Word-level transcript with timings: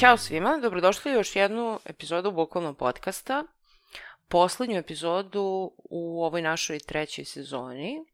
Ćao 0.00 0.16
svima, 0.16 0.58
dobrodošli 0.62 1.12
u 1.12 1.14
još 1.14 1.36
jednu 1.36 1.80
epizodu 1.84 2.32
Bukvalno 2.32 2.74
podcasta. 2.74 3.44
Poslednju 4.28 4.78
epizodu 4.78 5.72
u 5.90 6.24
ovoj 6.24 6.42
našoj 6.42 6.78
trećoj 6.78 7.24
sezoni. 7.24 8.04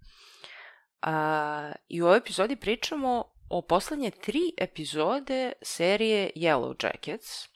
A, 1.02 1.72
I 1.88 2.02
u 2.02 2.06
ovoj 2.06 2.18
epizodi 2.18 2.56
pričamo 2.56 3.24
o 3.50 3.62
poslednje 3.62 4.10
tri 4.10 4.40
epizode 4.58 5.52
serije 5.62 6.30
Yellow 6.36 6.84
Jackets, 6.84 7.48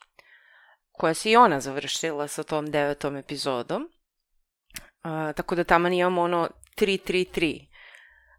koja 0.92 1.14
se 1.14 1.30
i 1.30 1.36
ona 1.36 1.60
završila 1.60 2.28
sa 2.28 2.42
tom 2.42 2.70
devetom 2.70 3.16
epizodom. 3.16 3.90
A, 5.02 5.32
tako 5.32 5.54
da 5.54 5.64
tamo 5.64 5.88
imamo 5.88 6.22
ono 6.22 6.48
3-3-3 6.76 7.66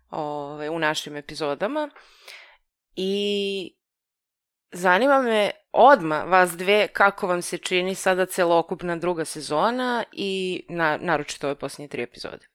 ove, 0.09 0.70
u 0.70 0.80
našim 0.80 1.16
epizodama. 1.16 1.89
I 2.95 3.80
Zanima 4.71 5.21
me 5.21 5.52
odma 5.71 6.23
vas 6.23 6.52
dve 6.57 6.88
kako 6.88 7.27
vam 7.27 7.41
se 7.41 7.57
čini 7.57 7.95
sada 7.95 8.25
celokupna 8.25 8.95
druga 8.95 9.25
sezona 9.25 10.03
i 10.11 10.63
na, 10.70 10.97
naročito 11.02 11.47
ove 11.47 11.55
posljednje 11.55 11.88
tri 11.88 12.03
epizode. 12.03 12.47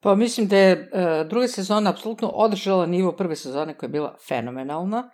Pa 0.00 0.14
mislim 0.14 0.48
da 0.48 0.56
je 0.56 0.72
uh, 0.72 1.28
druga 1.28 1.48
sezona 1.48 1.90
apsolutno 1.90 2.28
održala 2.28 2.86
nivo 2.86 3.12
prve 3.12 3.36
sezone 3.36 3.74
koja 3.74 3.88
je 3.88 3.92
bila 3.92 4.16
fenomenalna 4.28 5.10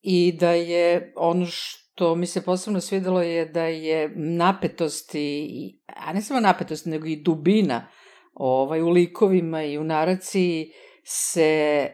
i 0.00 0.36
da 0.40 0.50
je 0.50 1.12
ono 1.16 1.46
što 1.46 2.14
mi 2.14 2.26
se 2.26 2.44
posebno 2.44 2.80
svidelo 2.80 3.22
je 3.22 3.46
da 3.46 3.62
je 3.62 4.12
napetost 4.16 5.14
i, 5.14 5.80
a 5.86 6.12
ne 6.12 6.22
samo 6.22 6.40
napetost, 6.40 6.86
nego 6.86 7.06
i 7.06 7.22
dubina 7.22 7.88
ovaj, 8.34 8.82
u 8.82 8.88
likovima 8.88 9.62
i 9.62 9.78
u 9.78 9.84
naraciji 9.84 10.72
se 11.10 11.42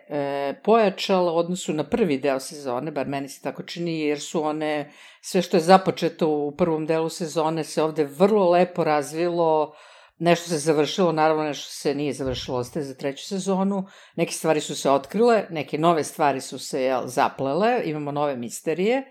e, 0.08 0.54
pojačala 0.64 1.32
u 1.32 1.36
odnosu 1.36 1.72
na 1.72 1.84
prvi 1.84 2.18
deo 2.18 2.40
sezone, 2.40 2.90
bar 2.90 3.06
meni 3.06 3.28
se 3.28 3.42
tako 3.42 3.62
čini, 3.62 4.00
jer 4.00 4.20
su 4.20 4.44
one, 4.44 4.92
sve 5.20 5.42
što 5.42 5.56
je 5.56 5.60
započeto 5.60 6.28
u 6.28 6.56
prvom 6.56 6.86
delu 6.86 7.08
sezone 7.08 7.64
se 7.64 7.82
ovde 7.82 8.04
vrlo 8.04 8.50
lepo 8.50 8.84
razvilo, 8.84 9.74
nešto 10.18 10.48
se 10.48 10.58
završilo, 10.58 11.12
naravno 11.12 11.42
nešto 11.44 11.70
se 11.70 11.94
nije 11.94 12.12
završilo, 12.12 12.58
ostaje 12.58 12.84
za 12.84 12.94
treću 12.94 13.24
sezonu, 13.24 13.86
neke 14.16 14.32
stvari 14.32 14.60
su 14.60 14.76
se 14.76 14.90
otkrile, 14.90 15.46
neke 15.50 15.78
nove 15.78 16.04
stvari 16.04 16.40
su 16.40 16.58
se 16.58 16.82
jel, 16.82 17.06
zaplele, 17.06 17.82
imamo 17.84 18.12
nove 18.12 18.36
misterije, 18.36 19.02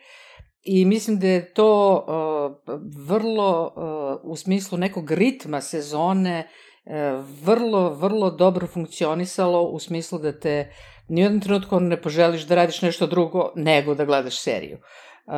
I 0.64 0.86
mislim 0.86 1.20
da 1.20 1.28
je 1.28 1.54
to 1.54 2.06
uh, 2.08 2.74
vrlo 3.08 3.74
uh, 3.76 4.32
u 4.32 4.36
smislu 4.36 4.78
nekog 4.78 5.12
ritma 5.12 5.62
sezone 5.62 6.50
vrlo, 7.44 7.90
vrlo 7.90 8.30
dobro 8.32 8.68
funkcionisalo 8.68 9.62
u 9.62 9.80
smislu 9.80 10.20
da 10.20 10.40
te 10.40 10.74
ni 11.08 11.22
u 11.22 11.24
jednom 11.24 11.42
trenutku 11.42 11.80
ne 11.80 12.02
poželiš 12.02 12.42
da 12.42 12.56
radiš 12.56 12.82
nešto 12.82 13.08
drugo 13.08 13.52
nego 13.56 13.96
da 13.96 14.06
gledaš 14.06 14.40
seriju. 14.40 14.78
Uh, 15.26 15.34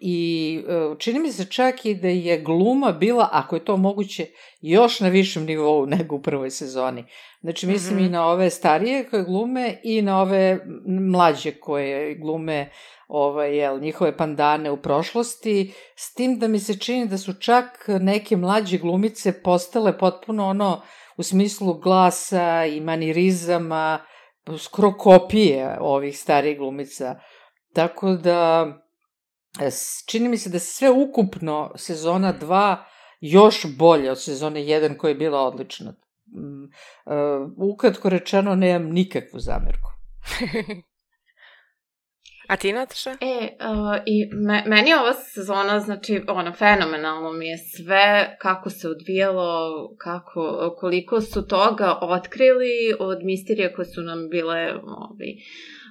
I 0.00 0.60
uh, 0.90 0.98
čini 0.98 1.18
mi 1.18 1.32
se 1.32 1.44
čak 1.44 1.86
i 1.86 1.94
da 1.94 2.08
je 2.08 2.40
gluma 2.40 2.92
bila, 2.92 3.28
ako 3.32 3.56
je 3.56 3.64
to 3.64 3.76
moguće, 3.76 4.26
još 4.60 5.00
na 5.00 5.08
višem 5.08 5.44
nivou 5.44 5.86
nego 5.96 6.16
u 6.16 6.22
prvoj 6.22 6.50
sezoni. 6.50 7.04
Znači, 7.40 7.66
mislim 7.66 7.96
mm 7.96 8.00
-hmm. 8.00 8.06
i 8.06 8.10
na 8.10 8.26
ove 8.26 8.50
starije 8.50 9.04
koje 9.10 9.24
glume 9.24 9.80
i 9.82 10.02
na 10.02 10.20
ove 10.20 10.58
mlađe 10.86 11.52
koje 11.52 12.14
glume 12.14 12.70
ovaj, 13.08 13.56
jel, 13.56 13.80
njihove 13.80 14.16
pandane 14.16 14.70
u 14.70 14.76
prošlosti, 14.76 15.72
s 15.96 16.14
tim 16.14 16.38
da 16.38 16.48
mi 16.48 16.58
se 16.58 16.78
čini 16.78 17.06
da 17.06 17.18
su 17.18 17.32
čak 17.32 17.88
neke 18.00 18.36
mlađe 18.36 18.78
glumice 18.78 19.42
postale 19.42 19.98
potpuno 19.98 20.46
ono 20.46 20.82
u 21.16 21.22
smislu 21.22 21.74
glasa 21.74 22.64
i 22.64 22.80
manirizama, 22.80 23.98
skoro 24.58 24.92
kopije 24.92 25.78
ovih 25.80 26.18
starih 26.18 26.58
glumica. 26.58 27.20
Tako 27.74 28.12
da, 28.12 28.66
čini 30.06 30.28
mi 30.28 30.38
se 30.38 30.50
da 30.50 30.58
sve 30.58 30.90
ukupno 30.90 31.72
sezona 31.76 32.34
2 32.40 32.76
još 33.20 33.76
bolje 33.78 34.10
od 34.10 34.22
sezone 34.22 34.60
1 34.60 34.96
koja 34.96 35.08
je 35.08 35.14
bila 35.14 35.40
odlična. 35.40 35.90
Mm, 35.90 36.64
uh, 36.64 37.72
ukratko 37.74 38.08
rečeno, 38.08 38.54
nemam 38.54 38.90
nikakvu 38.90 39.38
zamerku. 39.40 39.90
A 42.48 42.56
ti, 42.56 42.72
Nataša? 42.72 43.10
E, 43.20 43.56
uh, 43.60 43.96
i 44.06 44.28
me, 44.32 44.62
meni 44.66 44.94
ova 44.94 45.12
sezona, 45.12 45.80
znači, 45.80 46.22
ono, 46.28 46.52
fenomenalno 46.52 47.32
mi 47.32 47.48
je 47.48 47.58
sve 47.58 48.36
kako 48.40 48.70
se 48.70 48.88
odvijalo, 48.88 49.88
kako, 49.98 50.74
koliko 50.78 51.20
su 51.20 51.46
toga 51.46 51.98
otkrili 52.00 52.94
od 52.98 53.24
misterija 53.24 53.72
koje 53.72 53.84
su 53.84 54.02
nam 54.02 54.28
bile 54.28 54.74
ovi, 55.10 55.36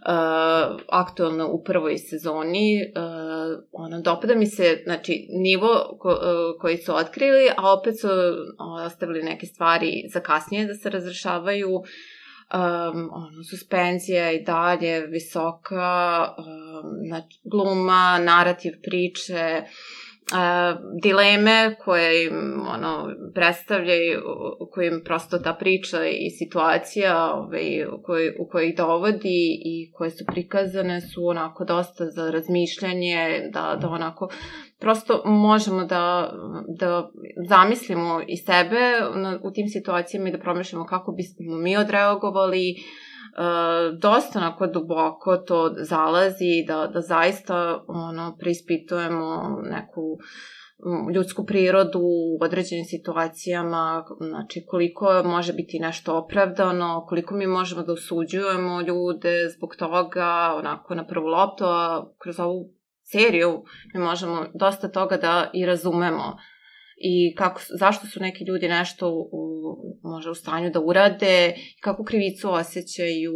uh, 0.08 0.82
aktualne 0.90 1.44
u 1.44 1.64
prvoj 1.64 1.98
sezoni. 1.98 2.82
Uh, 2.96 3.64
ono, 3.72 4.02
dopada 4.02 4.36
mi 4.36 4.46
se, 4.46 4.82
znači, 4.84 5.28
nivo 5.30 5.98
ko, 6.00 6.10
uh, 6.10 6.62
koji 6.62 6.78
su 6.78 6.96
otkrili, 6.96 7.50
a 7.58 7.74
opet 7.74 8.00
su 8.00 8.08
ostavili 8.86 9.24
neke 9.24 9.46
stvari 9.46 10.04
za 10.14 10.20
kasnije 10.20 10.66
da 10.66 10.74
se 10.74 10.90
razrešavaju. 10.90 11.76
Uh, 11.76 11.86
um, 12.54 13.10
ono, 13.14 13.44
suspenzija 13.50 14.32
i 14.32 14.44
dalje 14.44 15.08
visoka, 15.08 16.28
um, 16.38 17.08
znači, 17.08 17.40
gluma, 17.44 18.20
narativ 18.20 18.72
priče, 18.84 19.62
uh, 19.62 20.38
dileme 21.02 21.76
koje 21.80 22.26
im 22.26 22.62
ono, 22.68 23.14
predstavljaju, 23.34 24.22
u 24.60 24.70
kojim 24.72 25.02
prosto 25.06 25.38
ta 25.38 25.54
priča 25.54 26.06
i 26.06 26.30
situacija 26.30 27.34
ovaj, 27.34 27.86
u, 27.86 28.04
u 28.40 28.48
kojoj 28.50 28.70
ih 28.70 28.76
dovodi 28.78 29.62
i 29.66 29.92
koje 29.94 30.10
su 30.10 30.26
prikazane 30.26 31.02
su 31.02 31.28
onako 31.28 31.66
dosta 31.66 32.06
za 32.06 32.32
razmišljanje, 32.32 33.50
da, 33.54 33.78
da 33.82 33.90
onako 33.90 34.30
prosto 34.80 35.22
možemo 35.26 35.86
da, 35.86 36.34
da 36.80 37.10
zamislimo 37.50 38.22
i 38.28 38.38
sebe 38.38 38.82
u 39.44 39.52
tim 39.52 39.68
situacijama 39.68 40.30
i 40.30 40.32
da 40.32 40.40
promišljamo 40.40 40.86
kako 40.86 41.12
bismo 41.12 41.58
mi 41.58 41.78
odreagovali, 41.78 42.76
Uh, 43.38 44.00
dosta 44.00 44.40
onako 44.40 44.68
duboko 44.68 45.38
to 45.38 45.76
zalazi, 45.80 46.66
da, 46.68 46.88
da 46.94 47.02
zaista 47.02 47.84
ono, 47.88 48.36
preispitujemo 48.40 49.60
neku 49.64 50.18
ljudsku 51.16 51.46
prirodu 51.46 52.00
u 52.00 52.38
određenim 52.42 52.86
situacijama, 52.86 54.06
znači 54.20 54.66
koliko 54.68 55.24
može 55.26 55.54
biti 55.54 55.80
nešto 55.80 56.18
opravdano, 56.18 57.06
koliko 57.08 57.36
mi 57.36 57.48
možemo 57.48 57.84
da 57.84 57.94
osuđujemo 57.94 58.82
ljude 58.82 59.50
zbog 59.58 59.76
toga, 59.80 60.54
onako 60.58 60.96
na 60.96 61.08
prvu 61.08 61.26
loptu, 61.26 61.64
a 61.66 62.06
kroz 62.18 62.40
ovu 62.40 62.77
seriju 63.12 63.64
mi 63.94 64.00
možemo 64.00 64.46
dosta 64.54 64.88
toga 64.88 65.18
da 65.18 65.50
i 65.54 65.66
razumemo. 65.66 66.38
I 67.00 67.36
kako, 67.36 67.62
zašto 67.80 68.08
su 68.08 68.20
neki 68.20 68.44
ljudi 68.44 68.68
nešto 68.68 69.10
u, 69.12 69.32
može 70.04 70.30
u 70.30 70.36
stanju 70.36 70.70
da 70.70 70.80
urade, 70.80 71.56
kako 71.82 72.04
krivicu 72.04 72.52
osjećaju, 72.52 73.34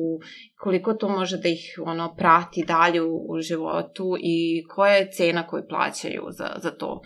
koliko 0.60 0.94
to 0.94 1.10
može 1.10 1.38
da 1.38 1.50
ih 1.50 1.80
ono 1.86 2.16
prati 2.16 2.66
dalje 2.68 3.02
u, 3.02 3.26
u 3.30 3.42
životu 3.42 4.16
i 4.20 4.64
koja 4.68 4.94
je 4.94 5.12
cena 5.12 5.48
koju 5.48 5.64
plaćaju 5.70 6.24
za, 6.30 6.50
za 6.58 6.72
to 6.72 7.02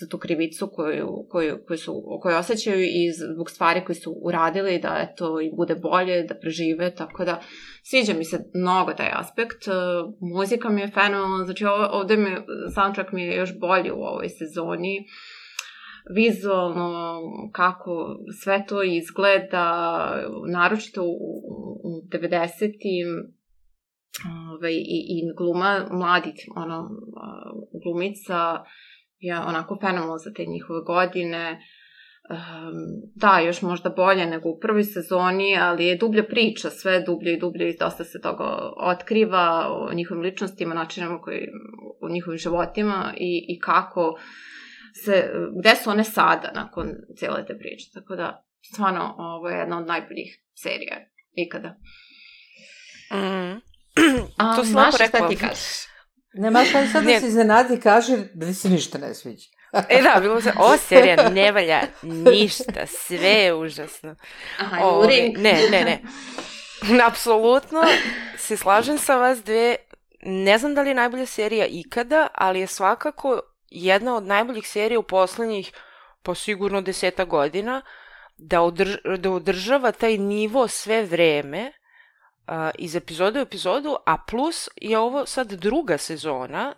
za 0.00 0.06
tu 0.08 0.18
krivicu 0.18 0.70
koju, 0.72 1.26
koju, 1.30 1.58
koju, 1.66 1.78
su, 1.78 2.18
koju 2.22 2.36
osjećaju 2.36 2.80
i 2.80 3.12
zbog 3.34 3.50
stvari 3.50 3.84
koje 3.84 3.96
su 3.96 4.14
uradili 4.22 4.78
da 4.78 5.06
eto 5.10 5.40
im 5.40 5.52
bude 5.56 5.74
bolje, 5.74 6.22
da 6.22 6.34
prežive, 6.34 6.94
tako 6.94 7.24
da 7.24 7.40
sviđa 7.82 8.14
mi 8.14 8.24
se 8.24 8.50
mnogo 8.54 8.92
taj 8.92 9.10
aspekt. 9.12 9.68
E, 9.68 9.70
muzika 10.20 10.68
mi 10.68 10.80
je 10.80 10.88
fenomenalna, 10.88 11.44
znači 11.44 11.64
ovde 11.90 12.16
mi, 12.16 12.30
soundtrack 12.74 13.12
mi 13.12 13.22
je 13.22 13.36
još 13.36 13.58
bolji 13.58 13.90
u 13.90 14.02
ovoj 14.02 14.28
sezoni. 14.28 15.06
Vizualno, 16.14 17.20
kako 17.52 18.16
sve 18.42 18.64
to 18.68 18.82
izgleda, 18.82 19.66
naročito 20.52 21.02
u, 21.02 21.14
u 21.84 22.02
90-im, 22.12 23.08
ovaj, 24.52 24.72
i, 24.72 24.98
i 25.08 25.22
gluma 25.36 25.86
mladih 25.90 26.34
ono, 26.56 26.90
glumica, 27.84 28.64
je 29.18 29.38
onako 29.38 29.78
fenomenal 29.80 30.18
za 30.18 30.32
te 30.32 30.44
njihove 30.44 30.80
godine. 30.80 31.60
da, 33.14 33.40
još 33.46 33.62
možda 33.62 33.90
bolje 33.90 34.26
nego 34.26 34.48
u 34.48 34.58
prvoj 34.60 34.84
sezoni, 34.84 35.58
ali 35.60 35.86
je 35.86 35.96
dublja 35.96 36.24
priča, 36.24 36.70
sve 36.70 37.00
dublje 37.00 37.32
i 37.32 37.40
dublje 37.40 37.70
i 37.70 37.76
dosta 37.80 38.04
se 38.04 38.20
toga 38.20 38.44
otkriva 38.76 39.66
o 39.70 39.92
njihovim 39.94 40.22
ličnostima, 40.22 40.74
načinama 40.74 41.20
koji, 41.20 41.48
u 42.02 42.08
njihovim 42.08 42.38
životima 42.38 43.14
i, 43.16 43.46
i 43.48 43.58
kako 43.58 44.18
se, 45.04 45.30
gde 45.60 45.74
su 45.74 45.90
one 45.90 46.04
sada 46.04 46.52
nakon 46.54 46.88
cijele 47.16 47.46
te 47.46 47.58
priče. 47.58 47.90
Tako 47.94 48.16
da, 48.16 48.46
stvarno, 48.72 49.14
ovo 49.18 49.48
je 49.48 49.58
jedna 49.58 49.78
od 49.78 49.86
najboljih 49.86 50.42
serija 50.54 50.96
ikada. 51.32 51.76
Mm. 53.12 53.60
A, 54.38 54.56
to 54.56 54.64
si 54.64 54.74
lepo 54.74 54.96
rekla. 54.98 55.18
šta 55.18 55.28
ti 55.28 55.36
kažeš? 55.36 55.95
Ne, 56.36 56.50
maš 56.50 56.74
ali 56.74 56.88
sad 56.88 57.04
da 57.04 57.20
se 57.20 57.26
iznenadi 57.26 57.74
i 57.74 57.80
kaže 57.80 58.16
da 58.34 58.46
ti 58.46 58.54
se 58.54 58.68
ništa 58.68 58.98
ne 58.98 59.14
sviđa. 59.14 59.48
E 59.88 60.02
da, 60.02 60.20
bilo 60.20 60.40
se, 60.40 60.52
ova 60.58 60.76
serija 60.76 61.28
ne 61.30 61.52
valja 61.52 61.80
ništa, 62.02 62.86
sve 62.86 63.28
je 63.28 63.54
užasno. 63.54 64.16
Aha, 64.58 64.84
Ove, 64.84 64.96
Luring. 64.96 65.38
ne, 65.38 65.52
ne, 65.70 65.84
ne. 65.84 66.02
Apsolutno 67.06 67.82
se 68.38 68.56
slažem 68.56 68.98
sa 68.98 69.16
vas 69.16 69.42
dve. 69.42 69.76
Ne 70.22 70.58
znam 70.58 70.74
da 70.74 70.82
li 70.82 70.88
je 70.90 70.94
najbolja 70.94 71.26
serija 71.26 71.66
ikada, 71.66 72.28
ali 72.34 72.60
je 72.60 72.66
svakako 72.66 73.40
jedna 73.70 74.16
od 74.16 74.26
najboljih 74.26 74.68
serija 74.68 74.98
u 74.98 75.02
poslednjih, 75.02 75.72
po 76.22 76.34
sigurno 76.34 76.80
deseta 76.80 77.24
godina, 77.24 77.82
da, 78.36 78.60
održ, 78.60 78.94
da 79.18 79.30
održava 79.30 79.92
taj 79.92 80.18
nivo 80.18 80.68
sve 80.68 81.02
vreme 81.02 81.72
iz 82.78 82.96
epizoda 82.96 83.38
u 83.38 83.42
epizodu, 83.42 83.96
a 84.06 84.16
plus 84.18 84.68
je 84.76 84.98
ovo 84.98 85.26
sad 85.26 85.52
druga 85.52 85.98
sezona, 85.98 86.74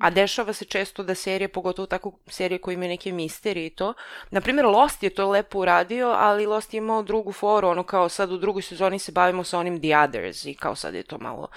a 0.00 0.10
dešava 0.10 0.52
se 0.52 0.64
često 0.64 1.02
da 1.02 1.14
serije, 1.14 1.48
pogotovo 1.48 1.86
tako 1.86 2.12
serije 2.26 2.58
koje 2.58 2.74
imaju 2.74 2.88
neke 2.88 3.12
misterije 3.12 3.66
i 3.66 3.70
to. 3.70 3.94
Naprimjer, 4.30 4.66
Lost 4.66 5.02
je 5.02 5.10
to 5.10 5.30
lepo 5.30 5.58
uradio, 5.58 6.08
ali 6.08 6.46
Lost 6.46 6.74
je 6.74 6.78
imao 6.78 7.02
drugu 7.02 7.32
foru, 7.32 7.68
ono 7.68 7.82
kao 7.82 8.08
sad 8.08 8.32
u 8.32 8.38
drugoj 8.38 8.62
sezoni 8.62 8.98
se 8.98 9.12
bavimo 9.12 9.44
sa 9.44 9.58
onim 9.58 9.80
The 9.80 9.96
Others 9.96 10.44
i 10.44 10.54
kao 10.54 10.74
sad 10.74 10.94
je 10.94 11.02
to 11.02 11.18
malo 11.18 11.48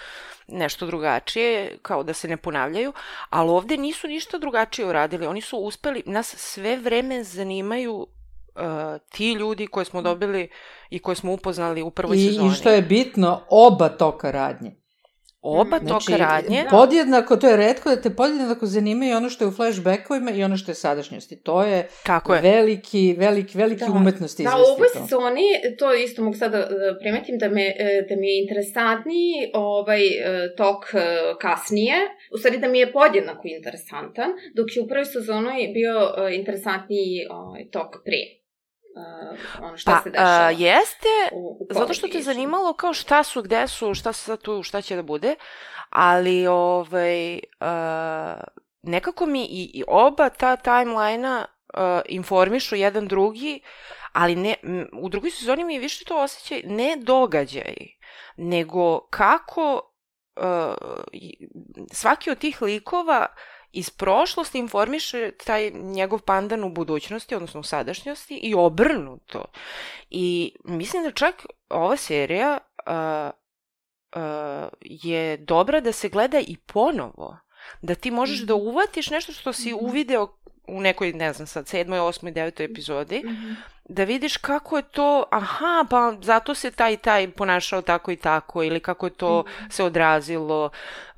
nešto 0.48 0.86
drugačije, 0.86 1.78
kao 1.82 2.04
da 2.04 2.14
se 2.14 2.28
ne 2.28 2.38
ponavljaju, 2.38 2.94
ali 3.30 3.50
ovde 3.50 3.78
nisu 3.78 4.08
ništa 4.08 4.38
drugačije 4.38 4.88
uradili. 4.88 5.28
Oni 5.28 5.42
su 5.42 5.58
uspeli, 5.58 6.04
nas 6.06 6.36
sve 6.38 6.78
vreme 6.78 7.24
zanimaju 7.24 8.08
uh, 8.56 8.62
ti 9.12 9.32
ljudi 9.32 9.68
koje 9.68 9.86
smo 9.86 10.02
dobili 10.02 10.50
i 10.90 11.00
koje 11.00 11.16
smo 11.16 11.34
upoznali 11.34 11.82
u 11.82 11.92
prvoj 11.92 12.18
I, 12.18 12.28
sezoni. 12.28 12.50
I 12.50 12.52
što 12.52 12.70
je 12.70 12.82
bitno, 12.82 13.42
oba 13.50 13.90
toka 13.90 14.32
radnje. 14.32 14.84
Oba 15.46 15.80
Znači, 15.84 16.06
toka 16.06 16.18
radnje. 16.18 16.66
podjednako, 16.70 17.38
to 17.38 17.50
je 17.50 17.58
redko 17.58 17.90
da 17.90 18.02
te 18.02 18.10
podjednako 18.10 18.66
zanimaju 18.66 19.18
ono 19.18 19.30
što 19.30 19.44
je 19.44 19.48
u 19.48 19.52
flashbackovima 19.52 20.32
i 20.32 20.44
ono 20.44 20.58
što 20.58 20.72
je 20.72 20.76
sadašnjosti. 20.76 21.42
To 21.42 21.64
je 21.64 21.88
Tako 22.06 22.36
je. 22.36 22.42
veliki, 22.42 23.16
veliki, 23.18 23.58
veliki 23.58 23.86
Da. 23.86 23.92
umetnost 23.92 24.38
Da, 24.38 24.44
izvesti 24.44 24.62
u 24.70 24.74
ovoj 24.74 24.88
sezoni, 24.94 25.48
to 25.80 25.94
isto 25.94 26.24
mogu 26.24 26.38
sada 26.38 26.58
da 26.58 27.00
primetim 27.00 27.38
da, 27.38 27.50
me, 27.50 27.62
e, 27.62 28.06
da 28.10 28.16
mi 28.16 28.28
je 28.28 28.42
interesantniji 28.42 29.34
ovaj 29.54 30.02
tok 30.58 30.86
kasnije, 31.42 31.96
u 32.34 32.38
stvari 32.38 32.58
da 32.58 32.68
mi 32.68 32.80
je 32.80 32.92
podjednako 32.92 33.42
interesantan, 33.46 34.30
dok 34.56 34.76
je 34.76 34.82
u 34.82 34.88
prvoj 34.88 35.06
sezoni 35.06 35.72
bio 35.74 35.96
interesantniji 36.32 37.26
ovaj, 37.30 37.64
tok 37.72 37.92
pre. 38.06 38.43
Uh, 38.96 39.64
ono 39.64 39.78
šta 39.78 39.92
Pa, 39.92 40.02
se 40.04 40.10
dešava. 40.10 40.30
a, 40.46 40.50
jeste, 40.50 41.08
u, 41.32 41.58
u 41.70 41.74
zato 41.74 41.94
što 41.94 42.08
te 42.08 42.12
Congregation. 42.12 42.34
zanimalo 42.34 42.74
kao 42.74 42.94
šta 42.94 43.24
su, 43.24 43.42
gde 43.42 43.68
su, 43.68 43.94
šta 43.94 44.14
se 44.14 44.24
sad 44.26 44.42
tu, 44.42 44.64
šta 44.64 44.82
će 44.82 44.96
da 44.96 45.02
bude, 45.02 45.36
ali 45.90 46.48
ovaj, 46.48 47.34
uh, 47.34 48.42
nekako 48.82 49.26
mi 49.26 49.44
i, 49.44 49.72
i 49.74 49.84
oba 49.88 50.30
ta 50.30 50.56
timeline-a 50.56 51.46
uh, 51.74 52.02
informišu 52.06 52.76
jedan 52.76 53.08
drugi, 53.08 53.62
ali 54.12 54.36
ne, 54.36 54.56
m, 54.64 54.88
u 55.02 55.10
drugoj 55.10 55.32
sezoni 55.32 55.64
mi 55.64 55.74
je 55.74 55.80
više 55.80 56.06
to 56.06 56.18
osjećaj 56.24 56.62
ne 56.66 56.96
događaj, 57.00 57.76
nego 58.38 59.00
kako 59.00 59.82
uh, 60.36 60.76
svaki 61.92 62.32
od 62.32 62.38
tih 62.38 62.62
likova 62.62 63.28
iz 63.74 63.90
prošlosti 63.90 64.60
informiše 64.60 65.32
taj 65.46 65.72
njegov 65.72 66.20
pandan 66.20 66.64
u 66.64 66.70
budućnosti, 66.70 67.36
odnosno 67.36 67.60
u 67.60 67.64
sadašnjosti 67.64 68.36
i 68.36 68.56
obrnuto. 68.56 69.46
I 70.10 70.56
mislim 70.64 71.04
da 71.04 71.12
čak 71.12 71.46
ova 71.70 71.98
serija 71.98 72.58
uh, 72.86 73.32
uh, 74.16 74.70
je 74.82 75.38
dobra 75.38 75.80
da 75.80 75.92
se 75.92 76.10
gleda 76.10 76.40
i 76.40 76.58
ponovo. 76.58 77.38
Da 77.82 77.96
ti 77.96 78.12
možeš 78.12 78.40
da 78.40 78.56
uvatiš 78.56 79.10
nešto 79.10 79.32
što 79.34 79.54
si 79.54 79.74
Mhm. 79.74 79.86
uvideo 79.86 80.38
u 80.68 80.82
nekoj, 80.82 81.14
ne 81.14 81.34
znam 81.34 81.48
sad, 81.48 81.68
sedmoj, 81.68 82.00
osmoj, 82.00 82.32
devetoj 82.32 82.66
epizodi, 82.66 83.22
Mhm. 83.26 83.52
da 83.86 84.04
vidiš 84.04 84.38
kako 84.38 84.78
je 84.78 84.84
to, 84.84 85.24
aha, 85.32 85.86
pa 85.90 86.14
zato 86.22 86.56
se 86.56 86.72
taj 86.72 86.94
i 86.94 86.98
taj 86.98 87.32
ponašao 87.32 87.82
tako 87.82 88.12
i 88.12 88.16
tako, 88.16 88.64
ili 88.64 88.80
kako 88.80 89.06
je 89.06 89.14
to 89.14 89.44
Mhm. 89.50 89.70
se 89.70 89.84
odrazilo. 89.84 90.70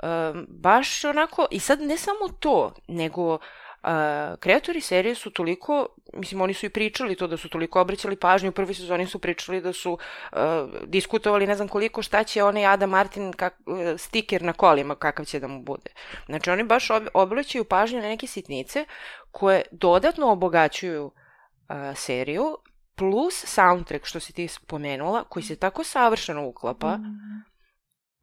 Um, 0.04 0.46
baš 0.50 1.04
onako, 1.06 1.48
i 1.52 1.60
sad 1.60 1.82
ne 1.82 1.98
samo 1.98 2.30
to, 2.40 2.74
nego 2.88 3.38
Uh, 3.86 3.92
kreatori 4.40 4.82
serije 4.82 5.16
su 5.16 5.30
toliko, 5.30 5.88
mislim 6.14 6.42
oni 6.42 6.54
su 6.54 6.66
i 6.66 6.70
pričali 6.70 7.16
to 7.16 7.28
da 7.28 7.38
su 7.38 7.50
toliko 7.50 7.82
obraćali 7.82 8.16
pažnju, 8.16 8.50
u 8.50 8.54
prvoj 8.54 8.74
sezoni 8.74 9.06
su 9.08 9.20
pričali 9.20 9.62
da 9.62 9.74
su 9.74 9.92
uh, 9.94 10.40
diskutovali 10.88 11.48
ne 11.48 11.56
znam 11.56 11.68
koliko 11.68 12.02
šta 12.02 12.24
će 12.24 12.44
onaj 12.44 12.66
Adam 12.66 12.90
Martin 12.90 13.34
kak, 13.34 13.54
uh, 13.66 13.78
stiker 13.98 14.42
na 14.42 14.54
kolima 14.54 14.96
kakav 14.96 15.26
će 15.26 15.40
da 15.40 15.48
mu 15.48 15.62
bude. 15.62 15.92
Znači 16.26 16.50
oni 16.50 16.64
baš 16.64 16.90
ob, 16.90 17.04
obraćaju 17.14 17.64
pažnju 17.64 18.02
na 18.02 18.08
neke 18.08 18.28
sitnice 18.28 18.86
koje 19.32 19.62
dodatno 19.72 20.32
obogaćuju 20.32 21.06
uh, 21.06 21.76
seriju, 21.96 22.58
plus 22.96 23.46
soundtrack 23.46 24.06
što 24.06 24.20
si 24.20 24.34
ti 24.34 24.48
spomenula, 24.48 25.24
koji 25.24 25.44
se 25.44 25.56
tako 25.56 25.84
savršeno 25.84 26.48
uklapa, 26.48 27.00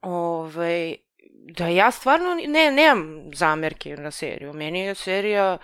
ovaj, 0.01 0.95
da 1.57 1.67
ja 1.67 1.91
stvarno 1.91 2.35
ne, 2.47 2.71
nemam 2.71 3.31
zamerke 3.35 3.95
na 3.97 4.11
seriju. 4.11 4.53
Meni 4.53 4.79
je 4.79 4.95
serija 4.95 5.57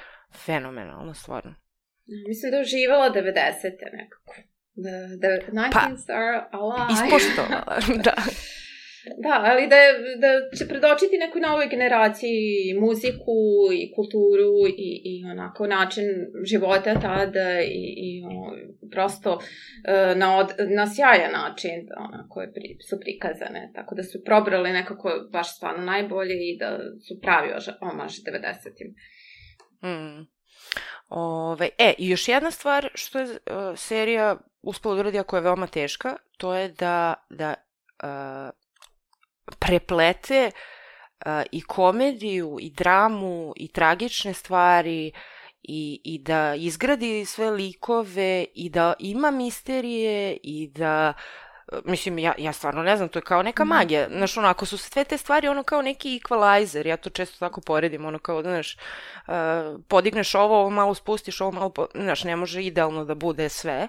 fenomenalna, 0.45 1.13
stvarno. 1.13 1.55
Mislim 2.27 2.51
da 2.51 2.59
uživala 2.59 3.09
90. 3.09 3.23
nekako. 3.93 4.33
The, 4.83 5.17
the 5.21 5.51
19s 5.51 6.07
Pa, 6.07 6.13
are 6.13 6.47
alive. 6.51 6.93
Ispoštovala, 6.93 7.79
da. 8.05 8.13
Da, 9.29 9.43
ali 9.45 9.67
da, 9.67 9.75
je, 9.75 9.93
da 10.23 10.57
će 10.57 10.67
predočiti 10.67 11.17
nekoj 11.17 11.41
novoj 11.41 11.67
generaciji 11.67 12.73
muziku 12.79 13.37
i 13.73 13.91
kulturu 13.95 14.67
i, 14.67 15.01
i 15.11 15.25
onako 15.31 15.67
način 15.67 16.05
života 16.43 16.99
tada 16.99 17.61
i, 17.61 17.83
i 17.97 18.23
o, 18.25 18.55
prosto 18.91 19.39
e, 19.85 20.15
na, 20.15 20.37
od, 20.37 20.47
na 20.69 20.87
sjajan 20.93 21.31
način 21.31 21.87
onako 21.97 22.41
je 22.41 22.53
pri, 22.53 22.77
su 22.89 22.99
prikazane. 22.99 23.71
Tako 23.75 23.95
da 23.95 24.03
su 24.03 24.23
probrali 24.25 24.73
nekako 24.73 25.11
baš 25.31 25.55
stvarno 25.55 25.85
najbolje 25.85 26.33
i 26.33 26.57
da 26.59 26.79
su 27.07 27.21
pravi 27.21 27.49
omaž 27.81 28.11
90-im. 28.11 28.89
Mm. 29.89 30.27
Ove, 31.09 31.69
e, 31.77 31.93
i 31.97 32.09
još 32.09 32.27
jedna 32.27 32.51
stvar 32.51 32.89
što 32.93 33.19
je 33.19 33.25
uh, 33.25 33.31
serija 33.75 34.37
uspela 34.61 34.95
da 34.95 34.99
uradi, 34.99 35.19
ako 35.19 35.35
je 35.35 35.41
veoma 35.41 35.67
teška, 35.67 36.15
to 36.37 36.55
je 36.55 36.69
da, 36.69 37.13
da 37.29 37.53
uh, 38.03 38.68
preplete 39.59 40.51
uh, 41.25 41.31
i 41.51 41.61
komediju, 41.61 42.57
i 42.61 42.69
dramu, 42.69 43.53
i 43.55 43.67
tragične 43.67 44.33
stvari, 44.33 45.11
i, 45.63 46.01
i 46.03 46.19
da 46.19 46.55
izgradi 46.55 47.25
sve 47.25 47.51
likove, 47.51 48.45
i 48.53 48.69
da 48.69 48.93
ima 48.99 49.31
misterije, 49.31 50.37
i 50.43 50.67
da 50.67 51.13
mislim, 51.85 52.19
ja, 52.19 52.33
ja 52.37 52.53
stvarno 52.53 52.83
ne 52.83 52.97
znam, 52.97 53.09
to 53.09 53.19
je 53.19 53.23
kao 53.23 53.43
neka 53.43 53.65
magija. 53.65 54.07
Znaš, 54.09 54.37
ono, 54.37 54.47
ako 54.47 54.65
su 54.65 54.77
sve 54.77 55.03
te 55.03 55.17
stvari, 55.17 55.47
ono 55.47 55.63
kao 55.63 55.81
neki 55.81 56.19
equalizer, 56.19 56.87
ja 56.87 56.97
to 56.97 57.09
često 57.09 57.39
tako 57.39 57.61
poredim, 57.61 58.05
ono 58.05 58.19
kao, 58.19 58.41
znaš, 58.41 58.77
uh, 59.27 59.33
podigneš 59.87 60.35
ovo, 60.35 60.59
ovo 60.59 60.69
malo 60.69 60.93
spustiš, 60.93 61.41
ovo 61.41 61.51
malo, 61.51 61.69
po... 61.69 61.87
znaš, 61.95 62.23
ne 62.23 62.35
može 62.35 62.63
idealno 62.63 63.05
da 63.05 63.15
bude 63.15 63.49
sve, 63.49 63.87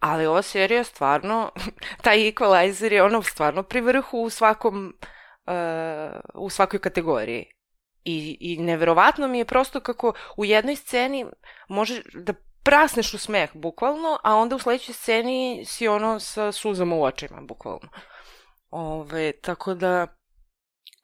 ali 0.00 0.26
ova 0.26 0.42
serija 0.42 0.84
stvarno, 0.84 1.50
taj 2.04 2.18
equalizer 2.18 2.92
je 2.92 3.02
ono 3.02 3.22
stvarno 3.22 3.62
pri 3.62 3.80
vrhu 3.80 4.18
u 4.18 4.30
svakom, 4.30 4.94
uh, 5.46 5.52
u 6.34 6.50
svakoj 6.50 6.80
kategoriji. 6.80 7.46
I, 8.04 8.36
I 8.40 8.62
neverovatno 8.62 9.28
mi 9.28 9.38
je 9.38 9.44
prosto 9.44 9.80
kako 9.80 10.12
u 10.36 10.44
jednoj 10.44 10.76
sceni 10.76 11.26
može 11.68 12.02
da 12.14 12.34
prasneš 12.68 13.14
u 13.14 13.18
smeh, 13.18 13.50
bukvalno, 13.54 14.18
a 14.24 14.34
onda 14.36 14.56
u 14.56 14.58
sledećoj 14.58 14.94
sceni 14.94 15.62
si 15.66 15.88
ono 15.88 16.20
sa 16.20 16.52
suzama 16.52 16.96
u 16.96 17.02
očima, 17.04 17.40
bukvalno. 17.40 17.88
Ove, 18.70 19.32
tako 19.32 19.74
da... 19.74 20.06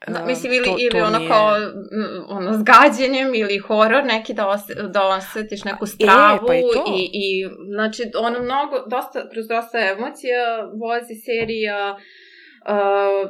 Da, 0.08 0.24
mislim, 0.24 0.52
ili, 0.52 0.64
to- 0.64 0.76
ili 0.78 0.90
to 0.90 1.06
ono 1.06 1.18
mi 1.18 1.24
je- 1.24 1.28
kao 1.30 1.58
mm, 1.58 2.24
ono, 2.28 2.58
s 2.58 2.62
gađenjem 2.62 3.34
ili 3.34 3.58
horor 3.58 4.04
neki 4.04 4.34
da, 4.34 4.48
os, 4.48 4.60
da 4.92 5.06
osetiš 5.06 5.64
neku 5.64 5.86
stravu 5.86 6.46
pa 6.46 6.54
i 6.54 6.60
to. 6.60 6.84
i, 6.96 7.10
i 7.12 7.44
znači 7.74 8.02
ono 8.18 8.40
mnogo, 8.40 8.86
dosta, 8.86 9.28
kroz 9.30 9.48
dosta 9.48 9.78
emocija 9.78 10.40
vozi 10.80 11.14
serija 11.26 11.96
Uh, 11.96 12.02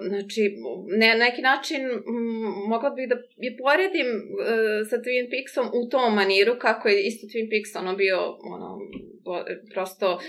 znači, 0.09 0.57
ne, 0.87 1.09
na 1.09 1.25
neki 1.25 1.43
način 1.43 1.83
m, 1.85 2.00
mogla 2.69 2.91
bih 2.91 3.09
da 3.09 3.17
je 3.37 3.57
poredim 3.57 4.07
uh, 4.07 4.88
sa 4.91 4.97
Twin 4.97 5.26
Peaksom 5.31 5.67
u 5.67 5.88
tom 5.88 6.14
maniru 6.14 6.55
kako 6.59 6.88
je 6.88 7.03
isto 7.03 7.26
Twin 7.26 7.50
Peaks 7.50 7.76
ono 7.76 7.97
bio 7.97 8.19
ono, 8.55 8.79
prosto 9.75 10.12
uh, 10.12 10.21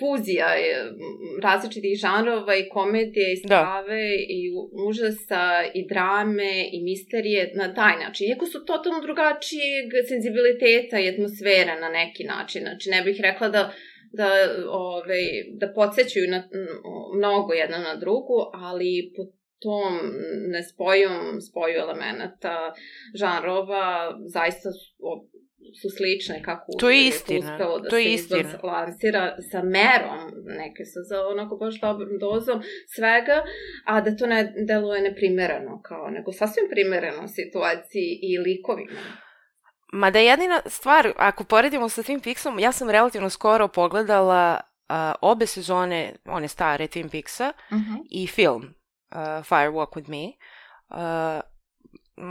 fuzija 0.00 0.48
je, 0.48 0.92
različitih 1.42 1.98
žanrova 1.98 2.54
i 2.56 2.68
komedije 2.68 3.32
i 3.32 3.36
strave 3.36 4.02
da. 4.16 4.24
i 4.28 4.40
užasa 4.88 5.64
i 5.74 5.86
drame 5.86 6.68
i 6.72 6.82
misterije 6.82 7.52
na 7.54 7.74
taj 7.74 7.96
način. 8.04 8.28
Iako 8.28 8.46
su 8.46 8.64
totalno 8.64 9.00
drugačijeg 9.00 9.86
senzibiliteta 10.08 10.98
i 11.00 11.08
atmosfera 11.08 11.80
na 11.80 11.88
neki 11.88 12.24
način. 12.24 12.62
Znači, 12.62 12.90
ne 12.90 13.02
bih 13.02 13.20
rekla 13.20 13.48
da 13.48 13.72
da, 14.12 14.30
ove, 14.68 15.22
da 15.60 15.72
podsjećaju 15.74 16.30
na, 16.30 16.48
mnogo 17.16 17.52
jedna 17.52 17.78
na 17.78 17.96
drugu, 17.96 18.50
ali 18.54 19.12
po 19.16 19.22
tom 19.58 19.92
nespojom 20.52 21.40
spoju 21.40 21.78
elemenata, 21.78 22.72
žanrova, 23.14 24.14
zaista 24.34 24.68
su 25.80 25.88
slične 25.96 26.42
kako 26.42 26.66
to 26.80 26.90
je 26.90 27.06
istina. 27.06 27.38
uspelo 27.38 27.78
da 27.78 27.88
to 27.88 27.96
se 27.96 28.02
je 28.02 28.14
istina. 28.14 28.60
lansira 28.62 29.36
sa 29.50 29.62
merom, 29.62 30.22
neke 30.44 30.82
sa 30.92 31.00
za 31.10 31.26
onako 31.26 31.56
baš 31.56 31.80
dobrom 31.80 32.18
dozom 32.18 32.60
svega, 32.94 33.38
a 33.86 34.00
da 34.00 34.16
to 34.16 34.26
ne 34.26 34.52
deluje 34.68 35.00
neprimereno 35.02 35.82
kao, 35.82 36.10
nego 36.10 36.32
sasvim 36.32 36.66
primereno 36.70 37.28
situaciji 37.28 38.18
i 38.22 38.38
likovima. 38.38 39.27
Ma 39.92 40.10
da 40.10 40.18
jedina 40.18 40.60
stvar, 40.66 41.12
ako 41.16 41.44
poredimo 41.44 41.88
sa 41.88 42.02
Twin 42.02 42.20
Peaksom, 42.20 42.58
ja 42.58 42.72
sam 42.72 42.90
relativno 42.90 43.30
skoro 43.30 43.68
pogledala 43.68 44.60
uh, 44.88 44.96
obe 45.20 45.46
sezone, 45.46 46.16
one 46.26 46.48
stare 46.48 46.88
Twin 46.88 47.08
Peaksa 47.08 47.52
uh 47.70 47.76
mhm. 47.76 47.94
-huh. 47.94 48.06
i 48.10 48.26
film 48.26 48.74
uh, 49.14 49.44
Fire 49.44 49.70
Walk 49.70 49.96
With 49.96 50.08
Me. 50.08 50.32
Uh, 50.88 51.40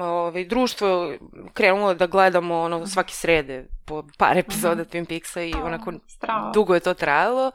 ovaj, 0.01 0.45
društvo 0.45 1.13
krenulo 1.53 1.93
da 1.93 2.07
gledamo 2.07 2.59
ono 2.59 2.77
mhm. 2.77 2.85
svake 2.85 3.13
srede 3.13 3.65
po 3.85 4.03
par 4.17 4.37
epizoda 4.37 4.81
mm 4.81 4.85
-hmm. 4.85 4.89
Twin 4.89 5.05
Peaksa 5.05 5.41
i 5.41 5.53
onako 5.53 5.93
Strava. 6.07 6.51
dugo 6.51 6.73
je 6.73 6.79
to 6.79 6.93
trajalo, 6.93 7.51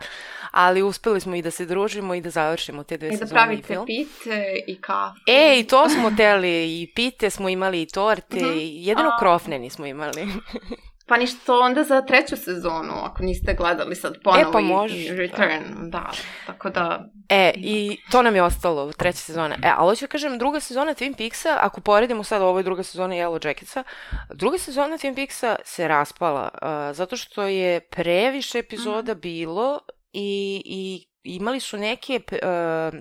ali 0.50 0.82
uspeli 0.82 1.20
smo 1.20 1.34
i 1.34 1.42
da 1.42 1.50
se 1.50 1.66
družimo 1.66 2.14
i 2.14 2.20
da 2.20 2.30
završimo 2.30 2.84
te 2.84 2.96
dve 2.96 3.08
I 3.08 3.10
da 3.10 3.16
sezone 3.16 3.54
i 3.54 3.62
film. 3.62 3.84
I 3.88 3.94
da 4.04 4.10
pravite 4.14 4.14
pite 4.14 4.54
i 4.66 4.80
kafu. 4.80 5.20
E, 5.26 5.58
i 5.58 5.64
to 5.64 5.88
smo 5.88 6.10
teli, 6.10 6.82
i 6.82 6.92
pite 6.94 7.30
smo 7.30 7.48
imali, 7.48 7.82
i 7.82 7.86
torte, 7.86 8.36
mm 8.36 8.48
-hmm. 8.48 8.72
jedino 8.74 9.08
A... 9.08 9.18
krofne 9.18 9.58
nismo 9.58 9.86
imali. 9.86 10.28
Pa 11.06 11.16
ništa 11.16 11.58
onda 11.58 11.84
za 11.84 12.00
treću 12.00 12.36
sezonu, 12.36 12.92
ako 13.02 13.22
niste 13.22 13.54
gledali 13.54 13.96
sad 13.96 14.22
ponovo 14.22 14.48
e, 14.48 14.52
pa 14.52 14.60
može, 14.60 14.96
i 14.96 15.16
Return, 15.16 15.62
da. 15.80 15.88
da. 15.88 16.10
Tako 16.46 16.70
da... 16.70 17.04
E, 17.28 17.52
i 17.56 17.96
to 18.10 18.22
nam 18.22 18.34
je 18.34 18.42
ostalo, 18.42 18.92
treća 18.92 19.18
sezona. 19.18 19.56
E, 19.62 19.72
ali 19.76 19.88
hoću 19.88 20.04
da 20.04 20.08
kažem, 20.08 20.38
druga 20.38 20.60
sezona 20.60 20.94
Twin 20.94 21.16
Peaksa, 21.16 21.58
ako 21.60 21.80
poredimo 21.80 22.24
sad 22.24 22.42
ovo 22.42 22.58
je 22.58 22.62
druga 22.62 22.82
sezona 22.82 23.14
Yellow 23.14 23.46
Jacketsa, 23.46 23.84
druga 24.34 24.58
sezona 24.58 24.98
Twin 24.98 25.14
Peaksa 25.14 25.56
se 25.64 25.88
raspala, 25.88 26.48
uh, 26.52 26.96
zato 26.96 27.16
što 27.16 27.42
je 27.42 27.80
previše 27.80 28.58
epizoda 28.58 29.14
mm. 29.14 29.20
bilo 29.20 29.78
i, 30.12 30.62
i 30.64 31.06
imali 31.24 31.60
su 31.60 31.76
neke... 31.76 32.20
Uh, 32.32 33.00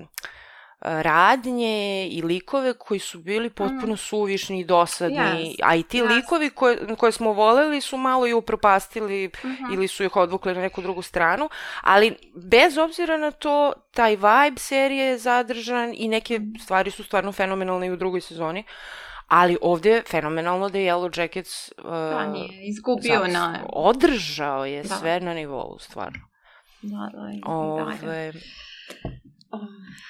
radnje 0.82 2.08
i 2.08 2.22
likove 2.22 2.74
koji 2.74 3.00
su 3.00 3.20
bili 3.20 3.50
potpuno 3.50 3.94
mm. 3.94 3.98
suvišni 3.98 4.60
i 4.60 4.66
dosadni, 4.66 5.18
yes. 5.18 5.60
a 5.64 5.76
i 5.76 5.84
ti 5.84 6.02
yes. 6.02 6.16
likovi 6.16 6.50
koje, 6.50 6.96
koje 6.96 7.12
smo 7.12 7.34
voleli 7.34 7.82
su 7.82 7.98
malo 7.98 8.28
i 8.28 8.34
upropastili 8.34 9.28
mm 9.28 9.48
-hmm. 9.48 9.74
ili 9.74 9.88
su 9.88 10.04
ih 10.04 10.16
odvukli 10.16 10.54
na 10.54 10.62
neku 10.62 10.82
drugu 10.82 11.02
stranu, 11.02 11.50
ali 11.82 12.16
bez 12.36 12.78
obzira 12.78 13.18
na 13.18 13.32
to, 13.32 13.74
taj 13.92 14.16
vibe 14.16 14.60
serije 14.60 15.06
je 15.06 15.18
zadržan 15.18 15.94
i 15.96 16.08
neke 16.08 16.40
mhm. 16.40 16.56
stvari 16.60 16.92
su 16.92 17.04
stvarno 17.04 17.32
fenomenalne 17.32 17.88
i 17.88 17.92
u 17.92 17.98
drugoj 17.98 18.22
sezoni. 18.22 18.64
Ali 19.28 19.58
ovde 19.62 19.90
je 19.90 20.04
fenomenalno 20.10 20.70
da 20.70 20.78
je 20.78 20.94
Yellow 20.94 21.20
Jackets 21.22 21.72
uh, 21.78 21.92
da, 21.92 22.28
nije, 22.28 22.68
izgubio 22.68 23.28
na... 23.28 23.60
Održao 23.70 24.66
je 24.66 24.84
da. 24.84 24.96
sve 24.96 25.20
na 25.20 25.34
nivou, 25.34 25.78
stvarno. 25.80 26.20
Da, 26.82 27.10
da. 27.14 27.52
Ove, 27.52 28.32
da, 28.34 28.40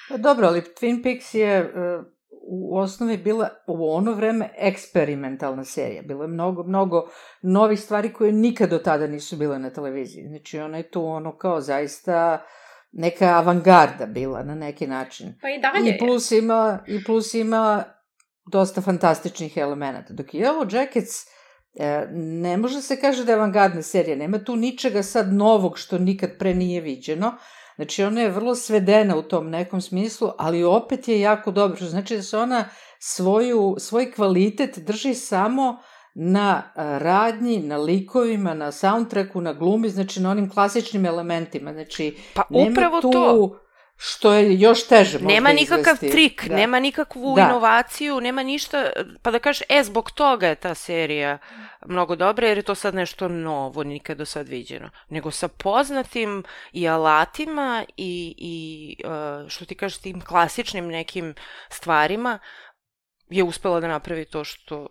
Pa 0.08 0.16
dobro, 0.16 0.46
ali 0.46 0.60
Twin 0.60 1.02
Peaks 1.02 1.34
je 1.34 1.60
uh, 1.64 2.04
u 2.46 2.78
osnovi 2.78 3.16
bila 3.16 3.48
u 3.66 3.94
ono 3.94 4.12
vreme 4.12 4.50
eksperimentalna 4.58 5.64
serija. 5.64 6.02
Bilo 6.02 6.24
je 6.24 6.28
mnogo, 6.28 6.62
mnogo 6.62 7.08
novih 7.42 7.80
stvari 7.80 8.12
koje 8.12 8.32
nikad 8.32 8.70
do 8.70 8.78
tada 8.78 9.06
nisu 9.06 9.36
bile 9.36 9.58
na 9.58 9.70
televiziji. 9.70 10.28
Znači 10.28 10.58
ona 10.58 10.76
je 10.76 10.90
tu 10.90 11.04
ono 11.04 11.36
kao 11.36 11.60
zaista 11.60 12.42
neka 12.92 13.26
avangarda 13.26 14.06
bila 14.06 14.42
na 14.42 14.54
neki 14.54 14.86
način. 14.86 15.34
Pa 15.42 15.48
i 15.48 15.60
dalje. 15.60 15.94
I 15.94 15.98
plus 15.98 16.30
ima, 16.30 16.78
i 16.86 17.04
plus 17.04 17.34
ima 17.34 17.84
dosta 18.52 18.80
fantastičnih 18.80 19.56
elemenata. 19.56 20.14
Dok 20.14 20.34
je 20.34 20.50
ovo 20.50 20.66
Jackets 20.70 21.26
e, 21.74 22.06
ne 22.12 22.56
može 22.56 22.80
se 22.80 23.00
kaže 23.00 23.24
da 23.24 23.32
je 23.32 23.38
avangardna 23.38 23.82
serija, 23.82 24.16
nema 24.16 24.44
tu 24.44 24.56
ničega 24.56 25.02
sad 25.02 25.32
novog 25.32 25.78
što 25.78 25.98
nikad 25.98 26.30
pre 26.38 26.54
nije 26.54 26.80
viđeno, 26.80 27.32
Znači, 27.76 28.04
ona 28.04 28.20
je 28.20 28.30
vrlo 28.30 28.54
svedena 28.54 29.16
u 29.16 29.22
tom 29.22 29.50
nekom 29.50 29.80
smislu, 29.80 30.30
ali 30.38 30.64
opet 30.64 31.08
je 31.08 31.20
jako 31.20 31.50
dobro. 31.50 31.76
Što 31.76 31.86
znači 31.86 32.16
da 32.16 32.22
se 32.22 32.38
ona 32.38 32.64
svoju, 32.98 33.76
svoj 33.78 34.12
kvalitet 34.12 34.78
drži 34.78 35.14
samo 35.14 35.78
na 36.14 36.72
radnji, 36.76 37.58
na 37.58 37.76
likovima, 37.76 38.54
na 38.54 38.72
soundtracku, 38.72 39.40
na 39.40 39.52
glumi, 39.52 39.88
znači 39.88 40.20
na 40.20 40.30
onim 40.30 40.50
klasičnim 40.50 41.06
elementima. 41.06 41.72
Znači, 41.72 42.16
pa 42.34 42.42
upravo 42.50 43.00
tu, 43.00 43.10
to 43.10 43.58
što 44.04 44.32
je 44.32 44.60
još 44.60 44.86
teže 44.86 45.18
možda 45.18 45.34
Nema 45.34 45.52
nikakav 45.52 45.94
izvesti. 45.94 46.10
trik, 46.10 46.48
da. 46.48 46.56
nema 46.56 46.80
nikakvu 46.80 47.34
da. 47.36 47.42
inovaciju, 47.42 48.20
nema 48.20 48.42
ništa, 48.42 48.90
pa 49.22 49.30
da 49.30 49.38
kažeš, 49.38 49.62
e, 49.68 49.82
zbog 49.82 50.10
toga 50.10 50.48
je 50.48 50.54
ta 50.54 50.74
serija 50.74 51.38
mnogo 51.86 52.16
dobra, 52.16 52.48
jer 52.48 52.58
je 52.58 52.62
to 52.62 52.74
sad 52.74 52.94
nešto 52.94 53.28
novo, 53.28 53.84
nikad 53.84 54.18
do 54.18 54.24
sad 54.24 54.48
viđeno. 54.48 54.90
Nego 55.08 55.30
sa 55.30 55.48
poznatim 55.48 56.44
i 56.72 56.88
alatima 56.88 57.84
i, 57.96 58.34
i 58.38 58.96
uh, 59.04 59.48
što 59.48 59.64
ti 59.64 59.74
kažeš, 59.74 59.98
tim 59.98 60.20
klasičnim 60.20 60.88
nekim 60.88 61.34
stvarima, 61.68 62.38
je 63.28 63.42
uspela 63.42 63.80
da 63.80 63.88
napravi 63.88 64.24
to 64.24 64.44
što, 64.44 64.88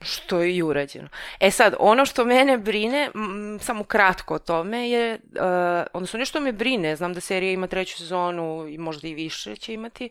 što 0.00 0.40
je 0.40 0.56
i 0.56 0.62
urađeno. 0.62 1.08
E 1.40 1.50
sad, 1.50 1.74
ono 1.78 2.04
što 2.04 2.24
mene 2.24 2.58
brine, 2.58 3.10
m, 3.14 3.58
samo 3.60 3.84
kratko 3.84 4.34
o 4.34 4.38
tome 4.38 4.90
je, 4.90 5.14
uh, 5.14 5.86
odnosno 5.92 6.18
nešto 6.18 6.40
me 6.40 6.52
brine, 6.52 6.96
znam 6.96 7.14
da 7.14 7.20
serija 7.20 7.52
ima 7.52 7.66
treću 7.66 7.96
sezonu 7.96 8.68
i 8.68 8.78
možda 8.78 9.08
i 9.08 9.14
više 9.14 9.56
će 9.56 9.74
imati, 9.74 10.10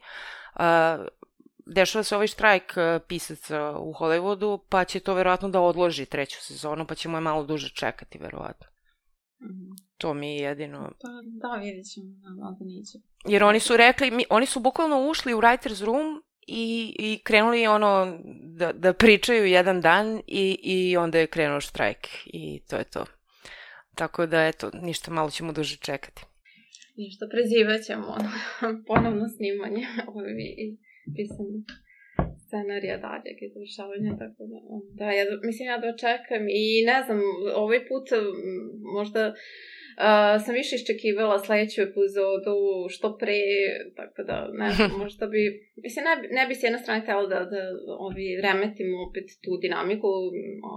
uh, 0.56 0.62
dešava 1.66 2.04
se 2.04 2.16
ovaj 2.16 2.28
štrajk 2.28 2.74
uh, 2.78 3.02
pisaca 3.08 3.72
u 3.80 3.94
Hollywoodu, 3.94 4.60
pa 4.70 4.86
će 4.86 5.00
to 5.00 5.14
verovatno 5.14 5.50
da 5.50 5.62
odloži 5.62 6.06
treću 6.06 6.38
sezonu, 6.42 6.86
pa 6.88 6.96
ćemo 6.96 7.18
je 7.18 7.22
malo 7.22 7.44
duže 7.44 7.70
čekati, 7.70 8.18
verovatno. 8.18 8.68
Mm 9.42 9.46
-hmm. 9.46 9.88
To 9.98 10.14
mi 10.14 10.36
je 10.36 10.42
jedino... 10.42 10.92
Pa 11.02 11.08
da, 11.24 11.56
vidjet 11.62 11.86
ćemo, 11.94 12.06
da, 12.06 12.30
da 12.30 12.66
neće. 12.66 12.98
Jer 13.26 13.44
oni 13.44 13.60
su 13.60 13.78
rekli, 13.78 14.12
mi, 14.12 14.26
oni 14.30 14.46
su 14.46 14.60
bukvalno 14.60 15.10
ušli 15.10 15.34
u 15.34 15.38
writer's 15.38 15.86
room 15.86 16.24
i, 16.48 16.96
i 17.00 17.20
krenuli 17.24 17.68
ono 17.68 18.20
da, 18.58 18.72
da 18.74 18.94
pričaju 18.94 19.46
jedan 19.46 19.82
dan 19.82 20.22
i, 20.28 20.60
i 20.64 20.98
onda 20.98 21.20
je 21.20 21.28
krenuo 21.28 21.60
štrajk 21.60 22.08
i 22.26 22.62
to 22.70 22.76
je 22.76 22.84
to. 22.84 23.06
Tako 23.96 24.26
da, 24.26 24.46
eto, 24.46 24.72
ništa 24.82 25.12
malo 25.12 25.30
ćemo 25.30 25.54
duže 25.54 25.78
čekati. 25.78 26.22
Ništa, 26.96 27.26
prezivat 27.32 27.82
ćemo 27.82 28.08
ono, 28.08 28.30
ponovno 28.90 29.26
snimanje 29.36 29.88
ovi 30.08 30.78
pisanje 31.16 31.60
scenarija 32.48 32.98
daljeg 33.08 33.38
izvršavanja, 33.48 34.12
tako 34.24 34.42
da, 34.52 34.60
da, 35.00 35.06
ja, 35.18 35.24
mislim, 35.48 35.66
ja 35.68 35.78
dočekam 35.86 36.44
i 36.64 36.66
ne 36.90 36.98
znam, 37.06 37.20
ovaj 37.64 37.82
put 37.90 38.08
možda 38.98 39.34
Uh, 39.98 40.38
sam 40.46 40.54
više 40.62 40.76
iščekivala 40.76 41.40
sledeću 41.40 41.82
epizodu 41.82 42.58
što 42.94 43.18
pre, 43.22 43.42
tako 43.96 44.24
da, 44.30 44.36
ne 44.62 44.70
znam, 44.76 44.92
možda 45.04 45.26
bi, 45.34 45.42
mislim, 45.86 46.06
ne, 46.10 46.16
ne 46.38 46.44
bi 46.48 46.56
s 46.56 46.64
jedne 46.64 46.80
strane 46.80 47.02
htjela 47.02 47.26
da, 47.34 47.40
da 47.54 47.62
ovi, 48.08 48.26
remetimo 48.46 48.96
opet 49.08 49.28
tu 49.44 49.52
dinamiku 49.64 50.08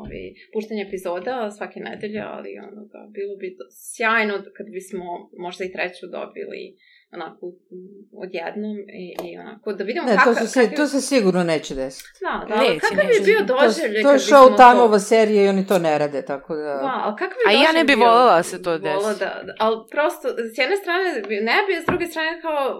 ovi, 0.00 0.24
puštanja 0.52 0.82
epizoda 0.88 1.50
svake 1.56 1.80
nedelje, 1.80 2.20
ali 2.34 2.50
ono, 2.68 2.80
da, 2.92 3.00
bilo 3.16 3.36
bi 3.36 3.56
sjajno 3.94 4.34
kad 4.56 4.66
bismo 4.78 5.04
možda 5.44 5.64
i 5.64 5.72
treću 5.72 6.04
dobili 6.18 6.62
onako 7.12 7.52
odjednom 8.12 8.76
i, 8.78 9.16
i 9.24 9.38
onako 9.38 9.72
da 9.72 9.84
vidimo 9.84 10.06
ne, 10.06 10.16
kakav... 10.16 10.34
To, 10.34 10.46
se, 10.46 10.60
kakav... 10.60 10.76
to 10.76 10.86
se 10.86 11.00
sigurno 11.00 11.44
neće 11.44 11.74
desiti. 11.74 12.08
Da, 12.20 12.46
da, 12.48 12.62
neće, 12.62 12.80
kakav 12.80 13.06
neće. 13.06 13.20
bi 13.20 13.24
bio 13.24 13.40
doživljaj 13.42 14.02
To, 14.02 14.08
to 14.08 14.12
je 14.12 14.18
show 14.18 14.56
time-ova 14.56 14.98
serija 14.98 15.44
i 15.44 15.48
oni 15.48 15.66
to 15.66 15.78
ne 15.78 15.98
rade, 15.98 16.22
tako 16.22 16.54
da... 16.54 16.62
Da, 16.62 17.00
ali 17.04 17.16
kakav 17.16 17.36
bi 17.46 17.50
A 17.50 17.62
ja 17.62 17.72
ne 17.72 17.84
bi 17.84 17.94
voljela 17.94 18.36
da 18.36 18.42
se 18.42 18.62
to 18.62 18.78
desi. 18.78 19.18
Da, 19.18 19.42
da, 19.46 19.54
ali 19.58 19.76
prosto, 19.90 20.28
s 20.54 20.58
jedne 20.58 20.76
strane 20.76 21.04
ne 21.50 21.58
bi, 21.66 21.82
s 21.82 21.86
druge 21.86 22.06
strane 22.06 22.40
kao 22.42 22.78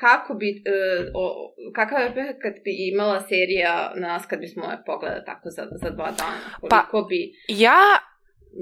kako 0.00 0.34
bi, 0.34 0.62
uh, 0.66 1.06
o, 1.14 1.54
kakav 1.74 2.00
je 2.00 2.38
kad 2.42 2.52
bi 2.64 2.72
imala 2.92 3.20
serija 3.20 3.92
na 3.96 4.08
nas 4.08 4.26
kad 4.26 4.38
bismo 4.38 4.64
je 4.64 4.82
pogledali 4.86 5.24
tako 5.26 5.50
za, 5.50 5.62
za 5.82 5.90
dva 5.90 6.10
dana, 6.20 6.38
koliko 6.60 7.02
pa, 7.02 7.08
bi... 7.08 7.32
Ja 7.48 8.11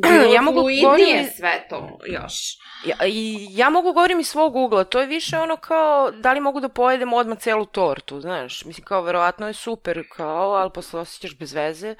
bilo 0.02 0.32
Ja 0.34 0.42
mogu 0.42 0.60
govorim- 0.60 1.26
sve 1.36 1.66
to 1.68 1.98
još. 2.06 2.58
Ja, 2.86 3.06
i 3.06 3.46
ja 3.50 3.70
mogu 3.70 3.92
govorim 3.92 4.20
iz 4.20 4.28
svog 4.28 4.56
ugla, 4.56 4.84
to 4.84 5.00
je 5.00 5.06
više 5.06 5.38
ono 5.38 5.56
kao, 5.56 6.10
da 6.10 6.32
li 6.32 6.40
mogu 6.40 6.60
da 6.60 6.68
pojedem 6.68 7.12
odmah 7.12 7.38
celu 7.38 7.66
tortu, 7.66 8.20
znaš, 8.20 8.64
mislim 8.64 8.84
kao, 8.84 9.02
verovatno 9.02 9.46
je 9.46 9.52
super, 9.52 10.02
kao, 10.16 10.52
ali 10.52 10.70
posle 10.74 11.00
osjećaš 11.00 11.38
bez 11.38 11.52
veze. 11.52 11.94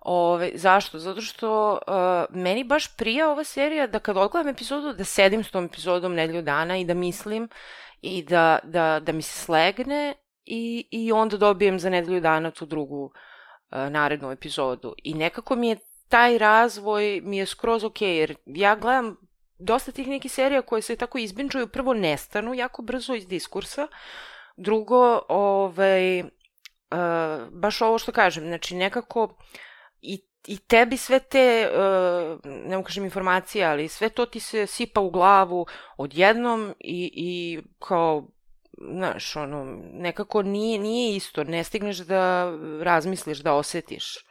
Ove, 0.00 0.50
zašto? 0.54 0.98
Zato 0.98 1.20
što 1.20 1.72
uh, 1.72 2.36
meni 2.36 2.64
baš 2.64 2.96
prija 2.96 3.30
ova 3.30 3.44
serija 3.44 3.86
da 3.86 3.98
kad 3.98 4.16
odgledam 4.16 4.48
epizodu, 4.52 4.92
da 4.92 5.04
sedim 5.04 5.44
s 5.44 5.50
tom 5.50 5.64
epizodom 5.64 6.14
nedelju 6.14 6.42
dana 6.42 6.76
i 6.78 6.84
da 6.84 6.94
mislim 6.94 7.48
i 8.02 8.22
da, 8.22 8.58
da, 8.64 9.00
da 9.02 9.12
mi 9.12 9.22
se 9.22 9.44
slegne 9.44 10.14
i, 10.44 10.88
i 10.90 11.12
onda 11.12 11.36
dobijem 11.36 11.78
za 11.80 11.90
nedelju 11.90 12.20
dana 12.20 12.50
tu 12.50 12.66
drugu 12.66 13.04
uh, 13.04 13.12
narednu 13.90 14.30
epizodu. 14.30 14.94
I 15.02 15.14
nekako 15.14 15.56
mi 15.56 15.68
je 15.68 15.76
taj 16.10 16.38
razvoj 16.38 17.20
mi 17.24 17.38
je 17.38 17.46
skroz 17.46 17.84
ok, 17.84 18.02
jer 18.02 18.34
ja 18.46 18.76
gledam 18.76 19.16
dosta 19.58 19.92
tih 19.92 20.08
nekih 20.08 20.32
serija 20.32 20.62
koje 20.62 20.82
se 20.82 20.96
tako 20.96 21.18
izbinčuju, 21.18 21.68
prvo 21.68 21.94
nestanu 21.94 22.54
jako 22.54 22.82
brzo 22.82 23.14
iz 23.14 23.26
diskursa, 23.26 23.88
drugo, 24.56 25.20
ovaj, 25.28 26.20
uh, 26.20 26.26
baš 27.50 27.82
ovo 27.82 27.98
što 27.98 28.12
kažem, 28.12 28.44
znači 28.44 28.74
nekako 28.74 29.36
i, 30.02 30.24
i 30.46 30.58
tebi 30.58 30.96
sve 30.96 31.18
te, 31.18 31.70
uh, 31.72 32.40
ne 32.44 32.76
mogu 32.76 32.86
kažem 32.86 33.04
informacije, 33.04 33.64
ali 33.64 33.88
sve 33.88 34.08
to 34.08 34.26
ti 34.26 34.40
se 34.40 34.66
sipa 34.66 35.00
u 35.00 35.10
glavu 35.10 35.66
odjednom 35.96 36.74
i, 36.78 37.10
i 37.14 37.60
kao, 37.78 38.28
znaš, 38.78 39.36
ono, 39.36 39.64
nekako 39.92 40.42
nije, 40.42 40.78
nije 40.78 41.16
isto, 41.16 41.44
ne 41.44 41.64
stigneš 41.64 41.98
da 41.98 42.52
razmisliš, 42.82 43.38
da 43.38 43.54
osetiš. 43.54 44.29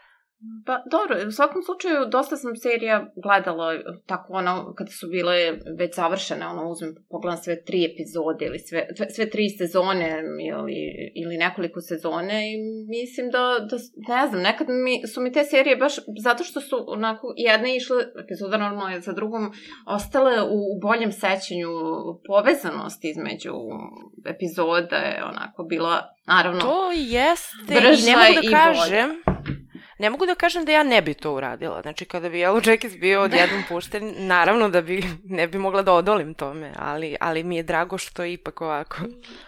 Pa 0.66 0.84
dobro, 0.92 1.28
u 1.28 1.32
svakom 1.32 1.62
slučaju 1.64 2.06
dosta 2.12 2.38
sam 2.38 2.56
serija 2.56 3.12
gledala 3.16 3.74
tako 4.06 4.34
ono, 4.34 4.74
kada 4.78 4.92
su 4.92 5.08
bile 5.08 5.36
već 5.78 5.96
završene, 5.96 6.48
ono 6.48 6.70
uzmem, 6.70 6.96
pogledam 7.10 7.38
sve 7.38 7.64
tri 7.64 7.86
epizode 7.86 8.46
ili 8.46 8.60
sve, 8.60 8.88
sve, 9.16 9.30
tri 9.30 9.50
sezone 9.50 10.24
ili, 10.52 10.78
ili 11.16 11.38
nekoliko 11.38 11.82
sezone 11.82 12.54
i 12.54 12.58
mislim 12.88 13.30
da, 13.32 13.68
da, 13.70 13.78
ne 14.14 14.28
znam, 14.28 14.42
nekad 14.42 14.68
mi, 14.70 15.08
su 15.08 15.22
mi 15.22 15.32
te 15.32 15.44
serije 15.44 15.76
baš, 15.76 15.96
zato 16.24 16.44
što 16.44 16.62
su 16.62 16.86
onako 16.88 17.34
jedne 17.38 17.76
išle, 17.76 17.98
epizoda 18.24 18.58
normalno 18.58 18.96
je 18.96 19.02
za 19.02 19.14
drugom, 19.14 19.52
ostale 19.88 20.42
u, 20.42 20.58
u 20.76 20.80
boljem 20.82 21.12
sećanju 21.12 21.70
povezanost 22.28 23.06
između 23.06 23.54
epizoda 24.26 24.96
je 24.96 25.24
onako 25.24 25.64
bila, 25.64 26.02
naravno, 26.28 26.60
To 26.60 26.92
jeste, 26.92 27.74
ne 28.06 28.16
mogu 28.16 28.50
da 28.52 28.74
bolja. 28.82 29.08
Ne 30.00 30.10
mogu 30.10 30.26
da 30.26 30.36
kažem 30.36 30.66
da 30.66 30.72
ja 30.72 30.84
ne 30.84 31.02
bi 31.02 31.14
to 31.14 31.34
uradila. 31.36 31.82
Znači, 31.82 32.06
kada 32.06 32.30
bi 32.30 32.38
Yellow 32.38 32.70
Jackets 32.70 32.98
bio 32.98 33.22
odjednom 33.22 33.64
pušten, 33.70 34.14
naravno 34.18 34.70
da 34.70 34.82
bi, 34.82 35.04
ne 35.24 35.48
bi 35.48 35.58
mogla 35.58 35.82
da 35.82 35.94
odolim 35.94 36.34
tome, 36.34 36.72
ali, 36.76 37.16
ali 37.20 37.44
mi 37.44 37.56
je 37.58 37.64
drago 37.64 37.98
što 37.98 38.24
je 38.24 38.34
ipak 38.34 38.62
ovako. 38.62 38.96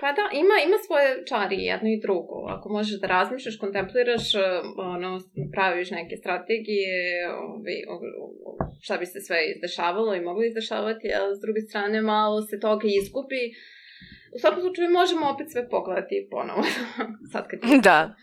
Pa 0.02 0.12
da, 0.12 0.30
ima, 0.34 0.56
ima 0.68 0.78
svoje 0.88 1.26
čari 1.26 1.56
jedno 1.56 1.90
i 1.90 2.02
drugo. 2.02 2.46
Ako 2.50 2.70
možeš 2.70 3.00
da 3.00 3.08
razmišljaš, 3.08 3.58
kontempliraš, 3.58 4.36
eh, 4.36 4.40
ono, 4.78 5.22
praviš 5.54 5.92
neke 5.92 6.16
strategije, 6.18 6.96
ovi, 7.30 7.78
o, 7.90 7.96
o, 8.24 8.26
o, 8.46 8.58
šta 8.82 8.98
bi 8.98 9.06
se 9.06 9.22
sve 9.22 9.38
izdešavalo 9.56 10.16
i 10.16 10.22
moglo 10.22 10.44
izdešavati, 10.44 11.08
a 11.18 11.36
s 11.36 11.40
druge 11.42 11.62
strane 11.62 12.02
malo 12.02 12.42
se 12.42 12.60
toga 12.60 12.88
izgubi. 13.02 13.44
U 14.36 14.40
svakom 14.40 14.62
slučaju 14.62 14.90
možemo 14.90 15.30
opet 15.30 15.48
sve 15.52 15.70
pogledati 15.70 16.28
ponovo. 16.32 16.64
Sad 17.32 17.48
kad 17.48 17.60
Da. 17.60 17.70
Tako 17.70 17.82
da, 17.82 18.16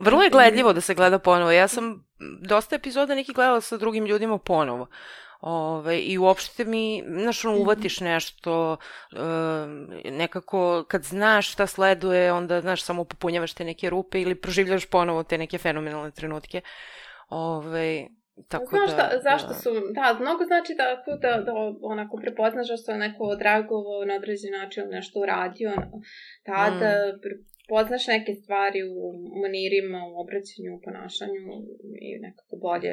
Vrlo 0.00 0.22
je 0.22 0.30
gledljivo 0.30 0.72
da 0.72 0.80
se 0.80 0.94
gleda 0.94 1.18
ponovo. 1.18 1.50
Ja 1.50 1.68
sam 1.68 2.04
dosta 2.40 2.76
epizoda 2.76 3.14
nekih 3.14 3.34
gledala 3.34 3.60
sa 3.60 3.76
drugim 3.76 4.06
ljudima 4.06 4.38
ponovo. 4.38 4.86
Ove, 5.40 5.98
I 5.98 6.18
uopšte 6.18 6.64
mi, 6.64 7.04
znaš, 7.06 7.44
ono, 7.44 7.58
uvatiš 7.58 8.00
nešto, 8.00 8.76
um, 9.12 9.88
nekako, 10.04 10.84
kad 10.88 11.02
znaš 11.02 11.52
šta 11.52 11.66
sleduje, 11.66 12.32
onda, 12.32 12.60
znaš, 12.60 12.82
samo 12.82 13.04
popunjavaš 13.04 13.54
te 13.54 13.64
neke 13.64 13.90
rupe 13.90 14.20
ili 14.20 14.34
proživljaš 14.34 14.86
ponovo 14.86 15.22
te 15.22 15.38
neke 15.38 15.58
fenomenalne 15.58 16.10
trenutke. 16.10 16.60
Ove, 17.28 18.06
tako 18.48 18.76
Znaš 18.76 18.90
da, 18.90 18.96
da, 18.96 19.20
zašto 19.22 19.48
da. 19.48 19.54
su, 19.54 19.70
da, 19.70 20.16
mnogo 20.20 20.44
znači 20.44 20.74
da, 20.74 21.16
da, 21.16 21.42
da 21.42 21.52
onako 21.82 22.16
prepoznaš 22.16 22.68
da 22.68 22.76
se 22.76 22.92
neko 22.92 23.24
odreagovao 23.24 24.04
na 24.04 24.14
određen 24.14 24.52
način 24.52 24.84
nešto 24.90 25.20
uradio, 25.20 25.72
tada 26.46 26.90
Mm. 27.12 27.51
Prepoznaš 27.72 28.04
neke 28.06 28.32
stvari 28.40 28.80
u 28.82 29.02
manirima, 29.42 30.00
u 30.10 30.14
obraćanju, 30.22 30.70
u 30.74 30.82
ponašanju 30.86 31.42
i 32.06 32.08
nekako 32.26 32.54
bolje 32.66 32.92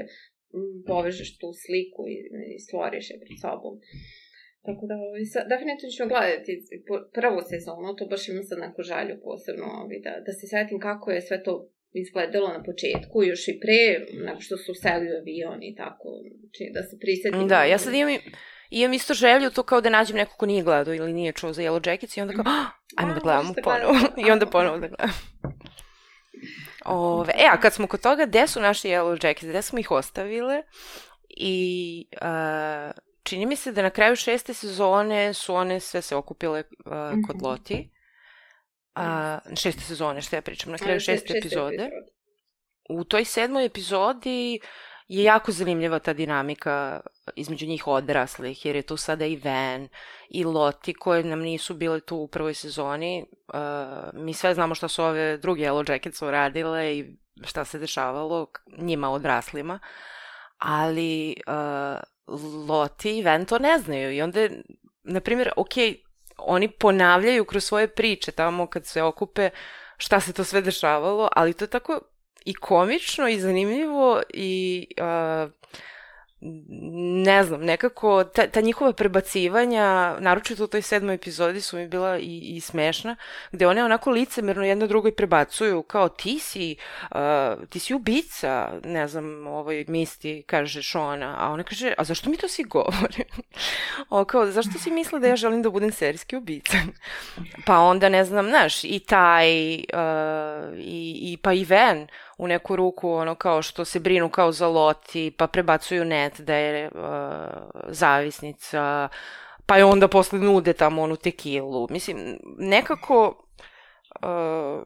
povežeš 0.90 1.30
tu 1.42 1.50
sliku 1.64 2.02
i, 2.14 2.18
i 2.56 2.60
stvoriš 2.66 3.06
je 3.12 3.22
pred 3.24 3.38
sobom. 3.44 3.74
Tako 4.68 4.84
da, 4.90 4.96
ovaj, 5.08 5.26
sa, 5.34 5.40
definitivno 5.54 5.92
ću 5.98 6.12
gledati 6.14 6.52
prvu 7.18 7.40
sezonu, 7.52 7.96
to 7.98 8.04
baš 8.14 8.24
imam 8.30 8.44
sad 8.50 8.58
neku 8.66 8.82
želju 8.92 9.16
posebno, 9.28 9.66
ovaj, 9.82 10.00
da, 10.06 10.14
da 10.26 10.32
se 10.40 10.46
setim 10.54 10.80
kako 10.88 11.08
je 11.12 11.28
sve 11.28 11.38
to 11.48 11.54
izgledalo 12.04 12.48
na 12.58 12.62
početku, 12.70 13.18
još 13.32 13.44
i 13.52 13.60
pre, 13.64 13.82
nego 14.28 14.40
što 14.46 14.56
su 14.64 14.72
seli 14.84 15.08
u 15.12 15.18
avion 15.22 15.60
i 15.70 15.76
tako, 15.82 16.08
znači 16.40 16.64
da 16.76 16.82
se 16.90 16.96
prisetim. 17.04 17.48
Da, 17.54 17.60
ja 17.74 17.78
sad 17.84 17.94
imam, 17.94 18.20
i- 18.70 18.80
imam 18.80 18.94
isto 18.94 19.14
želju 19.14 19.50
to 19.52 19.64
kao 19.64 19.82
da 19.82 19.90
nađem 19.90 20.16
neko 20.16 20.36
ko 20.36 20.46
nije 20.46 20.64
gledao 20.64 20.94
ili 20.94 21.14
nije 21.14 21.32
čuo 21.34 21.54
za 21.54 21.62
Yellow 21.62 21.90
Jackets 21.90 22.18
i 22.18 22.22
onda 22.22 22.34
kao, 22.34 22.44
"Ah, 22.48 22.66
ajmo 22.98 23.14
da 23.14 23.20
gledamo 23.20 23.54
ponovo. 23.64 23.96
I 24.18 24.32
onda 24.32 24.46
ponovo 24.46 24.78
da 24.78 24.88
gledamo. 24.88 25.14
Ove, 26.86 27.34
e, 27.36 27.48
a 27.48 27.60
kad 27.60 27.74
smo 27.74 27.88
kod 27.88 28.02
toga, 28.02 28.26
gde 28.26 28.48
su 28.48 28.62
naši 28.62 28.88
Yellow 28.88 29.26
Jackets, 29.26 29.44
gde 29.44 29.62
smo 29.62 29.80
ih 29.80 29.92
ostavile 29.92 30.64
i 31.30 32.06
uh, 32.14 32.92
čini 33.24 33.46
mi 33.46 33.56
se 33.56 33.72
da 33.72 33.82
na 33.82 33.90
kraju 33.90 34.16
šeste 34.16 34.54
sezone 34.54 35.34
su 35.34 35.56
one 35.56 35.80
sve 35.80 36.02
se 36.02 36.16
okupile 36.16 36.60
uh, 36.86 36.92
kod 37.28 37.36
Mhm. 37.36 37.46
Loti. 37.46 37.90
A, 38.96 39.40
šeste 39.56 39.82
sezone, 39.82 40.22
što 40.22 40.36
ja 40.36 40.42
pričam, 40.42 40.72
na 40.72 40.78
kraju 40.78 41.00
šeste 41.00 41.34
epizode. 41.38 41.90
U 42.90 43.04
toj 43.04 43.26
sedmoj 43.26 43.66
epizodi 43.66 44.60
je 45.10 45.24
jako 45.24 45.52
zanimljiva 45.52 46.00
ta 46.00 46.14
dinamika 46.14 47.00
između 47.36 47.68
njih 47.68 47.88
odraslih, 47.88 48.66
jer 48.66 48.76
je 48.76 48.82
tu 48.82 48.98
sada 48.98 49.26
i 49.26 49.42
Van 49.44 49.88
i 50.30 50.44
Loti 50.44 50.94
koje 50.94 51.24
nam 51.24 51.40
nisu 51.40 51.74
bile 51.74 52.00
tu 52.00 52.18
u 52.18 52.28
prvoj 52.28 52.54
sezoni. 52.54 53.26
Uh, 53.48 53.60
mi 54.14 54.34
sve 54.34 54.54
znamo 54.54 54.76
šta 54.76 54.88
su 54.88 55.04
ove 55.04 55.38
druge 55.38 55.64
Yellow 55.64 55.92
Jackets 55.92 56.22
uradile 56.22 56.98
i 56.98 57.18
šta 57.44 57.66
se 57.66 57.80
dešavalo 57.80 58.48
njima 58.78 59.10
odraslima, 59.10 59.80
ali 60.58 61.36
uh, 61.48 62.00
Loti 62.68 63.18
i 63.18 63.24
Van 63.24 63.46
to 63.46 63.60
ne 63.60 63.80
znaju 63.80 64.12
i 64.12 64.22
onda, 64.22 64.48
na 65.04 65.20
primjer, 65.20 65.52
ok, 65.56 65.74
oni 66.38 66.72
ponavljaju 66.72 67.46
kroz 67.46 67.64
svoje 67.64 67.88
priče 67.88 68.32
tamo 68.32 68.68
kad 68.68 68.86
se 68.86 69.04
okupe 69.04 69.50
šta 69.98 70.20
se 70.20 70.34
to 70.34 70.44
sve 70.44 70.62
dešavalo, 70.62 71.30
ali 71.36 71.54
to 71.54 71.64
je 71.64 71.70
tako 71.70 72.02
i 72.46 72.54
komično 72.54 73.28
i 73.28 73.40
zanimljivo 73.40 74.22
i 74.34 74.88
uh, 74.98 75.52
ne 76.42 77.44
znam, 77.44 77.62
nekako 77.62 78.24
ta, 78.24 78.48
ta 78.48 78.62
njihova 78.62 78.94
prebacivanja, 78.94 80.16
naročito 80.20 80.64
u 80.64 80.68
toj 80.68 80.82
sedmoj 80.82 81.16
epizodi 81.16 81.62
su 81.62 81.78
mi 81.78 81.88
bila 81.88 82.18
i, 82.18 82.40
i 82.40 82.60
smešna, 82.62 83.16
gde 83.52 83.68
one 83.68 83.84
onako 83.84 84.12
licemerno 84.12 84.66
jedno 84.66 84.88
drugoj 84.88 85.16
prebacuju 85.16 85.84
kao 85.84 86.10
ti 86.10 86.40
si, 86.40 86.76
uh, 87.12 87.68
ti 87.70 87.80
si 87.80 87.94
ubica, 87.94 88.72
ne 88.84 89.08
znam, 89.08 89.48
ovoj 89.48 89.86
misti 89.88 90.44
kaže 90.48 90.82
Šona, 90.82 91.36
a 91.40 91.52
ona 91.52 91.64
kaže, 91.64 91.94
a 91.98 92.04
zašto 92.04 92.30
mi 92.30 92.38
to 92.38 92.48
svi 92.48 92.64
govore? 92.64 93.24
o, 94.10 94.26
kao, 94.26 94.52
zašto 94.52 94.80
si 94.80 94.92
misle 94.92 95.20
da 95.20 95.28
ja 95.28 95.36
želim 95.36 95.62
da 95.62 95.70
budem 95.70 95.92
serijski 95.92 96.36
ubica? 96.36 96.78
pa 97.66 97.80
onda, 97.80 98.10
ne 98.10 98.26
znam, 98.26 98.50
znaš, 98.50 98.84
i 98.84 99.00
taj, 99.00 99.76
uh, 99.76 100.78
i, 100.78 101.20
i 101.22 101.38
pa 101.42 101.54
i 101.54 101.66
Ven, 101.66 102.08
u 102.40 102.48
neku 102.48 102.76
ruku, 102.76 103.12
ono 103.12 103.36
kao 103.36 103.62
što 103.62 103.86
se 103.86 104.00
brinu 104.00 104.30
kao 104.30 104.52
za 104.52 104.68
Loti, 104.68 105.32
pa 105.32 105.48
prebacuju 105.48 106.06
net 106.06 106.40
da 106.40 106.56
je 106.56 106.88
uh, 106.88 107.02
zavisnica, 107.88 109.10
pa 109.66 109.78
je 109.78 109.86
onda 109.86 110.08
posle 110.08 110.40
nude 110.40 110.74
tamo 110.74 111.02
onu 111.02 111.16
tekilu. 111.16 111.88
Mislim, 111.90 112.18
nekako 112.58 113.44
uh, 114.22 114.84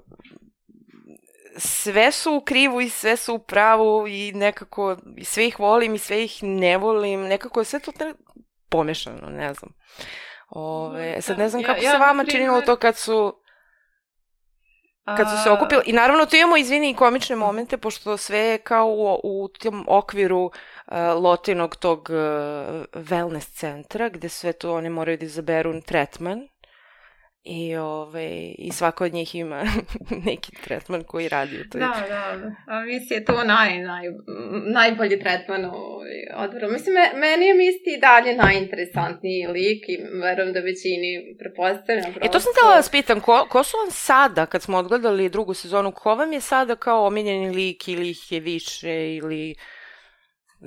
sve 1.58 2.12
su 2.12 2.34
u 2.34 2.42
krivu 2.42 2.82
i 2.82 2.90
sve 2.90 3.18
su 3.18 3.36
u 3.36 3.40
pravu 3.40 4.08
i 4.08 4.32
nekako 4.32 4.98
i 5.18 5.26
sve 5.26 5.48
ih 5.48 5.60
volim 5.60 5.96
i 5.96 6.00
sve 6.00 6.24
ih 6.24 6.40
ne 6.42 6.78
volim. 6.78 7.22
Nekako 7.22 7.60
je 7.62 7.66
sve 7.66 7.80
to 7.80 7.92
tre- 7.92 8.16
pomešano, 8.70 9.30
ne 9.30 9.54
znam. 9.54 9.72
Ove, 10.50 11.22
sad 11.22 11.38
ne 11.40 11.50
znam 11.50 11.62
Ja- 11.62 11.68
kako 11.68 11.82
ja, 11.82 11.92
se 11.92 11.98
na 12.00 12.06
vama 12.06 12.26
činilo 12.26 12.54
primer- 12.54 12.66
to 12.66 12.76
kad 12.76 12.98
su 12.98 13.43
kad 15.06 15.30
su 15.30 15.44
se 15.44 15.50
okupili, 15.52 15.82
i 15.86 15.94
naravno 15.94 16.26
tu 16.26 16.36
imamo, 16.36 16.58
izvini, 16.58 16.90
i 16.90 16.96
komične 16.96 17.36
momente, 17.36 17.78
pošto 17.78 18.18
sve 18.18 18.40
je 18.40 18.58
kao 18.58 18.88
u, 18.88 19.20
u 19.24 19.48
tom 19.48 19.86
okviru 19.88 20.44
uh, 20.46 20.52
lotinog 21.24 21.76
tog 21.76 22.00
uh, 22.00 22.16
wellness 22.94 23.60
centra, 23.60 24.10
gde 24.10 24.30
sve 24.30 24.54
to 24.54 24.76
one 24.76 24.90
moraju 24.90 25.18
da 25.18 25.26
izaberu 25.26 25.82
tretman. 25.82 26.48
I, 27.44 27.76
ove, 27.76 28.54
I 28.58 28.72
svako 28.72 29.04
od 29.04 29.14
njih 29.14 29.36
ima 29.36 29.64
neki 30.26 30.52
tretman 30.64 31.04
koji 31.04 31.30
radi 31.30 31.62
u 31.62 31.70
toj... 31.70 31.80
Da, 31.80 31.94
da, 32.02 32.38
da. 32.38 32.56
A 32.68 32.82
mislim 32.86 33.20
je 33.20 33.26
to 33.26 33.44
naj, 33.44 33.80
naj, 33.80 34.04
najbolji 34.74 35.20
tretman 35.20 35.66
u 35.66 36.02
odboru. 36.36 36.72
Mislim, 36.72 36.94
me, 36.94 37.20
meni 37.20 37.46
je 37.46 37.54
Misty 37.54 37.98
i 37.98 38.00
dalje 38.00 38.36
najinteresantniji 38.36 39.48
lik 39.48 39.90
i 39.90 39.98
verujem 40.22 40.54
da 40.54 40.60
većini 40.60 41.36
prepostavljam. 41.40 42.14
E, 42.22 42.32
to 42.32 42.40
sam 42.40 42.52
htjela 42.54 42.70
da 42.70 42.76
vas 42.76 42.90
pitam, 42.90 43.22
ko, 43.22 43.48
ko 43.50 43.64
su 43.64 43.78
vam 43.78 43.92
sada, 43.92 44.46
kad 44.46 44.62
smo 44.62 44.78
odgledali 44.78 45.30
drugu 45.30 45.54
sezonu, 45.54 45.92
ko 45.92 46.16
vam 46.16 46.34
je 46.34 46.42
sada 46.42 46.76
kao 46.76 47.08
omiljeni 47.08 47.56
lik 47.56 47.88
ili 47.88 48.10
ih 48.10 48.32
je 48.32 48.40
više 48.40 49.16
ili... 49.16 49.56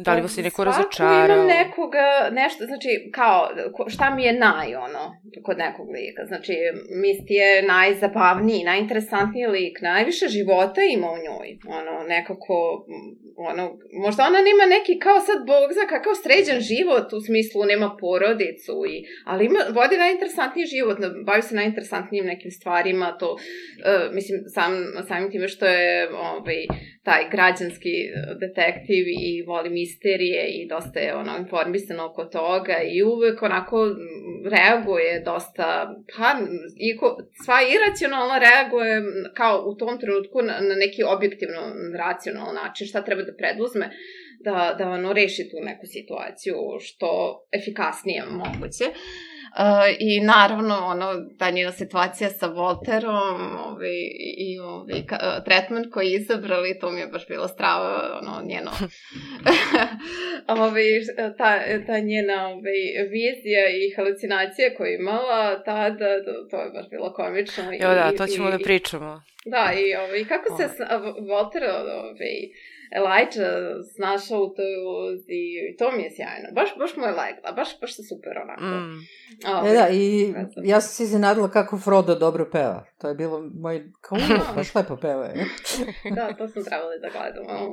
Da 0.05 0.15
li 0.15 0.21
vas 0.21 0.39
je 0.39 0.43
neko 0.45 0.65
razočarao? 0.65 1.37
imam 1.37 1.47
nekoga, 1.47 2.07
nešto, 2.33 2.65
znači, 2.65 2.89
kao, 3.15 3.49
šta 3.89 4.15
mi 4.15 4.23
je 4.25 4.33
naj, 4.33 4.75
ono, 4.75 5.05
kod 5.43 5.59
nekog 5.59 5.89
lika. 5.91 6.23
Znači, 6.27 6.53
Misty 7.03 7.33
je 7.43 7.63
najzabavniji, 7.63 8.65
najinteresantniji 8.65 9.47
lik, 9.47 9.77
najviše 9.83 10.27
života 10.29 10.81
ima 10.83 11.09
u 11.17 11.23
njoj. 11.25 11.49
Ono, 11.79 11.95
nekako, 12.09 12.87
ono, 13.37 13.65
možda 14.05 14.23
ona 14.23 14.41
nema 14.49 14.65
neki, 14.77 14.99
kao 14.99 15.21
sad, 15.21 15.39
bog 15.53 15.67
zna, 15.77 15.85
kakav 15.95 16.13
sređen 16.23 16.61
život, 16.71 17.13
u 17.13 17.21
smislu 17.21 17.65
nema 17.73 17.97
porodicu, 18.01 18.77
i, 18.93 18.97
ali 19.31 19.45
ima, 19.45 19.61
vodi 19.79 19.97
najinteresantniji 19.97 20.67
život, 20.75 20.99
bavi 21.27 21.43
se 21.43 21.55
najinteresantnijim 21.55 22.27
nekim 22.27 22.51
stvarima, 22.51 23.17
to, 23.21 23.29
uh, 23.33 24.15
mislim, 24.17 24.37
sam, 24.55 24.71
samim 25.09 25.31
time 25.31 25.49
što 25.49 25.67
je, 25.67 26.09
ovaj, 26.15 26.61
taj 27.07 27.23
građanski 27.31 27.95
detektiv 28.41 29.05
i 29.09 29.43
voli 29.47 29.71
misterije 29.71 30.43
i 30.49 30.69
dosta 30.69 30.99
je 31.01 31.15
ono 31.15 31.33
informisan 31.39 32.01
oko 32.01 32.25
toga 32.25 32.77
i 32.95 33.03
uvek 33.03 33.43
onako 33.43 33.77
reaguje 34.55 35.21
dosta, 35.21 35.67
pa 36.17 36.29
i 36.77 36.97
ko, 36.97 37.17
sva 37.45 37.59
iracionalno 37.77 38.35
reaguje 38.39 39.03
kao 39.35 39.65
u 39.67 39.75
tom 39.75 40.01
trenutku 40.01 40.43
na, 40.43 40.55
na 40.69 40.75
neki 40.75 41.03
objektivno 41.17 41.63
racionalan 41.99 42.55
način 42.55 42.87
šta 42.87 43.05
treba 43.05 43.23
da 43.23 43.37
preduzme 43.37 43.91
da, 44.41 44.75
da 44.79 44.89
ono 44.89 45.13
reši 45.13 45.49
tu 45.51 45.57
neku 45.63 45.87
situaciju 45.87 46.57
što 46.81 47.09
efikasnije 47.59 48.23
moguće. 48.31 48.85
Uh, 48.91 49.36
I 49.99 50.21
naravno, 50.21 50.75
ono, 50.87 51.07
ta 51.39 51.51
njena 51.51 51.73
situacija 51.73 52.31
sa 52.31 52.47
Volterom 52.47 53.59
ovaj, 53.67 53.97
i 54.37 54.59
ovaj, 54.59 55.03
ka, 55.07 55.19
uh, 55.23 55.45
tretman 55.45 55.91
koji 55.91 56.07
je 56.07 56.21
izabrali, 56.21 56.79
to 56.79 56.91
mi 56.91 57.01
je 57.01 57.07
baš 57.07 57.29
bilo 57.29 57.49
strava, 57.49 58.21
ono, 58.23 58.43
njeno, 58.49 58.71
ovaj, 60.65 60.85
ta, 61.39 61.59
ta 61.87 61.99
njena 61.99 62.49
ovaj, 62.49 62.81
vizija 63.11 63.69
i 63.69 63.95
halucinacija 63.97 64.75
koju 64.77 64.87
je 64.87 64.99
imala 64.99 65.63
tada, 65.63 66.25
to, 66.25 66.33
to 66.51 66.63
je 66.63 66.71
baš 66.71 66.91
bilo 66.91 67.13
komično. 67.13 67.65
Jo, 67.73 67.95
da, 67.95 68.13
to 68.17 68.27
ćemo 68.27 68.49
i, 68.49 68.53
da 68.53 68.59
pričamo. 68.59 69.23
Da, 69.45 69.73
i 69.81 69.95
ovaj, 69.95 70.25
kako 70.25 70.57
se 70.57 70.69
Volter 71.29 71.63
ovaj, 71.65 72.37
Elijah 72.91 73.29
snašao 73.97 74.41
u 74.41 74.55
toj 74.55 74.73
ulozi 74.87 75.41
i 75.71 75.77
to 75.79 75.93
mi 75.93 76.03
je 76.03 76.11
sjajno. 76.17 76.49
Baš, 76.55 76.71
baš 76.79 76.97
mu 76.97 77.03
je 77.05 77.11
legla, 77.11 77.53
baš, 77.57 77.81
baš 77.81 77.97
se 77.97 78.03
super 78.03 78.33
onako. 78.45 78.63
Mm. 78.63 78.99
Ove, 79.57 79.71
e 79.71 79.75
da, 79.75 79.89
i 79.89 80.35
ja 80.65 80.81
sam 80.81 80.91
se 80.91 81.03
iznenadila 81.03 81.51
kako 81.51 81.79
Frodo 81.79 82.15
dobro 82.15 82.49
peva. 82.53 82.85
To 82.99 83.09
je 83.09 83.15
bilo 83.15 83.51
moj, 83.55 83.85
kao 84.01 84.19
baš 84.57 84.75
lepo 84.75 84.97
peva. 84.97 85.29
Da, 86.17 86.35
to 86.39 86.49
smo 86.49 86.63
trebali 86.63 86.97
da 87.03 87.09
gledamo 87.09 87.71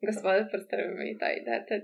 gospode 0.00 0.48
prstrvima 0.52 1.04
i 1.04 1.18
taj 1.18 1.34
detalj. 1.34 1.80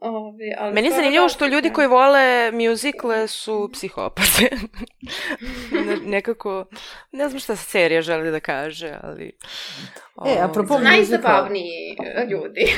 Ovi, 0.00 0.54
ali 0.58 0.74
Meni 0.74 0.88
je 0.88 0.92
zanimljivo 0.92 1.28
što 1.28 1.46
ljudi 1.46 1.70
koji 1.70 1.88
vole 1.88 2.52
mjuzikle 2.52 3.28
su 3.28 3.70
psihopate. 3.72 4.50
Nekako, 6.14 6.66
ne 7.12 7.28
znam 7.28 7.40
šta 7.40 7.56
serija 7.56 8.02
želi 8.02 8.30
da 8.30 8.40
kaže, 8.40 8.98
ali... 9.02 9.36
E, 10.26 10.38
apropo 10.40 10.74
muzika... 10.74 10.90
Najzabavniji 10.90 11.96
ljudi. 12.30 12.72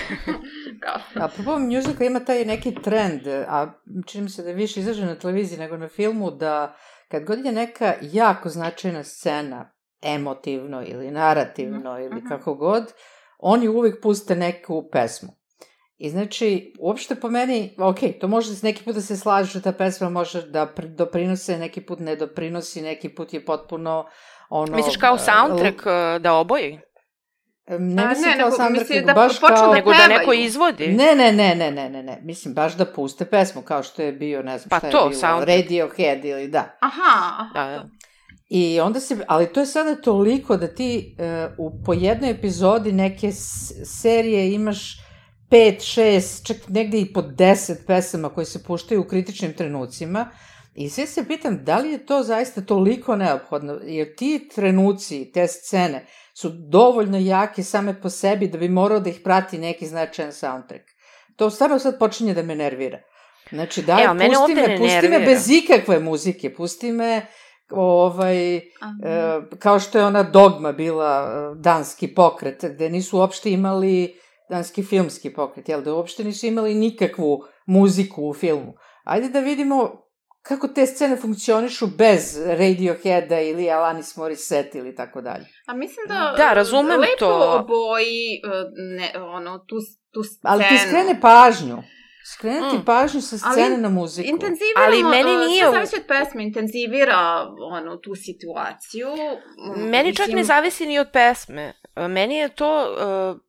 apropo 1.26 1.59
muzika 1.59 2.04
ima 2.04 2.20
taj 2.20 2.44
neki 2.44 2.74
trend, 2.85 3.26
a 3.48 3.72
čini 4.06 4.24
mi 4.24 4.30
se 4.30 4.42
da 4.42 4.48
je 4.48 4.54
više 4.54 4.80
izražen 4.80 5.06
na 5.06 5.14
televiziji 5.14 5.59
nego 5.59 5.76
na 5.76 5.88
filmu, 5.88 6.30
da 6.30 6.76
kad 7.09 7.24
god 7.24 7.44
je 7.44 7.52
neka 7.52 7.94
jako 8.00 8.48
značajna 8.48 9.04
scena, 9.04 9.72
emotivno 10.02 10.83
ili 10.87 11.11
narativno 11.11 11.78
mm 11.78 11.96
-hmm. 11.96 12.04
ili 12.04 12.24
kako 12.28 12.54
god, 12.54 12.92
oni 13.42 13.68
uvijek 13.68 14.03
puste 14.03 14.37
neku 14.37 14.88
pesmu. 14.92 15.29
I 15.98 16.11
znači, 16.11 16.74
uopšte 16.79 17.14
po 17.14 17.29
meni, 17.29 17.74
ok, 17.79 17.98
to 18.20 18.29
može 18.29 18.53
neki 18.62 18.85
put 18.85 18.94
da 18.94 19.00
se 19.00 19.16
slaže, 19.16 19.62
ta 19.62 19.72
pesma 19.72 20.09
može 20.09 20.42
da 20.42 20.72
doprinose, 20.96 21.59
neki 21.59 21.81
put 21.81 21.98
ne 21.98 22.16
doprinosi, 22.16 22.83
neki 22.83 23.09
put 23.09 23.33
je 23.33 23.44
potpuno 23.44 24.07
ono... 24.48 24.76
Misliš 24.76 24.96
kao 24.96 25.18
soundtrack 25.18 25.79
uh, 25.79 26.22
da 26.22 26.35
oboji? 26.35 26.81
Ne 27.68 28.07
mislim 28.09 28.33
kao 28.38 28.50
soundtrack, 28.50 28.90
nego 28.90 29.07
da 29.07 29.12
baš 29.12 29.38
kao... 29.38 29.68
Da 29.68 29.74
nego 29.74 29.92
da 29.92 30.07
neko 30.07 30.33
izvodi. 30.33 30.87
Ne, 30.87 31.14
ne, 31.14 31.33
ne, 31.33 31.55
ne, 31.55 31.70
ne, 31.70 31.90
ne, 31.90 32.03
ne. 32.03 32.20
Mislim, 32.22 32.55
baš 32.55 32.76
da 32.76 32.85
puste 32.85 33.24
pesmu, 33.24 33.62
kao 33.62 33.83
što 33.83 34.03
je 34.03 34.12
bio, 34.12 34.42
ne 34.42 34.59
znam 34.59 34.68
pa 34.68 34.79
šta 34.79 34.90
to, 34.90 34.98
je 34.98 35.09
bilo, 35.09 35.20
soundtrack. 35.20 35.62
Radiohead 35.62 36.24
ili 36.24 36.48
da. 36.48 36.79
Aha. 36.81 37.44
Da, 37.55 37.64
da. 37.64 37.88
I 38.50 38.80
onda 38.80 39.00
se, 39.00 39.16
ali 39.26 39.52
to 39.52 39.60
je 39.60 39.66
sada 39.66 39.96
toliko 39.96 40.56
da 40.56 40.68
ti 40.68 41.16
uh, 41.18 41.72
u, 41.72 41.82
po 41.84 41.92
jednoj 41.92 42.30
epizodi 42.30 42.92
neke 42.92 43.32
serije 43.84 44.52
imaš 44.52 45.00
5, 45.50 46.00
6, 46.00 46.46
čak 46.46 46.56
negde 46.68 47.00
i 47.00 47.12
po 47.12 47.22
10 47.22 47.86
pesama 47.86 48.28
koje 48.28 48.44
se 48.44 48.64
puštaju 48.64 49.00
u 49.00 49.04
kritičnim 49.04 49.52
trenucima. 49.52 50.30
I 50.74 50.88
sve 50.88 51.06
se 51.06 51.26
pitam 51.26 51.64
da 51.64 51.78
li 51.78 51.90
je 51.90 52.06
to 52.06 52.22
zaista 52.22 52.60
toliko 52.60 53.16
neophodno, 53.16 53.78
jer 53.82 54.14
ti 54.16 54.48
trenuci, 54.54 55.30
te 55.34 55.46
scene 55.46 56.06
su 56.34 56.48
dovoljno 56.48 57.18
jake 57.18 57.62
same 57.62 58.00
po 58.00 58.10
sebi 58.10 58.48
da 58.48 58.58
bi 58.58 58.68
morao 58.68 59.00
da 59.00 59.10
ih 59.10 59.20
prati 59.24 59.58
neki 59.58 59.86
značajan 59.86 60.32
soundtrack. 60.32 60.84
To 61.36 61.50
stvarno 61.50 61.78
sad 61.78 61.98
počinje 61.98 62.34
da 62.34 62.42
me 62.42 62.56
nervira. 62.56 62.98
Znači, 63.50 63.82
daj, 63.82 64.04
Evo, 64.04 64.14
pusti 64.14 64.54
me, 64.54 64.78
pusti 64.78 65.08
me 65.08 65.20
bez 65.20 65.50
ikakve 65.50 66.00
muzike, 66.00 66.54
pusti 66.54 66.92
me 66.92 67.26
ovaj, 67.70 68.56
e, 68.56 68.62
kao 69.59 69.78
što 69.78 69.98
je 69.98 70.04
ona 70.04 70.22
dogma 70.22 70.72
bila 70.72 71.22
e, 71.22 71.61
danski 71.61 72.14
pokret, 72.14 72.64
gde 72.74 72.88
nisu 72.88 73.18
uopšte 73.18 73.50
imali 73.52 74.20
danski 74.50 74.83
filmski 74.83 75.33
pokret, 75.35 75.68
jel 75.68 75.83
da 75.83 75.94
uopšte 75.94 76.24
nisu 76.24 76.46
imali 76.46 76.74
nikakvu 76.74 77.44
muziku 77.66 78.28
u 78.28 78.35
filmu. 78.35 78.74
Ajde 79.04 79.28
da 79.28 79.40
vidimo 79.40 79.90
kako 80.42 80.68
te 80.68 80.87
scene 80.87 81.16
funkcionišu 81.16 81.87
bez 81.87 82.38
Radioheada 82.46 83.40
ili 83.40 83.70
Alanis 83.70 84.16
Morissette 84.16 84.78
ili 84.78 84.94
tako 84.94 85.20
dalje. 85.20 85.46
A 85.66 85.74
mislim 85.74 86.06
da, 86.09 86.35
da 86.37 86.52
razumem 86.52 87.00
lepo 87.00 87.16
to. 87.18 87.59
oboji 87.61 88.40
ne, 88.96 89.20
ono, 89.20 89.59
tu, 89.59 89.76
tu 90.12 90.22
scenu. 90.22 90.52
Ali 90.52 90.64
ti 90.68 90.78
skrene 90.78 91.20
pažnju. 91.20 91.76
Skrenuti 92.24 92.76
mm. 92.76 92.85
pažnju 92.85 93.20
sa 93.20 93.38
scene 93.38 93.74
ali, 93.74 93.76
na 93.76 93.88
muziku. 93.88 94.28
Intenzivira, 94.28 94.80
ali 94.87 95.02
meni 95.02 95.37
nije... 95.46 95.62
Sve 95.62 95.72
zavisi 95.72 95.96
od 95.96 96.06
pesme, 96.06 96.42
intenzivira 96.42 97.46
ono, 97.72 97.96
tu 97.96 98.14
situaciju. 98.14 99.09
Meni 99.76 100.09
Mislim... 100.09 100.14
čak 100.14 100.35
ne 100.35 100.44
zavisi 100.44 100.87
ni 100.87 100.98
od 100.98 101.09
pesme. 101.12 101.72
Meni 101.96 102.35
je 102.35 102.48
to... 102.48 102.96
Uh, 103.33 103.40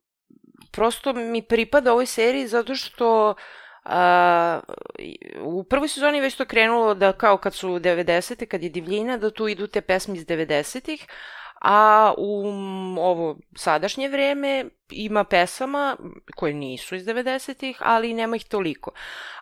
prosto 0.70 1.12
mi 1.12 1.42
pripada 1.42 1.92
ovoj 1.92 2.06
seriji 2.06 2.46
zato 2.46 2.74
što 2.74 3.34
Uh, 3.84 4.62
u 5.42 5.64
prvoj 5.64 5.88
sezoni 5.88 6.20
već 6.20 6.34
to 6.34 6.44
krenulo 6.44 6.94
da 6.94 7.12
kao 7.12 7.36
kad 7.36 7.54
su 7.54 7.68
90. 7.68 8.46
kad 8.46 8.62
je 8.62 8.68
divljina 8.68 9.16
da 9.16 9.30
tu 9.30 9.48
idu 9.48 9.66
te 9.66 9.80
pesme 9.80 10.16
iz 10.16 10.26
90-ih, 10.26 11.06
a 11.62 12.14
u 12.18 12.46
ovo 12.98 13.36
sadašnje 13.56 14.08
vreme 14.08 14.64
ima 14.90 15.24
pesama 15.24 15.96
koje 16.36 16.54
nisu 16.54 16.94
iz 16.94 17.06
90-ih, 17.06 17.78
ali 17.80 18.14
nema 18.14 18.36
ih 18.36 18.44
toliko. 18.44 18.90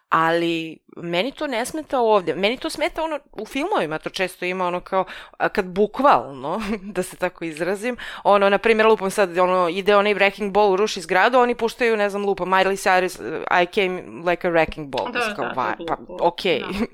Ali 0.08 0.78
meni 0.96 1.32
to 1.32 1.46
ne 1.46 1.64
smeta 1.64 2.00
ovde. 2.00 2.34
Meni 2.34 2.56
to 2.56 2.70
smeta 2.70 3.02
ono, 3.02 3.18
u 3.32 3.46
filmovima 3.46 3.98
to 3.98 4.10
često 4.10 4.44
ima 4.44 4.66
ono 4.66 4.80
kao, 4.80 5.04
kad 5.52 5.66
bukvalno, 5.66 6.62
da 6.94 7.02
se 7.02 7.16
tako 7.16 7.44
izrazim, 7.44 7.96
ono, 8.24 8.48
na 8.48 8.58
primjer, 8.58 8.86
lupom 8.86 9.10
sad, 9.10 9.38
ono, 9.38 9.68
ide 9.68 9.96
onaj 9.96 10.14
Wrecking 10.14 10.52
Ball, 10.52 10.76
ruši 10.76 11.00
zgradu, 11.00 11.38
oni 11.38 11.54
puštaju, 11.54 11.96
ne 11.96 12.10
znam, 12.10 12.24
lupom, 12.26 12.48
Miley 12.48 12.88
Cyrus, 12.88 13.20
I 13.62 13.66
came 13.66 14.02
like 14.30 14.48
a 14.48 14.50
wrecking 14.50 14.86
ball. 14.86 15.12
Da, 15.12 15.34
kao, 15.36 15.44
da, 15.44 15.52
va, 15.52 15.74
da, 15.78 15.84
pa, 15.86 15.96
okej. 16.20 16.60
Okay. 16.60 16.86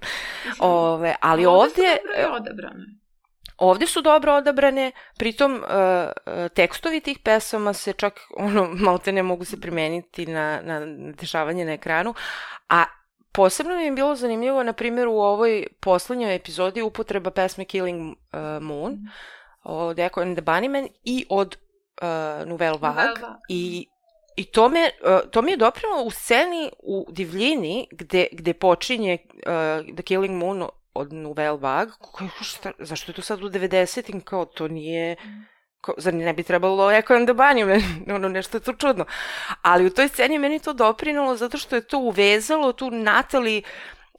Da. 0.44 0.66
Ove, 0.66 1.14
ali 1.20 1.46
ovde... 1.46 1.56
Ovde 1.56 2.24
su 2.24 2.32
odebrane. 2.32 3.05
Ovde 3.58 3.86
su 3.86 4.02
dobro 4.02 4.34
odabrane, 4.34 4.92
pritom 5.18 5.54
uh, 5.54 6.50
tekstovi 6.54 7.00
tih 7.00 7.18
pesama 7.18 7.72
se 7.72 7.92
čak 7.92 8.20
ono, 8.36 8.68
malte 8.74 9.12
ne 9.12 9.22
mogu 9.22 9.44
se 9.44 9.60
primeniti 9.60 10.26
na, 10.26 10.60
na 10.62 10.80
dešavanje 11.12 11.64
na 11.64 11.72
ekranu, 11.72 12.14
a 12.68 12.84
posebno 13.32 13.76
mi 13.76 13.84
je 13.84 13.92
bilo 13.92 14.14
zanimljivo, 14.14 14.62
na 14.62 14.72
primjer, 14.72 15.08
u 15.08 15.20
ovoj 15.20 15.66
poslednjoj 15.80 16.34
epizodi 16.34 16.82
upotreba 16.82 17.30
pesme 17.30 17.64
Killing 17.64 18.16
uh, 18.32 18.62
Moon 18.62 18.92
mm. 18.92 19.08
od 19.62 19.98
Echo 19.98 20.20
and 20.20 20.36
the 20.36 20.44
Bunnymen 20.44 20.88
i 21.04 21.26
od 21.28 21.56
uh, 22.02 22.48
Nouvelle 22.48 22.78
Vague 22.80 23.22
i 23.48 23.86
I 24.36 24.44
to 24.44 24.68
me, 24.68 24.90
uh, 25.00 25.30
to 25.30 25.42
mi 25.42 25.50
je 25.50 25.56
doprilo 25.56 26.02
u 26.04 26.10
sceni 26.10 26.70
u 26.78 27.06
divljini 27.08 27.88
gde, 27.90 28.26
gde 28.32 28.54
počinje 28.54 29.18
uh, 29.32 29.94
The 29.94 30.02
Killing 30.02 30.42
Moon 30.42 30.68
od 30.96 31.12
Nouvelle 31.12 31.58
Vague, 31.58 31.92
koji, 32.00 32.30
šta, 32.40 32.72
zašto 32.78 33.12
je 33.12 33.16
to 33.16 33.22
sad 33.22 33.42
u 33.42 33.48
90-im, 33.48 34.20
kao 34.20 34.44
to 34.44 34.68
nije, 34.68 35.16
kao, 35.80 35.94
zar 35.98 36.14
ne 36.14 36.32
bi 36.32 36.42
trebalo 36.42 36.92
Echo 36.92 37.14
and 37.14 37.28
the 37.28 37.34
Bunnymen, 37.34 37.82
ono 38.16 38.28
nešto 38.28 38.56
je 38.56 38.60
to 38.60 38.72
čudno. 38.72 39.04
Ali 39.62 39.86
u 39.86 39.90
toj 39.90 40.08
sceni 40.08 40.38
meni 40.38 40.60
to 40.60 40.72
doprinulo 40.72 41.36
zato 41.36 41.58
što 41.58 41.76
je 41.76 41.86
to 41.86 41.98
uvezalo 41.98 42.72
tu 42.72 42.90
Natali 42.90 43.62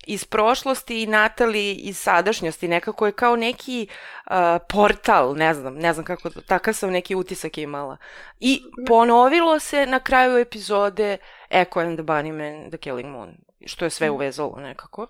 iz 0.08 0.26
prošlosti 0.26 1.04
i 1.04 1.08
Natali 1.08 1.72
iz 1.72 1.98
sadašnjosti. 1.98 2.68
Nekako 2.68 3.06
je 3.06 3.12
kao 3.12 3.36
neki 3.36 3.88
uh, 3.90 4.34
portal, 4.70 5.36
ne 5.36 5.54
znam, 5.54 5.76
ne 5.76 5.94
znam 5.94 6.06
kako, 6.06 6.30
takav 6.30 6.74
sam 6.74 6.92
neki 6.92 7.16
utisak 7.16 7.58
imala. 7.58 7.98
I 8.40 8.62
ponovilo 8.88 9.60
se 9.60 9.86
na 9.86 10.00
kraju 10.00 10.38
epizode 10.38 11.18
Echo 11.50 11.80
and 11.80 11.98
the 11.98 12.04
Bunnymen, 12.04 12.70
The 12.70 12.78
Killing 12.78 13.10
Moon, 13.10 13.38
što 13.66 13.86
je 13.86 13.90
sve 13.90 14.10
uvezalo 14.10 14.60
nekako. 14.60 15.02
Uh, 15.02 15.10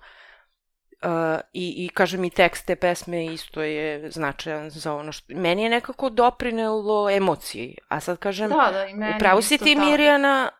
i, 1.52 1.84
I 1.84 1.88
kaže 1.88 2.18
mi 2.18 2.30
tekst 2.30 2.66
te 2.66 2.76
pesme 2.76 3.24
isto 3.26 3.62
je 3.62 4.10
značajan 4.10 4.70
za 4.70 4.94
ono 4.94 5.12
što... 5.12 5.34
Meni 5.34 5.62
je 5.62 5.68
nekako 5.68 6.10
doprinelo 6.10 7.10
emociji. 7.10 7.76
A 7.88 8.00
sad 8.00 8.18
kažem, 8.18 8.48
Da, 8.48 8.70
da, 8.72 8.86
i 8.86 8.94
meni 8.94 9.14
upravo 9.16 9.42
si 9.42 9.58
ti 9.58 9.74
tako. 9.74 9.86
Mirjana, 9.86 10.50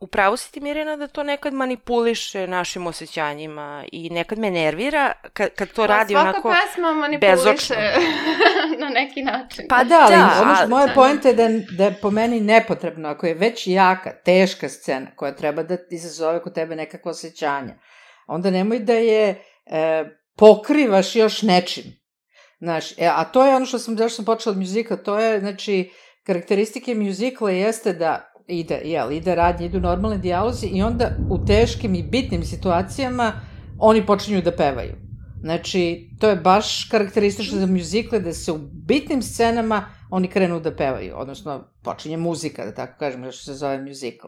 upravo 0.00 0.36
si 0.36 0.52
ti 0.52 0.60
Mirjana 0.60 0.96
da 0.96 1.06
to 1.06 1.22
nekad 1.22 1.52
manipuliše 1.54 2.46
našim 2.46 2.86
osjećanjima 2.86 3.84
i 3.92 4.10
nekad 4.10 4.38
me 4.38 4.50
nervira 4.50 5.12
kad, 5.32 5.54
kad 5.54 5.68
to 5.68 5.82
Pa 5.82 5.86
radi 5.86 6.14
svaka 6.14 6.28
onako... 6.28 6.54
pesma 6.66 6.92
manipuliše 6.92 7.30
bezočno. 7.30 7.76
na 8.84 8.88
neki 8.88 9.22
način. 9.22 9.66
Pa 9.68 9.84
da, 9.84 9.98
ali 10.00 10.16
Da, 10.16 10.38
ono 10.42 10.54
što 10.54 10.62
ali- 10.62 10.70
moja 10.70 10.88
pojenta 10.94 11.28
je 11.28 11.34
da, 11.34 11.48
da 11.70 11.84
je 11.84 11.98
po 12.02 12.10
meni 12.10 12.40
nepotrebno, 12.40 13.08
ako 13.08 13.26
je 13.26 13.34
već 13.34 13.66
jaka, 13.66 14.12
teška 14.14 14.68
scena 14.68 15.06
koja 15.16 15.32
treba 15.34 15.62
da 15.62 15.76
izazove 15.90 16.42
kod 16.42 16.54
tebe 16.54 16.76
nekakvo 16.76 17.10
osjećanja, 17.10 17.74
onda 18.26 18.50
nemoj 18.50 18.78
da 18.78 18.92
je 18.94 19.42
e, 19.70 20.04
pokrivaš 20.36 21.16
još 21.16 21.42
nečim. 21.42 21.84
Znaš, 22.60 22.92
e, 22.92 23.10
a 23.12 23.24
to 23.24 23.46
je 23.46 23.56
ono 23.56 23.66
što 23.66 23.78
sam, 23.78 23.96
zašto 23.96 24.16
sam 24.16 24.24
počela 24.24 24.52
od 24.52 24.58
muzika, 24.58 24.96
to 24.96 25.18
je, 25.18 25.40
znači, 25.40 25.90
karakteristike 26.22 26.94
muzikla 26.94 27.50
jeste 27.50 27.92
da 27.92 28.32
ide, 28.46 28.80
jel, 28.84 29.12
ide 29.12 29.34
radnje, 29.34 29.66
idu 29.66 29.80
normalni 29.80 30.18
dijalozi 30.18 30.66
i 30.66 30.82
onda 30.82 31.10
u 31.30 31.44
teškim 31.46 31.94
i 31.94 32.02
bitnim 32.02 32.44
situacijama 32.44 33.32
oni 33.78 34.06
počinju 34.06 34.42
da 34.42 34.56
pevaju. 34.56 34.94
Znači, 35.40 36.10
to 36.20 36.28
je 36.28 36.36
baš 36.36 36.88
karakteristično 36.90 37.58
za 37.58 37.66
muzikle, 37.66 38.20
da 38.20 38.32
se 38.32 38.52
u 38.52 38.58
bitnim 38.72 39.22
scenama 39.22 39.94
oni 40.10 40.28
krenu 40.28 40.60
da 40.60 40.76
pevaju, 40.76 41.14
odnosno 41.16 41.74
počinje 41.82 42.16
muzika, 42.16 42.64
da 42.64 42.74
tako 42.74 42.98
kažemo, 42.98 43.32
što 43.32 43.44
se 43.44 43.54
zove 43.54 43.82
muzikl. 43.82 44.26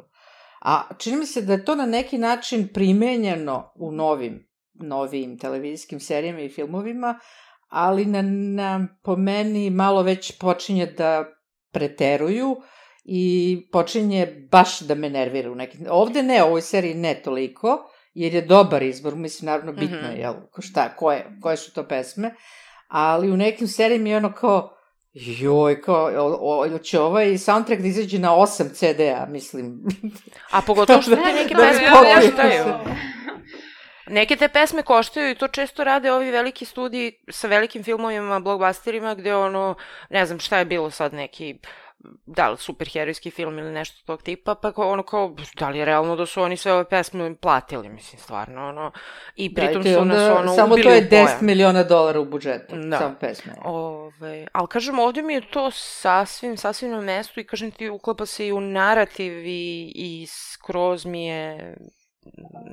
A 0.60 0.82
čini 0.98 1.16
mi 1.16 1.26
se 1.26 1.42
da 1.42 1.52
je 1.52 1.64
to 1.64 1.74
na 1.74 1.86
neki 1.86 2.18
način 2.18 2.68
primenjeno 2.74 3.72
u 3.74 3.92
novim, 3.92 4.49
novim 4.80 5.38
televizijskim 5.38 6.00
serijama 6.00 6.40
i 6.40 6.48
filmovima, 6.48 7.18
ali 7.68 8.04
na, 8.04 8.22
na, 8.22 8.88
po 9.02 9.16
meni 9.16 9.70
malo 9.70 10.02
već 10.02 10.38
počinje 10.38 10.86
da 10.86 11.24
preteruju 11.72 12.56
i 13.04 13.22
počinje 13.72 14.48
baš 14.50 14.80
da 14.80 14.94
me 14.94 15.10
nervira 15.10 15.50
u 15.50 15.54
nekim... 15.54 15.86
Ovde 15.90 16.22
ne, 16.22 16.42
u 16.42 16.46
ovoj 16.46 16.62
seriji 16.62 16.94
ne 16.94 17.14
toliko, 17.14 17.78
jer 18.14 18.34
je 18.34 18.42
dobar 18.42 18.82
izbor, 18.82 19.14
mislim, 19.14 19.46
naravno 19.46 19.72
bitno 19.72 19.96
je, 19.96 20.10
Mhm. 20.12 20.20
jel, 20.20 20.34
ko 20.52 20.62
šta, 20.62 20.96
koje, 20.96 21.26
koje 21.42 21.56
su 21.56 21.72
to 21.72 21.84
pesme, 21.84 22.34
ali 22.88 23.30
u 23.30 23.36
nekim 23.36 23.68
serijima 23.68 24.08
je 24.08 24.16
ono 24.16 24.32
kao, 24.32 24.76
joj, 25.12 25.82
kao, 25.82 26.10
o, 26.16 26.60
o, 26.74 26.78
će 26.78 27.00
ovaj 27.00 27.38
soundtrack 27.38 27.82
da 27.82 27.88
izađe 27.88 28.18
na 28.18 28.30
8 28.30 28.72
CD-a, 28.74 29.26
mislim. 29.26 29.82
A 30.50 30.60
pogotovo 30.62 31.02
što 31.02 31.10
Da, 31.16 31.16
te 31.16 31.32
neke 31.32 31.54
da, 31.54 31.60
pesme 31.62 31.84
da, 31.84 31.90
da, 31.90 32.20
koštaju. 32.20 32.64
da. 32.64 32.84
Neke 34.10 34.36
te 34.36 34.48
pesme 34.48 34.82
koštaju 34.82 35.30
i 35.30 35.34
to 35.34 35.48
često 35.48 35.84
rade 35.84 36.12
ovi 36.12 36.30
veliki 36.30 36.64
studiji 36.64 37.12
sa 37.28 37.48
velikim 37.48 37.84
filmovima, 37.84 38.40
blockbusterima, 38.40 39.14
gde 39.14 39.34
ono, 39.34 39.74
ne 40.10 40.26
znam 40.26 40.38
šta 40.38 40.58
je 40.58 40.64
bilo 40.64 40.90
sad 40.90 41.14
neki 41.14 41.58
da 42.26 42.48
li 42.50 42.56
superherojski 42.56 43.30
film 43.30 43.58
ili 43.58 43.72
nešto 43.72 44.06
tog 44.06 44.22
tipa, 44.22 44.54
pa 44.54 44.72
ono 44.76 45.02
kao, 45.02 45.34
da 45.58 45.68
li 45.68 45.78
je 45.78 45.84
realno 45.84 46.16
da 46.16 46.26
su 46.26 46.42
oni 46.42 46.56
sve 46.56 46.72
ove 46.72 46.84
pesme 46.88 47.34
platili, 47.36 47.88
mislim, 47.88 48.20
stvarno, 48.20 48.68
ono, 48.68 48.92
i 49.36 49.54
pritom 49.54 49.74
da, 49.74 49.82
to 49.82 49.88
je 49.88 49.94
su 49.94 50.04
nas, 50.04 50.18
onda- 50.18 50.40
ono, 50.40 50.54
Samo 50.54 50.74
ubili 50.74 50.82
to 50.82 50.90
je 50.90 51.06
u 51.06 51.08
pojam. 51.10 51.26
10 51.26 51.42
miliona 51.42 51.82
dolara 51.82 52.20
u 52.20 52.24
budžetu, 52.24 52.76
Da. 52.76 52.98
samo 52.98 53.14
pesme. 53.20 53.52
Ove, 53.64 54.46
ali 54.52 54.68
kažem, 54.68 54.98
ovdje 54.98 55.22
mi 55.22 55.34
je 55.34 55.50
to 55.50 55.70
sasvim, 55.70 56.56
sasvim 56.56 56.90
na 56.90 57.00
mestu 57.00 57.40
i 57.40 57.46
kažem 57.46 57.70
ti, 57.70 57.88
uklapa 57.88 58.26
se 58.26 58.46
i 58.46 58.52
u 58.52 58.60
narativ 58.60 59.46
i, 59.46 59.92
i 59.94 60.26
skroz 60.26 61.04
mi 61.04 61.26
je, 61.26 61.76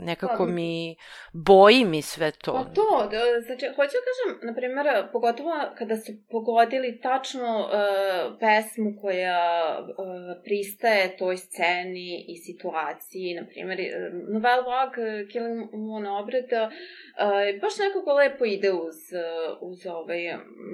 nekako 0.02 0.46
Pa- 0.46 0.52
mi, 0.52 0.96
boji 1.34 1.86
mi 1.86 2.02
sve 2.02 2.32
to. 2.32 2.54
Pa 2.54 2.64
to, 2.64 3.08
da, 3.12 3.42
znači, 3.46 3.66
hoću 3.76 3.96
da 3.98 4.04
kažem, 4.08 4.48
na 4.48 4.54
primjer, 4.56 4.88
pogotovo 5.12 5.52
kada 5.78 5.96
su 5.98 6.12
pogodili 6.30 7.00
tačno 7.02 7.60
uh, 7.60 8.38
pesmu 8.40 8.94
koja 9.02 9.78
uh, 9.80 10.44
pristaje 10.44 11.18
toj 11.18 11.38
sceni 11.38 12.26
i 12.28 12.38
situaciji, 12.38 13.34
na 13.34 13.46
primjer, 13.46 13.80
uh, 13.80 14.34
Novel 14.34 14.64
Vague, 14.64 15.28
Killing 15.32 15.74
Moon 15.74 16.06
Obreda, 16.08 16.64
uh, 16.66 17.62
baš 17.62 17.74
nekako 17.80 18.14
lepo 18.14 18.46
ide 18.46 18.72
uz, 18.72 19.00
uh, 19.14 19.58
uz 19.62 19.86
ovaj 19.86 20.24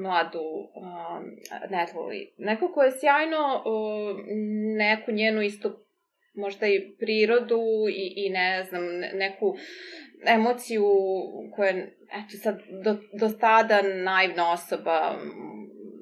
mladu 0.01 0.47
um, 0.75 1.23
Natalie. 1.69 2.33
Nekako 2.37 2.83
je 2.83 2.91
sjajno 2.99 3.63
uh, 3.65 4.17
neku 4.77 5.11
njenu 5.11 5.41
isto 5.41 5.83
možda 6.35 6.67
i 6.67 6.95
prirodu 6.99 7.61
i, 7.89 8.13
i 8.15 8.29
ne 8.29 8.63
znam, 8.69 8.83
ne- 8.83 9.11
neku 9.13 9.55
emociju 10.27 10.83
koja 11.55 11.69
je, 11.69 11.97
eto 12.11 12.37
sad, 12.43 12.59
do, 12.83 12.97
do 13.19 13.29
tada 13.39 13.81
naivna 13.81 14.51
osoba, 14.51 15.15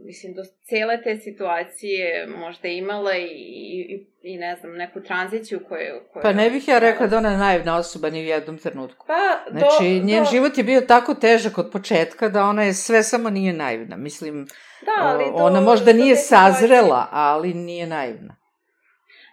mislim, 0.06 0.34
do 0.34 0.42
cele 0.70 1.02
te 1.04 1.18
situacije 1.18 2.28
možda 2.28 2.68
imala 2.68 3.18
i, 3.18 3.24
i, 3.24 4.08
i 4.22 4.38
ne 4.38 4.56
znam, 4.56 4.74
neku 4.74 5.02
tranziciju 5.02 5.60
koju... 5.70 6.02
koju 6.14 6.22
Pa 6.24 6.34
ne 6.34 6.50
bih 6.50 6.68
ja 6.68 6.80
rekla 6.80 7.08
da 7.08 7.18
ona 7.18 7.32
je 7.32 7.38
naivna 7.38 7.78
osoba 7.78 8.10
ni 8.10 8.20
u 8.20 8.28
jednom 8.28 8.58
trenutku. 8.58 9.08
Pa, 9.08 9.52
do, 9.52 9.60
Znači, 9.60 10.00
njen 10.00 10.24
do, 10.24 10.30
život 10.32 10.58
je 10.58 10.64
bio 10.64 10.82
tako 10.82 11.14
težak 11.14 11.58
od 11.58 11.72
početka 11.72 12.30
da 12.30 12.44
ona 12.44 12.64
je 12.64 12.74
sve 12.74 13.04
samo 13.04 13.30
nije 13.30 13.54
naivna. 13.54 13.98
Mislim, 13.98 14.48
da, 14.86 14.92
ali 15.00 15.26
do, 15.26 15.44
ona 15.44 15.62
možda 15.62 15.94
do 15.94 16.00
nije 16.00 16.16
sazrela, 16.16 17.08
ali 17.12 17.54
nije 17.54 17.88
naivna. 17.88 18.41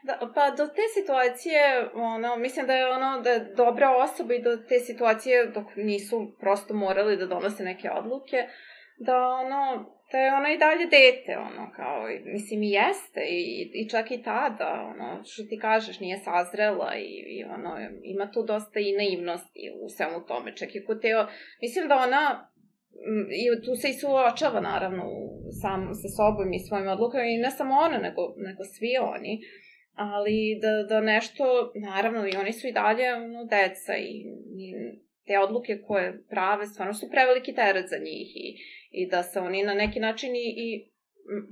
Da, 0.08 0.14
pa 0.34 0.50
do 0.50 0.66
te 0.66 0.84
situacije, 0.98 1.60
ono, 1.94 2.36
mislim 2.36 2.66
da 2.66 2.72
je 2.72 2.86
ono, 2.88 3.20
da 3.20 3.30
je 3.30 3.52
dobra 3.56 3.96
osoba 3.96 4.34
i 4.34 4.42
do 4.42 4.56
te 4.56 4.78
situacije 4.78 5.46
dok 5.46 5.66
nisu 5.76 6.36
prosto 6.40 6.74
morali 6.74 7.16
da 7.16 7.26
donose 7.26 7.62
neke 7.64 7.90
odluke, 7.90 8.36
da 8.98 9.16
ono, 9.42 9.62
da 10.12 10.18
je 10.18 10.34
ona 10.34 10.52
i 10.52 10.58
dalje 10.58 10.86
dete, 10.86 11.32
ono, 11.38 11.72
kao, 11.76 11.98
mislim 12.24 12.62
i 12.62 12.70
jeste, 12.70 13.20
i, 13.28 13.70
i 13.74 13.88
čak 13.88 14.10
i 14.10 14.22
tada, 14.22 14.70
ono, 14.92 15.22
što 15.24 15.42
ti 15.42 15.58
kažeš, 15.58 16.00
nije 16.00 16.16
sazrela 16.18 16.90
i, 16.96 17.08
i 17.34 17.44
ono, 17.44 17.70
ima 18.02 18.30
tu 18.30 18.42
dosta 18.42 18.80
i 18.80 18.96
naivnosti 18.96 19.72
u 19.82 19.88
svemu 19.88 20.26
tome, 20.26 20.56
čak 20.56 20.74
i 20.74 20.84
kod 20.84 21.02
teo, 21.02 21.26
mislim 21.62 21.88
da 21.88 21.96
ona, 21.96 22.50
i 23.42 23.44
tu 23.64 23.74
se 23.74 23.88
i 23.88 23.98
suočava 24.00 24.60
naravno 24.60 25.04
sam 25.62 25.80
sa 26.00 26.08
sobom 26.16 26.52
i 26.52 26.64
svojim 26.66 26.88
odlukama 26.88 27.24
i 27.24 27.42
ne 27.44 27.50
samo 27.50 27.74
ona, 27.74 27.98
nego, 27.98 28.22
nego 28.36 28.62
svi 28.64 28.92
oni, 29.16 29.34
ali 29.98 30.58
da, 30.62 30.82
da 30.88 31.00
nešto, 31.00 31.44
naravno 31.74 32.26
i 32.26 32.36
oni 32.36 32.52
su 32.52 32.66
i 32.66 32.72
dalje 32.72 33.14
ono, 33.14 33.44
deca 33.44 33.96
i, 33.96 34.24
i 34.56 34.74
te 35.26 35.38
odluke 35.38 35.82
koje 35.86 36.24
prave 36.28 36.66
stvarno 36.66 36.94
su 36.94 37.10
preveliki 37.10 37.54
teret 37.54 37.86
za 37.88 37.96
njih 37.96 38.36
i, 38.36 38.56
i 38.90 39.08
da 39.08 39.22
se 39.22 39.40
oni 39.40 39.62
na 39.62 39.74
neki 39.74 40.00
način 40.00 40.36
i, 40.36 40.54
i 40.56 40.90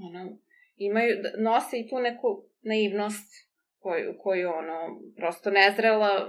ono, 0.08 0.38
imaju, 0.76 1.16
da 1.22 1.42
nose 1.42 1.78
i 1.78 1.88
tu 1.88 1.98
neku 1.98 2.42
naivnost 2.62 3.46
koju, 3.78 4.14
koju 4.18 4.48
ono, 4.48 5.00
prosto 5.16 5.50
nezrela, 5.50 6.28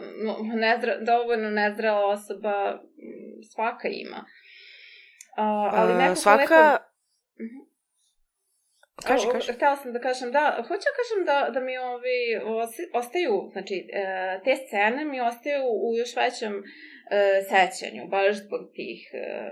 nezre, 0.55 0.97
dovoljno 1.01 1.49
nezrela 1.49 2.05
osoba 2.05 2.79
svaka 3.53 3.87
ima. 3.87 4.25
A, 5.37 5.69
ali 5.73 5.93
A, 5.93 5.97
nekako 5.97 6.15
svaka... 6.15 6.43
lepo- 6.43 6.83
Mhm. 7.39 7.66
Kaži, 9.05 9.27
kaži. 9.31 9.53
Htela 9.53 9.75
sam 9.75 9.93
da 9.93 9.99
kažem, 9.99 10.31
da, 10.31 10.55
hoću 10.67 10.85
da 10.89 10.97
kažem 10.99 11.25
da, 11.25 11.49
da 11.53 11.65
mi 11.65 11.77
ovi 11.77 12.19
ostaju, 12.93 13.49
znači, 13.51 13.87
e, 13.93 14.39
te 14.43 14.55
scene 14.55 15.05
mi 15.05 15.21
ostaju 15.21 15.63
u 15.63 15.97
još 15.97 16.15
većem 16.15 16.53
e, 16.57 16.63
sećanju, 17.51 18.07
baš 18.07 18.35
zbog 18.35 18.61
tih 18.73 19.09
e, 19.13 19.51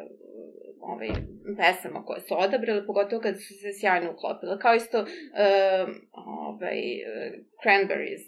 ovaj, 0.79 1.09
pesama 1.57 2.05
koje 2.05 2.21
su 2.21 2.33
odabrali, 2.39 2.85
pogotovo 2.85 3.21
kad 3.21 3.35
su 3.35 3.53
se 3.53 3.73
sjajno 3.79 4.11
uklopile. 4.11 4.59
Kao 4.59 4.75
isto 4.75 4.97
e, 4.99 5.05
ovaj, 6.11 6.81
Cranberries, 7.61 8.27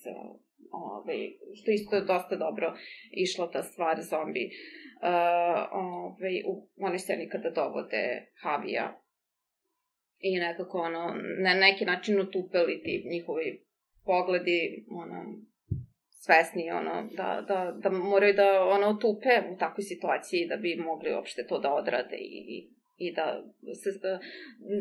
ovaj, 0.72 1.20
što 1.62 1.72
isto 1.72 1.96
je 1.96 2.02
dosta 2.02 2.36
dobro 2.36 2.74
išla 3.12 3.52
ta 3.52 3.64
stvar 3.64 4.02
zombi. 4.02 4.46
E, 4.46 4.52
ovaj, 5.72 6.44
u 6.48 6.68
onoj 6.80 7.00
sceni 7.00 7.30
kada 7.30 7.50
dovode 7.50 8.32
Havija 8.44 9.07
i 10.20 10.40
nekako 10.40 10.78
ono, 10.78 11.16
na 11.44 11.54
neki 11.54 11.86
način 11.86 12.22
utupeli 12.22 12.82
ti 12.84 13.04
njihovi 13.12 13.64
pogledi, 14.06 14.86
ono, 14.90 15.24
svesni 16.10 16.72
ono, 16.72 17.10
da, 17.12 17.46
da, 17.48 17.74
da 17.84 17.90
moraju 17.90 18.34
da 18.34 18.64
ono 18.64 18.94
tupe 18.94 19.42
u 19.54 19.58
takvoj 19.58 19.84
situaciji 19.84 20.48
da 20.48 20.56
bi 20.56 20.76
mogli 20.76 21.14
uopšte 21.14 21.48
to 21.48 21.60
da 21.60 21.74
odrade 21.74 22.18
i, 22.20 22.70
i 22.98 23.14
da 23.14 23.44
se, 23.84 23.90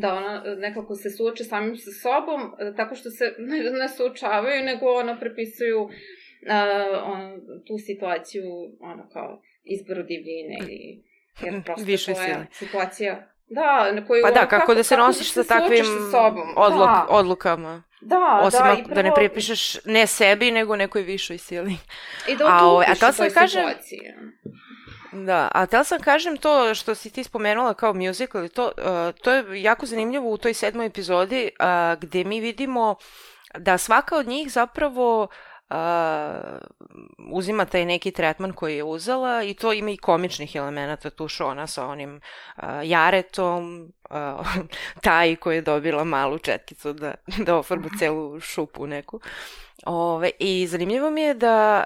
da 0.01 0.13
ona 0.13 0.43
nekako 0.57 0.95
se 0.95 1.09
suoče 1.09 1.43
samim 1.43 1.77
sa 1.77 1.91
sobom 1.91 2.41
tako 2.77 2.95
što 2.95 3.09
se 3.09 3.35
ne, 3.49 3.57
ne 3.57 3.87
suočavaju 3.89 4.63
nego 4.63 4.85
ono 4.85 5.17
prepisuju 5.19 5.81
uh, 5.81 5.91
on, 7.03 7.41
tu 7.67 7.77
situaciju 7.77 8.43
ono 8.79 9.09
kao 9.13 9.41
izboru 9.63 10.03
divljine 10.03 10.57
ili 10.61 11.03
jer 11.43 11.61
prosto 11.65 11.85
Više 11.85 12.13
to 12.13 12.21
je 12.21 12.25
sile. 12.25 12.45
situacija 12.51 13.36
Da, 13.49 13.91
na 13.91 14.07
koju... 14.07 14.23
Pa 14.23 14.31
da, 14.31 14.45
kako, 14.45 14.75
da 14.75 14.83
se 14.83 14.97
nosiš 14.97 15.31
sa 15.31 15.43
takvim 15.43 15.85
sa 15.85 16.11
sobom. 16.11 16.53
odluk, 16.55 16.87
da. 16.87 17.05
odlukama. 17.09 17.83
Da, 18.01 18.41
Osim 18.43 18.59
da, 18.63 18.71
ako, 18.71 18.81
prvo, 18.81 18.95
da 18.95 19.01
ne 19.01 19.11
pripišeš 19.15 19.85
ne 19.85 20.07
sebi, 20.07 20.51
nego 20.51 20.75
nekoj 20.75 21.01
višoj 21.01 21.37
sili. 21.37 21.77
I 22.27 22.35
da 22.35 22.45
A, 22.47 22.65
ovaj, 22.65 22.85
a 22.89 22.95
to 22.95 23.11
sam 23.11 23.27
kažem-. 23.29 23.73
Da, 25.11 25.49
a 25.53 25.65
htela 25.65 25.83
sam 25.83 25.99
kažem 26.01 26.37
to 26.37 26.75
što 26.75 26.95
si 26.95 27.09
ti 27.09 27.23
spomenula 27.23 27.73
kao 27.73 27.93
musical, 27.93 28.47
to, 28.47 28.65
uh, 28.65 29.21
to 29.23 29.33
je 29.33 29.61
jako 29.61 29.85
zanimljivo 29.85 30.29
u 30.29 30.37
toj 30.37 30.53
sedmoj 30.53 30.85
epizodi 30.85 31.51
uh, 31.59 31.99
gde 31.99 32.23
mi 32.23 32.39
vidimo 32.39 32.95
da 33.57 33.77
svaka 33.77 34.17
od 34.17 34.27
njih 34.27 34.51
zapravo 34.51 35.23
uh, 35.23 35.29
uzima 37.31 37.65
taj 37.65 37.85
neki 37.85 38.11
tretman 38.11 38.53
koji 38.53 38.75
je 38.75 38.83
uzela 38.83 39.43
i 39.43 39.53
to 39.53 39.73
ima 39.73 39.91
i 39.91 39.97
komičnih 39.97 40.55
elemenata 40.55 41.09
tu 41.09 41.27
Šona 41.27 41.67
sa 41.67 41.85
onim 41.85 42.21
uh, 42.57 42.63
jaretom, 42.83 43.93
uh, 44.09 44.47
taj 45.03 45.35
koji 45.35 45.55
je 45.55 45.61
dobila 45.61 46.03
malu 46.03 46.37
četkicu 46.37 46.93
da, 46.93 47.13
da 47.45 47.57
ofarba 47.57 47.89
celu 47.99 48.39
šupu 48.39 48.87
neku. 48.87 49.19
Ove, 49.85 50.31
I 50.39 50.67
zanimljivo 50.67 51.09
mi 51.09 51.21
je 51.21 51.33
da 51.33 51.83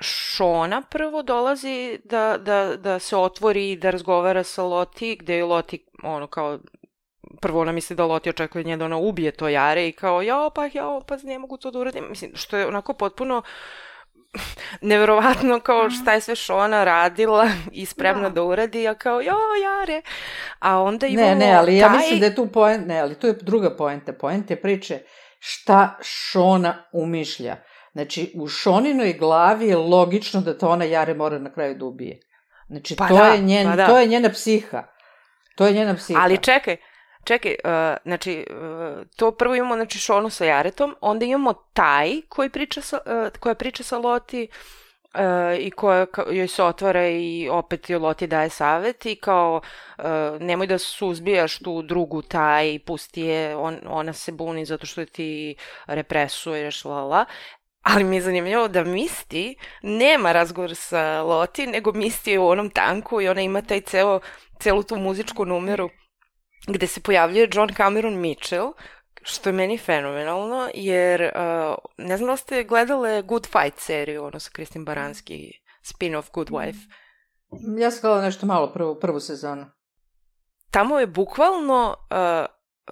Šona 0.00 0.82
prvo 0.90 1.22
dolazi 1.22 1.98
da, 2.04 2.38
da, 2.38 2.76
da 2.76 2.98
se 2.98 3.16
otvori 3.16 3.70
i 3.70 3.76
da 3.76 3.90
razgovara 3.90 4.44
sa 4.44 4.62
Loti, 4.62 5.16
gde 5.16 5.36
je 5.36 5.44
Loti 5.44 5.86
ono 6.02 6.26
kao 6.26 6.58
prvo 7.40 7.60
ona 7.60 7.72
misli 7.72 7.96
da 7.96 8.04
Loti 8.04 8.30
očekuje 8.30 8.64
nje 8.64 8.76
da 8.76 8.84
ona 8.84 8.96
ubije 8.96 9.30
to 9.30 9.48
jare 9.48 9.88
i 9.88 9.92
kao 9.92 10.22
jao 10.22 10.50
pa 10.50 10.66
jao 10.72 11.00
pa 11.00 11.16
ne 11.22 11.38
mogu 11.38 11.56
to 11.56 11.70
da 11.70 11.78
uradim. 11.78 12.04
Mislim, 12.08 12.30
što 12.34 12.56
je 12.56 12.66
onako 12.66 12.94
potpuno 12.94 13.42
neverovatno 14.80 15.60
kao 15.60 15.90
šta 15.90 16.12
je 16.12 16.20
sve 16.20 16.34
Šona 16.34 16.84
radila 16.84 17.48
i 17.72 17.86
spremna 17.86 18.28
da, 18.28 18.34
Da. 18.34 18.42
uradi, 18.42 18.88
a 18.88 18.94
kao 18.94 19.20
jo 19.20 19.36
jare. 19.62 20.02
A 20.58 20.82
onda 20.82 21.06
imamo 21.06 21.28
Ne, 21.28 21.34
ne, 21.34 21.52
ali 21.52 21.76
ja 21.76 21.88
taj... 21.88 21.96
mislim 21.96 22.20
da 22.20 22.26
je 22.26 22.34
tu 22.34 22.46
poenta, 22.46 22.86
ne, 22.86 23.00
ali 23.00 23.14
tu 23.14 23.26
je 23.26 23.32
druga 23.32 23.76
poenta. 23.76 24.12
Poenta 24.12 24.54
je 24.54 24.62
priče 24.62 24.98
šta 25.38 25.98
Šona 26.02 26.84
umišlja. 26.92 27.56
Znači, 27.92 28.32
u 28.34 28.48
Šoninoj 28.48 29.12
glavi 29.12 29.66
je 29.66 29.76
logično 29.76 30.40
da 30.40 30.58
to 30.58 30.68
ona 30.68 30.84
Jare 30.84 31.14
mora 31.14 31.38
na 31.38 31.52
kraju 31.52 31.74
da 31.74 31.84
ubije. 31.84 32.20
Znači, 32.68 32.96
Pa 32.96 33.08
to, 33.08 33.16
da, 33.16 33.26
je 33.26 33.40
njen, 33.40 33.66
pa 33.70 33.76
da. 33.76 33.86
to 33.86 33.98
je 33.98 34.06
njena 34.06 34.28
psiha. 34.28 34.82
To 35.56 35.66
je 35.66 35.72
njena 35.72 35.94
psiha. 35.94 36.20
Ali 36.22 36.38
čekaj, 36.38 36.76
čekaj, 37.24 37.54
uh, 37.64 37.70
znači, 38.04 38.46
uh, 38.50 39.06
to 39.16 39.30
prvo 39.30 39.54
imamo 39.54 39.74
znači, 39.74 39.98
Šonu 39.98 40.30
sa 40.30 40.44
Jaretom, 40.44 40.96
onda 41.00 41.24
imamo 41.24 41.54
taj 41.72 42.20
koji 42.28 42.50
priča 42.50 42.80
sa, 42.80 42.98
uh, 43.06 43.40
koja 43.40 43.54
priča 43.54 43.82
sa 43.82 43.98
Loti 43.98 44.48
uh, 45.14 45.20
i 45.58 45.70
koja 45.70 46.06
ka, 46.06 46.24
joj 46.30 46.48
se 46.48 46.62
otvara 46.62 47.08
i 47.08 47.48
opet 47.48 47.90
joj 47.90 47.98
Loti 47.98 48.26
daje 48.26 48.48
savet 48.48 49.06
i 49.06 49.16
kao 49.16 49.60
uh, 49.98 50.04
nemoj 50.40 50.66
da 50.66 50.78
suzbijaš 50.78 51.58
tu 51.58 51.82
drugu 51.82 52.22
taj, 52.22 52.78
pusti 52.86 53.20
je, 53.20 53.56
on, 53.56 53.78
ona 53.86 54.12
se 54.12 54.32
buni 54.32 54.64
zato 54.64 54.86
što 54.86 55.04
ti 55.04 55.54
represuješ, 55.86 56.84
lala. 56.84 57.24
Ali 57.82 58.04
mi 58.04 58.16
je 58.16 58.22
zanimljivo 58.22 58.68
da 58.68 58.84
Misty 58.84 59.54
nema 59.82 60.32
razgovor 60.32 60.74
sa 60.74 61.22
Loti, 61.22 61.66
nego 61.66 61.92
Misty 61.92 62.30
je 62.30 62.38
u 62.38 62.48
onom 62.48 62.70
tanku 62.70 63.20
i 63.20 63.28
ona 63.28 63.40
ima 63.40 63.62
taj 63.62 63.80
ceo, 63.80 64.20
celu 64.60 64.82
tu 64.82 64.96
muzičku 64.96 65.44
numeru 65.44 65.90
gde 66.66 66.86
se 66.86 67.00
pojavljuje 67.00 67.48
John 67.52 67.74
Cameron 67.76 68.20
Mitchell, 68.20 68.72
što 69.22 69.48
je 69.48 69.52
meni 69.52 69.78
fenomenalno, 69.78 70.70
jer 70.74 71.22
uh, 71.22 71.74
ne 71.98 72.16
znam 72.16 72.30
da 72.30 72.36
ste 72.36 72.64
gledale 72.64 73.22
Good 73.22 73.46
Fight 73.46 73.78
seriju, 73.78 74.24
ono 74.24 74.40
sa 74.40 74.50
Kristin 74.52 74.84
Baranski, 74.84 75.52
spin-off 75.82 76.30
Good 76.32 76.50
Wife. 76.50 76.90
Ja 77.78 77.90
sam 77.90 78.00
gledala 78.00 78.22
nešto 78.22 78.46
malo 78.46 78.72
prvu, 78.72 79.00
prvu 79.00 79.20
sezonu. 79.20 79.66
Tamo 80.70 81.00
je 81.00 81.06
bukvalno 81.06 81.96
uh, 82.10 82.46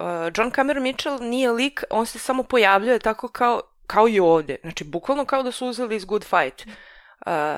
uh, 0.05 0.31
John 0.37 0.51
Cameron 0.51 0.83
Mitchell 0.83 1.17
nije 1.21 1.51
lik, 1.51 1.83
on 1.89 2.05
se 2.05 2.19
samo 2.19 2.43
pojavljuje 2.43 2.99
tako 2.99 3.27
kao, 3.27 3.61
kao 3.87 4.07
i 4.07 4.19
ovde. 4.19 4.55
Znači, 4.61 4.83
bukvalno 4.83 5.25
kao 5.25 5.43
da 5.43 5.51
su 5.51 5.67
uzeli 5.67 5.95
iz 5.95 6.05
Good 6.05 6.23
Fight. 6.23 6.67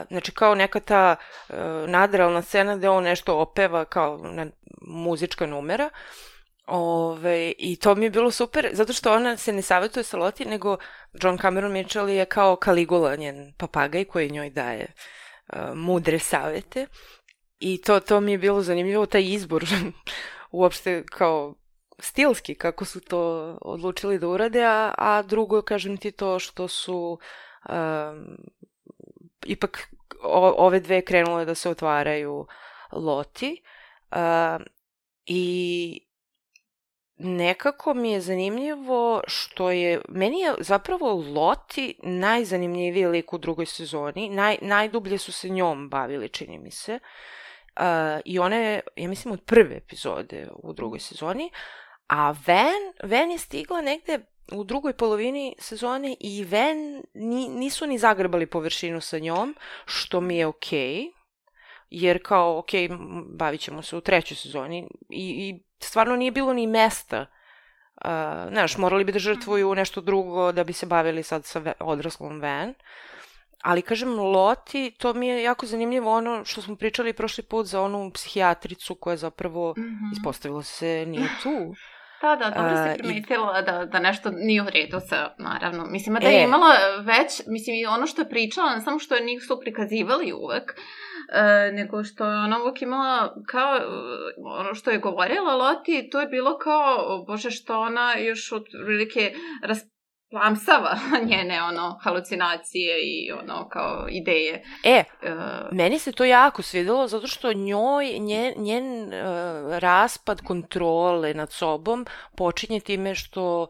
Znači, 0.10 0.32
kao 0.32 0.56
neka 0.56 0.80
ta 0.80 1.16
uh, 1.50 1.56
nadrealna 1.88 2.42
scena 2.42 2.76
gde 2.78 2.90
on 2.90 3.04
nešto 3.04 3.38
opeva 3.38 3.86
kao 3.86 4.18
na, 4.18 4.46
muzička 4.82 5.46
numera. 5.46 5.90
Ove, 6.68 7.54
I 7.58 7.76
to 7.76 7.96
mi 7.96 8.06
je 8.06 8.10
bilo 8.10 8.32
super, 8.32 8.70
zato 8.72 8.94
što 8.94 9.14
ona 9.14 9.38
se 9.38 9.54
ne 9.54 9.62
savjetuje 9.62 10.04
sa 10.04 10.18
Loti, 10.18 10.46
nego 10.46 10.78
John 11.22 11.38
Cameron 11.38 11.72
Mitchell 11.72 12.10
je 12.10 12.26
kao 12.26 12.58
Caligula, 12.64 13.16
njen 13.16 13.54
papagaj 13.58 14.06
koji 14.06 14.32
njoj 14.32 14.50
daje 14.50 14.94
uh, 15.54 15.60
mudre 15.76 16.20
savete. 16.20 16.88
I 17.60 17.82
to, 17.82 18.00
to 18.00 18.20
mi 18.20 18.32
je 18.32 18.38
bilo 18.38 18.62
zanimljivo, 18.62 19.06
taj 19.06 19.24
izbor 19.26 19.66
uopšte 20.52 21.04
kao 21.06 21.56
stilski, 22.00 22.56
kako 22.56 22.86
su 22.86 23.02
to 23.02 23.58
odlučili 23.62 24.20
da 24.20 24.28
urade, 24.28 24.64
a, 24.64 24.94
a 24.98 25.22
drugo, 25.22 25.62
kažem 25.62 25.98
ti 25.98 26.12
to 26.12 26.40
što 26.40 26.68
su 26.68 27.20
um, 27.70 28.38
ipak 29.46 29.90
o, 30.24 30.54
ove 30.58 30.80
dve 30.80 31.02
krenule 31.02 31.46
da 31.46 31.56
se 31.56 31.70
otvaraju 31.70 32.48
loti 32.92 33.62
uh, 34.12 34.62
i 35.26 36.00
nekako 37.18 37.94
mi 37.94 38.12
je 38.12 38.22
zanimljivo 38.22 39.22
što 39.28 39.72
je, 39.72 40.02
meni 40.10 40.40
je 40.40 40.54
zapravo 40.60 41.14
Loti 41.14 41.96
najzanimljiviji 42.04 43.06
lik 43.06 43.34
u 43.34 43.38
drugoj 43.38 43.66
sezoni, 43.66 44.30
Naj, 44.30 44.58
najdublje 44.62 45.18
su 45.18 45.32
se 45.32 45.50
njom 45.50 45.90
bavili, 45.90 46.30
čini 46.30 46.60
mi 46.60 46.72
se. 46.72 47.00
Uh, 47.80 47.84
I 48.26 48.40
ona 48.40 48.56
je, 48.56 48.82
ja 48.96 49.10
mislim, 49.10 49.32
od 49.32 49.42
prve 49.42 49.78
epizode 49.78 50.48
u 50.56 50.74
drugoj 50.74 51.00
sezoni, 51.00 51.52
a 52.08 52.36
Van, 52.48 53.12
Van 53.12 53.32
je 53.32 53.38
stigla 53.38 53.82
negde 53.82 54.20
u 54.52 54.64
drugoj 54.64 54.94
polovini 54.94 55.56
sezone 55.60 56.16
i 56.20 56.46
Van 56.46 57.04
ni, 57.14 57.50
nisu 57.50 57.88
ni 57.88 57.98
zagrebali 57.98 58.46
površinu 58.46 59.02
sa 59.02 59.20
njom, 59.20 59.56
što 59.86 60.22
mi 60.22 60.38
je 60.38 60.48
okej, 60.48 60.80
okay, 60.80 61.12
jer 61.90 62.24
kao, 62.24 62.58
ok, 62.58 62.70
bavit 63.28 63.62
ćemo 63.62 63.82
se 63.82 63.96
u 63.98 64.02
trećoj 64.02 64.38
sezoni 64.38 64.88
i, 65.10 65.50
i 65.50 65.64
stvarno 65.80 66.16
nije 66.16 66.32
bilo 66.32 66.54
ni 66.54 66.68
mesta. 66.68 67.26
Uh, 68.06 68.10
znaš, 68.52 68.78
morali 68.78 69.04
bi 69.04 69.12
da 69.12 69.20
žrtvuju 69.20 69.76
nešto 69.76 70.02
drugo 70.02 70.52
da 70.52 70.64
bi 70.64 70.74
se 70.74 70.86
bavili 70.86 71.24
sad 71.24 71.46
sa 71.46 71.74
odraslom 71.80 72.42
Van. 72.42 72.74
Ali 73.62 73.82
kažem, 73.82 74.20
Loti, 74.20 74.92
to 74.98 75.14
mi 75.14 75.28
je 75.28 75.44
jako 75.44 75.66
zanimljivo 75.66 76.12
ono 76.12 76.46
što 76.46 76.62
smo 76.62 76.76
pričali 76.76 77.14
prošli 77.14 77.44
put 77.44 77.66
za 77.66 77.82
onu 77.82 78.12
psihijatricu 78.14 78.96
koja 78.96 79.18
zapravo 79.18 79.74
mm 79.78 79.82
Mhm. 79.82 80.12
ispostavila 80.14 80.64
se 80.64 81.06
nije 81.06 81.28
tu. 81.44 81.74
Da, 82.24 82.36
da, 82.36 82.50
dobro 82.52 82.76
si 82.78 82.90
i- 82.90 82.98
primetila 83.00 83.62
da, 83.62 83.86
da 83.86 84.00
nešto 84.00 84.30
nije 84.32 84.62
u 84.62 84.68
redu 84.68 84.98
sa, 85.00 85.30
naravno. 85.40 85.86
Mislim, 85.86 86.16
da 86.16 86.28
E. 86.28 86.32
je 86.32 86.44
imala 86.44 86.74
već, 87.00 87.42
mislim, 87.48 87.76
i 87.76 87.86
ono 87.88 88.08
što 88.08 88.22
je 88.22 88.30
pričala, 88.30 88.76
ne 88.76 88.82
samo 88.82 89.00
što 89.00 89.16
je 89.16 89.24
nisu 89.24 89.60
prikazivali 89.60 90.34
uvek, 90.36 90.72
e, 91.32 91.44
nego 91.72 92.04
što 92.04 92.26
je 92.26 92.38
ona 92.38 92.62
uvek 92.62 92.82
imala 92.82 93.18
kao, 93.48 93.76
e, 93.76 93.82
ono 94.38 94.74
što 94.74 94.92
je 94.92 94.98
govorila 95.00 95.56
Loti, 95.56 96.10
to 96.12 96.22
je 96.22 96.28
bilo 96.28 96.58
kao, 96.58 96.96
bože, 97.28 97.52
što 97.52 97.80
ona 97.80 98.16
još 98.16 98.52
od 98.52 98.64
prilike 98.86 99.34
rasplamsava 100.34 100.98
njene, 101.30 101.64
ono, 101.64 102.00
halucinacije 102.02 102.96
i, 103.04 103.32
ono, 103.32 103.70
kao 103.70 104.08
ideje. 104.10 104.64
E, 104.84 105.04
E, 105.24 105.36
Meni 105.72 106.00
se 106.00 106.12
to 106.12 106.26
jako 106.26 106.62
svidelo 106.62 107.08
zato 107.08 107.28
što 107.28 107.54
njoj, 107.54 108.20
njen, 108.20 108.54
njen 108.58 109.04
uh, 109.04 109.14
raspad 109.78 110.42
kontrole 110.42 111.34
nad 111.34 111.52
sobom 111.52 112.06
počinje 112.38 112.80
time 112.80 113.16
što 113.16 113.68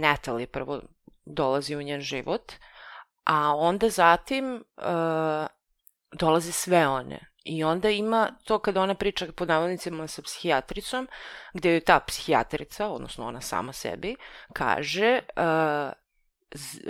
Natalie 0.00 0.46
prvo 0.46 0.82
dolazi 1.24 1.76
u 1.76 1.82
njen 1.82 2.00
život, 2.00 2.52
a 3.24 3.54
onda 3.56 3.88
zatim 3.88 4.54
uh, 4.54 5.46
dolaze 6.12 6.52
sve 6.52 6.88
one. 6.88 7.31
I 7.44 7.64
onda 7.64 7.90
ima 7.90 8.30
to 8.44 8.58
kada 8.58 8.82
ona 8.82 8.94
priča 8.94 9.26
pod 9.36 9.48
navodnicima 9.48 10.06
sa 10.06 10.22
psihijatricom, 10.22 11.08
gde 11.54 11.70
joj 11.70 11.80
ta 11.80 12.00
psihijatrica, 12.00 12.88
odnosno 12.88 13.26
ona 13.26 13.40
sama 13.40 13.72
sebi, 13.72 14.16
kaže 14.52 15.20
uh, 15.36 15.92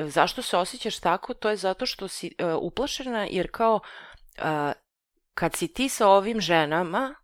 zašto 0.09 0.43
se 0.43 0.57
osjećaš 0.57 1.01
tako, 1.01 1.35
to 1.35 1.51
je 1.51 1.57
zato 1.57 1.87
što 1.87 2.09
si 2.09 2.35
uh, 2.39 2.63
uplašena, 2.63 3.27
jer 3.31 3.51
kao 3.51 3.75
uh, 4.39 4.73
kad 5.35 5.55
si 5.57 5.69
ti 5.69 5.89
sa 5.89 6.09
ovim 6.09 6.41
ženama 6.41 7.15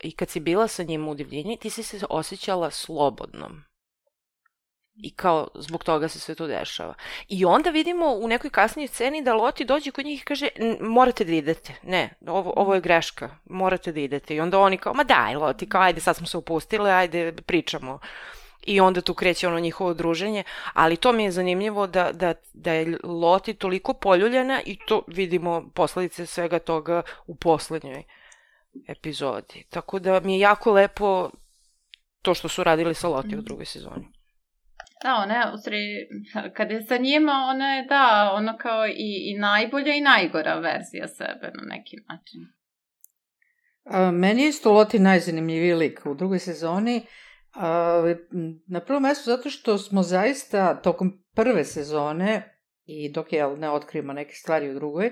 i 0.00 0.16
kad 0.16 0.28
si 0.28 0.40
bila 0.40 0.68
sa 0.68 0.82
njim 0.82 1.08
u 1.08 1.14
divljini, 1.14 1.58
ti 1.58 1.70
si 1.70 1.82
se 1.82 2.06
osjećala 2.10 2.70
slobodnom. 2.70 3.64
I 4.96 5.14
kao, 5.14 5.48
zbog 5.54 5.84
toga 5.84 6.08
se 6.08 6.20
sve 6.20 6.34
to 6.34 6.46
dešava. 6.46 6.94
I 7.28 7.44
onda 7.44 7.70
vidimo 7.70 8.06
u 8.06 8.28
nekoj 8.28 8.50
kasnijoj 8.50 8.88
sceni 8.88 9.22
da 9.22 9.34
Loti 9.34 9.64
dođe 9.64 9.90
kod 9.90 10.04
njih 10.04 10.20
i 10.20 10.24
kaže, 10.24 10.48
morate 10.80 11.24
da 11.24 11.32
idete. 11.32 11.74
Ne, 11.82 12.10
ovo, 12.26 12.52
ovo 12.56 12.74
je 12.74 12.80
greška, 12.80 13.30
morate 13.44 13.92
da 13.92 14.00
idete. 14.00 14.34
I 14.34 14.40
onda 14.40 14.58
oni 14.58 14.78
kao, 14.78 14.94
ma 14.94 15.04
daj 15.04 15.34
Loti, 15.34 15.68
kao, 15.68 15.82
ajde, 15.82 16.00
sad 16.00 16.16
smo 16.16 16.26
se 16.26 16.36
upustile, 16.36 16.90
ajde, 16.90 17.32
pričamo. 17.32 17.98
I 18.66 18.80
onda 18.80 19.00
tu 19.00 19.14
kreće 19.14 19.48
ono 19.48 19.60
njihovo 19.60 19.94
druženje, 19.94 20.44
ali 20.72 20.96
to 20.96 21.12
mi 21.12 21.24
je 21.24 21.30
zanimljivo 21.30 21.86
da, 21.86 22.12
da, 22.12 22.34
da 22.52 22.72
je 22.72 22.98
Loti 23.04 23.54
toliko 23.54 23.94
poljuljena 23.94 24.62
i 24.66 24.78
to 24.86 25.02
vidimo 25.06 25.70
posledice 25.74 26.26
svega 26.26 26.58
toga 26.58 27.02
u 27.26 27.34
poslednjoj 27.36 28.02
epizodi. 28.88 29.64
Tako 29.70 29.98
da 29.98 30.20
mi 30.20 30.34
je 30.34 30.40
jako 30.40 30.72
lepo 30.72 31.30
to 32.22 32.34
što 32.34 32.48
su 32.48 32.64
radili 32.64 32.94
sa 32.94 33.08
Loti 33.08 33.36
u 33.36 33.42
drugoj 33.42 33.64
sezoni. 33.66 34.06
Da, 35.04 35.14
ona 35.14 35.34
je, 35.34 35.52
u 35.54 35.56
stvari, 35.56 36.08
kad 36.56 36.70
je 36.70 36.82
sa 36.82 36.96
njima, 36.96 37.32
ona 37.48 37.74
je, 37.74 37.84
da, 37.84 38.32
ono 38.34 38.56
kao 38.58 38.86
i, 38.86 39.30
i 39.30 39.38
najbolja 39.38 39.94
i 39.94 40.00
najgora 40.00 40.54
verzija 40.54 41.08
sebe 41.08 41.52
na 41.54 41.62
neki 41.74 41.96
način. 42.08 42.40
A, 43.84 44.10
meni 44.10 44.42
je 44.42 44.48
isto 44.48 44.72
Loti 44.72 44.98
najzanimljiviji 44.98 45.74
lik 45.74 46.00
u 46.06 46.14
drugoj 46.14 46.38
sezoni. 46.38 47.06
A, 47.54 48.02
na 48.66 48.80
prvom 48.80 49.02
mestu 49.02 49.30
zato 49.30 49.50
što 49.50 49.78
smo 49.78 50.02
zaista 50.02 50.80
tokom 50.82 51.24
prve 51.34 51.64
sezone 51.64 52.58
i 52.84 53.12
dok 53.12 53.32
je 53.32 53.56
ne 53.56 53.70
otkrivamo 53.70 54.12
neke 54.12 54.34
stvari 54.34 54.70
u 54.70 54.74
drugoj, 54.74 55.10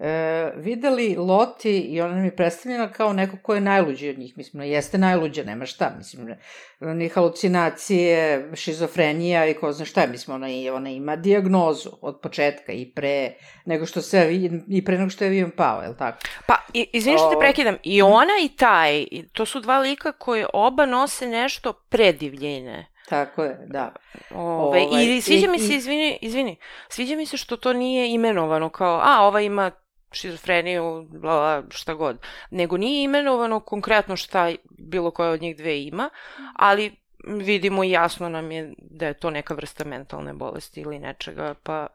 e, 0.00 0.52
videli 0.56 1.16
Loti 1.18 1.80
i 1.80 2.00
ona 2.00 2.14
nam 2.14 2.24
je 2.24 2.36
predstavljena 2.36 2.92
kao 2.92 3.12
neko 3.12 3.36
ko 3.42 3.54
je 3.54 3.60
najluđi 3.60 4.10
od 4.10 4.18
njih. 4.18 4.36
Mislim, 4.36 4.62
jeste 4.62 4.98
najluđa, 4.98 5.44
nema 5.44 5.66
šta. 5.66 5.94
Mislim, 5.98 6.34
ni 6.80 7.08
halucinacije, 7.08 8.50
šizofrenija 8.54 9.46
i 9.46 9.54
ko 9.54 9.72
zna 9.72 9.84
šta. 9.84 10.06
Mislim, 10.06 10.34
ona, 10.34 10.46
ona 10.76 10.90
ima 10.90 11.16
diagnozu 11.16 11.90
od 12.00 12.20
početka 12.20 12.72
i 12.72 12.92
pre 12.94 13.32
nego 13.64 13.86
što 13.86 14.02
se 14.02 14.34
i 14.68 14.84
pre 14.84 14.98
nego 14.98 15.10
što 15.10 15.24
je 15.24 15.28
avion 15.28 15.50
pao, 15.50 15.82
je 15.82 15.88
li 15.88 15.96
tako? 15.98 16.18
Pa, 16.46 16.56
izvini 16.72 17.18
što 17.18 17.30
te 17.30 17.38
prekidam, 17.38 17.76
i 17.82 18.02
ona 18.02 18.32
i 18.42 18.48
taj, 18.48 19.04
to 19.32 19.46
su 19.46 19.60
dva 19.60 19.78
lika 19.78 20.12
koje 20.12 20.46
oba 20.52 20.86
nose 20.86 21.26
nešto 21.26 21.72
predivljene. 21.72 22.86
Tako 23.08 23.44
je, 23.44 23.66
da. 23.66 23.94
Ove, 24.34 24.80
ovaj, 24.80 25.16
I 25.16 25.20
sviđa 25.20 25.46
i, 25.46 25.48
mi 25.48 25.58
se, 25.58 25.74
izvini, 25.74 26.18
izvini, 26.22 26.56
sviđa 26.88 27.16
mi 27.16 27.26
se 27.26 27.36
što 27.36 27.56
to 27.56 27.72
nije 27.72 28.10
imenovano 28.10 28.68
kao, 28.68 29.00
a, 29.04 29.26
ova 29.26 29.40
ima 29.40 29.70
šizofreniju, 30.12 31.06
bla, 31.10 31.20
bla, 31.20 31.62
šta 31.70 31.94
god. 31.94 32.18
Nego 32.50 32.76
nije 32.76 33.04
imenovano 33.04 33.60
konkretno 33.60 34.16
šta 34.16 34.52
bilo 34.78 35.10
koja 35.10 35.30
od 35.30 35.42
njih 35.42 35.56
dve 35.56 35.82
ima, 35.82 36.10
ali 36.56 36.96
vidimo 37.24 37.84
jasno 37.84 38.28
nam 38.28 38.50
je 38.50 38.74
da 38.78 39.06
je 39.06 39.14
to 39.14 39.30
neka 39.30 39.54
vrsta 39.54 39.84
mentalne 39.84 40.32
bolesti 40.32 40.80
ili 40.80 40.98
nečega, 40.98 41.54
pa 41.62 41.86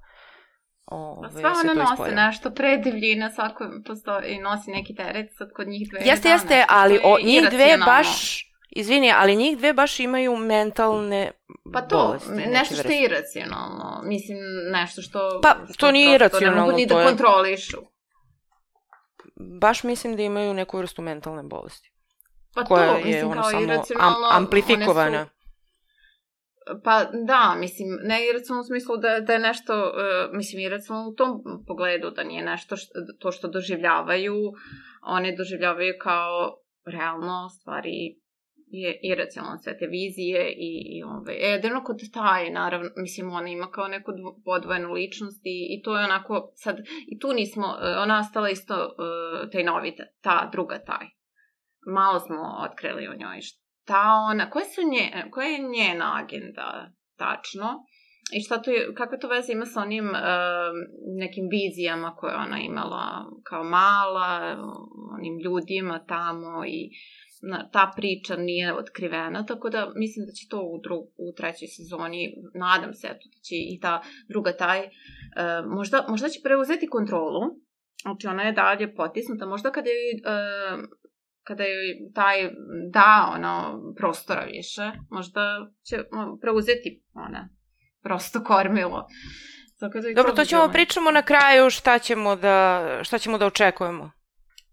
Ove, 0.86 1.30
Sva 1.30 1.53
ona 1.63 1.74
nose 1.74 2.16
nešto 2.16 2.51
predivljina, 2.51 3.32
svako 3.32 3.66
postoji, 3.86 4.39
nosi 4.39 4.72
neki 4.72 4.95
teret, 4.95 5.32
sad 5.38 5.51
kod 5.51 5.68
njih 5.68 5.89
dve. 5.89 5.99
Jeste, 6.03 6.30
jeste, 6.30 6.66
ali 6.70 6.99
o, 7.03 7.18
njih 7.24 7.49
dve 7.49 7.78
baš, 7.86 8.41
izvini, 8.70 9.11
ali 9.18 9.36
njih 9.36 9.57
dve 9.57 9.74
baš 9.74 9.99
imaju 9.99 10.38
mentalne 10.38 11.32
Pa 11.74 11.82
to, 11.82 11.97
bolesti, 11.97 12.49
nešto 12.51 12.76
što 12.76 12.91
je 12.91 13.03
iracionalno, 13.03 14.01
mislim, 14.03 14.38
nešto 14.72 15.01
što... 15.01 15.39
Pa, 15.43 15.55
to 15.78 15.91
nije 15.91 16.16
iracionalno, 16.16 16.55
to 16.55 16.61
ne 16.61 16.66
mogu 16.66 16.78
ni 16.78 16.86
da 16.86 17.07
kontrolišu 17.07 17.78
baš 19.36 19.84
mislim 19.84 20.16
da 20.16 20.24
imaju 20.24 20.54
neku 20.54 20.78
vrstu 20.78 21.02
mentalne 21.02 21.44
bolesti. 21.44 21.92
Pa 22.54 22.64
koja 22.64 22.90
to, 22.90 22.96
mislim, 22.96 23.14
je 23.14 23.26
ono 23.26 23.42
kao 23.42 23.52
samo 23.52 23.84
am, 24.00 24.14
amplifikovana. 24.32 25.26
Su, 25.26 25.36
pa 26.84 27.06
da, 27.28 27.56
mislim, 27.60 27.88
ne 28.04 28.30
iracionalno 28.30 28.62
u 28.62 28.68
smislu 28.68 28.98
da, 28.98 29.20
da 29.20 29.34
je 29.34 29.40
nešto, 29.40 29.74
uh, 29.74 30.36
mislim, 30.38 30.62
iracionalno 30.62 31.10
u 31.10 31.16
tom 31.16 31.42
pogledu, 31.68 32.12
da 32.12 32.24
nije 32.24 32.44
nešto 32.44 32.76
što, 32.76 32.94
to 33.20 33.32
što 33.32 33.48
doživljavaju, 33.48 34.36
one 35.02 35.36
doživljavaju 35.38 35.94
kao 36.02 36.58
realno 36.86 37.50
stvari 37.50 38.24
je 38.82 38.99
iracionalno 39.03 39.57
sve 39.57 39.78
te 39.78 39.88
vizije 39.88 40.51
i, 40.51 40.97
i 40.97 41.03
ove, 41.03 41.34
jedino 41.34 41.84
kod 41.84 41.99
taj, 42.13 42.49
naravno, 42.49 42.89
mislim, 42.97 43.32
ona 43.32 43.49
ima 43.49 43.71
kao 43.71 43.88
neku 43.88 44.11
podvojenu 44.45 44.93
ličnost 44.93 45.41
i, 45.45 45.78
i 45.78 45.82
to 45.84 45.97
je 45.97 46.05
onako, 46.05 46.51
sad, 46.55 46.78
i 47.07 47.19
tu 47.19 47.34
nismo, 47.34 47.65
e, 47.82 47.97
ona 47.97 48.19
ostala 48.19 48.49
isto 48.49 48.76
uh, 48.76 49.51
taj 49.51 49.63
novi, 49.63 49.95
ta 50.21 50.49
druga 50.51 50.80
taj. 50.80 51.07
Malo 51.93 52.19
smo 52.19 52.38
otkrili 52.59 53.07
o 53.07 53.15
njoj 53.15 53.41
šta 53.41 54.03
ona, 54.32 54.49
koja, 54.49 54.65
su 54.65 54.82
nje, 54.91 55.30
koja 55.32 55.47
je 55.47 55.59
njena 55.59 56.21
agenda 56.23 56.91
tačno 57.17 57.86
i 58.34 58.41
šta 58.41 58.61
to 58.61 58.71
je, 58.71 58.93
kakve 58.93 59.19
to 59.19 59.28
veze 59.28 59.53
ima 59.53 59.65
sa 59.65 59.82
onim 59.82 60.05
uh, 60.09 60.15
nekim 61.17 61.45
vizijama 61.51 62.15
koje 62.15 62.36
ona 62.36 62.59
imala 62.59 63.26
kao 63.43 63.63
mala, 63.63 64.57
onim 65.17 65.39
ljudima 65.43 66.05
tamo 66.07 66.65
i 66.65 66.89
ta 67.72 67.93
priča 67.96 68.36
nije 68.36 68.74
otkrivena, 68.74 69.46
tako 69.46 69.70
da 69.70 69.91
mislim 69.96 70.26
da 70.26 70.32
će 70.32 70.48
to 70.50 70.62
u, 70.62 70.82
dru, 70.84 70.96
u 71.18 71.34
trećoj 71.38 71.68
sezoni, 71.68 72.34
nadam 72.54 72.93
se 72.93 73.08
eto, 73.08 73.26
da 73.34 73.39
će 73.48 73.56
i 73.56 73.80
ta 73.82 74.02
druga 74.30 74.52
taj, 74.52 74.80
uh, 74.80 75.72
možda, 75.76 76.06
možda 76.10 76.30
će 76.30 76.39
preuzeti 76.43 76.88
kontrolu, 76.88 77.41
znači 78.02 78.28
ona 78.28 78.43
je 78.43 78.52
dalje 78.52 78.96
potisnuta, 78.96 79.46
možda 79.46 79.72
kada 79.72 79.89
je 79.89 80.04
uh, 80.16 80.84
kada 81.43 81.64
je 81.64 82.12
taj 82.14 82.50
da 82.91 83.32
ono 83.36 83.82
prostora 83.98 84.43
više, 84.43 84.91
možda 85.10 85.41
će 85.84 85.98
preuzeti 86.41 87.04
ona 87.14 87.50
prosto 88.02 88.43
kormilo. 88.43 89.08
Tako 89.80 90.00
da 90.00 90.14
Dobro, 90.16 90.32
to 90.32 90.46
ćemo 90.46 90.70
pričamo 90.74 91.12
na 91.12 91.22
kraju 91.22 91.70
šta 91.70 92.00
ćemo 92.00 92.36
da, 92.36 92.88
šta 93.04 93.18
ćemo 93.18 93.38
da 93.38 93.46
očekujemo. 93.46 94.12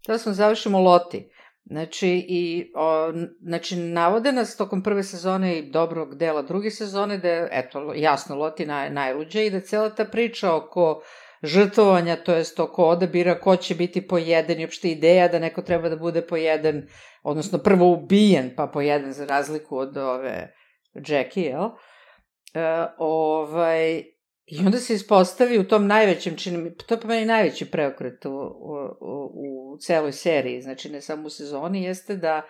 Da 0.07 0.17
smo 0.17 0.31
završimo 0.31 0.79
Loti. 0.79 1.29
Znači, 1.65 2.25
i, 2.27 2.71
o, 2.75 3.13
znači, 3.41 3.75
navode 3.75 4.31
nas 4.31 4.57
tokom 4.57 4.83
prve 4.83 5.03
sezone 5.03 5.57
i 5.57 5.71
dobrog 5.71 6.15
dela 6.15 6.41
druge 6.41 6.71
sezone 6.71 7.17
da 7.17 7.27
je, 7.27 7.49
eto, 7.51 7.93
jasno, 7.95 8.35
Loti 8.35 8.65
naj, 8.65 8.89
najluđe 8.89 9.45
i 9.45 9.49
da 9.49 9.59
cela 9.59 9.89
ta 9.89 10.05
priča 10.05 10.55
oko 10.55 11.01
žrtvovanja, 11.43 12.15
to 12.15 12.33
jest 12.33 12.59
oko 12.59 12.85
odabira 12.85 13.39
ko 13.39 13.55
će 13.55 13.75
biti 13.75 14.07
pojeden 14.07 14.59
i 14.59 14.65
opšte 14.65 14.91
ideja 14.91 15.27
da 15.27 15.39
neko 15.39 15.61
treba 15.61 15.89
da 15.89 15.95
bude 15.95 16.21
pojeden, 16.27 16.87
odnosno 17.23 17.59
prvo 17.59 17.91
ubijen 17.91 18.53
pa 18.55 18.67
pojeden 18.67 19.13
za 19.13 19.25
razliku 19.25 19.77
od 19.77 19.97
ove 19.97 20.53
Jackie, 21.07 21.43
jel? 21.43 21.69
E, 22.53 22.87
ovaj, 22.97 24.03
I 24.45 24.59
onda 24.59 24.77
se 24.77 24.93
ispostavi 24.93 25.59
u 25.59 25.67
tom 25.67 25.87
najvećem, 25.87 26.37
čini 26.37 26.75
to 26.75 26.93
je 26.93 26.99
po 27.01 27.07
meni 27.07 27.25
najveći 27.25 27.71
preokret 27.71 28.25
u, 28.25 28.29
u, 28.29 29.31
u 29.35 29.77
celoj 29.77 30.11
seriji, 30.11 30.61
znači 30.61 30.89
ne 30.89 31.01
samo 31.01 31.27
u 31.27 31.29
sezoni, 31.29 31.83
jeste 31.83 32.15
da 32.15 32.41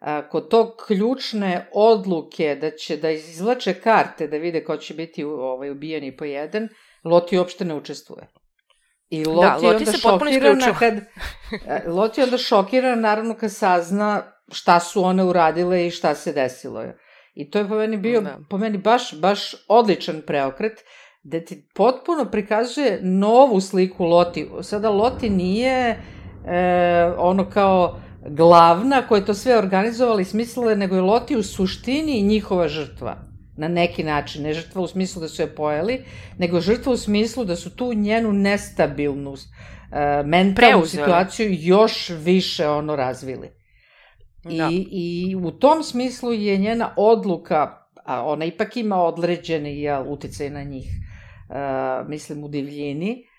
a, 0.00 0.28
kod 0.28 0.48
tog 0.48 0.68
ključne 0.86 1.68
odluke 1.72 2.58
da 2.60 2.70
će 2.70 2.96
da 2.96 3.10
izvlače 3.10 3.74
karte 3.74 4.26
da 4.26 4.36
vide 4.36 4.64
ko 4.64 4.76
će 4.76 4.94
biti 4.94 5.24
ovaj, 5.24 5.70
ubijeni 5.70 6.16
po 6.16 6.24
jedan, 6.24 6.68
Loti 7.04 7.38
uopšte 7.38 7.64
ne 7.64 7.74
učestvuje. 7.74 8.26
I 9.08 9.24
Loti, 9.24 9.40
da, 9.40 9.54
Loti 9.54 9.66
onda 9.66 9.92
se 9.92 9.98
šokirana 9.98 10.78
kad, 10.78 10.94
Loti 11.86 12.22
onda 12.22 12.38
šokirana 12.38 12.96
naravno 12.96 13.34
kad 13.34 13.52
sazna 13.52 14.32
šta 14.52 14.80
su 14.80 15.04
one 15.04 15.24
uradile 15.24 15.86
i 15.86 15.90
šta 15.90 16.14
se 16.14 16.32
desilo. 16.32 16.84
I 17.34 17.50
to 17.50 17.58
je 17.58 17.68
po 17.68 17.74
meni 17.74 17.96
bio, 17.96 18.20
da. 18.20 18.38
po 18.50 18.58
meni 18.58 18.78
baš, 18.78 19.20
baš 19.20 19.54
odličan 19.68 20.22
preokret, 20.26 20.84
da 21.22 21.40
ti 21.44 21.68
potpuno 21.74 22.24
prikazuje 22.30 23.00
novu 23.02 23.60
sliku 23.60 24.04
Loti. 24.04 24.48
Sada 24.62 24.90
Loti 24.90 25.30
nije 25.30 25.88
e, 25.90 25.98
ono 27.18 27.50
kao 27.50 28.00
glavna 28.28 29.06
koja 29.08 29.18
je 29.18 29.26
to 29.26 29.34
sve 29.34 29.58
organizovala 29.58 30.20
i 30.20 30.24
smislila, 30.24 30.74
nego 30.74 30.94
je 30.94 31.00
Loti 31.00 31.36
u 31.36 31.42
suštini 31.42 32.22
njihova 32.22 32.68
žrtva 32.68 33.16
na 33.56 33.68
neki 33.68 34.04
način. 34.04 34.42
Ne 34.42 34.52
žrtva 34.52 34.82
u 34.82 34.86
smislu 34.86 35.22
da 35.22 35.28
su 35.28 35.42
je 35.42 35.54
pojeli, 35.54 36.04
nego 36.38 36.60
žrtva 36.60 36.92
u 36.92 36.96
smislu 36.96 37.44
da 37.44 37.56
su 37.56 37.76
tu 37.76 37.94
njenu 37.94 38.32
nestabilnu 38.32 39.34
e, 39.34 40.22
mentalnu 40.24 40.54
Preuzeli. 40.54 40.88
situaciju 40.88 41.56
još 41.60 42.08
više 42.08 42.68
ono 42.68 42.96
razvili. 42.96 43.50
Da. 44.44 44.68
I, 44.72 44.86
I 44.90 45.36
u 45.36 45.50
tom 45.50 45.82
smislu 45.82 46.32
je 46.32 46.58
njena 46.58 46.94
odluka, 46.96 47.86
a 48.04 48.24
ona 48.24 48.44
ipak 48.44 48.76
ima 48.76 49.02
određeni 49.02 49.82
ja, 49.82 50.00
uticaj 50.00 50.50
na 50.50 50.62
njih, 50.62 50.86
mislim 52.06 52.44
u 52.44 52.48
divljini, 52.48 53.24
uh, 53.24 53.30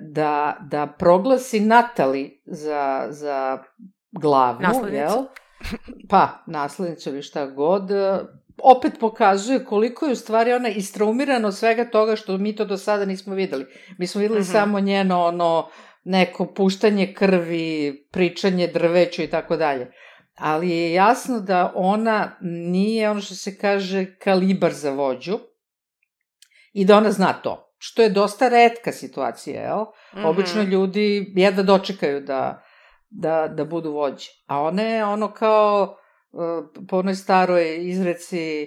da, 0.00 0.56
da 0.70 0.86
proglasi 0.98 1.60
Natali 1.60 2.42
za, 2.46 3.06
za 3.10 3.58
glavnu, 4.12 4.68
naslednicu. 4.68 4.96
jel? 4.96 5.24
Pa, 6.08 6.44
naslednicu 6.46 7.10
ili 7.10 7.22
šta 7.22 7.46
god, 7.46 7.90
opet 8.62 8.92
pokazuje 9.00 9.64
koliko 9.64 10.06
je 10.06 10.12
u 10.12 10.16
stvari 10.16 10.52
ona 10.52 10.68
istraumirana 10.68 11.48
od 11.48 11.56
svega 11.56 11.84
toga 11.90 12.16
što 12.16 12.38
mi 12.38 12.56
to 12.56 12.64
do 12.64 12.76
sada 12.76 13.04
nismo 13.04 13.34
videli. 13.34 13.66
Mi 13.98 14.06
smo 14.06 14.20
videli 14.20 14.40
uh 14.40 14.46
mhm. 14.46 14.50
-huh. 14.50 14.60
samo 14.60 14.80
njeno 14.80 15.24
ono 15.24 15.68
neko 16.04 16.46
puštanje 16.46 17.14
krvi, 17.14 18.06
pričanje 18.12 18.66
drveću 18.66 19.22
i 19.22 19.30
tako 19.30 19.56
dalje. 19.56 19.92
ali 20.34 20.70
je 20.70 20.92
jasno 20.92 21.40
da 21.40 21.72
ona 21.74 22.36
nije 22.40 23.10
ono 23.10 23.20
što 23.20 23.34
se 23.34 23.58
kaže 23.58 24.14
kalibar 24.18 24.72
za 24.72 24.90
vođu 24.90 25.38
i 26.74 26.84
da 26.84 26.96
ona 26.96 27.10
zna 27.10 27.32
to. 27.32 27.74
Što 27.78 28.02
je 28.02 28.10
dosta 28.10 28.48
redka 28.48 28.92
situacija, 28.92 29.62
jel? 29.62 29.78
Mm 29.78 30.18
-hmm. 30.18 30.26
Obično 30.26 30.62
ljudi 30.62 31.32
jedva 31.36 31.62
dočekaju 31.62 32.20
da, 32.20 32.62
da, 33.10 33.48
da 33.48 33.64
budu 33.64 33.92
vođe. 33.92 34.30
A 34.46 34.60
ona 34.60 34.82
je 34.82 35.04
ono 35.04 35.32
kao 35.32 35.96
e, 36.32 36.36
po 36.88 36.98
onoj 36.98 37.14
staroj 37.14 37.88
izreci 37.88 38.66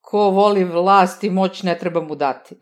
ko 0.00 0.30
voli 0.30 0.64
vlast 0.64 1.24
i 1.24 1.30
moć 1.30 1.62
ne 1.62 1.78
treba 1.78 2.00
mu 2.00 2.14
dati. 2.14 2.54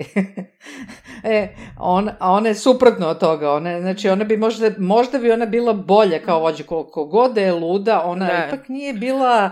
e, 1.25 1.49
on, 1.79 2.11
a 2.19 2.33
ona 2.33 2.49
je 2.49 2.55
suprotno 2.55 3.09
od 3.09 3.19
toga. 3.19 3.53
Ona, 3.53 3.81
znači, 3.81 4.09
ona 4.09 4.25
bi 4.25 4.37
možda, 4.37 4.71
možda 4.79 5.19
bi 5.19 5.33
ona 5.33 5.47
bila 5.47 5.73
bolja 5.73 6.23
kao 6.23 6.41
vođa 6.41 6.65
koliko 6.65 7.05
god 7.05 7.35
da 7.35 7.41
je 7.41 7.53
luda, 7.53 8.03
ona 8.05 8.27
da. 8.27 8.47
ipak 8.47 8.69
nije 8.69 8.95
bila 8.95 9.51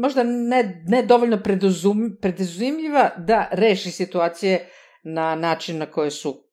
možda 0.00 0.22
ne, 0.22 0.82
ne 0.86 1.02
dovoljno 1.02 1.42
preduzum, 1.42 2.18
preduzimljiva 2.20 3.10
da 3.16 3.48
reši 3.52 3.90
situacije 3.90 4.68
na 5.02 5.34
način 5.34 5.78
na 5.78 5.86
koje 5.86 6.10
su 6.10 6.44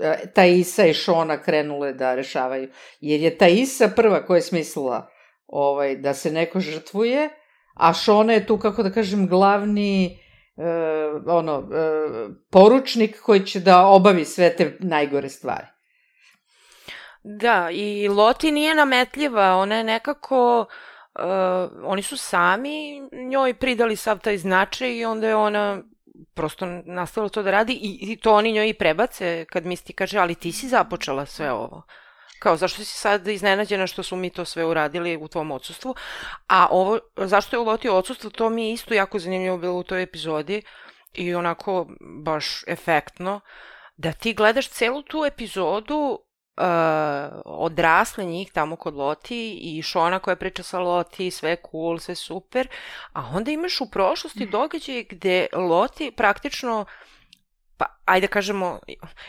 e, 0.00 0.32
Taisa 0.34 0.86
i 0.86 0.94
Šona 0.94 1.42
krenule 1.42 1.92
da 1.92 2.14
rešavaju. 2.14 2.68
Jer 3.00 3.20
je 3.20 3.38
Taisa 3.38 3.88
prva 3.96 4.26
koja 4.26 4.36
je 4.36 4.42
smislila 4.42 5.10
ovaj, 5.46 5.96
da 5.96 6.14
se 6.14 6.30
neko 6.30 6.60
žrtvuje, 6.60 7.28
a 7.74 7.94
Šona 7.94 8.32
je 8.32 8.46
tu, 8.46 8.58
kako 8.58 8.82
da 8.82 8.90
kažem, 8.90 9.28
glavni 9.28 10.04
e, 10.06 10.12
ono, 11.26 11.68
e, 11.72 11.88
poručnik 12.50 13.20
koji 13.20 13.46
će 13.46 13.60
da 13.60 13.86
obavi 13.86 14.24
sve 14.24 14.56
te 14.56 14.76
najgore 14.80 15.28
stvari. 15.28 15.66
Da, 17.24 17.68
i 17.72 18.08
Loti 18.08 18.50
nije 18.50 18.74
nametljiva, 18.74 19.56
ona 19.56 19.76
je 19.76 19.84
nekako, 19.84 20.60
uh, 20.60 20.66
oni 21.84 22.02
su 22.02 22.16
sami 22.16 23.00
njoj 23.30 23.54
pridali 23.54 23.96
sav 23.96 24.18
taj 24.18 24.38
značaj 24.38 24.96
i 24.96 25.04
onda 25.04 25.28
je 25.28 25.36
ona 25.36 25.82
prosto 26.34 26.66
nastavila 26.84 27.28
to 27.28 27.42
da 27.42 27.50
radi 27.50 27.72
i, 27.72 28.12
i 28.12 28.16
to 28.16 28.34
oni 28.34 28.52
njoj 28.52 28.68
i 28.68 28.74
prebace 28.74 29.44
kad 29.44 29.66
Misti 29.66 29.92
kaže, 29.92 30.18
ali 30.18 30.34
ti 30.34 30.52
si 30.52 30.68
započela 30.68 31.26
sve 31.26 31.52
ovo. 31.52 31.82
Kao, 32.38 32.56
zašto 32.56 32.84
si 32.84 32.98
sad 32.98 33.28
iznenađena 33.28 33.86
što 33.86 34.02
su 34.02 34.16
mi 34.16 34.30
to 34.30 34.44
sve 34.44 34.64
uradili 34.64 35.16
u 35.16 35.28
tvom 35.28 35.50
odsustvu? 35.50 35.94
A 36.48 36.66
ovo, 36.70 36.98
zašto 37.16 37.56
je 37.56 37.60
u 37.60 37.64
Loti 37.64 37.88
odsustvo, 37.88 38.30
to 38.30 38.50
mi 38.50 38.66
je 38.66 38.72
isto 38.72 38.94
jako 38.94 39.18
zanimljivo 39.18 39.58
bilo 39.58 39.74
u 39.74 39.82
toj 39.82 40.02
epizodi 40.02 40.62
i 41.12 41.34
onako 41.34 41.86
baš 42.00 42.64
efektno, 42.66 43.40
da 43.96 44.12
ti 44.12 44.34
gledaš 44.34 44.68
celu 44.68 45.02
tu 45.02 45.24
epizodu 45.24 46.18
uh, 46.56 46.64
odrasle 47.44 48.24
njih 48.24 48.52
tamo 48.52 48.76
kod 48.76 48.94
Loti 48.94 49.58
i 49.62 49.82
Šona 49.82 50.18
koja 50.18 50.36
priča 50.36 50.62
sa 50.62 50.78
Loti, 50.78 51.30
sve 51.30 51.56
cool, 51.70 51.98
sve 51.98 52.14
super, 52.14 52.68
a 53.12 53.30
onda 53.34 53.50
imaš 53.50 53.80
u 53.80 53.90
prošlosti 53.90 54.46
događaje 54.46 55.02
gde 55.02 55.46
Loti 55.52 56.10
praktično 56.10 56.86
pa 57.76 57.86
ajde 58.04 58.26
kažemo, 58.26 58.78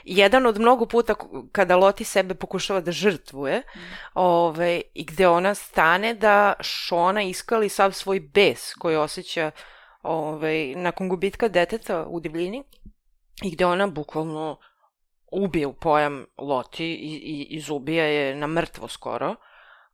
jedan 0.03 0.45
od 0.45 0.59
mnogo 0.59 0.85
puta 0.85 1.15
kada 1.51 1.75
Loti 1.75 2.03
sebe 2.03 2.35
pokušava 2.35 2.81
da 2.81 2.91
žrtvuje 2.91 3.59
mm. 3.59 3.79
ove, 4.13 4.81
i 4.93 5.05
gde 5.05 5.27
ona 5.27 5.55
stane 5.55 6.13
da 6.13 6.53
Šona 6.59 7.21
iskali 7.21 7.69
sav 7.69 7.91
svoj 7.91 8.19
bes 8.19 8.73
koji 8.73 8.95
osjeća 8.95 9.51
ove, 10.03 10.73
nakon 10.75 11.09
gubitka 11.09 11.47
deteta 11.47 12.05
u 12.05 12.19
divljini 12.19 12.63
i 13.43 13.51
gde 13.51 13.65
ona 13.65 13.87
bukvalno 13.87 14.57
ubije 15.33 15.67
u 15.67 15.73
pojam 15.73 16.25
Loti 16.37 16.85
i, 16.85 17.15
i 17.15 17.47
izubija 17.49 18.05
je 18.05 18.35
na 18.35 18.47
mrtvo 18.47 18.87
skoro. 18.87 19.35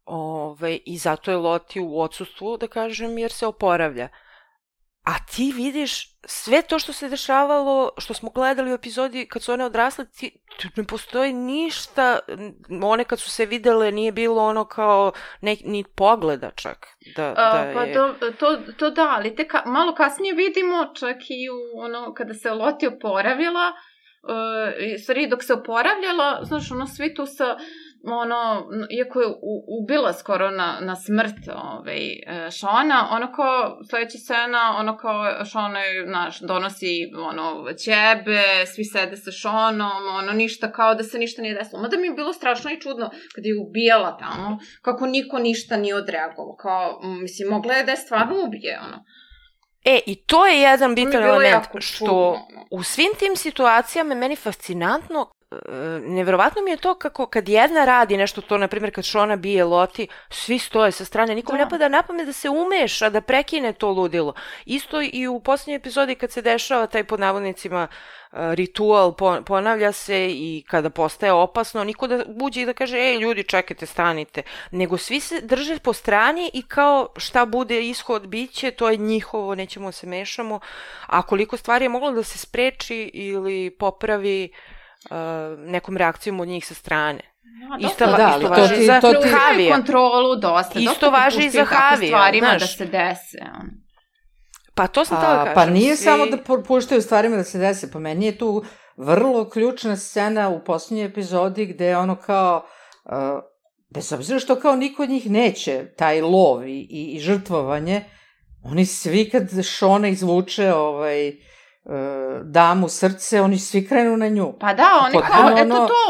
Ove, 0.05 0.75
I 0.85 0.97
zato 0.97 1.31
je 1.31 1.37
Loti 1.37 1.81
u 1.81 1.99
odsustvu, 1.99 2.57
da 2.57 2.67
kažem, 2.67 3.17
jer 3.17 3.31
se 3.31 3.47
oporavlja. 3.47 4.09
A 5.03 5.13
ti 5.31 5.53
vidiš 5.55 6.19
sve 6.25 6.61
to 6.61 6.79
što 6.79 6.93
se 6.93 7.09
dešavalo, 7.09 7.91
što 7.97 8.13
smo 8.13 8.29
gledali 8.29 8.71
u 8.71 8.73
epizodi 8.73 9.27
kad 9.27 9.41
su 9.41 9.53
one 9.53 9.65
odrasle, 9.65 10.05
ti, 10.05 10.41
ne 10.75 10.83
postoji 10.83 11.33
ništa, 11.33 12.19
one 12.83 13.03
kad 13.03 13.19
su 13.19 13.29
se 13.29 13.45
videle 13.45 13.91
nije 13.91 14.11
bilo 14.11 14.43
ono 14.43 14.65
kao 14.65 15.11
ne, 15.41 15.57
ni 15.65 15.83
pogleda 15.95 16.51
čak. 16.55 16.87
Da, 17.15 17.23
da 17.23 17.33
A, 17.35 17.71
pa 17.73 17.83
je... 17.83 17.93
to, 17.93 18.13
to, 18.39 18.57
to 18.77 18.89
da, 18.89 19.09
ali 19.17 19.35
te 19.35 19.47
ka, 19.47 19.63
malo 19.65 19.95
kasnije 19.95 20.33
vidimo 20.33 20.93
čak 20.99 21.17
i 21.29 21.49
u 21.49 21.79
ono 21.79 22.13
kada 22.13 22.33
se 22.33 22.51
Loti 22.51 22.87
oporavila, 22.87 23.73
uh, 24.23 24.99
sorry, 25.07 25.29
dok 25.29 25.43
se 25.43 25.53
oporavljala, 25.53 26.39
znaš, 26.43 26.71
ono 26.71 26.87
svi 26.87 27.13
tu 27.13 27.25
sa 27.25 27.57
ono, 28.03 28.69
iako 28.89 29.21
je 29.21 29.27
ubila 29.67 30.13
skoro 30.13 30.51
na, 30.51 30.77
na 30.81 30.95
smrt 30.95 31.47
ovaj, 31.55 31.99
Šona, 32.59 33.07
ono 33.11 33.31
kao, 33.31 33.83
sledeća 33.89 34.17
scena, 34.17 34.75
ono 34.77 34.97
kao 34.97 35.45
Šona 35.45 35.79
je, 35.79 36.05
znaš, 36.05 36.39
donosi 36.39 37.11
ono, 37.15 37.73
ćebe, 37.73 38.65
svi 38.65 38.83
sede 38.83 39.17
sa 39.17 39.31
Šonom, 39.31 40.07
ono, 40.17 40.31
ništa, 40.33 40.71
kao 40.71 40.95
da 40.95 41.03
se 41.03 41.19
ništa 41.19 41.41
nije 41.41 41.55
desilo. 41.55 41.81
Mada 41.81 41.97
mi 41.97 42.07
je 42.07 42.13
bilo 42.13 42.33
strašno 42.33 42.71
i 42.71 42.81
čudno 42.81 43.09
kad 43.35 43.45
je 43.45 43.59
ubijala 43.59 44.17
tamo, 44.17 44.59
kako 44.81 45.05
niko 45.05 45.39
ništa 45.39 45.77
nije 45.77 45.95
odreagovao, 45.95 46.55
kao, 46.55 46.99
mislim, 47.21 47.49
mogla 47.49 47.73
je 47.73 47.83
da 47.83 47.91
je 47.91 47.97
stvarno 47.97 48.35
ubije, 48.47 48.79
ono. 48.87 49.03
E, 49.83 49.99
i 50.05 50.15
to 50.15 50.45
je 50.45 50.61
jedan 50.61 50.95
bitan 50.95 51.23
element, 51.23 51.65
što 51.79 52.39
u 52.71 52.83
svim 52.83 53.11
tim 53.19 53.35
situacijama 53.35 54.13
je 54.13 54.19
meni 54.19 54.35
fascinantno 54.35 55.31
neverovatno 56.01 56.61
mi 56.61 56.71
je 56.71 56.77
to 56.77 56.95
kako 56.95 57.25
kad 57.25 57.49
jedna 57.49 57.85
radi 57.85 58.17
nešto 58.17 58.41
to, 58.41 58.57
na 58.57 58.67
primjer 58.67 58.95
kad 58.95 59.03
Šona 59.03 59.35
bije 59.35 59.63
Loti, 59.63 60.07
svi 60.29 60.59
stoje 60.59 60.91
sa 60.91 61.05
strane, 61.05 61.35
nikom 61.35 61.57
da. 61.57 61.63
ne 61.63 61.69
pada 61.69 61.87
na 61.87 62.03
pamet 62.03 62.25
da 62.25 62.33
se 62.33 62.49
umeša, 62.49 63.09
da 63.09 63.21
prekine 63.21 63.73
to 63.73 63.89
ludilo. 63.89 64.33
Isto 64.65 65.01
i 65.01 65.27
u 65.27 65.39
poslednjoj 65.39 65.75
epizodi 65.75 66.15
kad 66.15 66.31
se 66.31 66.41
dešava 66.41 66.87
taj 66.87 67.03
pod 67.03 67.19
navodnicima 67.19 67.87
ritual 68.31 69.15
ponavlja 69.45 69.91
se 69.91 70.27
i 70.29 70.63
kada 70.67 70.89
postaje 70.89 71.33
opasno, 71.33 71.83
niko 71.83 72.07
da 72.07 72.23
buđe 72.27 72.61
i 72.61 72.65
da 72.65 72.73
kaže, 72.73 72.97
ej 72.97 73.17
ljudi 73.17 73.43
čekajte, 73.43 73.85
stanite, 73.85 74.41
nego 74.71 74.97
svi 74.97 75.19
se 75.19 75.41
drže 75.41 75.79
po 75.79 75.93
strani 75.93 76.51
i 76.53 76.61
kao 76.61 77.07
šta 77.17 77.45
bude 77.45 77.81
ishod 77.81 78.27
biće, 78.27 78.71
to 78.71 78.89
je 78.89 78.97
njihovo, 78.97 79.55
nećemo 79.55 79.87
da 79.87 79.91
se 79.91 80.07
mešamo, 80.07 80.59
a 81.07 81.21
koliko 81.21 81.57
stvari 81.57 81.85
je 81.85 81.89
moglo 81.89 82.11
da 82.11 82.23
se 82.23 82.37
spreči 82.37 83.11
ili 83.13 83.69
popravi 83.69 84.49
uh, 85.09 85.17
nekom 85.57 85.97
reakcijom 85.97 86.39
od 86.39 86.47
njih 86.47 86.65
sa 86.65 86.73
strane. 86.73 87.21
No, 87.69 87.87
isto, 87.89 88.05
da, 88.05 88.35
isto 88.37 88.49
važi 88.49 88.75
ti, 88.75 88.85
za 88.85 89.01
to 89.01 89.13
ti... 89.13 89.29
Havija. 89.29 89.75
kontrolu 89.75 90.35
dosta. 90.35 90.79
Isto 90.79 91.09
važi 91.09 91.45
i 91.45 91.49
za 91.49 91.65
Havija. 91.65 92.09
stvarima 92.09 92.47
da 92.47 92.57
znaš. 92.57 92.61
da 92.61 92.67
se 92.67 92.85
dese. 92.85 93.37
Pa 94.79 94.87
to 94.87 95.05
sam 95.05 95.21
tamo 95.21 95.33
da 95.33 95.43
kažem. 95.43 95.55
Pa 95.55 95.65
nije 95.65 95.95
svi... 95.95 96.03
samo 96.03 96.25
da 96.25 96.37
puštaju 96.63 97.01
stvarima 97.01 97.35
da 97.35 97.43
se 97.43 97.59
dese. 97.59 97.91
Pa 97.91 97.99
meni 97.99 98.25
je 98.25 98.37
tu 98.37 98.63
vrlo 98.97 99.49
ključna 99.49 99.97
scena 99.97 100.49
u 100.49 100.63
poslednjoj 100.63 101.05
epizodi 101.05 101.65
gde 101.65 101.85
je 101.85 101.97
ono 101.97 102.15
kao... 102.15 102.65
Uh, 103.05 103.11
bez 103.93 104.13
obzira 104.13 104.39
što 104.39 104.55
kao 104.55 104.75
niko 104.75 105.03
od 105.03 105.09
njih 105.09 105.31
neće 105.31 105.93
taj 105.97 106.21
lov 106.21 106.67
i, 106.67 106.87
i, 106.89 107.11
i 107.15 107.19
žrtvovanje, 107.19 108.05
oni 108.63 108.85
svi 108.85 109.29
kad 109.29 109.63
Šona 109.63 110.07
izvuče 110.07 110.73
ovaj, 110.73 111.33
E, 111.89 112.39
damu 112.43 112.89
srce, 112.89 113.41
oni 113.41 113.59
svi 113.59 113.87
krenu 113.87 114.17
na 114.17 114.27
nju. 114.27 114.53
Pa 114.59 114.73
da, 114.73 114.99
oni 115.03 115.13
Potpuno 115.13 115.37
kao, 115.37 115.45
ono... 115.45 115.57
eto 115.57 115.87
to, 115.87 116.03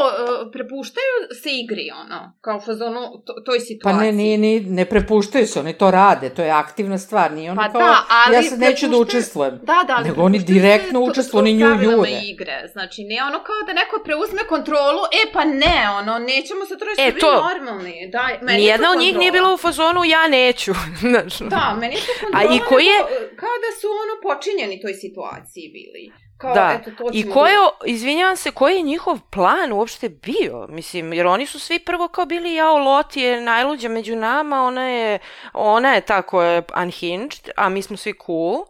e, 0.48 0.52
prepuštaju 0.52 1.14
se 1.42 1.48
igri, 1.52 1.90
ono, 2.04 2.32
kao 2.40 2.60
fazonu 2.60 3.00
to, 3.26 3.32
toj 3.46 3.60
situaciji. 3.60 3.98
Pa 3.98 4.04
ne, 4.04 4.12
ne, 4.12 4.38
ne, 4.38 4.60
ne 4.60 4.84
prepuštaju 4.84 5.46
se, 5.46 5.60
oni 5.60 5.72
to 5.72 5.90
rade, 5.90 6.28
to 6.28 6.42
je 6.42 6.50
aktivna 6.50 6.98
stvar, 6.98 7.32
nije 7.32 7.50
ono 7.50 7.62
pa 7.62 7.72
kao, 7.72 7.80
da, 7.80 7.96
ali 8.08 8.36
ja 8.36 8.42
sad 8.42 8.58
neću 8.58 8.88
da 8.88 8.96
učestvujem. 8.96 9.58
Da, 9.62 9.84
da, 9.86 9.94
ali 9.96 10.08
nego 10.08 10.22
oni 10.22 10.38
direktno 10.38 11.00
učestvuju, 11.00 11.40
oni 11.40 11.52
nju 11.52 11.66
jure. 11.82 12.10
igre, 12.24 12.68
znači 12.72 13.04
ne 13.04 13.24
ono 13.24 13.38
kao 13.38 13.60
da 13.66 13.72
neko 13.72 13.96
preuzme 14.04 14.42
kontrolu, 14.48 15.02
e 15.20 15.32
pa 15.32 15.44
ne, 15.44 15.90
ono, 15.98 16.18
nećemo 16.18 16.66
se 16.66 16.78
trošiti 16.78 17.02
e, 17.02 17.18
to, 17.18 17.32
normalni. 17.48 18.10
Da, 18.12 18.28
meni 18.42 18.58
Nijedna 18.58 18.90
od 18.90 18.98
njih 18.98 19.16
nije 19.16 19.32
bila 19.32 19.54
u 19.54 19.56
fazonu, 19.56 20.04
ja 20.04 20.28
neću. 20.28 20.72
da, 21.54 21.76
meni 21.80 21.94
je 21.94 22.00
to 22.00 22.12
kontrola, 22.20 22.50
A 22.50 22.54
i 22.54 22.58
koji 22.68 22.84
je... 22.84 22.98
kao 23.42 23.54
da 23.64 23.70
su 23.80 23.86
ono 24.02 24.14
počinjeni 24.28 24.80
toj 24.80 24.94
situaciji 24.94 25.69
bili. 25.70 26.12
Kao, 26.38 26.54
da, 26.54 26.78
eto, 26.80 26.90
to 26.90 27.10
i 27.12 27.30
ko 27.30 27.46
je, 27.46 27.56
izvinjavam 27.86 28.36
se, 28.36 28.50
koji 28.50 28.76
je 28.76 28.82
njihov 28.82 29.18
plan 29.30 29.72
uopšte 29.72 30.08
bio? 30.08 30.66
Mislim, 30.68 31.12
jer 31.12 31.26
oni 31.26 31.46
su 31.46 31.58
svi 31.58 31.78
prvo 31.78 32.08
kao 32.08 32.26
bili, 32.26 32.54
jao, 32.54 32.78
Loti 32.78 33.20
je 33.20 33.40
najluđa 33.40 33.88
među 33.88 34.16
nama, 34.16 34.62
ona 34.62 34.88
je, 34.88 35.18
ona 35.52 35.94
je 35.94 36.00
ta 36.00 36.22
koja 36.22 36.50
je 36.50 36.62
unhinged, 36.82 37.50
a 37.56 37.68
mi 37.68 37.82
smo 37.82 37.96
svi 37.96 38.14
cool 38.26 38.64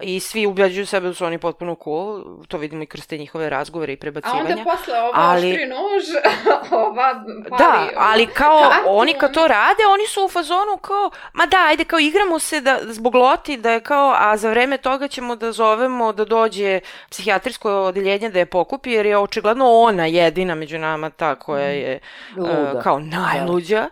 i 0.00 0.20
svi 0.20 0.46
ubeđuju 0.46 0.86
sebe 0.86 1.08
da 1.08 1.14
su 1.14 1.24
oni 1.24 1.38
potpuno 1.38 1.76
cool, 1.84 2.24
to 2.48 2.58
vidimo 2.58 2.82
i 2.82 2.86
kroz 2.86 3.06
te 3.06 3.18
njihove 3.18 3.50
razgovore 3.50 3.92
i 3.92 3.96
prebacivanja. 3.96 4.40
A 4.40 4.58
onda 4.58 4.64
posle 4.64 5.00
ova 5.00 5.10
ali, 5.14 5.50
oštri 5.50 5.66
nož, 5.66 6.04
ova 6.86 7.24
pali, 7.48 7.58
Da, 7.58 7.88
ali 7.96 8.26
kao 8.26 8.60
kartu, 8.70 8.84
oni 8.86 9.14
kad 9.14 9.34
to 9.34 9.48
rade, 9.48 9.82
oni 9.92 10.06
su 10.06 10.24
u 10.24 10.28
fazonu 10.28 10.76
kao, 10.80 11.10
ma 11.32 11.46
da, 11.46 11.56
ajde 11.68 11.84
kao 11.84 11.98
igramo 11.98 12.38
se 12.38 12.60
da, 12.60 12.78
zbog 12.82 13.14
loti, 13.14 13.56
da 13.56 13.70
je 13.70 13.80
kao, 13.80 14.14
a 14.18 14.36
za 14.36 14.50
vreme 14.50 14.78
toga 14.78 15.08
ćemo 15.08 15.36
da 15.36 15.52
zovemo 15.52 16.12
da 16.12 16.24
dođe 16.24 16.80
psihijatrijsko 17.10 17.72
odeljenje 17.72 18.30
da 18.30 18.38
je 18.38 18.46
pokupi, 18.46 18.90
jer 18.90 19.06
je 19.06 19.18
očigledno 19.18 19.72
ona 19.72 20.06
jedina 20.06 20.54
među 20.54 20.78
nama 20.78 21.10
ta 21.10 21.34
koja 21.34 21.66
je 21.66 22.00
Luda. 22.36 22.72
uh, 22.74 22.82
kao 22.82 22.98
najluđa. 22.98 23.80
Da. 23.80 23.88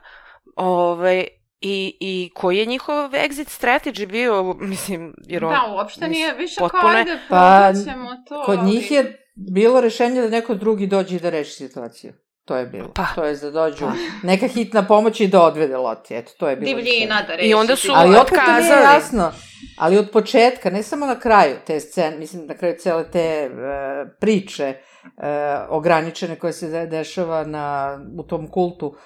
Ove, 0.56 1.26
I, 1.60 1.96
I 2.00 2.30
koji 2.34 2.58
je 2.58 2.66
njihov 2.66 2.94
exit 3.10 3.60
strategy 3.60 4.06
bio, 4.06 4.54
mislim, 4.54 5.14
jer 5.20 5.44
on... 5.44 5.50
Da, 5.50 5.72
uopšte 5.72 6.08
nije 6.08 6.34
više 6.34 6.56
potpuno 6.58 6.80
kao 6.82 6.90
ajde 6.90 7.18
Pa, 7.28 7.70
probaćemo 7.72 8.10
to. 8.28 8.42
Kod 8.44 8.58
ali- 8.58 8.66
njih 8.66 8.90
je 8.90 9.16
bilo 9.36 9.80
rešenje 9.80 10.22
da 10.22 10.28
neko 10.28 10.54
drugi 10.54 10.86
dođe 10.86 11.16
i 11.16 11.20
da 11.20 11.30
reši 11.30 11.52
situaciju. 11.52 12.12
To 12.44 12.56
je 12.56 12.66
bilo. 12.66 12.92
Pa. 12.94 13.06
To 13.14 13.24
je 13.24 13.36
da 13.36 13.50
dođu 13.50 13.86
neka 14.22 14.46
hitna 14.48 14.82
pomoć 14.82 15.20
i 15.20 15.26
da 15.26 15.42
odvede 15.42 15.76
Loti. 15.76 16.14
Eto, 16.14 16.32
to 16.38 16.48
je 16.48 16.56
bilo 16.56 16.66
Divljina 16.68 16.90
rešenje. 17.10 17.26
da 17.28 17.36
reši. 17.36 17.48
I 17.48 17.54
onda 17.54 17.76
su- 17.76 17.92
Ali 17.94 18.10
opet 18.10 18.28
to 18.28 18.34
nije 18.34 18.44
otkazali. 18.52 18.84
jasno. 18.84 19.32
Ali 19.78 19.98
od 19.98 20.10
početka, 20.10 20.70
ne 20.70 20.82
samo 20.82 21.06
na 21.06 21.18
kraju 21.18 21.56
te 21.66 21.80
scene, 21.80 22.16
mislim 22.16 22.46
na 22.46 22.54
kraju 22.54 22.74
cele 22.78 23.10
te 23.10 23.20
e, 23.20 23.48
priče 24.20 24.64
e, 24.64 24.76
ograničene 25.68 26.36
koje 26.36 26.52
se 26.52 26.68
de- 26.68 26.86
dešava 26.86 27.44
na, 27.44 27.98
u 28.18 28.22
tom 28.22 28.50
kultu, 28.50 28.96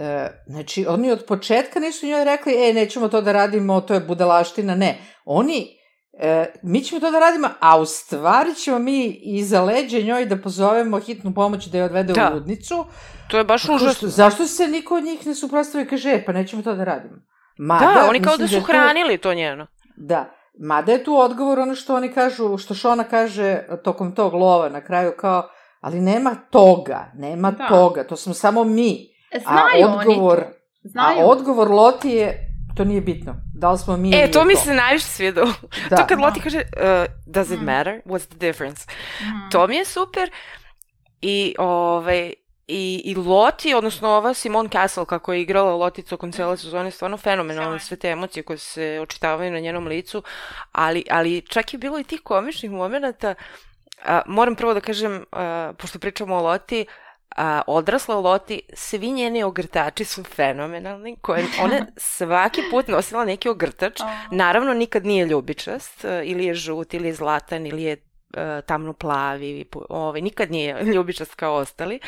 e, 0.00 0.42
znači 0.46 0.86
oni 0.86 1.12
od 1.12 1.24
početka 1.24 1.80
nisu 1.80 2.06
njoj 2.06 2.24
rekli, 2.24 2.54
e, 2.60 2.74
nećemo 2.74 3.08
to 3.08 3.20
da 3.20 3.32
radimo, 3.32 3.80
to 3.80 3.94
je 3.94 4.00
budalaština, 4.00 4.74
ne. 4.74 4.98
Oni, 5.24 5.66
e, 6.14 6.46
mi 6.62 6.80
ćemo 6.80 7.00
to 7.00 7.10
da 7.10 7.18
radimo, 7.18 7.48
a 7.60 7.78
u 7.78 7.86
stvari 7.86 8.54
ćemo 8.54 8.78
mi 8.78 9.04
iza 9.14 9.62
leđa 9.62 9.98
njoj 9.98 10.26
da 10.26 10.36
pozovemo 10.36 11.00
hitnu 11.00 11.34
pomoć 11.34 11.66
da 11.66 11.78
je 11.78 11.84
odvede 11.84 12.12
Da. 12.12 12.30
u 12.30 12.34
ludnicu. 12.34 12.84
To 13.28 13.38
je 13.38 13.44
baš 13.44 13.64
užasno. 13.64 13.92
što- 13.92 14.06
Zašto 14.08 14.46
se 14.46 14.66
niko 14.68 14.96
od 14.96 15.04
njih 15.04 15.26
ne 15.26 15.34
suprostavi 15.34 15.84
i 15.84 15.88
kaže, 15.88 16.10
e, 16.10 16.24
pa 16.24 16.32
nećemo 16.32 16.62
to 16.62 16.74
da 16.74 16.84
radimo? 16.84 17.16
Mada, 17.58 17.92
Da, 17.94 18.06
oni 18.08 18.22
kao 18.22 18.36
da 18.36 18.48
su 18.48 18.54
je 18.54 18.60
to- 18.60 18.66
hranili 18.66 19.18
to 19.18 19.34
njeno. 19.34 19.66
Da, 19.96 20.30
mada 20.60 20.92
je 20.92 21.04
tu 21.04 21.16
odgovor 21.16 21.58
ono 21.58 21.74
što 21.74 21.94
oni 21.94 22.08
kažu, 22.08 22.58
što 22.58 22.74
Šona 22.74 23.04
kaže 23.04 23.62
tokom 23.84 24.14
tog 24.14 24.34
lova 24.34 24.68
na 24.68 24.80
kraju 24.80 25.12
kao, 25.12 25.48
ali 25.80 26.00
nema 26.00 26.36
toga, 26.50 27.12
nema 27.14 27.50
Da. 27.50 27.68
toga, 27.68 28.04
to 28.04 28.16
smo 28.16 28.34
samo 28.34 28.64
mi. 28.64 29.09
Znaju 29.38 29.86
a 29.86 29.88
odgovor, 29.90 30.38
oni 30.38 30.46
to. 30.46 30.58
Znaju. 30.82 31.20
a 31.20 31.24
odgovor 31.24 31.70
Loti 31.70 32.10
je, 32.10 32.46
to 32.76 32.84
nije 32.84 33.00
bitno, 33.00 33.34
da 33.54 33.70
li 33.70 33.78
smo 33.78 33.96
mi 33.96 34.14
E, 34.14 34.30
to 34.30 34.44
mi 34.44 34.56
se 34.56 34.74
najviše 34.74 35.06
svidelo. 35.06 35.52
Da. 35.90 35.96
to 35.96 36.06
kad 36.06 36.18
Da. 36.18 36.24
Loti 36.24 36.40
kaže, 36.40 36.58
uh, 36.58 37.04
does 37.26 37.50
it 37.50 37.60
Mm. 37.60 37.64
matter? 37.64 38.00
What's 38.06 38.26
the 38.28 38.38
difference? 38.38 38.86
Mhm. 39.20 39.48
To 39.50 39.66
mi 39.66 39.76
je 39.76 39.84
super. 39.84 40.30
I, 41.22 41.54
ovaj, 41.58 42.32
i, 42.68 43.02
i 43.04 43.14
Loti, 43.16 43.74
odnosno 43.74 44.08
ova 44.08 44.34
Simone 44.34 44.68
Castle, 44.68 45.04
kako 45.04 45.32
je 45.32 45.42
igrala 45.42 45.74
Loti 45.74 46.02
tokom 46.02 46.32
cele 46.32 46.56
sezone, 46.56 46.90
stvarno 46.90 47.16
fenomenalno, 47.16 47.78
sve 47.78 47.96
te 47.96 48.08
emocije 48.08 48.42
koje 48.42 48.58
se 48.58 48.98
očitavaju 49.02 49.52
na 49.52 49.60
njenom 49.60 49.86
licu, 49.86 50.22
ali, 50.72 51.04
ali 51.10 51.40
čak 51.40 51.72
je 51.72 51.78
bilo 51.78 51.98
i 51.98 52.04
tih 52.04 52.20
komičnih 52.20 52.70
momenta, 52.70 53.34
a, 54.04 54.20
moram 54.26 54.54
prvo 54.54 54.74
da 54.74 54.80
kažem, 54.80 55.24
a, 55.32 55.72
pošto 55.78 55.98
pričamo 55.98 56.34
o 56.36 56.42
Loti, 56.42 56.86
a, 57.36 57.62
odrasla 57.66 58.14
Loti, 58.14 58.60
svi 58.72 59.12
njeni 59.12 59.42
ogrtači 59.42 60.04
su 60.04 60.24
fenomenalni, 60.24 61.16
koje 61.20 61.46
ona 61.62 61.86
svaki 62.16 62.62
put 62.70 62.88
nosila 62.88 63.24
neki 63.24 63.48
ogrtač. 63.48 64.00
Naravno, 64.30 64.74
nikad 64.74 65.06
nije 65.06 65.26
ljubičast, 65.26 66.04
e, 66.04 66.22
ili 66.24 66.44
je 66.44 66.54
žut, 66.54 66.94
ili 66.94 67.08
je 67.08 67.14
zlatan, 67.14 67.66
ili 67.66 67.82
je 67.82 67.92
e, 67.92 68.62
tamno 68.66 68.92
plavi, 68.92 69.64
ovaj, 69.88 70.20
nikad 70.20 70.50
nije 70.50 70.82
ljubičast 70.94 71.34
kao 71.34 71.54
ostali, 71.54 72.00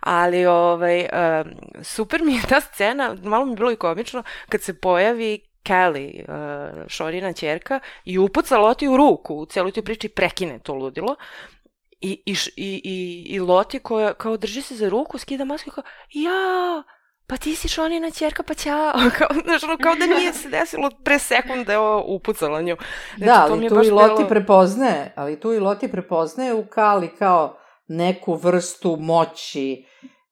ali 0.00 0.46
ovaj, 0.46 1.00
e, 1.00 1.44
super 1.82 2.22
mi 2.22 2.34
je 2.34 2.42
ta 2.48 2.60
scena, 2.60 3.16
malo 3.22 3.44
mi 3.44 3.52
je 3.52 3.56
bilo 3.56 3.72
i 3.72 3.76
komično, 3.76 4.22
kad 4.48 4.62
se 4.62 4.80
pojavi 4.80 5.40
Kelly, 5.66 6.22
uh, 6.28 6.88
Šorina 6.88 7.32
čerka, 7.32 7.80
i 8.04 8.18
upuca 8.18 8.58
Loti 8.58 8.88
u 8.88 8.96
ruku 8.96 9.34
u 9.34 9.46
celoj 9.46 9.72
toj 9.72 9.84
priči 9.84 10.08
prekine 10.08 10.58
to 10.58 10.74
ludilo. 10.74 11.16
I, 12.00 12.22
i, 12.26 12.34
i, 12.56 12.80
i, 12.84 13.26
i 13.26 13.40
Loti 13.40 13.78
koja 13.78 14.14
kao 14.14 14.36
drži 14.36 14.62
se 14.62 14.74
za 14.74 14.88
ruku, 14.88 15.18
skida 15.18 15.44
masku 15.44 15.68
i 15.68 15.72
kao, 15.72 15.84
ja, 16.10 16.82
pa 17.26 17.36
ti 17.36 17.54
si 17.54 17.68
Šonina 17.68 18.10
čerka, 18.10 18.42
pa 18.42 18.54
ćao. 18.54 18.92
Kao, 19.18 19.28
znaš, 19.44 19.62
ono, 19.62 19.76
kao 19.78 19.94
da 19.94 20.06
nije 20.08 20.32
se 20.32 20.48
desilo 20.48 20.90
pre 21.04 21.18
sekunde 21.18 21.72
je 21.72 21.78
ovo 21.78 22.04
upucala 22.08 22.62
nju. 22.62 22.76
Znači, 23.16 23.24
Da, 23.30 23.46
to 23.46 23.52
ali 23.52 23.68
tu 23.68 23.74
baš 23.74 23.86
i 23.86 23.90
Loti 23.90 24.14
bilo- 24.14 24.28
prepoznaje, 24.28 25.12
ali 25.16 25.40
tu 25.40 25.52
i 25.52 25.58
Loti 25.58 25.88
prepoznaje 25.88 26.54
u 26.54 26.66
Kali 26.66 27.08
kao 27.08 27.58
neku 27.88 28.34
vrstu 28.34 28.96
moći 28.96 29.84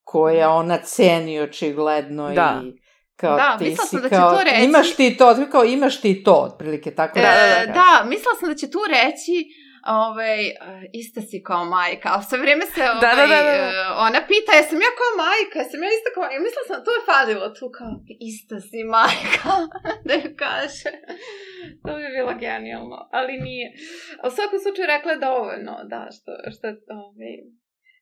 koja 0.04 0.50
ona 0.50 0.78
ceni 0.78 1.40
očigledno 1.40 2.30
Da. 2.30 2.60
i 2.64 2.72
kao 3.16 3.36
Da, 3.36 3.56
ti 3.58 3.64
mislila 3.64 3.84
si 3.84 3.90
sam 3.90 4.00
da 4.02 4.08
će 4.08 4.14
kao, 4.14 4.30
to 4.32 4.44
reći. 4.44 4.64
imaš 4.64 4.94
ti 4.94 5.16
to, 5.16 5.36
kao 5.52 5.64
imaš 5.64 6.00
ti 6.00 6.22
to, 6.24 6.32
otprilike 6.34 6.94
tako. 6.94 7.18
E, 7.18 7.22
Da, 7.22 7.28
da, 7.28 7.66
da. 7.66 7.72
da, 7.72 8.04
mislila 8.04 8.34
sam 8.40 8.48
da 8.48 8.54
će 8.54 8.70
tu 8.70 8.78
reći 8.90 9.46
ovaj, 9.86 10.42
e, 10.48 10.54
ista 10.92 11.20
si 11.20 11.42
kao 11.48 11.64
majka, 11.64 12.08
ali 12.12 12.24
sve 12.28 12.38
vrijeme 12.38 12.66
se 12.74 12.80
ovaj, 12.90 13.00
Da, 13.04 13.10
da, 13.18 13.24
da, 13.32 13.38
da. 13.48 13.52
e, 13.56 13.62
ona 14.06 14.20
pita, 14.30 14.50
jesam 14.58 14.80
ja 14.86 14.92
kao 15.00 15.12
majka, 15.24 15.56
jesam 15.62 15.82
ja 15.82 15.90
ista 15.96 16.10
kao, 16.14 16.24
i 16.34 16.42
mislila 16.44 16.64
sam, 16.68 16.84
to 16.86 16.90
je 16.96 17.06
falilo 17.10 17.46
tu 17.58 17.66
kao, 17.78 17.92
ista 18.30 18.56
si 18.68 18.80
majka, 18.96 19.52
da 20.06 20.12
joj 20.14 20.32
kaže. 20.44 20.90
To 21.84 21.90
bi 22.00 22.06
bilo 22.16 22.32
genijalno, 22.46 22.98
ali 23.18 23.32
nije. 23.46 23.66
U 24.26 24.28
svakom 24.36 24.58
slučaju 24.64 24.92
rekla 24.94 25.10
je 25.12 25.24
dovoljno, 25.28 25.74
da, 25.92 26.00
što, 26.16 26.30
što, 26.54 26.66
ovaj, 27.02 27.34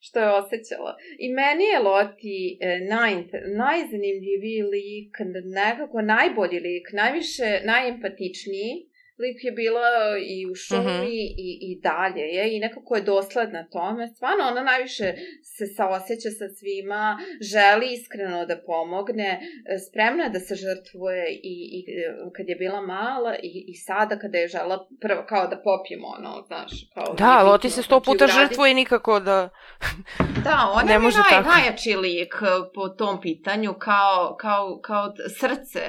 što 0.06 0.16
je 0.20 0.34
osjećala. 0.40 0.92
I 1.24 1.26
meni 1.40 1.64
je 1.72 1.78
Loti 1.88 2.40
e, 2.60 2.80
naj, 2.94 3.14
najzanimljiviji 3.62 4.62
lik, 4.74 5.14
nekako 5.60 5.98
najbolji 6.14 6.58
lik, 6.66 6.86
najviše, 6.92 7.48
najempatičniji 7.72 8.74
lik 9.18 9.44
je 9.44 9.52
bila 9.52 9.88
i 10.26 10.46
u 10.46 10.54
šumi 10.56 10.80
Mhm. 10.94 11.02
i, 11.02 11.22
i 11.62 11.80
dalje 11.80 12.20
je 12.28 12.56
i 12.56 12.60
nekako 12.60 12.96
je 12.96 13.02
dosledna 13.04 13.68
tome. 13.68 14.08
Stvarno 14.08 14.44
ona 14.44 14.62
najviše 14.62 15.14
se 15.48 15.66
saoseća 15.68 16.30
sa 16.30 16.46
svima, 16.50 17.18
želi 17.42 17.92
iskreno 17.92 18.46
da 18.46 18.56
pomogne, 18.58 19.30
e, 19.66 19.78
spremna 19.80 20.24
je 20.24 20.30
da 20.30 20.40
se 20.40 20.54
žrtvuje 20.56 21.24
i, 21.32 21.54
i 21.72 21.78
e, 21.92 22.04
kad 22.36 22.48
je 22.48 22.56
bila 22.56 22.80
mala 22.82 23.34
i, 23.36 23.64
i 23.68 23.74
sada 23.76 24.18
kada 24.18 24.38
je 24.38 24.48
žela 24.48 24.76
prvo 25.00 25.24
kao 25.28 25.46
da 25.46 25.56
popijemo 25.58 26.06
ono, 26.08 26.42
znaš, 26.42 26.70
kao 26.94 27.14
Da, 27.14 27.42
Loti 27.42 27.62
bitno, 27.62 27.70
se 27.72 27.82
sto 27.82 28.00
puta 28.00 28.24
uradi- 28.24 28.32
žrtvuje 28.40 28.70
i 28.70 28.74
nikako 28.74 29.20
da... 29.20 29.48
Da, 30.44 30.72
ona 30.72 30.84
Ne 30.84 30.92
je 30.92 30.98
može 30.98 31.18
naj, 31.18 31.30
tako. 31.30 31.48
najjači 31.50 31.96
lik 31.96 32.34
e, 32.34 32.46
po 32.74 32.88
tom 32.90 33.20
pitanju, 33.20 33.74
kao, 33.74 34.36
kao, 34.36 34.80
kao 34.80 35.04
srce 35.30 35.80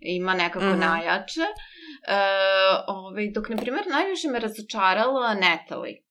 ima 0.00 0.34
nekako 0.34 0.64
Mhm. 0.66 0.80
najjače. 0.80 1.40
E, 2.08 2.18
ovaj, 2.86 3.30
dok, 3.34 3.48
na 3.48 3.56
primjer, 3.56 3.84
najviše 3.90 4.28
me 4.28 4.38
razočarala 4.40 5.34
Natalie. 5.34 6.02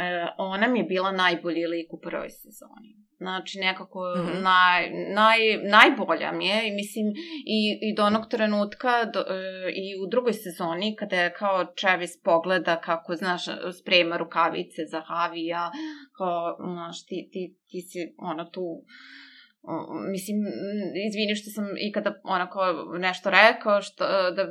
E, 0.00 0.26
ona 0.38 0.68
mi 0.68 0.78
je 0.78 0.84
bila 0.84 1.12
najbolji 1.12 1.66
lik 1.66 1.92
u 1.92 2.00
prvoj 2.00 2.30
sezoni. 2.30 2.96
Znači, 3.18 3.58
nekako 3.58 4.00
Mhm. 4.16 4.42
naj, 4.42 4.90
naj, 5.14 5.38
najbolja 5.70 6.32
mi 6.32 6.46
je. 6.46 6.68
I 6.68 6.74
mislim, 6.74 7.06
i, 7.46 7.58
i 7.82 7.94
do 7.96 8.04
onog 8.04 8.28
trenutka, 8.30 9.04
do, 9.04 9.20
e, 9.20 9.32
i 9.74 10.02
u 10.02 10.06
drugoj 10.10 10.32
sezoni, 10.32 10.96
kada 10.96 11.16
je 11.16 11.32
kao 11.32 11.64
Travis 11.64 12.22
pogleda 12.22 12.80
kako, 12.80 13.14
znaš, 13.14 13.42
sprema 13.80 14.16
rukavice 14.16 14.82
za 14.90 15.00
Havija, 15.00 15.70
kao, 16.18 16.56
znaš, 16.72 17.06
ti, 17.06 17.28
ti, 17.32 17.56
ti 17.68 17.80
si, 17.80 17.98
ono, 18.18 18.44
tu, 18.44 18.82
mislim, 20.12 20.36
izvini 21.08 21.34
što 21.34 21.50
sam 21.50 21.64
ikada 21.88 22.20
onako 22.24 22.60
nešto 22.98 23.30
rekao 23.30 23.82
što, 23.82 24.04
da, 24.36 24.44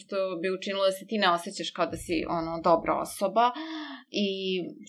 što 0.00 0.16
bi 0.40 0.56
učinilo 0.56 0.84
da 0.84 0.92
se 0.92 1.06
ti 1.06 1.18
ne 1.18 1.30
osjećaš 1.30 1.70
kao 1.70 1.86
da 1.86 1.96
si 1.96 2.24
ono 2.28 2.60
dobra 2.64 2.94
osoba. 3.06 3.50
I 4.10 4.28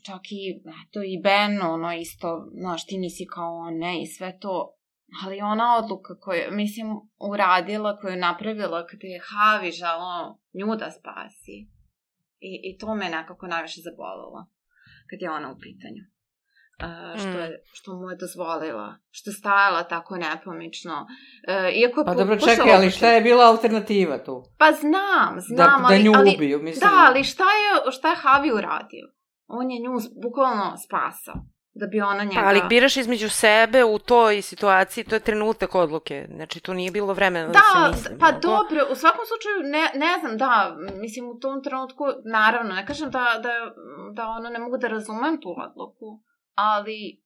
čak 0.06 0.22
i 0.32 0.44
eto 0.82 1.00
i 1.04 1.22
Ben 1.24 1.62
ono 1.62 1.94
isto 1.94 2.50
znaš 2.62 2.86
ti 2.86 2.98
nisi 2.98 3.26
kao 3.36 3.58
on 3.58 3.78
ne 3.78 4.02
i 4.02 4.08
sve 4.08 4.40
to 4.40 4.76
ali 5.24 5.42
ona 5.42 5.78
odluka 5.78 6.20
koju 6.20 6.42
mislim 6.52 6.88
uradila 7.32 7.98
koju 7.98 8.16
napravila 8.16 8.86
kada 8.86 9.08
je 9.08 9.22
Havi 9.30 9.72
želao 9.72 10.40
nju 10.54 10.76
da 10.76 10.92
spasi. 10.92 11.58
I, 12.40 12.52
i 12.68 12.78
to 12.78 12.96
me 12.96 13.10
nekako 13.10 13.48
najviše 13.48 13.82
zabolilo 13.82 14.42
kad 15.10 15.22
je 15.22 15.32
ona 15.32 15.52
u 15.52 15.60
pitanju 15.66 16.04
što, 17.18 17.28
Mm. 17.30 17.36
je, 17.36 17.64
što 17.72 17.94
mu 17.94 18.10
je 18.10 18.18
dozvolila, 18.18 18.96
što 19.12 19.30
je 19.30 19.34
stajala 19.34 19.84
tako 19.84 20.16
nepomično. 20.18 21.08
E, 21.48 21.72
iako 21.74 22.00
je 22.02 22.06
Pa 22.06 22.14
dobro, 22.14 22.36
čekaj, 22.38 22.74
ali 22.74 22.86
da- 22.86 22.92
šta 22.92 23.10
je 23.10 23.22
bila 23.22 23.46
alternativa 23.46 24.18
tu? 24.18 24.44
Pa 24.58 24.72
znam, 24.74 25.36
Da, 25.36 25.42
znam, 25.42 25.82
da 25.82 25.88
ali... 25.88 26.04
nju 26.04 26.12
ali 26.16 26.34
ubiju, 26.36 26.60
mislim. 26.60 26.90
Da, 26.90 27.06
ali 27.08 27.24
šta 27.24 27.44
je, 27.44 27.92
šta 27.92 28.10
je 28.10 28.16
Havi 28.16 28.52
uradio? 28.52 29.06
On 29.48 29.72
je 29.72 29.80
nju 29.80 29.92
bukvalno 30.24 30.78
spasao. 30.78 31.36
Da 31.74 31.88
bi 31.88 32.02
ona 32.02 32.24
njega... 32.24 32.36
Pa, 32.36 32.48
ali 32.48 32.62
biraš 32.70 32.98
između 32.98 33.30
sebe 33.30 33.84
u 33.86 34.00
toj 34.00 34.42
situaciji, 34.42 35.04
to 35.04 35.16
je 35.16 35.20
trenutak 35.22 35.76
odluke. 35.76 36.28
Znači, 36.30 36.60
tu 36.60 36.74
nije 36.74 36.92
bilo 36.92 37.14
vremena 37.14 37.48
da, 37.48 37.54
Da, 37.54 37.62
se 37.84 37.90
misli. 37.92 38.20
pa 38.20 38.26
mnogo. 38.28 38.40
dobro, 38.42 38.88
u 38.92 38.96
svakom 38.96 39.22
slučaju, 39.26 39.72
ne, 39.72 39.92
ne 39.96 40.20
znam, 40.20 40.38
da, 40.38 40.76
mislim, 40.96 41.26
u 41.28 41.40
tom 41.40 41.64
trenutku, 41.64 42.04
naravno, 42.26 42.76
ne 42.76 42.86
kažem 42.86 43.10
da, 43.10 43.26
da, 43.38 43.50
da 44.14 44.28
ono, 44.30 44.50
ne 44.50 44.60
mogu 44.60 44.78
da 44.78 44.88
razumem 44.88 45.42
tu 45.42 45.50
odluku, 45.60 46.20
ali 46.60 47.22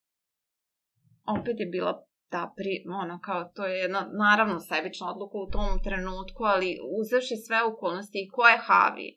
opet 1.35 1.55
je 1.59 1.65
bila 1.65 1.93
da, 2.31 2.53
pri, 2.57 2.73
ono, 3.03 3.19
kao, 3.19 3.51
to 3.55 3.65
je 3.65 3.79
jedna, 3.79 4.01
naravno, 4.25 4.59
sebična 4.59 5.05
odluka 5.13 5.37
u 5.37 5.51
tom 5.55 5.83
trenutku, 5.83 6.41
ali 6.43 6.79
uzevši 6.99 7.35
sve 7.45 7.63
okolnosti 7.63 8.17
i 8.21 8.29
ko 8.33 8.43
je 8.47 8.63
Havi 8.67 9.09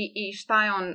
i, 0.00 0.02
i 0.22 0.24
šta 0.40 0.64
je 0.64 0.72
on 0.72 0.86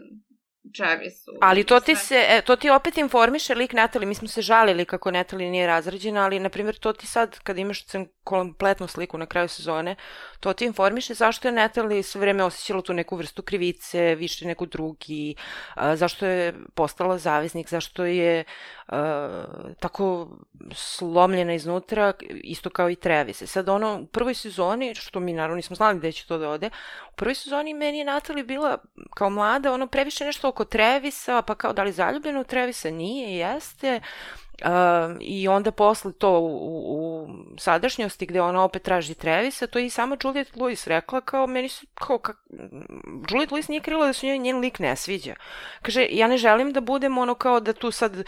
Travisu. 0.73 1.31
Ali 1.41 1.63
to 1.63 1.79
ti, 1.79 1.95
se, 1.95 2.25
e, 2.29 2.41
to 2.41 2.55
ti 2.55 2.69
opet 2.69 2.97
informiše 2.97 3.55
lik 3.55 3.73
Natalie, 3.73 4.07
mi 4.07 4.15
smo 4.15 4.27
se 4.27 4.41
žalili 4.41 4.85
kako 4.85 5.11
Natalie 5.11 5.51
nije 5.51 5.67
razrađena, 5.67 6.23
ali 6.23 6.39
na 6.39 6.49
primjer 6.49 6.75
to 6.75 6.93
ti 6.93 7.07
sad 7.07 7.39
kad 7.39 7.57
imaš 7.57 7.85
kompletnu 8.23 8.87
sliku 8.87 9.17
na 9.17 9.25
kraju 9.25 9.47
sezone, 9.47 9.95
to 10.39 10.53
ti 10.53 10.65
informiše 10.65 11.13
zašto 11.13 11.47
je 11.47 11.51
Natalie 11.51 12.03
sve 12.03 12.21
vreme 12.21 12.43
osjećala 12.43 12.81
tu 12.81 12.93
neku 12.93 13.15
vrstu 13.15 13.41
krivice, 13.41 14.15
više 14.15 14.47
nego 14.47 14.65
drugi, 14.65 15.35
zašto 15.93 16.25
je 16.25 16.53
postala 16.75 17.17
zavisnik, 17.17 17.69
zašto 17.69 18.05
je 18.05 18.43
a, 18.87 19.45
tako 19.79 20.37
slomljena 20.73 21.53
iznutra, 21.53 22.13
isto 22.29 22.69
kao 22.69 22.89
i 22.89 22.95
Travis. 22.95 23.41
E 23.41 23.47
Sad 23.47 23.69
ono, 23.69 23.99
u 24.01 24.05
prvoj 24.05 24.33
sezoni, 24.33 24.95
što 24.95 25.19
mi 25.19 25.33
naravno 25.33 25.55
nismo 25.55 25.75
znali 25.75 25.99
gde 25.99 26.11
će 26.11 26.27
to 26.27 26.37
da 26.37 26.49
ode, 26.49 26.69
u 27.11 27.15
prvoj 27.15 27.35
sezoni 27.35 27.73
meni 27.73 27.97
je 27.97 28.05
Natalie 28.05 28.43
bila 28.43 28.77
kao 29.13 29.29
mlada, 29.29 29.73
ono 29.73 29.87
previše 29.87 30.25
nešto 30.25 30.47
oko 30.47 30.62
Trevisa, 30.65 31.41
pa 31.41 31.55
kao 31.55 31.73
da 31.73 31.83
li 31.83 31.91
zaljubljena 31.91 32.39
u 32.39 32.43
Trevisa? 32.43 32.89
Nije, 32.89 33.37
jeste. 33.37 34.01
Uh, 34.61 35.17
I 35.19 35.47
onda 35.47 35.71
posle 35.71 36.13
to 36.13 36.39
u, 36.39 36.47
u, 36.95 37.27
sadašnjosti 37.57 38.25
gde 38.25 38.41
ona 38.41 38.63
opet 38.63 38.83
traži 38.83 39.13
Trevisa, 39.13 39.67
to 39.67 39.79
je 39.79 39.85
i 39.85 39.89
sama 39.89 40.17
Juliette 40.23 40.59
Lewis 40.59 40.87
rekla 40.87 41.21
kao 41.21 41.47
meni 41.47 41.69
se, 41.69 41.85
kao, 41.93 42.17
kak, 42.17 42.37
Juliette 43.29 43.55
Lewis 43.55 43.69
nije 43.69 43.81
krila 43.81 44.05
da 44.05 44.13
se 44.13 44.27
njoj 44.27 44.37
njen 44.37 44.59
lik 44.59 44.79
ne 44.79 44.95
sviđa. 44.95 45.35
Kaže, 45.81 46.07
ja 46.09 46.27
ne 46.27 46.37
želim 46.37 46.73
da 46.73 46.81
budem 46.81 47.17
ono 47.17 47.35
kao 47.35 47.59
da 47.59 47.73
tu 47.73 47.91
sad 47.91 48.15
uh, 48.17 48.23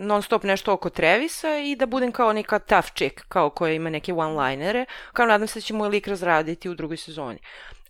non 0.00 0.22
stop 0.22 0.42
nešto 0.42 0.72
oko 0.72 0.90
Trevisa 0.90 1.58
i 1.58 1.76
da 1.76 1.86
budem 1.86 2.12
kao 2.12 2.32
neka 2.32 2.58
tough 2.58 2.88
chick, 2.94 3.20
kao 3.28 3.50
koja 3.50 3.72
ima 3.72 3.90
neke 3.90 4.12
one-linere, 4.12 4.84
kao 5.12 5.26
nadam 5.26 5.46
se 5.46 5.58
da 5.58 5.62
će 5.62 5.74
moj 5.74 5.88
lik 5.88 6.08
razraditi 6.08 6.68
u 6.68 6.74
drugoj 6.74 6.96
sezoni 6.96 7.38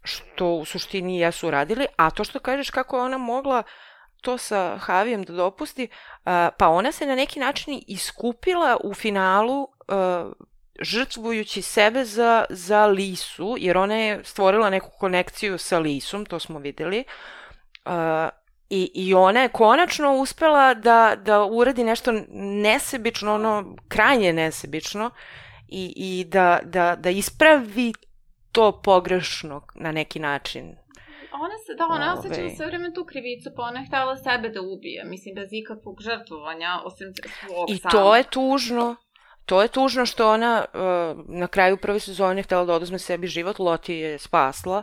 što 0.04 0.46
u 0.46 0.64
suštini 0.64 1.18
jesu 1.18 1.48
uradili, 1.48 1.86
a 1.96 2.10
to 2.10 2.24
što 2.24 2.38
kažeš 2.38 2.70
kako 2.70 2.96
je 2.96 3.02
ona 3.02 3.18
mogla 3.18 3.62
to 4.20 4.38
sa 4.38 4.78
Havijem 4.78 5.22
da 5.22 5.32
dopusti, 5.32 5.88
pa 6.58 6.68
ona 6.68 6.92
se 6.92 7.06
na 7.06 7.14
neki 7.14 7.40
način 7.40 7.82
iskupila 7.86 8.76
u 8.84 8.94
finalu 8.94 9.68
žrtvujući 10.80 11.62
sebe 11.62 12.04
za, 12.04 12.44
za 12.50 12.86
Lisu, 12.86 13.56
jer 13.58 13.76
ona 13.76 13.94
je 13.94 14.24
stvorila 14.24 14.70
neku 14.70 14.90
konekciju 14.98 15.58
sa 15.58 15.78
Lisom, 15.78 16.26
to 16.26 16.38
smo 16.38 16.58
videli, 16.58 17.04
I, 18.72 18.90
I 18.94 19.14
ona 19.14 19.42
je 19.42 19.48
konačno 19.48 20.14
uspela 20.16 20.74
da, 20.74 21.16
da 21.16 21.44
uradi 21.44 21.84
nešto 21.84 22.12
nesebično, 22.32 23.34
ono, 23.34 23.76
krajnje 23.88 24.32
nesebično, 24.32 25.10
i, 25.68 25.92
i 25.96 26.24
da, 26.24 26.60
da, 26.64 26.96
da 26.96 27.10
ispravi 27.10 27.92
to 28.52 28.80
pogrešno 28.84 29.66
na 29.74 29.92
neki 29.92 30.18
način. 30.18 30.76
Ona 31.32 31.58
se, 31.66 31.74
da, 31.78 31.86
ona 31.86 32.12
Ove. 32.12 32.18
osjećala 32.18 32.50
sve 32.56 32.66
vreme 32.66 32.94
tu 32.94 33.04
krivicu, 33.04 33.50
pa 33.56 33.62
ona 33.62 33.80
je 33.80 33.86
htela 33.86 34.16
sebe 34.16 34.48
da 34.48 34.60
ubije, 34.60 35.04
mislim, 35.04 35.34
bez 35.34 35.48
ikakvog 35.52 35.96
žrtvovanja, 36.00 36.80
osim 36.84 37.12
svog 37.46 37.70
I 37.70 37.76
samog. 37.76 37.92
to 37.92 38.16
je 38.16 38.22
tužno. 38.22 38.96
To 39.46 39.62
je 39.62 39.68
tužno 39.68 40.06
što 40.06 40.30
ona 40.32 40.64
uh, 40.74 40.80
na 41.28 41.46
kraju 41.46 41.76
prve 41.76 42.00
sezone 42.00 42.42
htela 42.42 42.64
da 42.64 42.74
oduzme 42.74 42.98
sebi 42.98 43.26
život, 43.26 43.58
Loti 43.58 43.94
je 43.94 44.18
spasla 44.18 44.82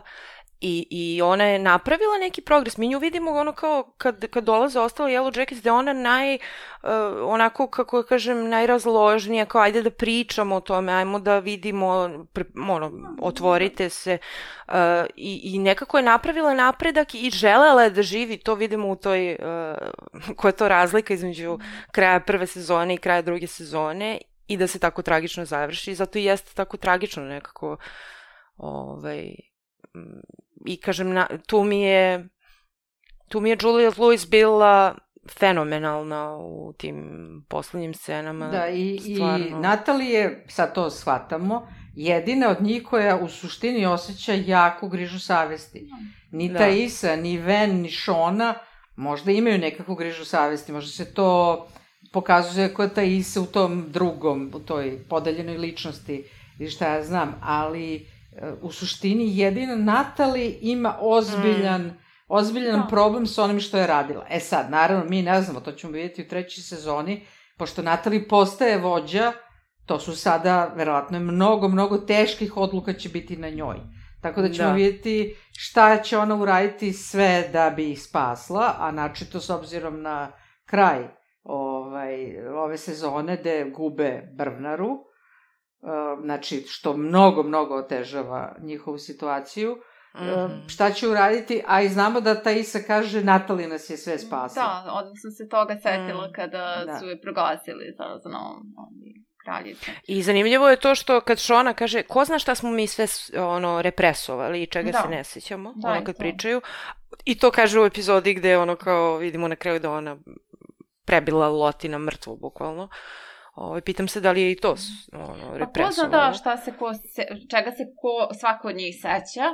i, 0.60 0.86
i 0.90 1.22
ona 1.22 1.44
je 1.44 1.58
napravila 1.58 2.18
neki 2.18 2.40
progres. 2.40 2.76
Mi 2.76 2.88
nju 2.88 2.98
vidimo 2.98 3.30
ono 3.30 3.52
kao 3.52 3.92
kad, 3.98 4.26
kad 4.30 4.44
dolaze 4.44 4.80
ostale 4.80 5.10
Yellow 5.10 5.38
Jackets, 5.38 5.62
da 5.62 5.74
ona 5.74 5.92
naj, 5.92 6.34
uh, 6.34 6.40
onako 7.24 7.66
kako 7.66 8.02
kažem, 8.02 8.48
najrazložnija, 8.48 9.46
kao 9.46 9.60
ajde 9.60 9.82
da 9.82 9.90
pričamo 9.90 10.56
o 10.56 10.60
tome, 10.60 10.92
ajmo 10.92 11.18
da 11.18 11.38
vidimo, 11.38 12.10
pre, 12.32 12.44
ono, 12.68 12.92
otvorite 13.22 13.88
se. 13.88 14.18
Uh, 14.68 14.74
i, 15.16 15.40
I 15.44 15.58
nekako 15.58 15.96
je 15.96 16.02
napravila 16.02 16.54
napredak 16.54 17.14
i 17.14 17.30
želela 17.30 17.82
je 17.82 17.90
da 17.90 18.02
živi, 18.02 18.38
to 18.38 18.54
vidimo 18.54 18.88
u 18.88 18.96
toj, 18.96 19.32
uh, 19.32 20.36
koja 20.36 20.48
je 20.48 20.56
to 20.56 20.68
razlika 20.68 21.14
između 21.14 21.58
kraja 21.92 22.20
prve 22.20 22.46
sezone 22.46 22.94
i 22.94 22.98
kraja 22.98 23.22
druge 23.22 23.46
sezone 23.46 24.18
i 24.46 24.56
da 24.56 24.66
se 24.66 24.78
tako 24.78 25.02
tragično 25.02 25.44
završi, 25.44 25.94
zato 25.94 26.18
i 26.18 26.24
jeste 26.24 26.54
tako 26.54 26.76
tragično 26.76 27.22
nekako 27.22 27.76
ovaj, 28.56 29.34
i 30.66 30.76
kažem, 30.76 31.12
na, 31.12 31.26
tu 31.46 31.64
mi 31.64 31.82
je 31.82 32.28
tu 33.28 33.40
mi 33.40 33.50
je 33.50 33.56
Juliette 33.62 34.00
Lewis 34.00 34.30
bila 34.30 34.94
fenomenalna 35.38 36.36
u 36.36 36.72
tim 36.72 37.04
poslednjim 37.48 37.94
scenama. 37.94 38.48
Da, 38.48 38.68
i, 38.68 38.98
stvarno. 38.98 39.46
i 39.46 39.50
Natalije, 39.50 40.44
sad 40.48 40.74
to 40.74 40.90
shvatamo, 40.90 41.68
jedina 41.94 42.50
od 42.50 42.62
njih 42.62 42.82
koja 42.82 43.16
u 43.16 43.28
suštini 43.28 43.86
osjeća 43.86 44.32
jaku 44.32 44.88
grižu 44.88 45.18
savesti. 45.18 45.88
Ni 46.30 46.48
Da. 46.48 46.58
Taisa, 46.58 47.16
ni 47.16 47.38
Ven, 47.38 47.80
ni 47.80 47.90
Šona 47.90 48.54
možda 48.96 49.32
imaju 49.32 49.58
nekakvu 49.58 49.94
grižu 49.94 50.24
savesti, 50.24 50.72
možda 50.72 50.90
se 50.90 51.14
to 51.14 51.68
pokazuje 52.12 52.74
kod 52.74 52.94
Taisa 52.94 53.40
u 53.40 53.46
tom 53.46 53.86
drugom, 53.88 54.50
u 54.54 54.58
toj 54.58 54.98
podeljenoj 55.08 55.56
ličnosti 55.56 56.24
ili 56.58 56.70
šta 56.70 56.94
ja 56.94 57.04
znam, 57.04 57.34
ali 57.42 58.06
u 58.62 58.72
suštini 58.72 59.38
jedina 59.38 59.76
Natali 59.76 60.58
ima 60.60 60.96
ozbiljan 61.00 61.82
Mm. 61.82 61.96
ozbiljan 62.28 62.80
Da. 62.80 62.86
problem 62.86 63.26
sa 63.26 63.44
onim 63.44 63.60
što 63.60 63.78
je 63.78 63.86
radila. 63.86 64.26
E 64.30 64.40
sad, 64.40 64.70
naravno, 64.70 65.04
mi 65.04 65.22
ne 65.22 65.42
znamo, 65.42 65.60
to 65.60 65.72
ćemo 65.72 65.92
vidjeti 65.92 66.22
u 66.22 66.28
trećoj 66.28 66.62
sezoni, 66.62 67.26
pošto 67.56 67.82
Natali 67.82 68.28
postaje 68.28 68.78
vođa, 68.78 69.32
to 69.86 69.98
su 69.98 70.16
sada, 70.16 70.72
verovatno, 70.76 71.20
mnogo, 71.20 71.68
mnogo 71.68 71.98
teških 71.98 72.56
odluka 72.56 72.92
će 72.92 73.08
biti 73.08 73.36
na 73.36 73.48
njoj. 73.50 73.76
Tako 74.22 74.42
da 74.42 74.48
ćemo 74.50 74.68
Da. 74.68 74.74
vidjeti 74.74 75.34
šta 75.58 76.02
će 76.02 76.18
ona 76.18 76.34
uraditi 76.34 76.92
sve 76.92 77.48
da 77.52 77.70
bi 77.70 77.90
ih 77.90 78.02
spasla, 78.02 78.74
a 78.78 78.90
načito 78.90 79.40
s 79.40 79.50
obzirom 79.50 80.02
na 80.02 80.32
kraj 80.64 81.08
ovaj, 81.42 82.14
ove 82.48 82.78
sezone 82.78 83.36
gde 83.36 83.72
gube 83.76 84.22
Brvnaru, 84.36 84.88
znači 86.22 86.64
što 86.68 86.96
mnogo, 86.96 87.42
mnogo 87.42 87.76
otežava 87.76 88.56
njihovu 88.60 88.98
situaciju, 88.98 89.76
Mhm. 90.14 90.68
šta 90.68 90.90
će 90.90 91.08
uraditi, 91.08 91.62
a 91.66 91.82
i 91.82 91.88
znamo 91.88 92.20
da 92.20 92.34
Taisa 92.36 92.78
kaže 92.80 93.20
Natali 93.22 93.66
nas 93.66 93.90
je 93.90 93.96
sve 93.96 94.18
spasila. 94.18 94.64
Da, 94.84 95.12
sam 95.14 95.30
se 95.30 95.48
toga 95.48 95.74
setila 95.74 96.26
Mm, 96.26 96.32
kada 96.32 96.82
da. 96.86 96.98
su 96.98 97.06
je 97.06 97.20
proglasili 97.20 97.94
za, 97.98 98.04
za 98.18 98.28
novom 98.28 98.62
kraljicu. 99.38 99.90
I 100.06 100.22
zanimljivo 100.22 100.68
je 100.68 100.76
to 100.76 100.94
što 100.94 101.20
kad 101.20 101.38
Šona 101.38 101.74
kaže, 101.74 102.02
ko 102.02 102.24
zna 102.24 102.38
šta 102.38 102.54
smo 102.54 102.70
mi 102.70 102.86
sve 102.86 103.06
ono 103.38 103.82
represovali 103.82 104.62
i 104.62 104.66
čega 104.66 104.90
Da. 104.90 104.98
se 104.98 105.08
ne 105.08 105.24
sećamo, 105.24 105.72
Da, 105.76 105.88
ono 105.88 106.04
kad 106.04 106.14
to. 106.14 106.18
pričaju. 106.18 106.60
I 107.24 107.38
to 107.38 107.50
kaže 107.50 107.80
u 107.80 107.84
epizodi 107.84 108.34
gde 108.34 108.58
ono 108.58 108.76
kao 108.76 109.16
vidimo 109.16 109.48
na 109.48 109.56
kraju 109.56 109.80
da 109.80 109.90
ona 109.90 110.16
prebila 111.04 111.48
Lotina 111.48 111.98
mrtvo 111.98 112.36
bukvalno. 112.36 112.88
Ovaj 113.54 113.80
pitam 113.80 114.08
se 114.08 114.20
da 114.20 114.32
li 114.32 114.42
je 114.42 114.52
i 114.52 114.56
to 114.56 114.76
ono 115.12 115.58
Pa 115.58 115.84
ko 115.84 115.90
zna 115.92 116.08
da 116.08 116.32
šta 116.32 116.56
se 116.56 116.72
ko, 116.78 116.94
se, 116.94 117.22
čega 117.50 117.70
se 117.70 117.84
ko, 117.96 118.34
svako 118.40 118.68
od 118.68 118.76
njih 118.76 118.94
seća, 118.94 119.46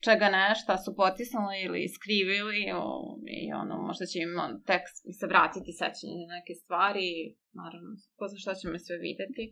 čega 0.00 0.28
ne, 0.28 0.54
šta 0.62 0.76
su 0.76 0.96
potisnuli 0.96 1.62
ili 1.64 1.88
skrivili 1.88 2.72
o, 2.74 2.82
i 3.26 3.52
ono, 3.52 3.76
možda 3.82 4.06
će 4.06 4.18
im 4.18 4.38
on, 4.38 4.62
tek 4.66 4.82
se 5.18 5.26
vratiti 5.26 5.72
sećanje 5.72 6.16
na 6.16 6.34
neke 6.34 6.54
stvari, 6.54 7.36
naravno, 7.52 7.90
ko 8.16 8.28
zna 8.28 8.38
šta 8.38 8.54
ćemo 8.54 8.78
sve 8.78 8.96
videti. 8.96 9.44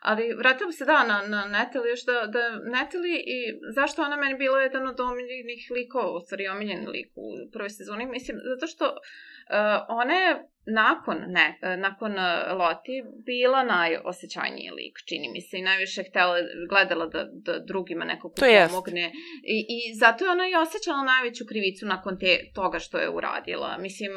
Ali 0.00 0.34
vratila 0.34 0.66
bi 0.66 0.72
se 0.72 0.84
da 0.84 1.04
na, 1.04 1.18
na 1.34 1.44
Natalie, 1.44 1.90
još 1.90 2.04
da, 2.04 2.26
da 2.36 2.42
Natalie 2.78 3.18
i 3.36 3.38
zašto 3.74 4.02
ona 4.02 4.16
meni 4.16 4.34
bila 4.38 4.60
jedan 4.60 4.88
od 4.88 5.00
omiljenih 5.00 5.62
likova, 5.76 6.16
u 6.16 6.20
stvari 6.20 6.48
omiljen 6.48 6.88
lik 6.88 7.10
u 7.14 7.26
prvoj 7.52 7.70
sezoni, 7.70 8.06
mislim, 8.06 8.36
zato 8.50 8.66
što 8.66 8.84
uh, 8.84 8.96
ona 9.88 10.14
je 10.14 10.30
nakon, 10.72 11.18
ne, 11.28 11.58
uh, 11.62 11.80
nakon 11.80 12.12
uh, 12.12 12.58
Loti 12.58 12.96
bila 13.26 13.64
najosjećajniji 13.64 14.70
lik, 14.70 14.94
čini 15.08 15.28
mi 15.32 15.40
se, 15.40 15.58
i 15.58 15.62
najviše 15.62 16.02
htela, 16.02 16.36
gledala 16.70 17.06
da, 17.06 17.24
da 17.32 17.58
drugima 17.58 18.04
jest. 18.46 18.70
pomogne. 18.70 19.12
I, 19.42 19.56
I 19.76 19.78
zato 19.94 20.24
je 20.24 20.30
ona 20.30 20.44
i 20.48 20.54
osjećala 20.54 21.04
najveću 21.04 21.44
krivicu 21.48 21.86
nakon 21.86 22.18
te, 22.18 22.38
toga 22.54 22.78
što 22.78 22.98
je 22.98 23.10
uradila. 23.10 23.78
Mislim, 23.78 24.12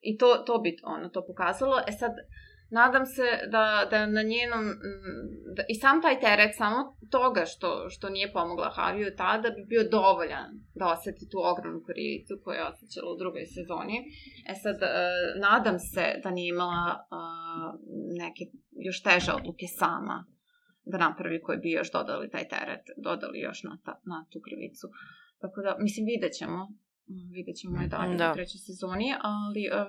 i 0.00 0.18
to, 0.18 0.34
to 0.46 0.58
bi 0.58 0.76
ono 0.82 1.08
to 1.08 1.26
pokazalo. 1.26 1.76
E 1.88 1.92
sad, 1.92 2.12
nadam 2.70 3.06
se 3.06 3.22
da, 3.50 3.88
da 3.90 4.06
na 4.06 4.22
njenom, 4.22 4.64
da, 5.56 5.62
i 5.68 5.74
sam 5.74 6.02
taj 6.02 6.20
teret 6.20 6.56
samo 6.56 6.96
toga 7.10 7.44
što, 7.44 7.90
što 7.90 8.08
nije 8.08 8.32
pomogla 8.32 8.70
Haviju 8.74 9.16
tada 9.16 9.50
bi 9.50 9.64
bio 9.64 9.88
dovoljan 9.90 10.50
da 10.74 10.86
oseti 10.86 11.28
tu 11.30 11.38
ogromnu 11.52 11.80
krivicu 11.88 12.40
koju 12.44 12.54
je 12.54 12.68
osjećala 12.72 13.12
u 13.12 13.18
drugoj 13.22 13.46
sezoni. 13.46 13.96
E 14.50 14.54
sad, 14.62 14.78
e, 14.82 14.88
nadam 15.40 15.78
se 15.78 16.04
da 16.22 16.30
nije 16.30 16.48
imala 16.48 16.84
e, 16.94 17.00
neke 18.22 18.44
još 18.86 19.02
teže 19.02 19.32
odluke 19.32 19.66
sama 19.66 20.24
da 20.84 20.98
napravi 20.98 21.42
koji 21.42 21.58
bi 21.58 21.70
još 21.70 21.92
dodali 21.92 22.30
taj 22.30 22.48
teret, 22.48 22.84
dodali 22.96 23.38
još 23.40 23.62
na, 23.62 23.78
ta, 23.84 24.00
na 24.04 24.26
tu 24.32 24.38
krivicu. 24.46 24.86
Tako 25.40 25.62
da, 25.62 25.76
mislim, 25.78 26.06
vidjet 26.06 26.32
ćemo. 26.32 26.60
Mm, 27.08 27.32
Vidjet 27.34 27.56
ćemo 27.60 27.76
i 27.84 27.88
dalje 27.88 28.16
Da. 28.16 28.30
u 28.30 28.34
trećoj 28.34 28.60
sezoni, 28.66 29.08
ali 29.20 29.62
e, 29.64 29.82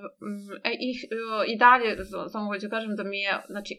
e, 0.69 0.71
i, 0.87 0.91
e, 1.15 1.51
i 1.51 1.57
dalje, 1.57 1.89
samo 2.31 2.45
hoću 2.45 2.67
da 2.67 2.75
kažem 2.75 2.95
da 2.95 3.03
mi 3.03 3.19
je, 3.19 3.33
znači, 3.49 3.73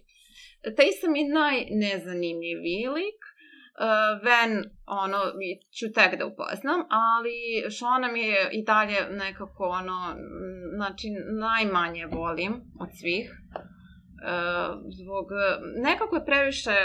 taj 0.77 0.91
sam 1.01 1.17
i 1.17 1.29
najnezanimljiviji 1.41 2.87
lik, 2.97 3.21
Uh, 3.81 4.25
Ven, 4.25 4.53
ono, 4.87 5.19
ću 5.79 5.93
tek 5.95 6.19
da 6.19 6.27
upoznam, 6.27 6.81
ali 6.91 7.37
Shona 7.77 8.13
mi 8.13 8.21
je 8.21 8.49
i 8.53 8.65
dalje 8.65 9.01
nekako, 9.11 9.65
ono, 9.65 10.17
znači, 10.77 11.07
najmanje 11.41 12.07
volim 12.07 12.53
od 12.81 12.89
svih. 13.01 13.31
Zbog, 14.99 15.27
nekako 15.83 16.17
je 16.17 16.25
previše 16.25 16.77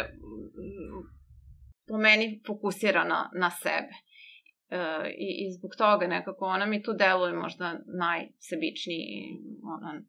po 1.88 1.98
meni 1.98 2.42
fokusirana 2.48 3.30
na 3.40 3.50
sebe. 3.50 3.94
Uh, 4.74 5.08
i, 5.08 5.48
I 5.48 5.52
zbog 5.52 5.76
toga 5.78 6.08
nekako 6.08 6.46
ona 6.46 6.66
mi 6.66 6.84
tu 6.84 6.94
deluje 6.94 7.34
možda 7.34 7.80
najsebičniji, 7.86 9.40
ona, 9.64 10.02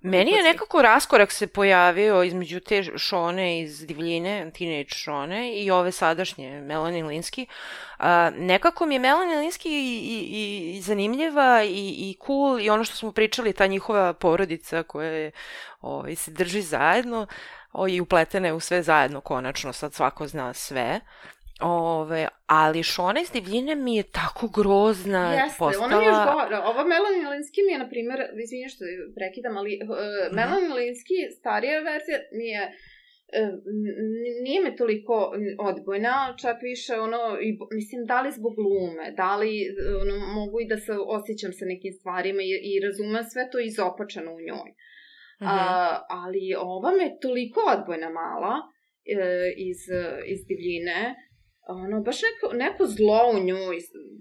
Meni 0.00 0.30
je 0.30 0.42
nekako 0.42 0.82
raskorak 0.82 1.32
se 1.32 1.46
pojavio 1.46 2.22
između 2.22 2.60
te 2.60 2.82
Šone 2.96 3.60
iz 3.60 3.86
Divljine, 3.86 4.50
Teenage 4.58 4.88
Šone 4.88 5.52
i 5.52 5.70
ove 5.70 5.92
sadašnje 5.92 6.60
Melanie 6.60 7.04
Linsky. 7.04 7.46
A, 7.98 8.30
nekako 8.30 8.86
mi 8.86 8.94
je 8.94 8.98
Melanie 8.98 9.36
Linsky 9.36 9.68
i, 9.68 10.00
i, 10.30 10.76
i 10.76 10.80
zanimljiva 10.80 11.62
i, 11.64 11.94
i 11.98 12.16
cool 12.26 12.60
i 12.60 12.70
ono 12.70 12.84
što 12.84 12.96
smo 12.96 13.12
pričali, 13.12 13.52
ta 13.52 13.66
njihova 13.66 14.12
porodica 14.12 14.82
koja 14.82 15.10
je, 15.10 15.30
ovaj, 15.80 16.14
se 16.14 16.30
drži 16.30 16.62
zajedno 16.62 17.26
o, 17.72 17.88
i 17.88 18.00
upletene 18.00 18.52
u 18.52 18.60
sve 18.60 18.82
zajedno 18.82 19.20
konačno, 19.20 19.72
sad 19.72 19.94
svako 19.94 20.26
zna 20.26 20.54
sve. 20.54 21.00
Ove, 21.60 22.28
ali 22.46 22.82
Šona 22.82 23.20
iz 23.20 23.30
divljine 23.32 23.74
mi 23.74 23.96
je 23.96 24.02
tako 24.02 24.48
grozna 24.48 25.32
Jeste, 25.32 25.58
postala. 25.58 25.84
ona 25.86 25.96
mi 25.98 26.04
je 26.04 26.08
još 26.08 26.24
gore. 26.34 26.56
Ova 26.56 26.84
Melanie 26.92 27.26
Linsky 27.32 27.60
mi 27.66 27.72
je, 27.72 27.78
na 27.78 27.88
primjer, 27.88 28.18
izvinja 28.44 28.68
što 28.68 28.84
prekidam, 29.16 29.56
ali 29.56 29.72
uh, 29.82 29.88
Melanie 30.38 30.74
Linsky, 30.80 31.18
starija 31.38 31.80
verzija, 31.90 32.18
mi 32.38 32.46
je 32.54 32.62
uh, 32.66 32.76
nije 34.44 34.60
me 34.64 34.76
toliko 34.76 35.32
odbojna, 35.58 36.34
čak 36.42 36.56
više 36.62 36.94
ono, 37.06 37.22
i, 37.46 37.48
mislim, 37.78 38.00
da 38.10 38.20
li 38.22 38.36
zbog 38.38 38.54
glume, 38.60 39.06
da 39.16 39.36
li 39.36 39.52
ono, 40.02 40.14
mogu 40.38 40.60
i 40.60 40.68
da 40.72 40.76
se 40.76 40.92
osjećam 41.18 41.52
sa 41.52 41.64
nekim 41.64 41.92
stvarima 41.92 42.42
i, 42.42 42.52
i 42.70 42.80
razumem 42.86 43.24
sve 43.24 43.42
to 43.52 43.58
izopačano 43.60 44.30
u 44.34 44.40
njoj. 44.48 44.70
Mm 45.40 45.44
-hmm. 45.44 45.56
uh, 45.56 45.96
ali 46.22 46.54
ova 46.58 46.90
me 46.98 47.06
toliko 47.24 47.60
odbojna 47.76 48.10
mala 48.20 48.54
uh, 48.56 49.46
iz, 49.68 49.80
iz 50.32 50.40
divljine, 50.48 50.98
ono, 51.66 52.00
baš 52.00 52.16
neko, 52.22 52.54
neko 52.56 52.86
zlo 52.86 53.30
u 53.34 53.44
nju, 53.44 53.56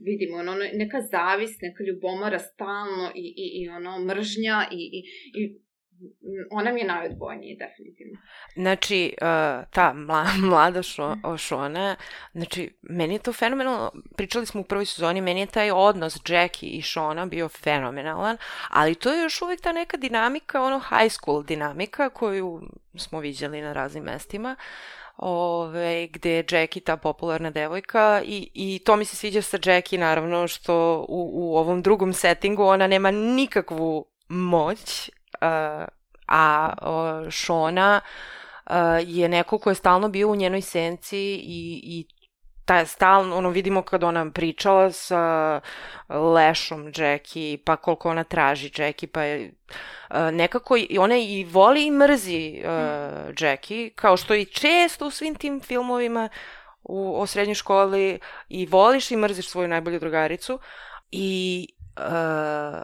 vidimo, 0.04 0.38
ono, 0.38 0.54
neka 0.74 1.02
zavis, 1.02 1.52
neka 1.62 1.84
ljubomora 1.84 2.40
stalno 2.40 3.12
i, 3.16 3.34
i, 3.38 3.64
i 3.64 3.70
ono, 3.70 4.00
mržnja 4.00 4.68
i, 4.72 4.76
i, 4.76 5.00
i 5.42 5.66
ona 6.52 6.72
mi 6.72 6.80
je 6.80 6.88
najodbojnije, 6.88 7.58
definitivno. 7.58 8.18
Znači, 8.56 9.14
uh, 9.22 9.70
ta 9.72 9.94
mla, 9.94 10.26
mlada 10.50 10.84
šo, 10.84 11.16
Šona, 11.38 11.96
znači, 12.34 12.78
meni 12.82 13.14
je 13.14 13.20
to 13.20 13.34
fenomenalno, 13.34 13.92
pričali 14.18 14.46
smo 14.46 14.62
u 14.62 14.64
prvoj 14.64 14.86
sezoni, 14.86 15.22
meni 15.22 15.40
je 15.40 15.46
taj 15.46 15.72
odnos 15.72 16.20
Jackie 16.28 16.70
i 16.70 16.82
Šona 16.82 17.26
bio 17.26 17.50
fenomenalan, 17.50 18.38
ali 18.70 18.96
to 18.96 19.14
je 19.14 19.22
još 19.22 19.42
uvek 19.42 19.62
ta 19.62 19.72
neka 19.72 19.98
dinamika, 19.98 20.62
ono 20.62 20.80
high 20.80 21.12
school 21.12 21.44
dinamika 21.44 22.10
koju 22.10 22.62
smo 22.98 23.20
viđali 23.20 23.62
na 23.62 23.74
raznim 23.74 24.04
mestima, 24.04 24.56
ove, 25.18 26.08
gde 26.08 26.30
je 26.30 26.46
Jackie 26.52 26.84
ta 26.84 26.98
popularna 26.98 27.50
devojka 27.50 28.22
i, 28.26 28.50
i 28.54 28.80
to 28.86 28.96
mi 28.96 29.06
se 29.06 29.16
sviđa 29.16 29.42
sa 29.42 29.58
Jackie 29.66 30.00
naravno 30.00 30.48
što 30.48 31.06
u, 31.10 31.32
u 31.34 31.58
ovom 31.58 31.82
drugom 31.82 32.14
settingu 32.14 32.64
ona 32.64 32.88
nema 32.88 33.12
nikakvu 33.12 34.06
moć, 34.28 35.10
uh, 35.42 35.86
a 36.28 36.74
uh, 36.82 37.34
Shona 37.34 38.02
uh, 38.70 38.76
je 39.04 39.30
neko 39.30 39.58
ko 39.58 39.70
je 39.70 39.76
stalno 39.76 40.10
bio 40.10 40.30
u 40.30 40.36
njenoj 40.36 40.62
senci 40.62 41.18
i, 41.18 41.82
i 41.84 42.08
ta 42.66 42.86
stalno, 42.86 43.38
ono 43.38 43.50
vidimo 43.50 43.82
kad 43.82 44.04
ona 44.04 44.32
pričala 44.32 44.92
sa 44.92 45.62
Lešom 46.10 46.92
Jackie, 46.96 47.58
pa 47.66 47.76
koliko 47.76 48.10
ona 48.10 48.24
traži 48.24 48.72
Jackie, 48.78 49.10
pa 49.10 49.22
je 49.22 49.52
uh, 50.10 50.18
nekako 50.32 50.78
i 50.78 50.98
ona 51.00 51.18
i 51.18 51.44
voli 51.52 51.86
i 51.86 51.92
mrzi 51.92 52.62
uh, 52.64 52.70
Jackie, 53.40 53.90
kao 53.90 54.18
što 54.18 54.36
i 54.36 54.46
često 54.46 55.08
u 55.08 55.12
svim 55.12 55.36
tim 55.36 55.62
filmovima 55.62 56.30
u, 56.84 57.22
o 57.22 57.26
srednjoj 57.26 57.56
školi 57.56 58.20
i 58.50 58.66
voliš 58.66 59.12
i 59.12 59.16
mrziš 59.16 59.50
svoju 59.50 59.68
najbolju 59.68 60.00
drugaricu 60.00 60.60
i 61.12 61.68
uh, 61.98 62.82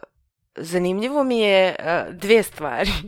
zanimljivo 0.55 1.23
mi 1.23 1.39
je 1.39 1.75
uh, 1.79 2.13
dve 2.15 2.43
stvari. 2.43 2.91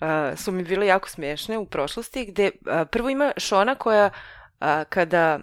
Uh, 0.00 0.38
su 0.38 0.52
mi 0.52 0.62
bile 0.62 0.86
jako 0.86 1.08
smešne 1.08 1.58
u 1.58 1.66
prošlosti, 1.66 2.24
gde 2.24 2.50
uh, 2.50 2.88
prvo 2.90 3.08
ima 3.08 3.32
Šona 3.36 3.74
koja 3.74 4.10
uh, 4.60 4.66
kada 4.88 5.40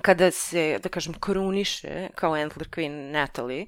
kada 0.00 0.30
se, 0.30 0.78
da 0.82 0.88
kažem, 0.88 1.14
kruniše 1.14 2.08
kao 2.14 2.32
Antler 2.32 2.68
Queen 2.68 3.10
Natalie, 3.12 3.66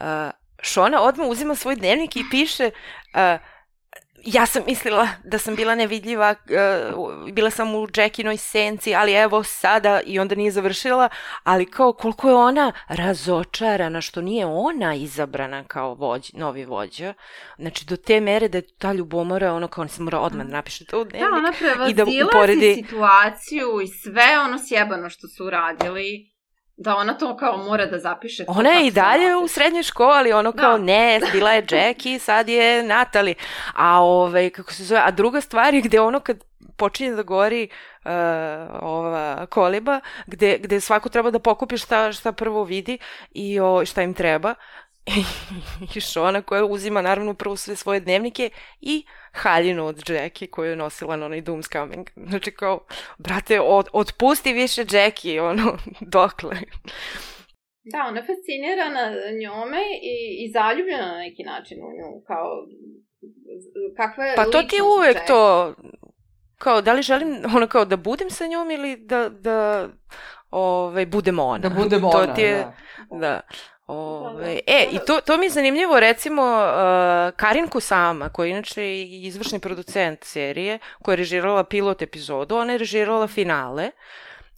uh, 0.00 0.30
Shona 0.62 1.02
odmah 1.02 1.28
uzima 1.28 1.54
svoj 1.54 1.76
dnevnik 1.76 2.16
i 2.16 2.24
piše 2.30 2.70
uh, 2.70 3.40
ja 4.26 4.46
sam 4.46 4.62
mislila 4.66 5.08
da 5.24 5.38
sam 5.38 5.54
bila 5.54 5.74
nevidljiva, 5.74 6.34
uh, 6.94 7.32
bila 7.32 7.50
sam 7.50 7.74
u 7.74 7.88
Jackinoj 7.96 8.36
senci, 8.36 8.94
ali 8.94 9.12
evo 9.12 9.42
sada 9.42 10.00
i 10.06 10.18
onda 10.18 10.34
nije 10.34 10.50
završila, 10.50 11.08
ali 11.42 11.70
kao 11.70 11.92
koliko 11.92 12.28
je 12.28 12.34
ona 12.34 12.72
razočarana 12.88 14.00
što 14.00 14.20
nije 14.22 14.46
ona 14.46 14.94
izabrana 14.94 15.64
kao 15.64 15.94
vođ, 15.94 16.30
novi 16.34 16.64
vođa. 16.64 17.14
Znači 17.58 17.86
do 17.86 17.96
te 17.96 18.20
mere 18.20 18.48
da 18.48 18.58
je 18.58 18.74
ta 18.78 18.92
ljubomora 18.92 19.52
ono 19.52 19.68
kao 19.68 19.88
se 19.88 20.02
mora 20.02 20.20
odmah 20.20 20.46
napiše 20.46 20.84
to 20.84 21.00
u 21.00 21.04
da, 21.04 21.10
dnevnik. 21.10 21.30
Da, 21.30 21.36
ona 21.36 21.52
prevazila 21.58 21.88
i 21.88 21.94
da 21.94 22.28
uporedi... 22.28 22.74
situaciju 22.74 23.80
i 23.84 23.86
sve 23.86 24.38
ono 24.44 24.58
sjebano 24.68 25.10
što 25.10 25.28
su 25.28 25.46
uradili 25.46 26.35
Da 26.76 26.96
ona 26.96 27.14
to 27.14 27.36
kao 27.36 27.56
mora 27.56 27.86
da 27.86 27.98
zapiše. 27.98 28.44
Ona 28.48 28.70
je 28.70 28.86
i 28.86 28.90
dalje 28.90 29.36
u 29.36 29.48
srednjoj 29.48 29.82
školi, 29.82 30.32
ono 30.32 30.52
da. 30.52 30.62
kao 30.62 30.78
ne, 30.78 31.20
bila 31.32 31.52
je 31.52 31.66
Jackie, 31.70 32.18
sad 32.18 32.48
je 32.48 32.82
Natali. 32.82 33.34
A 33.74 34.00
ovaj, 34.00 34.50
kako 34.50 34.72
se 34.72 34.84
zove, 34.84 35.00
a 35.04 35.10
druga 35.10 35.40
stvar 35.40 35.74
je 35.74 35.80
gde 35.80 36.00
ono 36.00 36.20
kad 36.20 36.44
počinje 36.76 37.14
da 37.14 37.22
gori 37.22 37.68
uh, 38.04 38.10
ova 38.82 39.46
koliba, 39.46 40.00
gde, 40.26 40.58
gde 40.58 40.80
svako 40.80 41.08
treba 41.08 41.30
da 41.30 41.38
pokupi 41.38 41.78
šta, 41.78 42.12
šta 42.12 42.32
prvo 42.32 42.64
vidi 42.64 42.98
i 43.30 43.60
o, 43.60 43.84
šta 43.84 44.02
im 44.02 44.14
treba. 44.14 44.54
I 45.96 46.00
Šona 46.00 46.42
koja 46.42 46.64
uzima 46.64 47.02
naravno 47.02 47.34
prvo 47.34 47.56
sve 47.56 47.76
svoje 47.76 48.00
dnevnike 48.00 48.50
i 48.80 49.04
haljinu 49.32 49.86
od 49.86 50.10
Jackie 50.10 50.48
koju 50.48 50.70
je 50.70 50.76
nosila 50.76 51.16
na 51.16 51.26
onaj 51.26 51.42
Doom's 51.42 51.72
Coming. 51.72 52.10
Znači 52.28 52.50
kao, 52.50 52.86
brate, 53.18 53.60
od, 53.60 53.88
otpusti 53.92 54.52
više 54.52 54.84
Jackie, 54.90 55.42
ono, 55.42 55.78
dokle. 56.16 56.56
Da, 57.92 58.06
ona 58.08 58.20
je 58.20 58.26
fascinirana 58.26 59.10
njome 59.42 59.82
i, 60.02 60.44
i 60.44 60.52
zaljubljena 60.52 61.06
na 61.06 61.18
neki 61.18 61.42
način 61.42 61.78
u 61.78 61.90
nju, 61.96 62.22
kao 62.26 62.66
kakva 63.96 64.24
je 64.24 64.36
Pa 64.36 64.44
to 64.44 64.62
ti 64.62 64.76
je 64.76 64.82
uvek 64.82 65.16
Jackie. 65.16 65.26
to, 65.26 65.74
kao, 66.58 66.82
da 66.82 66.92
li 66.92 67.02
želim, 67.02 67.42
ono 67.56 67.66
kao, 67.66 67.84
da 67.84 67.96
budem 67.96 68.30
sa 68.30 68.46
njom 68.46 68.70
ili 68.70 68.96
da, 68.96 69.28
da 69.28 69.88
ovaj, 70.50 71.06
budem 71.06 71.38
ona. 71.38 71.58
Da 71.58 71.70
budem 71.70 72.04
ona, 72.04 72.26
to 72.26 72.32
ti 72.32 72.42
je, 72.42 72.66
da. 73.10 73.18
da. 73.18 73.40
Ove, 73.86 74.60
e, 74.66 74.88
i 74.92 74.98
to, 75.06 75.20
to 75.20 75.36
mi 75.36 75.46
je 75.46 75.50
zanimljivo, 75.50 76.00
recimo, 76.00 76.42
uh, 76.42 77.34
Karin 77.36 77.68
Kusama, 77.68 78.28
koja 78.28 78.46
je 78.46 78.50
inače 78.50 79.02
izvršni 79.02 79.58
producent 79.58 80.24
serije, 80.24 80.78
koja 81.02 81.12
je 81.12 81.16
režirala 81.16 81.64
pilot 81.64 82.02
epizodu, 82.02 82.56
ona 82.56 82.72
je 82.72 82.78
režirala 82.78 83.26
finale. 83.26 83.90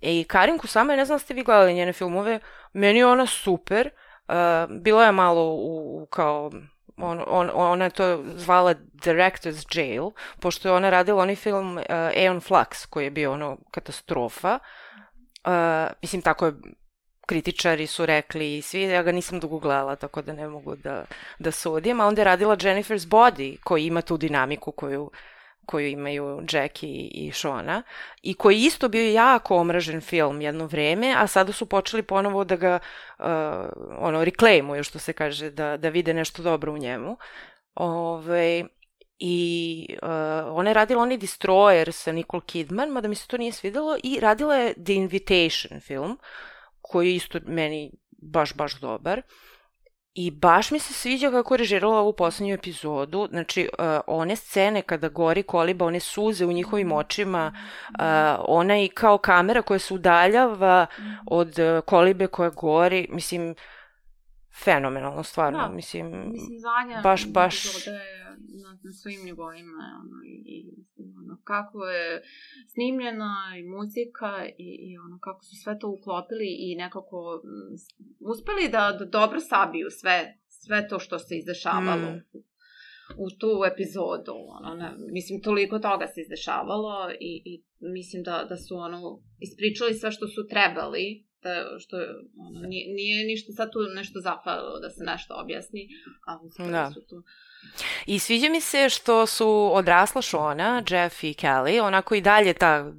E, 0.01 0.21
I 0.21 0.25
Karin 0.25 0.59
Kusama, 0.59 0.97
ne 0.97 1.05
znam 1.05 1.15
da 1.15 1.25
ste 1.25 1.35
vi 1.35 1.45
gledali 1.45 1.75
njene 1.75 1.93
filmove, 1.93 2.41
meni 2.73 2.99
je 2.99 3.07
ona 3.07 3.27
super. 3.27 3.91
Uh, 4.29 4.35
bila 4.81 5.05
je 5.05 5.13
malo 5.13 5.45
u, 5.55 6.03
u 6.03 6.07
kao 6.07 6.51
on, 6.97 7.25
on, 7.27 7.51
ona 7.55 7.85
je 7.85 7.91
to 7.91 8.25
zvala 8.35 8.75
Director's 8.95 9.79
Jail, 9.79 10.11
pošto 10.41 10.69
je 10.69 10.73
ona 10.73 10.91
radila 10.91 11.23
onaj 11.23 11.37
film 11.37 11.77
uh, 11.77 11.85
Aeon 11.89 12.41
Flux, 12.41 12.87
koji 12.87 13.05
je 13.05 13.11
bio 13.11 13.33
ono 13.33 13.57
katastrofa. 13.71 14.59
Uh, 15.45 15.53
mislim, 16.03 16.23
tako 16.23 16.47
je 16.47 16.53
kritičari 17.29 17.87
su 17.87 18.07
rekli 18.07 18.57
i 18.57 18.63
svi, 18.63 18.83
ja 18.83 19.03
ga 19.03 19.13
nisam 19.13 19.41
dugo 19.41 19.59
gledala, 19.59 19.97
tako 19.97 20.23
da 20.23 20.33
ne 20.33 20.49
mogu 20.49 20.77
da, 20.77 21.05
da 21.39 21.51
sudim, 21.51 22.01
a 22.01 22.07
onda 22.07 22.21
je 22.21 22.25
radila 22.25 22.57
Jennifer's 22.57 23.09
Body, 23.09 23.57
koji 23.65 23.87
ima 23.87 24.03
tu 24.03 24.17
dinamiku 24.17 24.73
koju 24.73 25.11
koju 25.67 25.89
imaju 25.89 26.41
Jackie 26.53 27.09
i 27.13 27.33
Shona 27.33 27.83
i 28.23 28.35
koji 28.35 28.63
isto 28.63 28.89
bio 28.89 29.13
jako 29.13 29.57
omražen 29.57 30.01
film 30.01 30.41
jedno 30.41 30.67
vreme, 30.67 31.15
a 31.19 31.27
sada 31.27 31.53
su 31.53 31.67
počeli 31.67 32.03
ponovo 32.03 32.45
da 32.45 32.57
ga 32.57 32.79
uh, 33.19 33.25
ono, 33.99 34.25
reclaimuju, 34.25 34.85
što 34.85 34.99
se 34.99 35.13
kaže, 35.13 35.51
da, 35.51 35.77
da 35.77 35.89
vide 35.89 36.15
nešto 36.15 36.43
dobro 36.43 36.73
u 36.73 36.79
njemu. 36.79 37.17
Ove, 37.75 38.65
I 39.19 39.97
uh, 40.03 40.09
ona 40.53 40.71
je 40.71 40.75
radila 40.75 41.03
onaj 41.03 41.19
Destroyer 41.19 41.91
sa 41.93 42.13
Nicole 42.13 42.43
Kidman, 42.47 42.89
mada 42.89 43.09
mi 43.09 43.15
se 43.15 43.27
to 43.29 43.37
nije 43.37 43.53
svidelo, 43.53 43.97
i 44.03 44.21
radila 44.21 44.57
je 44.57 44.75
The 44.75 44.95
Invitation 44.95 45.81
film, 45.81 46.13
uh, 46.13 46.19
koji 46.89 47.09
je 47.09 47.15
isto 47.15 47.39
meni 47.47 47.93
baš, 48.23 48.55
baš 48.55 48.81
dobar. 48.81 49.23
I 50.15 50.31
baš 50.31 50.71
mi 50.71 50.79
se 50.79 50.93
sviđa 50.93 51.31
kako 51.31 51.55
je 51.55 51.59
režirala 51.59 52.01
ovu 52.01 52.13
poslednju 52.13 52.55
epizodu. 52.55 53.29
Znači, 53.31 53.69
uh, 53.79 53.85
one 54.07 54.37
scene 54.37 54.83
kada 54.83 55.09
gori 55.09 55.43
koliba, 55.43 55.87
one 55.87 56.01
suze 56.01 56.47
u 56.47 56.53
njihovim 56.53 56.93
očima, 56.93 57.53
uh, 57.89 58.05
ona 58.39 58.79
i 58.83 58.89
kao 58.89 59.19
kamera 59.19 59.63
koja 59.63 59.79
se 59.79 59.95
udaljava 59.95 60.87
od 61.27 61.59
uh, 61.59 61.85
kolibe 61.85 62.27
koja 62.27 62.51
gori, 62.51 63.07
mislim, 63.11 63.55
fenomenalno, 64.65 65.23
stvarno, 65.23 65.59
Da, 65.59 65.69
mislim, 65.69 66.07
Mislim, 66.07 66.59
zadnja 66.59 67.01
baš, 67.03 67.33
baš, 67.33 67.87
na, 68.63 68.79
na 68.85 68.93
svim 68.93 69.21
nivoima, 69.25 69.85
ono, 70.03 70.19
i, 70.25 70.59
ono, 71.21 71.41
kako 71.45 71.85
je 71.85 72.23
snimljena 72.73 73.35
i 73.59 73.63
muzika 73.63 74.47
i, 74.59 74.71
i 74.89 74.99
ono, 74.99 75.19
kako 75.19 75.45
su 75.45 75.57
sve 75.63 75.79
to 75.79 75.89
uklopili 75.89 76.49
i 76.59 76.77
nekako 76.77 77.43
mm, 77.45 77.75
uspeli 78.33 78.69
da, 78.69 78.97
da 78.99 79.05
dobro 79.05 79.41
sabiju 79.41 79.87
sve, 79.91 80.39
sve 80.49 80.89
to 80.89 80.99
što 80.99 81.19
se 81.19 81.39
izdešavalo 81.39 82.11
Mm. 82.11 82.23
u 83.25 83.31
tu 83.39 83.51
epizodu. 83.73 84.35
Ono, 84.59 84.75
ne, 84.75 84.91
mislim, 85.13 85.43
toliko 85.43 85.79
toga 85.79 86.07
se 86.07 86.21
izdešavalo 86.21 87.11
i, 87.21 87.43
i 87.45 87.65
mislim 87.81 88.23
da, 88.23 88.47
da 88.49 88.57
su 88.57 88.77
ono, 88.77 89.23
ispričali 89.39 89.95
sve 89.95 90.11
što 90.11 90.27
su 90.29 90.47
trebali 90.47 91.28
da, 91.43 91.79
što 91.79 91.97
ono, 92.39 92.61
nije, 92.69 92.95
nije 92.95 93.27
ništa 93.27 93.53
sad 93.53 93.73
tu 93.73 93.79
nešto 93.95 94.21
zafalilo 94.21 94.79
da 94.79 94.91
se 94.91 95.05
nešto 95.05 95.35
objasni, 95.35 95.89
a 96.27 96.39
uspeli 96.43 96.73
Da. 96.73 96.91
su 96.95 97.01
tu. 97.07 97.23
I 98.07 98.19
sviđa 98.19 98.49
mi 98.49 98.61
se 98.61 98.89
što 98.89 99.27
su 99.27 99.71
odrasla 99.73 100.23
Shona, 100.23 100.83
Jeff 100.91 101.25
i 101.25 101.35
Kelly, 101.35 101.81
onako 101.81 102.15
i 102.15 102.21
dalje 102.21 102.53
ta 102.55 102.93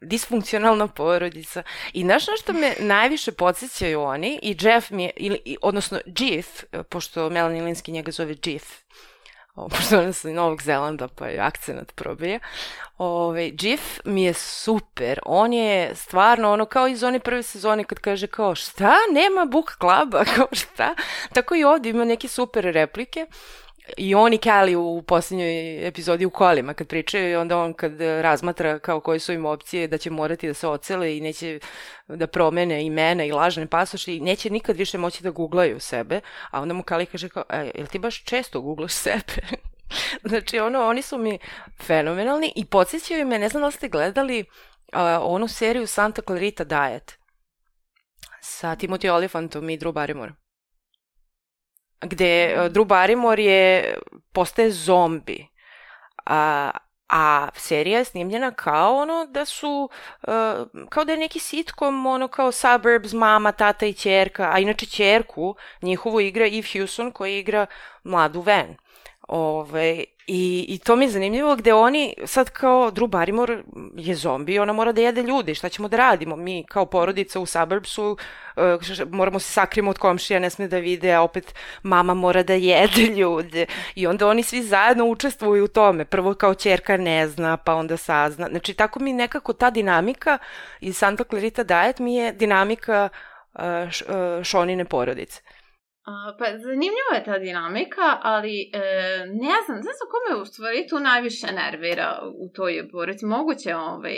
disfunkcionalna 0.00 0.88
porodica. 0.88 1.62
I 1.92 2.02
znaš 2.02 2.26
na 2.26 2.32
što 2.42 2.52
me 2.52 2.74
najviše 2.80 3.32
podsjećaju 3.32 4.00
oni, 4.00 4.38
i 4.42 4.56
Jeff 4.60 4.90
mi 4.90 5.04
je, 5.04 5.10
ili, 5.16 5.56
odnosno 5.62 5.98
Jif, 6.18 6.46
pošto 6.88 7.30
Melanie 7.30 7.62
Linsky 7.62 7.90
njega 7.92 8.10
zove 8.10 8.36
Jif, 8.44 8.62
o, 8.62 9.13
pošto 9.70 9.98
ona 9.98 10.12
sa 10.12 10.28
Novog 10.28 10.62
Zelanda, 10.62 11.08
pa 11.08 11.26
je 11.26 11.40
akcenat 11.40 11.92
probija. 11.94 12.38
Ove, 12.98 13.50
Jif 13.60 14.00
mi 14.04 14.24
je 14.24 14.34
super. 14.34 15.20
On 15.26 15.52
je 15.52 15.94
stvarno 15.94 16.52
ono 16.52 16.64
kao 16.64 16.88
iz 16.88 17.02
one 17.02 17.18
prve 17.18 17.42
sezone 17.42 17.84
kad 17.84 17.98
kaže 17.98 18.26
kao 18.26 18.54
šta, 18.54 18.94
nema 19.12 19.44
book 19.44 19.74
kluba, 19.78 20.24
kao 20.36 20.46
šta. 20.52 20.94
Tako 21.32 21.54
i 21.54 21.64
ovdje 21.64 21.90
ima 21.90 22.04
neke 22.04 22.28
super 22.28 22.64
replike. 22.64 23.26
I 23.96 24.14
on 24.14 24.32
i 24.32 24.38
Kelly 24.38 24.76
u 24.76 25.02
posljednjoj 25.02 25.86
epizodi 25.86 26.24
u 26.24 26.30
kolima 26.30 26.74
kad 26.74 26.88
pričaju 26.88 27.30
i 27.30 27.36
onda 27.36 27.58
on 27.58 27.74
kad 27.74 28.00
razmatra 28.00 28.78
kao 28.78 29.00
koje 29.00 29.18
su 29.18 29.32
im 29.32 29.46
opcije 29.46 29.88
da 29.88 29.98
će 29.98 30.10
morati 30.10 30.46
da 30.46 30.54
se 30.54 30.68
ocele 30.68 31.16
i 31.16 31.20
neće 31.20 31.58
da 32.08 32.26
promene 32.26 32.84
imena 32.86 33.24
i 33.24 33.32
lažne 33.32 33.66
pasoše 33.66 34.16
i 34.16 34.20
neće 34.20 34.50
nikad 34.50 34.76
više 34.76 34.98
moći 34.98 35.22
da 35.22 35.30
googlaju 35.30 35.80
sebe, 35.80 36.20
a 36.50 36.60
onda 36.60 36.74
mu 36.74 36.82
Kelly 36.82 37.06
kaže 37.06 37.28
kao, 37.28 37.44
e, 37.50 37.70
jel 37.74 37.86
ti 37.86 37.98
baš 37.98 38.24
često 38.24 38.60
googlaš 38.60 38.92
sebe? 38.92 39.46
znači, 40.28 40.58
ono, 40.58 40.82
oni 40.82 41.02
su 41.02 41.18
mi 41.18 41.38
fenomenalni 41.82 42.52
i 42.56 42.64
podsjećaju 42.64 43.26
me, 43.26 43.38
ne 43.38 43.48
znam 43.48 43.62
da 43.62 43.70
ste 43.70 43.88
gledali 43.88 44.44
a, 44.92 45.20
onu 45.22 45.48
seriju 45.48 45.86
Santa 45.86 46.22
Clarita 46.22 46.64
Diet 46.64 47.18
sa 48.40 48.76
Timothy 48.76 49.10
Olyphantom 49.10 49.74
i 49.74 49.78
Drew 49.78 49.92
Barrymore 49.92 50.43
gde 52.04 52.44
e, 52.44 52.68
Drew 52.68 52.84
Barrymore 52.84 53.40
je, 53.40 53.94
postaje 54.32 54.70
zombi. 54.70 55.46
A, 56.26 56.70
a 57.08 57.48
serija 57.54 57.98
je 57.98 58.04
snimljena 58.04 58.50
kao 58.50 58.96
ono 58.96 59.26
da 59.26 59.44
su, 59.44 59.90
uh, 60.22 60.88
kao 60.88 61.04
da 61.04 61.12
je 61.12 61.18
neki 61.18 61.38
sitcom, 61.38 62.06
ono 62.06 62.28
kao 62.28 62.52
Suburbs, 62.52 63.12
mama, 63.12 63.52
tata 63.52 63.86
i 63.86 63.92
ćerka, 63.92 64.50
a 64.52 64.58
inače 64.58 64.86
ćerku 64.86 65.56
njihovu 65.82 66.20
igra 66.20 66.46
Eve 66.46 66.56
Hewson 66.56 67.12
koja 67.12 67.38
igra 67.38 67.66
mladu 68.04 68.40
Ven. 68.40 68.76
Ove, 69.28 70.04
i, 70.26 70.66
I 70.68 70.78
to 70.78 70.96
mi 70.96 71.04
je 71.04 71.10
zanimljivo 71.10 71.56
gde 71.56 71.74
oni 71.74 72.14
sad 72.26 72.50
kao 72.50 72.90
Drew 72.90 73.08
Barrymore 73.08 73.62
je 73.96 74.14
zombi, 74.14 74.58
ona 74.58 74.72
mora 74.72 74.92
da 74.92 75.00
jede 75.00 75.22
ljude, 75.22 75.54
šta 75.54 75.68
ćemo 75.68 75.88
da 75.88 75.96
radimo? 75.96 76.36
Mi 76.36 76.64
kao 76.68 76.86
porodica 76.86 77.40
u 77.40 77.46
suburbsu 77.46 78.16
uh, 78.56 78.62
moramo 79.10 79.38
se 79.38 79.52
sakrimo 79.52 79.90
od 79.90 79.98
komšija, 79.98 80.38
ne 80.38 80.50
sme 80.50 80.68
da 80.68 80.78
vide, 80.78 81.12
a 81.12 81.22
opet 81.22 81.54
mama 81.82 82.14
mora 82.14 82.42
da 82.42 82.54
jede 82.54 83.02
ljude. 83.18 83.66
I 83.94 84.06
onda 84.06 84.28
oni 84.28 84.42
svi 84.42 84.62
zajedno 84.62 85.04
učestvuju 85.04 85.64
u 85.64 85.68
tome. 85.68 86.04
Prvo 86.04 86.34
kao 86.34 86.54
čerka 86.54 86.96
ne 86.96 87.28
zna, 87.28 87.56
pa 87.56 87.74
onda 87.74 87.96
sazna. 87.96 88.48
Znači 88.48 88.74
tako 88.74 89.00
mi 89.00 89.12
nekako 89.12 89.52
ta 89.52 89.70
dinamika 89.70 90.38
iz 90.80 90.96
Santa 90.96 91.24
Clarita 91.24 91.62
Diet 91.62 91.98
mi 91.98 92.14
je 92.14 92.32
dinamika 92.32 93.08
uh, 93.54 93.60
š, 93.90 94.04
uh, 94.08 94.44
Šonine 94.44 94.84
porodice. 94.84 95.40
A, 96.04 96.36
pa 96.38 96.44
zanimljiva 96.58 97.12
je 97.14 97.24
ta 97.24 97.38
dinamika, 97.38 98.18
ali 98.22 98.70
e, 98.72 98.78
ne 99.26 99.56
znam, 99.64 99.76
ne 99.76 99.92
znam 99.96 100.08
kome 100.12 100.42
u 100.42 100.44
stvari 100.44 100.86
tu 100.88 100.98
najviše 101.00 101.46
nervira 101.46 102.20
u 102.38 102.48
toj 102.48 102.88
porodici. 102.92 103.26
Moguće 103.26 103.76
ovaj, 103.76 104.16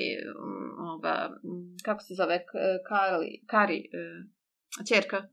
ova, 0.79 1.31
kako 1.85 2.01
se 2.01 2.15
zove, 2.15 2.45
Kari, 2.89 3.41
Kari 3.47 3.79
e, 3.79 3.85
čerka. 4.89 5.29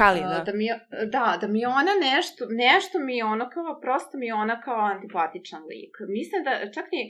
Kali, 0.00 0.20
da. 0.20 0.42
da, 0.46 0.52
mi, 0.52 0.66
da, 1.12 1.38
da 1.40 1.46
mi 1.48 1.66
ona 1.66 1.94
nešto, 2.14 2.44
nešto 2.48 2.98
mi 2.98 3.16
je 3.16 3.24
ono 3.24 3.50
kao, 3.50 3.80
prosto 3.80 4.18
mi 4.18 4.26
je 4.26 4.34
ona 4.34 4.60
kao 4.60 4.80
antipatičan 4.94 5.62
lik. 5.70 5.94
Mislim 6.08 6.44
da 6.44 6.72
čak 6.74 6.86
ni, 6.92 7.02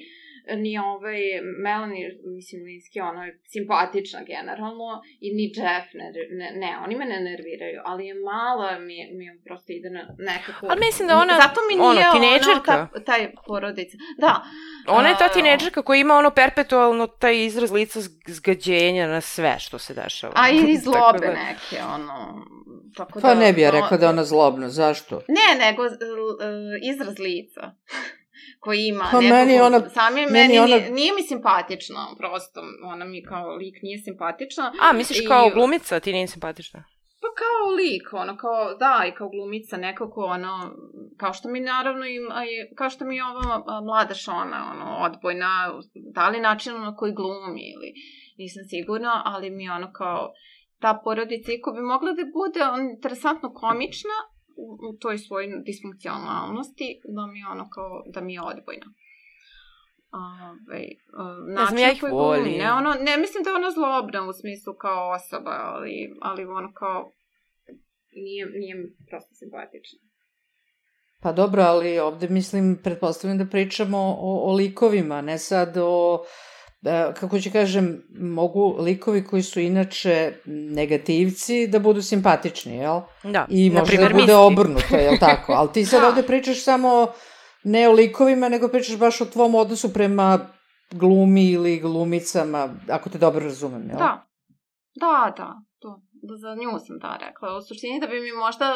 ni 0.57 0.79
ovaj 0.81 1.21
Melanie, 1.59 2.07
mislim, 2.27 2.63
Linsky, 2.63 2.99
ona 3.03 3.25
je 3.25 3.41
simpatična 3.45 4.21
generalno, 4.25 4.89
i 5.21 5.35
ni 5.35 5.45
Jeff, 5.49 5.87
ne, 5.95 6.07
ne, 6.33 6.51
ne 6.57 6.79
oni 6.85 6.97
me 6.97 7.05
ne 7.05 7.21
nerviraju, 7.21 7.81
ali 7.85 8.07
je 8.07 8.15
mala, 8.15 8.79
mi, 8.79 8.97
je- 8.97 9.11
mi 9.13 9.25
je 9.25 9.39
prosto 9.45 9.73
ide 9.73 9.91
na 9.91 10.03
nekako... 10.21 10.67
Ali 10.67 10.81
mislim 10.81 11.09
da 11.09 11.17
ona, 11.17 11.35
Zato 11.37 11.61
mi 11.69 11.81
ono, 11.81 11.93
nije 11.93 12.07
tinejdžerka. 12.13 12.73
ono, 12.75 12.87
ta, 12.87 13.01
taj 13.03 13.33
porodica. 13.47 13.97
Da. 14.19 14.43
Ona 14.89 15.09
je 15.09 15.17
ta 15.19 15.25
A, 15.25 15.29
tinejdžerka 15.29 15.83
koja 15.83 15.99
ima 15.99 16.15
ono 16.15 16.31
perpetualno 16.33 17.07
taj 17.09 17.45
izraz 17.45 17.71
lica 17.73 18.01
zg- 18.01 18.31
zgađenja 18.31 19.07
na 19.07 19.21
sve 19.21 19.57
što 19.59 19.79
se 19.79 19.95
dešava. 19.95 20.33
A 20.37 20.51
i 20.51 20.77
zlobe 20.85 21.19
da- 21.21 21.33
neke, 21.35 21.83
ono... 21.87 22.45
Tako 22.97 23.21
Pa 23.21 23.29
da, 23.29 23.35
ne 23.37 23.53
bi 23.53 23.61
ja 23.61 23.71
no, 23.71 23.81
rekla 23.81 23.97
da 23.97 24.07
je 24.07 24.11
ona 24.11 24.25
zlobna, 24.25 24.69
zašto? 24.69 25.21
Ne, 25.29 25.67
nego 25.67 25.83
uh, 25.83 25.91
izraz 26.85 27.19
lica 27.19 27.61
koji 28.61 28.81
ima. 28.85 29.09
Pa 29.13 29.21
meni 29.23 29.61
ona- 29.61 29.89
Sam 29.91 30.17
je, 30.17 30.27
meni 30.27 30.33
meni, 30.33 30.59
ona- 30.59 30.67
nije, 30.77 30.91
nije 30.91 31.13
mi 31.13 31.23
simpatična, 31.23 32.15
prosto. 32.19 32.61
Ona 32.85 33.05
mi 33.05 33.23
kao 33.23 33.57
lik 33.57 33.77
nije 33.83 33.99
simpatična. 33.99 34.73
A, 34.81 34.93
misliš 34.93 35.21
I- 35.21 35.27
kao 35.27 35.51
glumica, 35.51 36.01
ti 36.01 36.13
nije 36.13 36.27
simpatična? 36.27 36.85
Pa 37.21 37.29
kao 37.43 37.71
lik, 37.73 38.13
ono, 38.15 38.37
kao, 38.37 38.75
da, 38.75 39.05
i 39.09 39.15
kao 39.15 39.29
glumica, 39.29 39.77
nekako, 39.79 40.21
ono, 40.21 40.71
kao 41.17 41.33
što 41.33 41.49
mi 41.49 41.61
naravno 41.63 42.07
ima, 42.07 42.45
i- 42.45 42.75
kao 42.75 42.91
što 42.91 43.05
mi 43.05 43.21
ova 43.23 43.45
mlada 43.83 44.15
Šona, 44.15 44.71
ono, 44.73 44.97
odbojna, 45.01 45.73
da 46.15 46.29
li 46.29 46.41
način 46.41 46.73
na 46.75 46.97
koji 46.97 47.13
glumi 47.13 47.61
ili 47.73 47.93
nisam 48.39 48.63
sigurna, 48.65 49.23
ali 49.25 49.51
mi 49.51 49.69
ono 49.71 49.93
kao, 49.93 50.33
ta 50.81 51.01
porodica, 51.05 51.53
iako 51.53 51.73
bi 51.73 51.81
mogla 51.83 52.13
da 52.13 52.23
bude 52.35 52.61
on, 52.65 52.91
interesantno 52.91 53.53
komična 53.55 54.17
u, 54.57 54.67
u 54.89 54.97
toj 55.01 55.19
svojoj 55.19 55.63
disfunkcionalnosti, 55.65 57.01
da 57.17 57.27
mi 57.27 57.39
je 57.39 57.47
ono 57.47 57.69
kao, 57.71 58.03
da 58.07 58.21
mi 58.21 58.35
je 58.35 58.41
odbojna. 58.41 58.87
Ove, 60.13 60.85
Ne 61.47 61.67
znam, 61.67 61.79
ja 61.79 61.93
ih 61.93 62.03
volim. 62.03 62.59
Ne, 62.59 62.73
ono, 62.73 62.95
ne 63.01 63.19
mislim 63.19 63.43
da 63.45 63.51
je 63.51 63.57
ona 63.57 63.71
zlobna 63.71 64.29
u 64.29 64.33
smislu 64.33 64.75
kao 64.75 65.11
osoba, 65.11 65.51
ali, 65.51 66.17
ali 66.21 66.45
ono 66.45 66.73
kao 66.73 67.13
nije, 68.13 68.47
nije 68.47 68.77
prosto 69.09 69.35
simpatična. 69.35 69.99
Pa 71.23 71.33
dobro, 71.33 71.63
ali 71.63 71.99
ovde 71.99 72.29
mislim, 72.29 72.81
pretpostavljam 72.83 73.39
da 73.39 73.47
pričamo 73.47 73.99
o, 73.99 74.51
o 74.51 74.53
likovima, 74.53 75.21
ne 75.21 75.39
sad 75.39 75.77
o, 75.77 76.25
e, 76.25 76.54
kako 77.15 77.41
ću 77.41 77.51
kažem, 77.53 78.03
mogu 78.15 78.77
likovi 78.79 79.25
koji 79.25 79.43
su 79.43 79.61
inače 79.61 80.33
negativci 80.47 81.67
da 81.67 81.79
budu 81.79 82.03
simpatični, 82.03 82.77
jel? 82.77 83.01
Da, 83.23 83.47
I 83.49 83.73
primjer 83.87 84.13
da 84.13 84.19
bude 84.19 84.33
Misty. 84.33 84.47
obrnuto, 84.47 84.97
jel 84.97 85.15
tako? 85.21 85.53
Ali 85.59 85.73
ti 85.73 85.85
sad 85.85 86.01
Da. 86.01 86.09
ovde 86.09 86.23
pričaš 86.23 86.63
samo 86.65 87.07
ne 87.65 87.89
o 87.89 87.93
likovima, 87.93 88.49
nego 88.49 88.69
pričaš 88.69 88.99
baš 88.99 89.21
o 89.21 89.25
tvom 89.25 89.55
odnosu 89.55 89.93
prema 89.93 90.39
glumi 90.91 91.51
ili 91.51 91.81
glumicama, 91.81 92.69
ako 92.89 93.11
te 93.11 93.19
dobro 93.19 93.45
razumem, 93.45 93.83
jel? 93.89 93.99
Da. 93.99 94.27
Da, 94.95 95.33
da, 95.37 95.53
to. 95.79 96.01
Da 96.23 96.37
za 96.37 96.55
nju 96.55 96.79
sam 96.79 96.99
da 96.99 97.19
rekla. 97.27 97.57
U 97.57 97.63
suštini 97.63 98.01
da 98.01 98.07
bi 98.07 98.21
mi 98.21 98.33
možda 98.33 98.67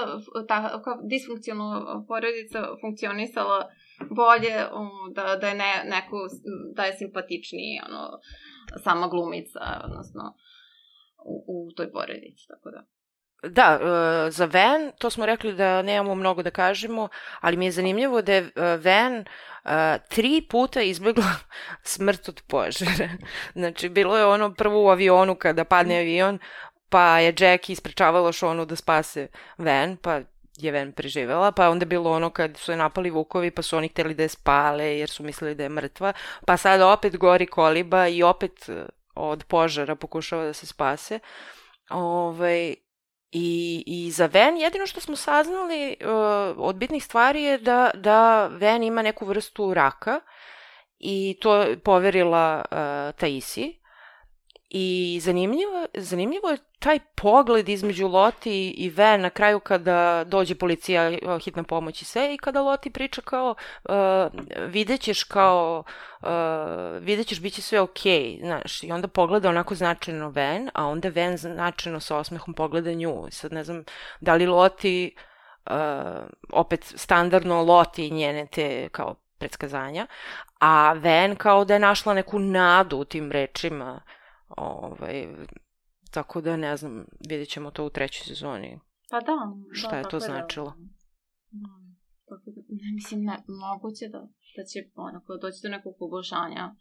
ta 0.49 0.83
disfunkcionalna 1.11 2.05
porodica 2.09 2.59
funkcionisala 2.81 3.69
bolje, 4.11 4.67
da, 5.15 5.37
da 5.37 5.49
je 5.49 5.55
ne, 5.55 5.85
neko, 5.85 6.17
da 6.75 6.85
je 6.85 6.97
simpatičniji, 6.97 7.81
ono, 7.89 8.11
sama 8.85 9.09
glumica, 9.09 9.61
odnosno, 9.85 10.35
u, 11.25 11.45
u 11.49 11.73
toj 11.77 11.93
porodici, 11.93 12.47
tako 12.49 12.71
da. 12.71 12.85
Da, 13.43 13.79
e, 14.27 14.31
za 14.31 14.45
Van, 14.45 14.93
to 14.99 15.11
smo 15.11 15.27
rekli 15.27 15.55
da 15.55 15.83
nemamo 15.83 16.15
mnogo 16.15 16.43
da 16.43 16.51
kažemo, 16.51 17.09
ali 17.41 17.57
mi 17.57 17.65
je 17.65 17.71
zanimljivo 17.71 18.23
da 18.23 18.33
je 18.33 18.39
e, 18.41 18.77
Van 18.77 19.15
e, 19.15 19.25
tri 20.09 20.47
puta 20.51 20.83
izbjegla 20.83 21.33
smrt 21.95 22.29
od 22.29 22.43
požara. 22.49 23.09
Znači, 23.55 23.89
bilo 23.89 24.19
je 24.19 24.27
ono 24.27 24.55
prvo 24.55 24.85
u 24.85 24.89
avionu 24.89 25.35
kada 25.35 25.65
padne 25.65 25.99
avion, 25.99 26.39
pa 26.89 27.19
je 27.19 27.35
Jack 27.39 27.71
isprečavala 27.71 28.33
Šonu 28.33 28.65
da 28.65 28.77
spase 28.77 29.29
Van, 29.59 29.97
pa 29.97 30.21
je 30.59 30.73
Ven 30.73 30.93
preživela, 30.93 31.53
pa 31.53 31.71
onda 31.71 31.85
bilo 31.85 32.13
ono 32.13 32.31
kad 32.31 32.57
su 32.57 32.73
je 32.73 32.77
napali 32.77 33.11
vukovi 33.11 33.51
pa 33.51 33.63
su 33.63 33.77
oni 33.77 33.89
hteli 33.89 34.15
da 34.15 34.23
je 34.23 34.29
spale 34.29 34.99
jer 34.99 35.11
su 35.11 35.23
mislili 35.23 35.55
da 35.55 35.63
je 35.63 35.69
mrtva, 35.69 36.13
pa 36.47 36.57
sad 36.57 36.81
opet 36.81 37.17
gori 37.17 37.47
koliba 37.47 38.09
i 38.09 38.23
opet 38.23 38.69
e, 38.69 38.87
od 39.15 39.45
požara 39.45 39.95
pokušava 39.95 40.45
da 40.45 40.53
se 40.53 40.67
spase. 40.67 41.19
Ovaj, 41.91 42.75
I, 43.33 43.85
I 43.87 44.11
za 44.11 44.27
Ven 44.27 44.57
jedino 44.57 44.87
što 44.87 45.01
smo 45.01 45.17
saznali 45.17 45.97
uh, 46.01 46.09
od 46.57 46.77
bitnih 46.77 47.05
stvari 47.05 47.43
je 47.43 47.59
da, 47.59 47.91
da 47.95 48.47
Ven 48.47 48.83
ima 48.83 49.03
neku 49.03 49.27
vrstu 49.27 49.75
raka 49.75 50.21
i 50.99 51.39
to 51.41 51.57
je 51.57 51.79
poverila 51.79 52.65
uh, 52.71 53.19
Taisi. 53.19 53.79
I 54.71 55.19
zanimljivo, 55.23 55.87
zanimljivo 55.95 56.49
je 56.49 56.59
taj 56.79 56.99
pogled 57.15 57.69
između 57.69 58.09
Loti 58.09 58.71
i 58.71 58.91
Ven 58.91 59.21
na 59.21 59.31
kraju 59.31 59.61
kada 59.61 60.25
dođe 60.25 60.55
policija, 60.55 61.11
hitna 61.45 61.63
pomoć 61.63 62.03
i 62.03 62.05
sve 62.05 62.35
i 62.35 62.39
kada 62.39 62.61
Loti 62.61 62.91
priča 62.91 63.23
kao 63.23 63.55
uh, 63.85 63.95
vidjet 64.67 65.01
ćeš 65.01 65.25
kao 65.25 65.85
uh, 66.23 66.29
vidjet 67.01 67.27
ćeš 67.27 67.41
bit 67.41 67.55
će 67.55 67.63
sve 67.63 67.81
okej, 67.81 68.13
okay, 68.13 68.41
znaš, 68.41 68.83
i 68.83 68.93
onda 68.93 69.09
pogleda 69.09 69.49
onako 69.49 69.75
značajno 69.75 70.29
Ven, 70.29 70.71
a 70.75 70.87
onda 70.87 71.09
Ven 71.09 71.37
značajno 71.37 72.01
sa 72.01 72.17
osmehom 72.17 72.55
pogleda 72.55 72.93
nju. 72.93 73.27
Sad 73.31 73.53
ne 73.53 73.65
znam 73.65 73.85
da 74.21 74.35
li 74.35 74.47
Loti 74.47 75.15
uh, 75.67 75.73
opet 76.53 76.93
standardno 76.97 77.63
Loti 77.63 78.07
i 78.07 78.11
njene 78.11 78.47
te 78.47 78.89
kao 78.89 79.15
predskazanja, 79.39 80.07
a 80.61 80.93
Ven 80.93 81.37
kao 81.37 81.65
da 81.65 81.75
je 81.75 81.81
našla 81.81 82.15
neku 82.15 82.39
nadu 82.39 82.97
u 82.97 83.05
tim 83.05 83.33
rečima 83.33 84.01
Ovaj, 84.49 85.27
tako 86.11 86.41
da 86.41 86.57
ne 86.57 86.77
znam, 86.77 87.05
vidjet 87.29 87.49
ćemo 87.49 87.71
to 87.71 87.87
u 87.87 87.91
trećoj 87.91 88.25
sezoni. 88.25 88.79
Pa 89.11 89.21
da. 89.21 89.37
Šta 89.73 89.91
da, 89.91 89.97
je 89.97 90.05
to 90.11 90.21
značilo? 90.21 90.75
Da, 91.51 91.69
tako 92.29 92.51
da, 92.51 92.61
mislim, 92.95 93.25
ne, 93.25 93.37
moguće 93.49 94.09
da, 94.09 94.19
da 94.57 94.65
će 94.65 94.79
onako 94.95 95.37
doći 95.37 95.59
do 95.63 95.69
nekog 95.69 95.95
poboljšanja 95.99 96.75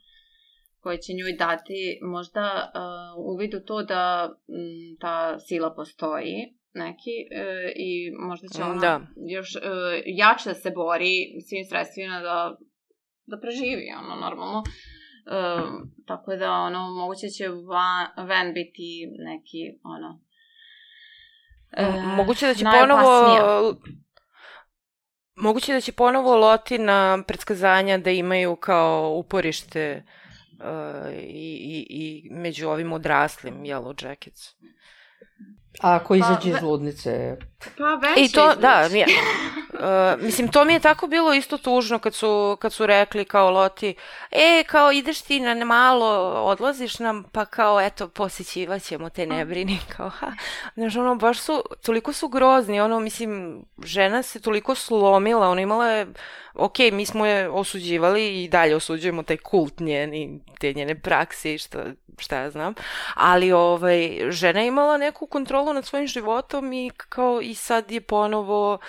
koje 0.80 0.98
će 0.98 1.14
njoj 1.14 1.34
dati 1.34 2.00
možda 2.02 2.72
uh, 2.72 3.34
uvid 3.34 3.54
u 3.54 3.60
to 3.60 3.84
da 3.84 4.04
m, 4.48 4.98
ta 5.00 5.40
sila 5.40 5.76
postoji 5.76 6.58
neki 6.74 7.16
uh, 7.32 7.72
i 7.76 8.12
možda 8.28 8.48
će 8.48 8.64
ona 8.64 8.82
da. 8.82 9.02
još 9.36 9.56
uh, 9.56 9.62
jače 10.06 10.50
da 10.50 10.56
se 10.56 10.72
bori 10.72 11.16
svim 11.48 11.66
sredstvima 11.70 12.20
da, 12.20 12.58
da 13.26 13.40
preživi 13.40 13.88
ono 14.00 14.16
normalno. 14.16 14.64
Tako 16.06 16.36
da, 16.36 16.52
ono, 16.52 16.90
moguće 16.90 17.30
će 17.30 17.48
van, 17.48 18.28
van 18.28 18.54
biti 18.54 19.08
neki, 19.20 19.80
ono... 19.84 20.20
Uh, 21.78 22.04
moguće 22.04 22.48
da 22.48 22.54
će 22.54 22.66
ponovo... 22.80 23.76
Moguće 25.36 25.74
da 25.74 25.82
će 25.82 25.92
ponovo 25.92 26.38
loti 26.38 26.78
na 26.78 27.24
predskazanja 27.28 27.98
da 27.98 28.12
imaju 28.12 28.56
kao 28.56 29.14
uporište 29.18 30.04
uh, 30.60 31.14
i, 31.14 31.58
i, 31.64 31.88
i 31.90 32.30
među 32.32 32.70
ovim 32.70 32.94
odraslim 32.94 33.56
Yellow 33.64 34.08
Jackets. 34.08 34.56
A 35.82 35.96
ako 35.96 36.16
izađe 36.16 36.52
pa, 36.52 36.58
iz 36.58 36.64
ludnice? 36.64 37.38
Pa 37.78 37.84
već 38.08 38.30
I 38.30 38.34
to, 38.34 38.56
da, 38.56 38.88
mi, 38.92 39.04
uh, 39.04 40.22
mislim, 40.22 40.48
to 40.48 40.66
mi 40.66 40.74
je 40.74 40.80
tako 40.80 41.08
bilo 41.08 41.34
isto 41.34 41.58
tužno 41.58 42.00
kad 42.00 42.16
su, 42.16 42.58
kad 42.62 42.74
su 42.74 42.86
rekli 42.86 43.26
kao 43.26 43.52
Loti, 43.52 43.96
e, 44.32 44.64
kao 44.68 44.92
ideš 44.92 45.22
ti 45.22 45.40
na 45.40 45.66
malo, 45.66 46.42
odlaziš 46.44 47.00
nam, 47.00 47.24
pa 47.32 47.46
kao, 47.46 47.82
eto, 47.82 48.08
posjećivat 48.08 48.82
ćemo 48.82 49.10
te, 49.10 49.26
ne 49.26 49.46
brini, 49.46 49.80
kao, 49.98 50.10
ha, 50.10 50.34
znaš, 50.76 50.96
ono, 50.96 51.16
baš 51.16 51.40
su, 51.40 51.64
toliko 51.86 52.14
su 52.14 52.28
grozni, 52.28 52.82
ono, 52.82 53.00
mislim, 53.00 53.62
žena 53.84 54.24
se 54.24 54.42
toliko 54.42 54.76
slomila, 54.76 55.50
ona 55.50 55.62
imala 55.62 55.88
je, 55.88 56.08
ok, 56.54 56.80
mi 56.92 57.06
smo 57.06 57.26
je 57.26 57.50
osuđivali 57.50 58.44
i 58.44 58.50
dalje 58.50 58.76
osuđujemo 58.76 59.24
taj 59.24 59.38
kult 59.38 59.80
njen 59.80 60.14
i 60.14 60.40
te 60.60 60.74
njene 60.74 61.02
prakse 61.02 61.54
i 61.54 61.58
šta, 61.58 61.84
šta 62.18 62.40
ja 62.40 62.50
znam, 62.50 62.74
ali 63.16 63.52
ovaj, 63.52 64.20
žena 64.30 64.60
je 64.60 64.68
imala 64.68 64.98
neku 64.98 65.28
kontrolu 65.28 65.74
nad 65.74 65.86
svojim 65.86 66.08
životom 66.08 66.74
i 66.74 66.92
kao 67.10 67.42
i 67.42 67.56
sad 67.56 67.92
je 67.92 68.02
ponovo 68.02 68.80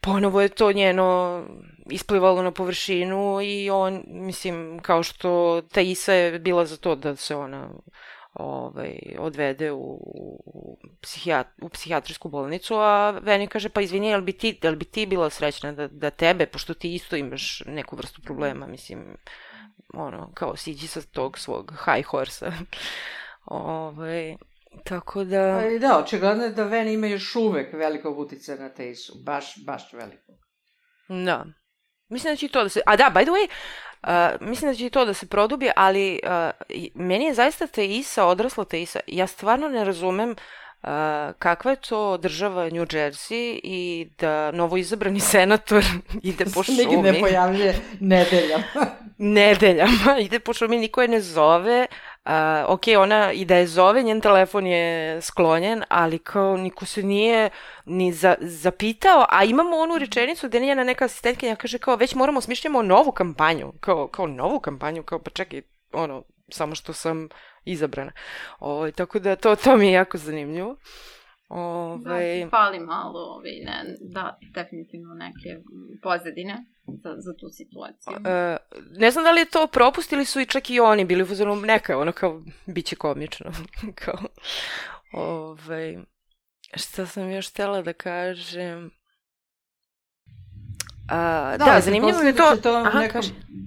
ponovo 0.00 0.40
je 0.40 0.48
to 0.48 0.72
njeno 0.72 1.42
isplivalo 1.90 2.42
na 2.42 2.50
površinu 2.50 3.38
i 3.42 3.70
on, 3.70 4.02
mislim, 4.06 4.78
kao 4.82 5.02
što 5.02 5.62
ta 5.72 5.80
Isa 5.80 6.12
je 6.12 6.38
bila 6.38 6.64
za 6.64 6.76
to 6.76 6.94
da 6.94 7.16
se 7.16 7.36
ona 7.36 7.70
ovaj, 8.34 8.98
odvede 9.18 9.72
u, 9.72 9.98
u, 10.46 10.78
psihijat, 11.00 11.46
u 11.62 11.68
psihijatrijsku 11.68 12.28
bolnicu, 12.28 12.74
a 12.74 13.10
Veni 13.10 13.46
kaže, 13.46 13.68
pa 13.68 13.80
izvini, 13.80 14.08
jel 14.08 14.20
bi 14.20 14.32
ti, 14.32 14.58
jel 14.62 14.76
bi 14.76 14.84
ti 14.84 15.06
bila 15.06 15.30
srećna 15.30 15.72
da, 15.72 15.88
da 15.88 16.10
tebe, 16.10 16.46
pošto 16.46 16.74
ti 16.74 16.94
isto 16.94 17.16
imaš 17.16 17.62
neku 17.66 17.96
vrstu 17.96 18.22
problema, 18.22 18.66
mislim, 18.66 19.16
ono, 19.94 20.32
kao 20.34 20.56
siđi 20.56 20.88
sa 20.88 21.00
tog 21.02 21.38
svog 21.38 21.72
high 21.84 22.06
horsa. 22.06 22.52
ovaj, 23.44 24.36
tako 24.84 25.24
da... 25.24 25.60
Pa 25.62 25.78
da, 25.78 25.98
očigledno 25.98 26.44
je 26.44 26.50
da 26.50 26.64
Veni 26.64 26.92
ima 26.92 27.06
još 27.06 27.36
uvek 27.36 27.72
velikog 27.72 28.18
uticaja 28.18 28.58
na 28.58 28.68
Teisu, 28.68 29.12
baš, 29.24 29.54
baš 29.66 29.92
velikog. 29.92 30.36
Da. 31.08 31.44
Mislim 32.08 32.32
da 32.32 32.36
će 32.36 32.48
to 32.48 32.62
da 32.62 32.68
se... 32.68 32.80
A 32.86 32.96
da, 32.96 33.12
by 33.14 33.22
the 33.22 33.30
way, 33.30 33.48
uh, 34.02 34.48
mislim 34.48 34.70
da 34.70 34.74
će 34.74 34.86
i 34.86 34.90
to 34.90 35.04
da 35.04 35.14
se 35.14 35.26
produbi, 35.26 35.70
ali 35.76 36.20
uh, 36.24 36.50
meni 36.94 37.24
je 37.24 37.34
zaista 37.34 37.66
Teisa, 37.66 38.26
odrasla 38.26 38.64
Teisa, 38.64 39.00
ja 39.06 39.26
stvarno 39.26 39.68
ne 39.68 39.84
razumem 39.84 40.30
Uh, 40.30 40.36
kakva 41.38 41.70
je 41.70 41.76
to 41.76 42.16
država 42.16 42.64
New 42.64 42.86
Jersey 42.86 43.60
i 43.62 44.08
da 44.18 44.50
novoizabrani 44.50 45.20
senator 45.20 45.84
ide 46.22 46.44
po 46.54 46.62
šumi. 46.64 46.78
Nigde 46.78 47.12
ne 47.12 47.20
pojavljuje 47.20 47.74
nedeljama. 48.00 48.64
nedeljama, 49.18 50.18
ide 50.20 50.38
po 50.38 50.52
šumi, 50.52 50.78
niko 50.78 51.02
je 51.02 51.08
ne 51.08 51.20
zove, 51.20 51.86
Uh, 52.24 52.32
ok, 52.66 52.80
ona 52.98 53.32
i 53.32 53.44
da 53.44 53.56
je 53.56 53.66
zove, 53.66 54.02
njen 54.02 54.20
telefon 54.20 54.66
je 54.66 55.20
sklonjen, 55.22 55.82
ali 55.88 56.18
kao 56.18 56.56
niko 56.56 56.86
se 56.86 57.02
nije 57.02 57.50
ni 57.84 58.12
za, 58.12 58.34
zapitao, 58.40 59.26
a 59.28 59.44
imamo 59.44 59.76
onu 59.76 59.98
rečenicu 59.98 60.48
gde 60.48 60.60
njena 60.60 60.84
neka 60.84 61.04
asistentkinja 61.04 61.56
kaže 61.56 61.78
kao 61.78 61.96
već 61.96 62.14
moramo 62.14 62.40
smišljamo 62.40 62.82
novu 62.82 63.12
kampanju, 63.12 63.72
kao, 63.80 64.08
kao 64.08 64.26
novu 64.26 64.60
kampanju, 64.60 65.02
kao 65.02 65.18
pa 65.18 65.30
čekaj, 65.30 65.62
ono, 65.92 66.22
samo 66.52 66.74
što 66.74 66.92
sam 66.92 67.28
izabrana. 67.64 68.12
O, 68.58 68.70
ovaj, 68.72 68.92
tako 68.92 69.18
da 69.18 69.36
to, 69.36 69.56
to 69.56 69.76
mi 69.76 69.86
je 69.86 69.92
jako 69.92 70.18
zanimljivo. 70.18 70.76
Ove... 71.48 72.40
Da, 72.44 72.50
fali 72.50 72.80
malo, 72.80 73.20
ove, 73.20 73.50
ne, 73.64 73.96
da, 74.00 74.38
definitivno 74.54 75.14
neke 75.14 75.62
pozadine 76.02 76.64
za, 76.86 77.14
za 77.18 77.32
tu 77.40 77.48
situaciju. 77.52 78.30
E, 78.32 78.56
ne 78.90 79.10
znam 79.10 79.24
da 79.24 79.30
li 79.30 79.40
je 79.40 79.50
to 79.50 79.66
propust 79.66 80.12
ili 80.12 80.24
su 80.24 80.40
i 80.40 80.46
čak 80.46 80.70
i 80.70 80.80
oni 80.80 81.04
bili 81.04 81.22
u 81.22 81.56
neka, 81.56 81.98
ono 81.98 82.12
kao, 82.12 82.42
bit 82.66 82.86
će 82.86 82.96
komično. 82.96 83.50
kao, 84.04 84.18
ove, 85.12 86.04
šta 86.74 87.06
sam 87.06 87.30
još 87.30 87.50
htela 87.50 87.82
da 87.82 87.92
kažem... 87.92 88.99
A, 91.10 91.56
da, 91.58 91.64
da 91.64 91.80
zanimljivo 91.80 92.20
je 92.20 92.36
to... 92.36 92.50
Da 92.54 92.62
to 92.62 92.74
Aha, 92.86 92.98
nekom, 92.98 93.22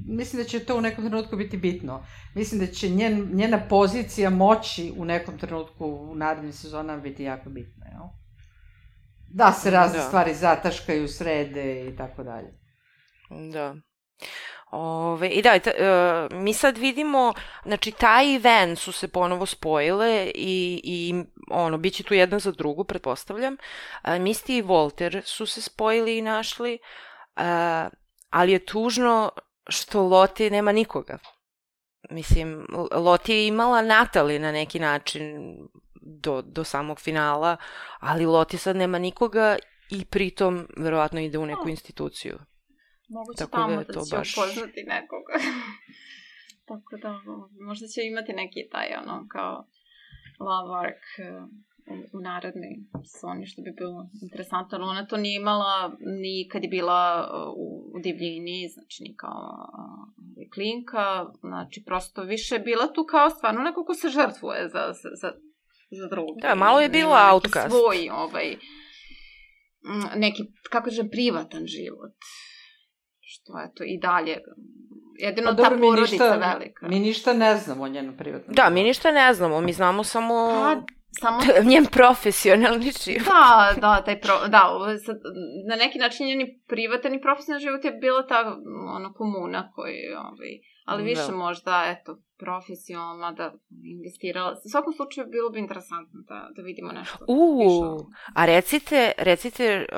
mislim 0.08 0.42
da 0.42 0.50
će 0.50 0.60
to 0.60 0.78
u 0.78 0.82
nekom 0.82 1.04
trenutku 1.06 1.36
biti 1.36 1.58
bitno. 1.58 2.06
Mislim 2.36 2.62
da 2.62 2.68
će 2.68 2.90
njen, 2.90 3.30
njena 3.34 3.60
pozicija 3.70 4.30
moći 4.30 4.94
u 4.98 5.06
nekom 5.06 5.38
trenutku 5.38 5.86
u 5.86 6.16
narednim 6.16 6.54
sezonama 6.54 7.02
biti 7.02 7.24
jako 7.24 7.50
bitna. 7.50 7.86
Jel? 7.86 8.08
Da 9.30 9.52
se 9.52 9.72
razne 9.72 9.98
da. 9.98 10.04
stvari 10.04 10.34
zataškaju, 10.34 11.08
srede 11.08 11.88
i 11.88 11.96
tako 11.98 12.24
dalje. 12.24 12.54
Da. 13.52 13.76
Ove, 14.72 15.30
I 15.30 15.42
da, 15.42 15.60
ta, 15.60 15.72
uh, 15.72 16.42
mi 16.42 16.54
sad 16.54 16.78
vidimo, 16.78 17.34
znači 17.66 17.92
taj 17.92 18.34
i 18.34 18.38
Ven 18.38 18.76
su 18.76 18.92
se 18.92 19.08
ponovo 19.08 19.46
spojile 19.46 20.32
i, 20.36 20.82
i 20.84 21.24
ono, 21.52 21.78
bit 21.78 21.94
će 21.94 22.04
tu 22.04 22.14
jedna 22.14 22.40
za 22.40 22.52
drugu, 22.52 22.84
pretpostavljam. 22.84 23.54
Uh, 23.54 24.10
Misty 24.10 24.58
i 24.58 24.64
Walter 24.64 25.22
su 25.26 25.46
se 25.46 25.62
spojili 25.62 26.18
i 26.18 26.22
našli, 26.22 26.74
uh, 26.74 27.13
ali 28.30 28.52
je 28.52 28.66
tužno 28.66 29.32
što 29.68 30.04
Loti 30.04 30.50
nema 30.50 30.72
nikoga. 30.72 31.18
Mislim, 32.10 32.66
Loti 32.92 33.34
je 33.34 33.48
imala 33.48 33.82
Natali 33.82 34.40
na 34.40 34.52
neki 34.52 34.80
način 34.80 35.58
do, 36.02 36.42
do 36.42 36.64
samog 36.64 37.00
finala, 37.00 37.58
ali 38.00 38.26
Loti 38.26 38.58
sad 38.58 38.76
nema 38.76 39.00
nikoga 39.00 39.58
i 39.90 40.06
pritom 40.06 40.68
verovatno 40.78 41.20
ide 41.20 41.38
u 41.38 41.46
neku 41.46 41.70
instituciju. 41.70 42.38
Moguće 43.10 43.38
Tako 43.38 43.52
tamo 43.52 43.74
da, 43.74 43.80
je 43.80 43.86
da 43.86 43.94
to 43.94 44.06
će 44.06 44.16
baš... 44.16 44.38
upoznati 44.38 44.84
nekoga. 44.88 45.34
Tako 46.70 46.98
da, 47.02 47.22
možda 47.66 47.88
će 47.88 48.02
imati 48.04 48.34
neki 48.34 48.70
taj, 48.72 48.88
ono, 49.02 49.28
kao 49.32 49.66
love 50.40 50.80
arc 50.86 51.04
uh, 51.20 51.50
u, 51.88 52.18
u 52.18 52.22
narednoj 52.22 52.74
sezoni, 53.06 53.46
što 53.46 53.62
bi 53.62 53.72
bilo 53.72 54.10
interesantno, 54.22 54.78
ali 54.78 54.90
ona 54.90 55.06
to 55.06 55.18
nije 55.18 55.42
imala 55.42 55.92
ni 56.22 56.48
kad 56.52 56.64
je 56.64 56.70
bila 56.70 57.30
uh, 57.34 57.54
u, 57.58 57.92
u 57.96 58.00
divljini, 58.00 58.70
znači 58.74 59.04
ni 59.04 59.16
kao 59.16 59.68
uh, 59.74 60.50
klinka, 60.54 61.26
znači 61.40 61.84
prosto 61.86 62.24
više 62.24 62.60
bila 62.60 62.94
tu 62.94 63.06
kao 63.10 63.30
stvarno 63.30 63.62
neko 63.62 63.86
ko 63.86 63.94
se 63.94 64.10
žrtvuje 64.10 64.70
za, 64.70 64.84
za, 65.02 65.10
za, 65.22 65.32
za 66.02 66.08
drugu. 66.10 66.36
Da, 66.42 66.56
malo 66.56 66.80
je 66.82 66.90
bila 66.90 67.30
outcast. 67.34 67.70
Svoj, 67.70 68.10
ovaj, 68.12 68.58
neki, 70.16 70.44
kako 70.70 70.86
kažem, 70.86 71.10
privatan 71.10 71.66
život. 71.66 72.16
Što 73.20 73.60
je 73.60 73.74
to 73.76 73.84
i 73.84 74.00
dalje, 74.02 74.38
jedino 75.18 75.50
Pa 75.50 75.56
ta 75.56 75.64
dobro, 75.64 75.78
mi 75.78 75.88
porodica 75.88 76.12
ništa, 76.12 76.54
velika. 76.54 76.88
mi 76.88 77.00
ništa 77.00 77.34
ne 77.34 77.58
znamo 77.58 77.84
o 77.84 77.88
njenom 77.88 78.18
privatnom 78.18 78.56
Da, 78.56 78.70
mi 78.70 78.84
ništa 78.84 79.12
ne 79.12 79.34
znamo, 79.34 79.62
mi 79.62 79.74
znamo 79.74 80.04
samo 80.04 80.34
Pa, 80.34 80.82
samo 81.20 81.40
njen 81.72 81.86
profesionalni 81.86 82.92
život. 83.06 83.28
Da, 83.28 83.74
da, 83.82 84.04
taj 84.06 84.22
pro, 84.22 84.48
da, 84.48 84.62
sad, 85.06 85.18
na 85.70 85.76
neki 85.76 86.00
način 86.00 86.28
njeni 86.28 86.62
privatan 86.68 87.14
i 87.14 87.22
profesionalni 87.22 87.64
život 87.64 87.86
je 87.86 87.92
bila 87.92 88.28
ta 88.28 88.58
ono, 88.96 89.14
komuna 89.14 89.72
koji, 89.76 90.00
ovaj, 90.18 90.54
ali 90.86 91.04
više 91.04 91.28
Da. 91.32 91.36
možda, 91.36 91.84
eto, 91.88 92.18
profesionalno 92.38 93.32
da 93.32 93.54
investirala. 93.84 94.52
U 94.66 94.70
svakom 94.70 94.94
slučaju 94.94 95.28
bilo 95.28 95.50
bi 95.50 95.60
interesantno 95.60 96.20
da, 96.28 96.50
da 96.56 96.62
vidimo 96.62 96.92
nešto. 96.92 97.26
U, 97.28 98.00
a 98.36 98.46
recite, 98.46 99.12
recite 99.18 99.86
uh, 99.92 99.98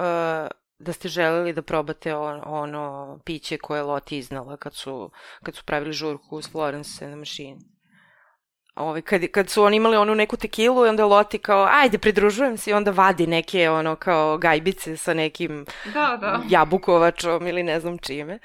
da 0.80 0.94
ste 0.94 1.08
želeli 1.08 1.54
da 1.54 1.62
probate 1.62 2.16
on, 2.16 2.42
ono 2.46 3.20
piće 3.26 3.58
koje 3.58 3.80
je 3.80 3.84
Loti 3.84 4.18
iznala 4.18 4.58
kad 4.58 4.76
su, 4.76 5.12
kad 5.44 5.56
su 5.56 5.64
pravili 5.66 5.92
žurku 5.92 6.38
uz 6.38 6.52
Florence 6.52 7.08
na 7.08 7.16
mašini. 7.16 7.75
Ovaj, 8.76 9.02
kad, 9.02 9.28
kad 9.32 9.50
su 9.50 9.64
oni 9.64 9.78
imali 9.78 9.98
onu 9.98 10.16
neku 10.16 10.38
tekilu 10.38 10.86
i 10.86 10.90
onda 10.90 11.06
Loti 11.06 11.38
kao, 11.38 11.68
ajde, 11.72 11.98
pridružujem 11.98 12.58
se 12.58 12.72
i 12.72 12.74
onda 12.74 12.92
vadi 12.92 13.28
neke 13.28 13.70
ono 13.70 13.96
kao 13.96 14.38
gajbice 14.38 14.98
sa 14.98 15.14
nekim 15.14 15.66
Da, 15.94 16.18
da. 16.22 16.42
jabukovačom 16.50 17.48
ili 17.48 17.64
ne 17.64 17.80
znam 17.80 17.98
čime. 17.98 18.40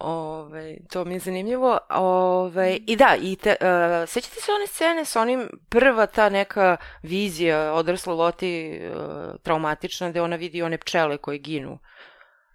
Ove, 0.00 0.76
to 0.90 1.04
mi 1.04 1.14
je 1.14 1.18
zanimljivo. 1.18 1.78
Ove, 1.90 2.76
I 2.86 2.96
da, 2.96 3.16
i 3.22 3.36
te, 3.36 3.56
uh, 3.60 4.08
sećate 4.08 4.40
se 4.40 4.52
one 4.52 4.66
scene 4.66 5.04
sa 5.04 5.20
onim 5.20 5.48
prva 5.68 6.06
ta 6.06 6.28
neka 6.28 6.76
vizija 7.02 7.72
odrasle 7.72 8.14
Loti 8.14 8.80
uh, 8.94 9.40
traumatična 9.42 10.10
gde 10.10 10.22
ona 10.22 10.36
vidi 10.36 10.62
one 10.62 10.78
pčele 10.78 11.16
koje 11.16 11.38
ginu. 11.38 11.78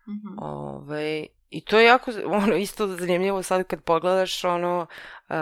Mhm. 0.08 0.44
Ove, 0.44 1.26
I 1.50 1.66
to 1.66 1.80
je 1.80 1.86
jako, 1.86 2.12
ono, 2.44 2.56
isto 2.56 2.88
zanimljivo 2.88 3.44
sad 3.44 3.68
kad 3.68 3.84
pogledaš, 3.84 4.44
ono, 4.44 4.80
uh, 5.30 5.36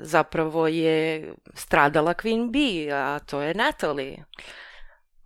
zapravo 0.00 0.68
je 0.68 1.34
stradala 1.54 2.14
Queen 2.14 2.50
Bee, 2.50 2.92
a 2.92 3.18
to 3.18 3.40
je 3.40 3.54
Natalie. 3.54 4.24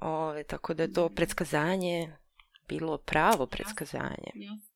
Ove, 0.01 0.45
tako 0.45 0.75
da 0.75 0.83
je 0.83 0.93
to 0.93 1.09
predskazanje 1.09 2.17
bilo 2.69 2.99
pravo 2.99 3.47
predskazanje. 3.47 4.31
Jasno. 4.35 4.71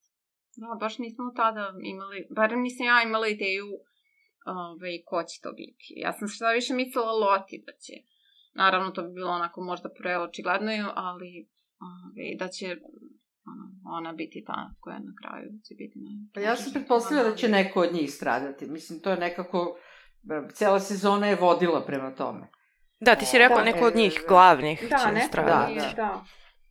Da, 0.56 0.76
baš 0.80 0.98
nismo 0.98 1.32
tada 1.36 1.72
imali, 1.82 2.26
barem 2.30 2.62
nisam 2.62 2.86
ja 2.86 3.02
imala 3.02 3.28
ideju 3.28 3.66
ovaj, 4.46 5.02
ko 5.06 5.22
će 5.22 5.40
to 5.42 5.52
biti. 5.52 5.94
Ja 5.96 6.12
sam 6.12 6.28
šta 6.28 6.52
više 6.52 6.74
mislila 6.74 7.12
Loti 7.12 7.62
da 7.66 7.72
će. 7.72 7.92
Naravno, 8.54 8.90
to 8.90 9.02
bi 9.02 9.12
bilo 9.12 9.30
onako 9.30 9.60
možda 9.60 9.88
preočigledno, 9.88 10.92
ali 10.96 11.48
ovaj, 11.80 12.36
da 12.38 12.48
će 12.48 12.76
ona 13.84 14.12
biti 14.12 14.44
ta 14.46 14.70
koja 14.80 14.98
na 14.98 15.12
kraju 15.22 15.50
će 15.68 15.74
biti 15.74 15.98
na... 15.98 16.10
Pa 16.34 16.40
ja 16.40 16.56
sam 16.56 16.72
pretpostavila 16.72 17.30
da 17.30 17.36
će 17.36 17.48
neko 17.48 17.80
od 17.80 17.94
njih 17.94 18.12
stradati. 18.12 18.66
Mislim, 18.66 19.00
to 19.00 19.10
je 19.10 19.16
nekako, 19.16 19.78
e, 20.30 20.48
cela 20.54 20.80
sezona 20.80 21.26
je 21.26 21.36
vodila 21.36 21.84
prema 21.86 22.14
tome. 22.14 22.46
Da, 23.00 23.14
ti 23.14 23.26
si 23.26 23.38
rekao 23.38 23.58
Da, 23.58 23.64
neko 23.64 23.86
od 23.86 23.94
e, 23.94 23.96
njih 23.96 24.24
glavnih 24.28 24.86
Da, 24.90 24.96
će 24.96 25.12
neko 25.12 25.28
stradati. 25.28 25.74
da, 25.74 25.92
Da. 25.96 26.24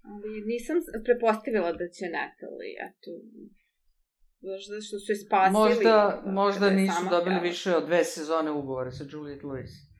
Ali 0.04 0.42
nisam 0.46 0.76
prepostavila 1.06 1.72
da 1.72 1.88
će 1.96 2.06
Natalie, 2.20 2.76
eto, 2.88 3.12
možda 4.42 4.82
što 4.82 5.00
su 5.00 5.12
je 5.12 5.16
spasili. 5.16 5.60
Možda, 5.64 5.84
da, 5.84 6.32
možda 6.32 6.70
nisu 6.70 7.02
dobili 7.10 7.40
više 7.40 7.76
od 7.76 7.86
dve 7.86 8.04
sezone 8.04 8.52
ugovora 8.52 8.92
sa 8.92 9.04
Juliette 9.12 9.46
Lewis. 9.48 9.93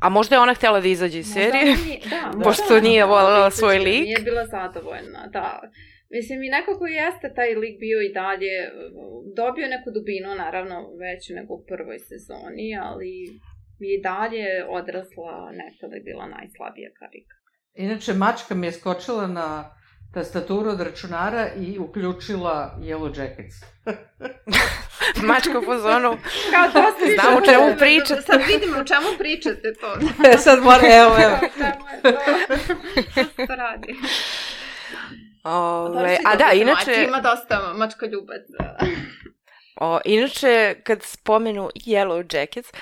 A 0.00 0.08
možda 0.08 0.34
je 0.34 0.40
ona 0.40 0.54
htjela 0.54 0.80
da 0.80 0.88
izađe 0.88 1.18
iz 1.18 1.32
serije? 1.32 1.64
nije- 1.64 2.00
Da, 2.10 2.20
možda 2.26 2.44
Pošto 2.44 2.74
ona 2.74 2.80
nije 2.80 3.04
voljela 3.04 3.38
da 3.40 3.50
svoj 3.50 3.78
lik. 3.78 4.02
Nije 4.02 4.18
bila 4.18 4.46
zadovoljna, 4.46 5.26
da. 5.26 5.60
Mislim, 6.10 6.42
i 6.42 6.48
nekako 6.48 6.86
jeste 6.86 7.32
taj 7.34 7.54
lik 7.54 7.78
bio 7.80 7.98
i 8.02 8.12
dalje, 8.12 8.54
dobio 9.36 9.62
je 9.62 9.70
neku 9.70 9.90
dubinu, 9.90 10.34
naravno, 10.34 10.76
veću 10.96 11.34
nego 11.34 11.54
u 11.54 11.64
prvoj 11.68 11.98
sezoni, 12.00 12.78
ali 12.82 13.10
i 13.80 14.02
dalje 14.02 14.46
odrasla 14.68 15.32
Natalie 15.60 16.00
bila 16.00 16.26
najslabija 16.26 16.90
karika. 16.98 17.34
Inače, 17.74 18.12
mačka 18.14 18.54
mi 18.54 18.66
je 18.66 18.72
skočila 18.72 19.26
na 19.26 19.48
tastaturu 20.14 20.70
od 20.70 20.80
računara 20.80 21.48
i 21.56 21.78
uključila 21.78 22.76
Yellow 22.80 23.20
Jackets. 23.20 23.56
Mačka 25.28 25.58
u 25.58 25.62
fazonu. 25.62 26.18
Kao 26.50 26.70
to 26.72 26.90
ste 26.96 27.14
Znam 27.14 27.36
o 27.36 27.40
čemu 27.40 27.76
pričate. 27.78 28.22
Sad 28.22 28.40
vidimo 28.46 28.78
o 28.78 28.84
čemu 28.84 29.06
pričate 29.18 29.74
to. 29.80 29.96
E, 30.32 30.38
sad 30.38 30.62
mora, 30.62 30.88
evo, 30.92 31.16
evo. 31.22 31.38
To? 32.02 32.10
Šta 33.12 33.24
se 33.24 33.46
to 33.46 33.54
radi? 33.54 33.94
Ove, 35.44 36.18
a 36.24 36.36
da, 36.36 36.44
Mači, 36.44 36.58
inače, 36.60 37.04
Ima 37.08 37.20
dosta 37.20 37.72
mačka 37.76 38.06
ljubac. 38.06 38.42
O, 39.80 39.98
inače, 40.04 40.74
kad 40.82 41.02
spomenu 41.02 41.70
Yellow 41.74 42.36
Jackets, 42.36 42.72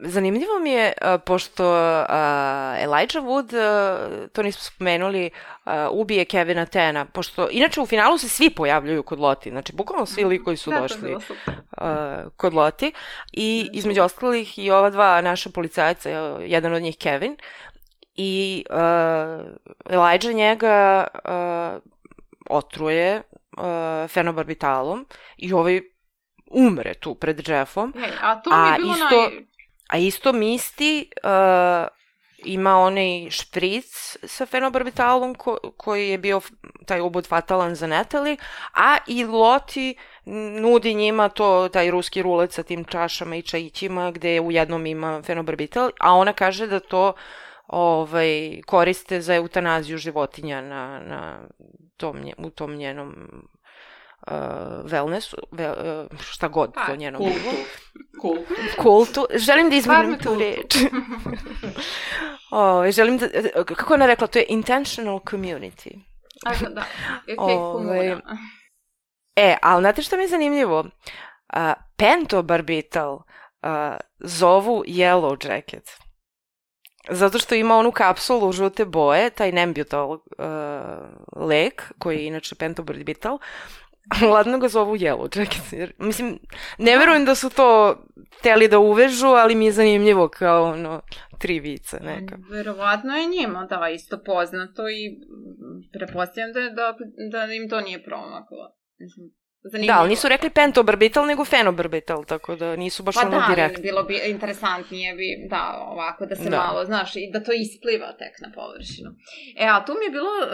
zanimljivo 0.00 0.58
mi 0.62 0.70
je, 0.70 0.92
a, 1.00 1.18
pošto 1.18 1.64
a, 2.08 2.76
Elijah 2.78 3.24
Wood, 3.24 3.56
a, 3.56 4.28
to 4.32 4.42
nismo 4.42 4.60
spomenuli, 4.62 5.30
a, 5.64 5.88
ubije 5.92 6.24
Kevina 6.24 6.66
Tena, 6.66 7.04
pošto, 7.04 7.48
inače 7.50 7.80
u 7.80 7.86
finalu 7.86 8.18
se 8.18 8.28
svi 8.28 8.50
pojavljuju 8.50 9.02
kod 9.02 9.20
Loti, 9.20 9.50
znači 9.50 9.72
bukvalno 9.72 10.06
svi 10.06 10.24
likovi 10.24 10.56
su 10.56 10.70
da, 10.74 10.80
došli. 10.80 11.14
uh, 11.14 11.22
kod 12.36 12.54
Loti 12.54 12.92
i 13.32 13.70
između 13.72 14.02
ostalih 14.02 14.58
i 14.58 14.70
ova 14.70 14.90
dva 14.90 15.20
naša 15.20 15.50
policajca, 15.50 16.10
jedan 16.40 16.74
od 16.74 16.82
njih 16.82 16.96
Kevin 16.98 17.36
i 18.14 18.64
uh, 18.70 18.76
Elijah 19.90 20.34
njega 20.34 21.06
uh, 21.24 21.82
otruje 22.50 23.22
uh, 23.56 24.08
fenobarbitalom 24.08 25.06
i 25.36 25.52
ovaj 25.52 25.80
umre 26.54 26.94
tu 26.94 27.14
pred 27.14 27.48
Jeffom, 27.48 27.92
Ej, 27.96 28.12
a 28.22 28.34
to 28.36 28.50
mi 28.50 28.56
A 28.56 28.66
je 28.66 28.78
bilo 28.78 28.92
isto- 28.94 29.30
naj... 29.30 29.44
a 29.88 29.98
isto 29.98 30.32
Misty 30.32 31.04
uh, 31.24 31.88
ima 32.38 32.78
onaj 32.78 33.30
špric 33.30 33.86
sa 34.24 34.46
fenobarbitalom 34.46 35.34
ko, 35.34 35.56
koji 35.76 36.08
je 36.08 36.18
bio 36.18 36.40
taj 36.86 37.00
ubod 37.00 37.26
fatalan 37.26 37.74
za 37.74 37.86
Natalie, 37.86 38.36
a 38.74 38.96
i 39.06 39.24
Loti 39.24 39.94
nudi 40.60 40.94
njima 40.94 41.28
to, 41.28 41.68
taj 41.68 41.90
ruski 41.90 42.22
rulet 42.22 42.52
sa 42.52 42.62
tim 42.62 42.84
čašama 42.84 43.36
i 43.36 43.42
čajićima 43.42 44.10
gde 44.10 44.40
u 44.40 44.52
jednom 44.52 44.86
ima 44.86 45.22
fenobarbital, 45.22 45.90
a 46.00 46.12
ona 46.14 46.32
kaže 46.32 46.66
da 46.66 46.80
to 46.80 47.12
ovaj, 47.66 48.60
koriste 48.66 49.20
za 49.20 49.34
eutanaziju 49.34 49.98
životinja 49.98 50.60
na, 50.60 51.00
na 51.00 51.38
tom, 51.96 52.16
u 52.38 52.50
tom 52.50 52.74
njenom 52.74 53.14
uh, 54.26 54.90
wellnessu, 54.90 55.36
ve, 55.52 55.70
uh, 55.70 56.20
šta 56.20 56.48
god 56.48 56.72
Pa, 56.74 56.86
to 56.86 56.96
njenom 56.96 57.22
bilo 57.22 57.34
Kultu. 58.20 58.44
Kultu. 58.44 58.54
kultu. 58.78 59.26
Želim 59.34 59.70
da 59.70 59.82
Farme 59.82 60.18
tu 60.18 60.38
reč. 60.38 60.76
o, 62.50 62.90
želim 62.90 63.18
da, 63.18 63.26
kako 63.64 63.92
je 63.92 63.94
ona 63.94 64.06
rekla, 64.06 64.26
to 64.26 64.38
je 64.38 64.46
intentional 64.48 65.18
community. 65.18 65.98
A, 66.46 66.52
da, 66.60 66.68
da. 66.74 66.84
Komuna. 67.36 68.20
E, 69.36 69.56
ali 69.62 69.82
znate 69.82 70.02
što 70.02 70.16
mi 70.16 70.22
je 70.22 70.28
zanimljivo? 70.28 70.80
Uh, 70.80 71.72
pentobarbital 71.96 73.14
uh, 73.14 73.20
zovu 74.18 74.84
Yellow 74.86 75.48
Jacket. 75.48 75.90
Zato 77.10 77.38
što 77.38 77.54
ima 77.54 77.76
onu 77.76 77.92
kapsulu 77.92 78.52
žute 78.52 78.84
boje, 78.84 79.30
taj 79.30 79.52
Nembutal 79.52 80.10
uh, 80.10 80.18
lek, 81.36 81.92
koji 81.98 82.16
je 82.16 82.26
inače 82.26 82.54
pentobarbital, 82.54 83.38
Ladno 84.32 84.58
ga 84.58 84.68
zovu 84.68 84.96
Yellow 84.96 85.38
Jacket. 85.38 85.72
Jer, 85.72 85.92
mislim, 85.98 86.38
ne 86.78 86.98
verujem 86.98 87.24
da 87.24 87.34
su 87.34 87.50
to 87.50 87.98
teli 88.42 88.68
da 88.68 88.78
uvežu, 88.78 89.26
ali 89.26 89.54
mi 89.54 89.66
je 89.66 89.72
zanimljivo 89.72 90.28
kao 90.28 90.64
ono, 90.64 91.02
tri 91.38 91.60
vica 91.60 91.98
neka. 92.02 92.38
Verovatno 92.50 93.16
je 93.16 93.26
njima, 93.26 93.66
da, 93.70 93.88
isto 93.88 94.22
poznato 94.26 94.88
i 94.88 95.18
prepostavljam 95.92 96.52
da, 96.52 96.60
da, 96.60 96.96
da 97.46 97.52
im 97.52 97.68
to 97.68 97.80
nije 97.80 98.02
promaklo. 98.02 98.76
Mislim, 98.98 99.30
zanimljivo. 99.64 99.94
Da, 99.94 100.00
ali 100.00 100.08
nisu 100.08 100.28
rekli 100.28 100.50
pentobarbital, 100.50 101.26
nego 101.26 101.44
fenobarbital, 101.44 102.24
tako 102.24 102.56
da 102.56 102.76
nisu 102.76 103.02
baš 103.02 103.14
Pa 103.14 103.20
ono 103.20 103.30
da, 103.40 103.46
direktno. 103.54 103.82
bilo 103.82 104.02
bi 104.02 104.20
interesantnije 104.26 105.14
bi, 105.14 105.46
da, 105.50 105.62
ovako, 105.92 106.26
da 106.26 106.36
se 106.36 106.50
Da. 106.50 106.56
malo, 106.56 106.84
znaš, 106.84 107.16
i 107.16 107.30
da 107.32 107.42
to 107.42 107.52
ispliva 107.52 108.12
tek 108.12 108.34
na 108.40 108.52
površinu. 108.54 109.10
E, 109.58 109.64
a 109.66 109.84
tu 109.84 109.92
mi 109.98 110.04
je 110.04 110.10
bilo 110.10 110.30
uh, 110.40 110.48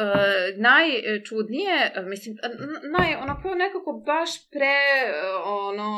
najčudnije, 0.68 1.92
uh, 2.00 2.06
mislim, 2.06 2.36
naj, 2.98 3.14
onako 3.14 3.54
nekako 3.54 3.92
baš 4.06 4.30
pre, 4.50 4.78
uh, 5.06 5.46
ono, 5.46 5.88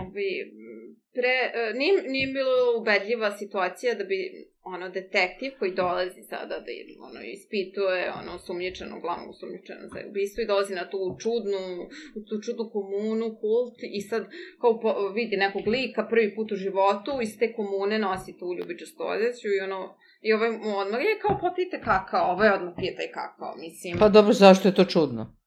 ovi, 0.00 0.30
pre, 1.16 1.34
uh, 1.50 1.76
nije, 1.78 2.02
nije 2.02 2.26
bilo 2.26 2.80
ubedljiva 2.80 3.30
situacija 3.30 3.94
da 3.94 4.04
bi 4.04 4.18
ono 4.64 4.88
detektiv 4.88 5.52
koji 5.58 5.74
dolazi 5.74 6.22
sada 6.22 6.56
da 6.64 6.72
ono 7.08 7.20
ispituje 7.22 8.12
ono 8.20 8.38
sumnjičenu 8.38 9.00
glavnu 9.00 9.32
sumnjičenu 9.32 9.88
za 9.92 9.98
ubistvo 10.10 10.42
i 10.42 10.46
dolazi 10.46 10.74
na 10.74 10.90
tu 10.90 11.16
čudnu 11.22 11.62
tu 12.28 12.34
čudnu 12.44 12.70
komunu 12.70 13.36
kult 13.40 13.78
i 13.82 14.00
sad 14.00 14.22
kao 14.60 14.80
po, 14.80 15.08
vidi 15.08 15.36
nekog 15.36 15.66
lika 15.66 16.06
prvi 16.10 16.34
put 16.34 16.52
u 16.52 16.56
životu 16.56 17.12
iz 17.22 17.38
te 17.38 17.52
komune 17.52 17.98
nosi 17.98 18.38
tu 18.38 18.46
ljubičastu 18.58 19.02
odeću 19.02 19.48
i 19.48 19.60
ono 19.60 19.94
I 20.22 20.32
ovaj 20.32 20.48
odmah 20.82 21.00
je 21.00 21.18
kao 21.22 21.38
popijte 21.40 21.80
kakao, 21.80 22.32
ovaj 22.32 22.50
odmah 22.50 22.74
pije 22.76 22.96
taj 22.96 23.10
kakao, 23.18 23.54
mislim. 23.56 23.98
Pa 23.98 24.08
dobro, 24.08 24.32
zašto 24.32 24.68
je 24.68 24.74
to 24.74 24.84
čudno? 24.84 25.41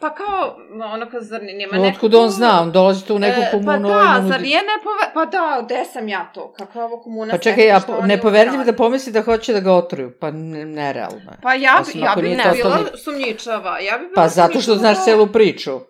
Pa 0.00 0.14
kao, 0.14 0.56
ono 0.94 1.10
kao, 1.10 1.20
zar 1.20 1.40
nema 1.42 1.70
Pa 1.70 1.76
neko... 1.78 1.94
Otkud 1.94 2.14
on 2.14 2.30
zna, 2.30 2.60
on 2.60 2.72
dolazi 2.72 3.06
tu 3.06 3.14
u 3.14 3.18
neku 3.18 3.40
E, 3.40 3.48
komunu. 3.50 3.88
Pa 3.88 3.94
da, 3.94 4.28
zar 4.28 4.40
nije 4.40 4.58
nepove... 4.58 5.14
Pa 5.14 5.24
da, 5.24 5.62
gde 5.64 5.84
sam 5.84 6.08
ja 6.08 6.30
to? 6.34 6.52
Kako 6.52 6.78
je 6.78 6.84
ovo 6.84 7.02
komuna 7.02 7.32
Pa 7.32 7.38
čekaj, 7.38 7.66
ja, 7.66 7.80
sekta, 7.80 7.92
što 7.92 7.98
oni 7.98 8.08
nepoverljiv 8.08 8.58
rade? 8.58 8.72
da 8.72 8.76
pomisli 8.76 9.12
da 9.12 9.22
hoće 9.22 9.52
da 9.52 9.60
ga 9.60 9.72
otruju. 9.72 10.12
Pa 10.20 10.30
ne- 10.30 10.64
nerealno 10.64 11.16
je. 11.16 11.38
Pa 11.42 11.54
ja, 11.54 11.74
bi, 11.76 11.82
Osim 11.82 12.00
ja 12.00 12.14
bi 12.16 12.28
ne 12.28 12.44
bila 12.54 12.78
sumnjičava. 13.04 13.78
Ja 13.78 13.98
bi 13.98 14.04
bila 14.04 14.14
Pa 14.14 14.28
zato 14.28 14.60
što 14.60 14.74
znaš 14.74 15.04
celu 15.04 15.26
priču. 15.26 15.80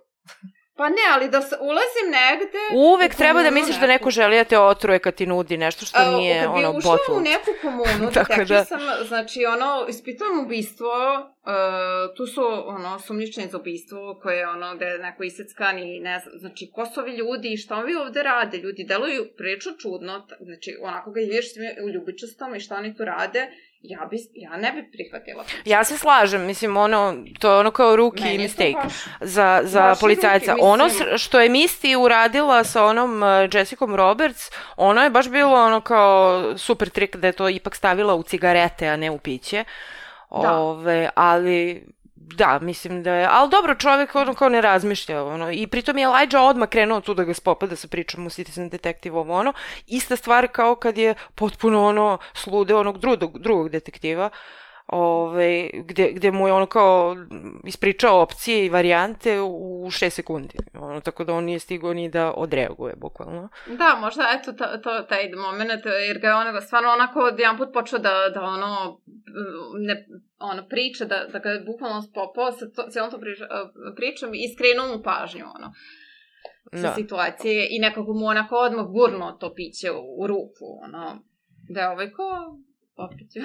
Pa 0.77 0.89
ne, 0.89 1.05
ali 1.15 1.29
da 1.29 1.41
se 1.41 1.57
ulazim 1.61 2.07
negde... 2.11 2.59
Uvek 2.75 3.15
treba 3.15 3.43
da 3.43 3.51
misliš 3.51 3.81
da 3.81 3.87
neko 3.87 4.11
želi 4.11 4.37
da 4.37 4.45
te 4.45 4.59
otruje 4.59 4.99
kad 4.99 5.15
ti 5.15 5.27
nudi 5.27 5.57
nešto 5.57 5.87
što 5.87 5.99
A, 5.99 6.11
nije 6.11 6.43
kad 6.43 6.53
bi 6.53 6.65
ono 6.65 6.79
ušla 6.79 6.99
u 7.17 7.21
neku 7.21 7.51
komunu, 7.63 8.11
Tako 8.15 8.35
detektiv 8.35 8.57
da- 8.57 8.65
sam, 8.65 8.81
znači, 9.07 9.45
ono, 9.47 9.87
ispitujem 9.89 10.45
ubistvo, 10.45 10.93
uh, 11.19 12.17
tu 12.17 12.27
su, 12.27 12.43
ono, 12.67 12.99
sumnjičeni 12.99 13.49
za 13.49 13.59
ubistvo 13.59 14.21
koje 14.23 14.39
je, 14.39 14.49
ono, 14.49 14.75
gde 14.77 14.85
je 14.85 14.99
neko 14.99 15.23
iseckan 15.23 15.79
i 15.79 16.01
ne 16.01 16.19
znam, 16.19 16.39
znači, 16.39 16.71
ko 16.73 16.87
su 16.87 17.01
ovi 17.01 17.13
ljudi 17.13 17.53
i 17.53 17.57
šta 17.57 17.77
ovi 17.77 17.95
ovde 17.95 18.23
rade? 18.23 18.59
Ljudi 18.59 18.85
deluju 18.85 19.27
prilično 19.37 19.73
čudno, 19.73 20.27
znači, 20.41 20.77
onako 20.83 21.11
ga 21.11 21.21
vidiš 21.21 21.55
sve 21.55 21.77
u 21.85 21.89
ljubičastom 21.89 22.55
i 22.55 22.61
šta 22.61 22.77
oni 22.77 22.97
tu 22.97 23.05
rade, 23.05 23.51
ja, 23.87 24.09
bi, 24.11 24.17
ja 24.35 24.57
ne 24.57 24.73
bi 24.73 24.91
prihvatila. 24.91 25.45
Ja 25.65 25.85
se 25.85 25.99
slažem, 25.99 26.47
mislim, 26.47 26.77
ono, 26.77 27.17
to 27.39 27.53
je 27.53 27.59
ono 27.59 27.71
kao 27.71 27.97
je 28.31 28.37
to 28.37 28.43
mistake 28.43 28.73
baš- 28.73 29.05
za, 29.21 29.61
za 29.65 29.95
i 29.97 30.01
policajca. 30.01 30.51
rookie, 30.51 30.65
ono 30.65 30.85
mislim. 30.85 31.19
što 31.19 31.41
je 31.41 31.49
Misty 31.49 31.97
uradila 31.97 32.65
sa 32.65 32.85
onom 32.85 33.23
uh, 33.23 33.29
Jessicom 33.53 33.95
Roberts, 33.95 34.51
ono 34.77 35.03
je 35.03 35.11
baš 35.11 35.29
bilo 35.29 35.55
ono 35.55 35.81
kao 35.81 36.43
super 36.59 36.89
trik 36.89 37.17
da 37.17 37.27
je 37.27 37.33
to 37.33 37.49
ipak 37.49 37.75
stavila 37.77 38.15
u 38.15 38.23
cigarete, 38.23 38.89
a 38.89 38.97
ne 38.97 39.11
u 39.11 39.19
piće. 39.19 39.65
Da. 40.43 40.53
Ove, 40.53 41.09
ali 41.15 41.87
da, 42.37 42.59
mislim 42.59 43.03
da 43.03 43.15
je, 43.15 43.29
ali 43.31 43.51
dobro, 43.51 43.75
čovjek 43.75 44.15
ono 44.15 44.35
kao 44.35 44.49
ne 44.49 44.61
razmišlja, 44.61 45.25
ono, 45.25 45.51
i 45.53 45.67
pritom 45.67 45.99
je 45.99 46.05
Elijah 46.05 46.43
odmah 46.43 46.69
krenuo 46.69 47.01
tu 47.01 47.15
da 47.15 47.25
ga 47.25 47.35
spopada 47.35 47.77
sa 47.77 47.89
pričom 47.89 48.27
o 48.27 48.31
Citizen 48.31 48.69
Detective 48.69 49.19
ovo 49.19 49.35
ono, 49.35 49.53
ista 49.87 50.17
stvar 50.17 50.49
kao 50.49 50.75
kad 50.75 50.99
je 50.99 51.15
potpuno 51.35 51.87
ono 51.87 52.19
slude 52.35 52.75
onog 52.75 52.99
drugog, 52.99 53.39
drugog 53.39 53.69
detektiva, 53.69 54.31
ove, 54.87 55.71
gde, 55.75 56.13
gde 56.13 56.31
mu 56.31 56.47
je 56.47 56.53
ono 56.53 56.67
kao 56.67 57.17
ispričao 57.65 58.21
opcije 58.21 58.67
i 58.67 58.69
varijante 58.69 59.41
u 59.41 59.87
6 59.87 60.11
sekundi. 60.11 60.55
Ono, 60.75 61.01
tako 61.01 61.25
da 61.25 61.35
on 61.35 61.45
nije 61.45 61.59
stigao 61.59 61.95
ni 61.95 62.09
da 62.09 62.33
odreaguje, 62.37 62.95
bukvalno. 62.97 63.49
Da, 63.67 63.99
možda 64.01 64.23
eto 64.41 64.53
to, 64.53 64.65
to, 64.83 65.03
taj 65.03 65.31
moment, 65.31 65.83
jer 66.09 66.19
ga 66.19 66.29
je 66.29 66.35
ono, 66.35 66.61
stvarno 66.61 66.91
onako 66.91 67.21
jedan 67.39 67.57
put 67.57 67.69
počeo 67.73 67.99
da, 67.99 68.31
da 68.35 68.43
ono, 68.43 69.01
ne, 69.87 70.07
ono 70.39 70.69
priča, 70.69 71.05
da, 71.05 71.27
da 71.33 71.39
ga 71.39 71.49
je 71.49 71.61
bukvalno 71.61 72.03
spopao 72.03 72.53
sa 72.53 72.71
to, 72.71 72.87
cijelom 72.91 73.11
to 73.11 73.21
priča, 73.21 73.45
pričom 73.97 74.35
i 74.35 74.55
skrenuo 74.55 74.97
mu 74.97 75.03
pažnju, 75.03 75.45
ono, 75.57 75.73
sa 76.73 76.89
Da. 76.89 76.95
situacije 76.95 77.67
i 77.71 77.79
nekako 77.79 78.13
mu 78.13 78.27
onako 78.27 78.57
odmah 78.57 78.87
gurno 78.87 79.33
to 79.41 79.55
piće 79.55 79.91
u, 79.91 80.23
u 80.23 80.27
ruku, 80.27 80.67
ono, 80.85 81.23
da 81.69 81.81
je 81.81 81.89
ovaj 81.89 82.11
ko, 82.11 82.29
ću. 83.33 83.41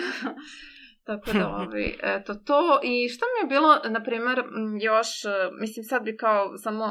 Tako 1.10 1.31
da, 1.40 1.48
ovaj, 1.48 1.88
eto 2.03 2.34
to. 2.34 2.80
I 2.84 3.10
šta 3.10 3.26
mi 3.26 3.45
je 3.45 3.49
bilo, 3.56 3.69
na 3.90 4.03
primer, 4.03 4.38
još, 4.81 5.26
e, 5.26 5.30
mislim, 5.60 5.84
sad 5.84 6.03
bi 6.03 6.18
kao 6.18 6.57
samo 6.57 6.86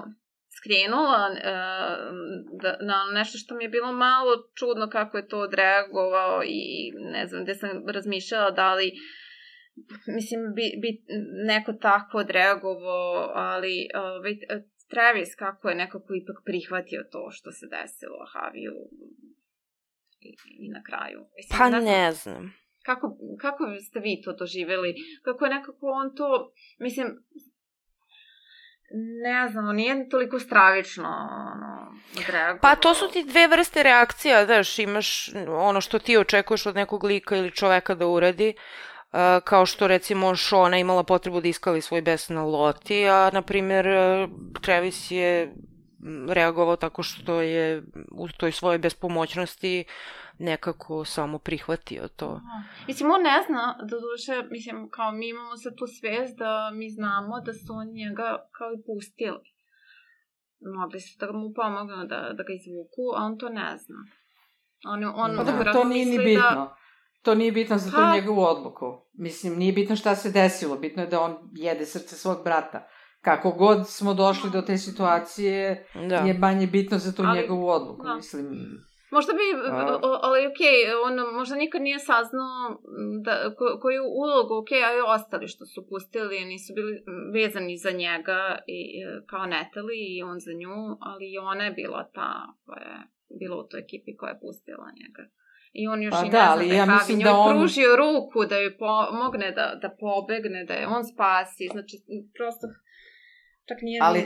skrenula 0.59 1.23
e, 1.29 1.41
da, 2.63 2.77
na 2.81 2.99
nešto 3.15 3.39
što 3.39 3.55
mi 3.55 3.65
je 3.65 3.69
bilo 3.69 3.93
malo 3.93 4.33
čudno 4.59 4.89
kako 4.91 5.17
je 5.17 5.29
to 5.29 5.39
odreagovao 5.39 6.43
i 6.45 6.93
ne 7.13 7.27
znam, 7.27 7.43
gde 7.43 7.55
sam 7.55 7.71
razmišljala 7.89 8.51
da 8.51 8.75
li 8.75 8.93
mislim, 10.17 10.41
bi, 10.57 10.67
bi 10.83 10.91
neko 11.47 11.73
tako 11.73 12.19
odreagovao, 12.19 13.31
ali 13.35 13.89
ovaj, 13.95 14.35
Travis 14.89 15.35
kako 15.35 15.69
je 15.69 15.75
nekako 15.75 16.15
ipak 16.23 16.37
prihvatio 16.45 17.03
to 17.13 17.31
što 17.31 17.53
se 17.53 17.67
desilo 17.67 18.19
Haviju 18.33 18.75
i, 20.21 20.31
i 20.65 20.69
na 20.69 20.83
kraju. 20.83 21.19
Mislim, 21.37 21.59
Pa 21.59 21.69
znam 21.69 21.85
ne 21.85 22.13
znam. 22.13 22.53
Kako, 22.89 23.17
kako 23.41 23.65
ste 23.89 24.01
vi 24.01 24.21
to 24.25 24.33
doživjeli? 24.33 24.95
Kako 25.23 25.45
je 25.45 25.51
nekako 25.51 25.87
on 25.87 26.15
to, 26.15 26.53
mislim, 26.79 27.07
ne 29.23 29.49
znam, 29.49 29.69
on 29.69 29.77
nije 29.77 30.09
toliko 30.09 30.39
stravično 30.39 31.09
ono, 31.55 31.93
odreagovao. 32.19 32.61
Pa 32.63 32.77
to 32.77 32.95
su 32.95 33.09
ti 33.13 33.25
dve 33.25 33.49
vrste 33.49 33.83
reakcija, 33.83 34.45
znaš, 34.47 34.79
imaš 34.79 35.31
ono 35.49 35.81
što 35.81 35.99
ti 35.99 36.17
očekuješ 36.17 36.67
od 36.67 36.75
nekog 36.75 37.05
lika 37.05 37.37
ili 37.37 37.51
čoveka 37.51 37.95
da 37.95 38.07
uradi, 38.07 38.55
uh, 38.57 39.19
kao 39.45 39.67
što 39.67 39.87
recimo 39.87 40.37
Shona 40.37 40.79
imala 40.79 41.03
potrebu 41.03 41.41
da 41.41 41.49
iskali 41.49 41.81
svoj 41.81 42.03
bes 42.03 42.29
na 42.29 42.45
Loti, 42.45 43.09
a 43.09 43.31
na 43.33 43.43
primjer 43.43 43.87
uh, 43.89 44.31
Travis 44.63 45.11
je 45.11 45.55
reagovao 46.29 46.77
tako 46.77 47.03
što 47.03 47.41
je 47.41 47.83
u 48.13 48.29
toj 48.29 48.53
svojoj 48.53 48.79
bespomoćnosti 48.79 49.85
nekako 50.41 51.05
samo 51.07 51.39
prihvatio 51.41 52.09
to. 52.11 52.27
Aha. 52.27 52.59
Mislim, 52.87 53.11
on 53.11 53.23
ne 53.23 53.43
zna, 53.47 53.77
da 53.81 53.97
duše, 53.99 54.49
mislim, 54.51 54.89
kao 54.91 55.13
mi 55.13 55.29
imamo 55.29 55.57
sad 55.57 55.73
tu 55.75 55.85
svest 55.89 56.39
da 56.39 56.71
mi 56.71 56.91
znamo 56.91 57.41
da 57.41 57.53
su 57.55 57.73
oni 57.73 57.93
njega 57.95 58.29
kao 58.51 58.69
i 58.71 58.83
pustili. 58.87 59.45
Mogli 60.73 61.01
su 61.01 61.19
da 61.19 61.33
mu 61.33 61.53
pomognu 61.53 61.97
da, 61.97 62.21
da 62.31 62.43
ga 62.43 62.53
izvuku, 62.53 63.03
a 63.17 63.25
on 63.25 63.39
to 63.39 63.49
ne 63.51 63.77
zna. 63.77 63.97
On, 64.87 65.05
on 65.07 65.37
Pa 65.37 65.63
Da. 65.65 65.73
to 65.73 65.85
nije 65.85 66.05
ni 66.05 66.11
misli 66.11 66.25
bitno. 66.27 66.43
Da, 66.43 66.75
To 67.23 67.35
nije 67.35 67.53
bitno 67.53 67.79
za 67.79 67.91
tu 67.91 67.97
Pa- 67.97 68.15
njegovu 68.15 68.41
odluku. 68.43 68.87
Mislim, 69.15 69.59
nije 69.59 69.73
bitno 69.73 69.97
šta 69.97 70.15
se 70.15 70.31
desilo, 70.33 70.77
bitno 70.77 71.03
je 71.03 71.09
da 71.09 71.21
on 71.21 71.37
jede 71.53 71.87
srce 71.87 72.17
svog 72.17 72.45
brata. 72.45 72.89
Kako 73.21 73.51
god 73.53 73.89
smo 73.89 74.15
došli 74.15 74.51
do 74.51 74.63
te 74.63 74.79
situacije, 74.79 75.87
Da. 76.09 76.17
je 76.17 76.35
manje 76.35 76.67
bitno 76.67 76.99
za 76.99 77.13
tu 77.13 77.23
Ali- 77.23 77.41
njegovu 77.41 77.69
odluku. 77.69 78.03
da. 78.05 78.15
Mislim, 78.15 78.47
Možda 79.11 79.33
bi, 79.33 79.45
A. 79.71 79.99
o- 80.03 80.21
ali 80.23 80.47
okej, 80.47 80.77
on 81.07 81.35
možda 81.35 81.57
nikad 81.57 81.83
nije 81.83 81.99
saznao 81.99 82.81
da, 83.25 83.55
ko, 83.59 83.79
koju 83.83 84.03
ulogu, 84.23 84.55
okej, 84.63 84.85
a 84.85 84.91
i 84.97 85.01
ostali 85.17 85.49
što 85.49 85.67
su 85.67 85.87
pustili, 85.91 86.45
nisu 86.45 86.73
bili 86.75 86.93
vezani 87.35 87.77
za 87.77 87.91
njega 87.91 88.41
i, 88.67 88.81
e, 89.03 89.23
kao 89.31 89.47
Natalie 89.47 90.17
i 90.17 90.23
on 90.23 90.39
za 90.47 90.53
nju, 90.61 90.77
ali 91.01 91.25
i 91.33 91.39
ona 91.39 91.65
je 91.65 91.71
bila 91.71 92.11
ta 92.15 92.33
koja 92.67 92.89
je 92.95 93.01
bila 93.41 93.57
u 93.57 93.69
toj 93.69 93.81
ekipi 93.81 94.17
koja 94.17 94.31
je 94.31 94.41
pustila 94.41 94.87
njega. 95.01 95.23
I 95.73 95.89
on 95.89 96.03
još 96.03 96.15
Pa 96.15 96.27
i 96.27 96.31
da, 96.31 96.39
ne 96.39 96.45
zna 96.45 96.53
ali 96.53 96.67
da 96.69 96.75
je 96.75 96.79
ja 96.79 96.87
mislim 96.87 97.19
njoj 97.19 97.25
da 97.25 97.35
on- 97.37 97.59
pružio 97.59 97.97
ruku 97.97 98.45
da 98.51 98.57
joj 98.57 98.79
pomogne 98.79 99.53
da, 99.53 99.79
da 99.83 99.89
pobegne, 100.01 100.65
da 100.65 100.75
je 100.75 100.87
on 100.87 101.05
spasi, 101.05 101.65
znači 101.73 101.95
prosto 102.39 102.67
čak 103.69 103.79
nije... 103.83 104.01
ali 104.03 104.21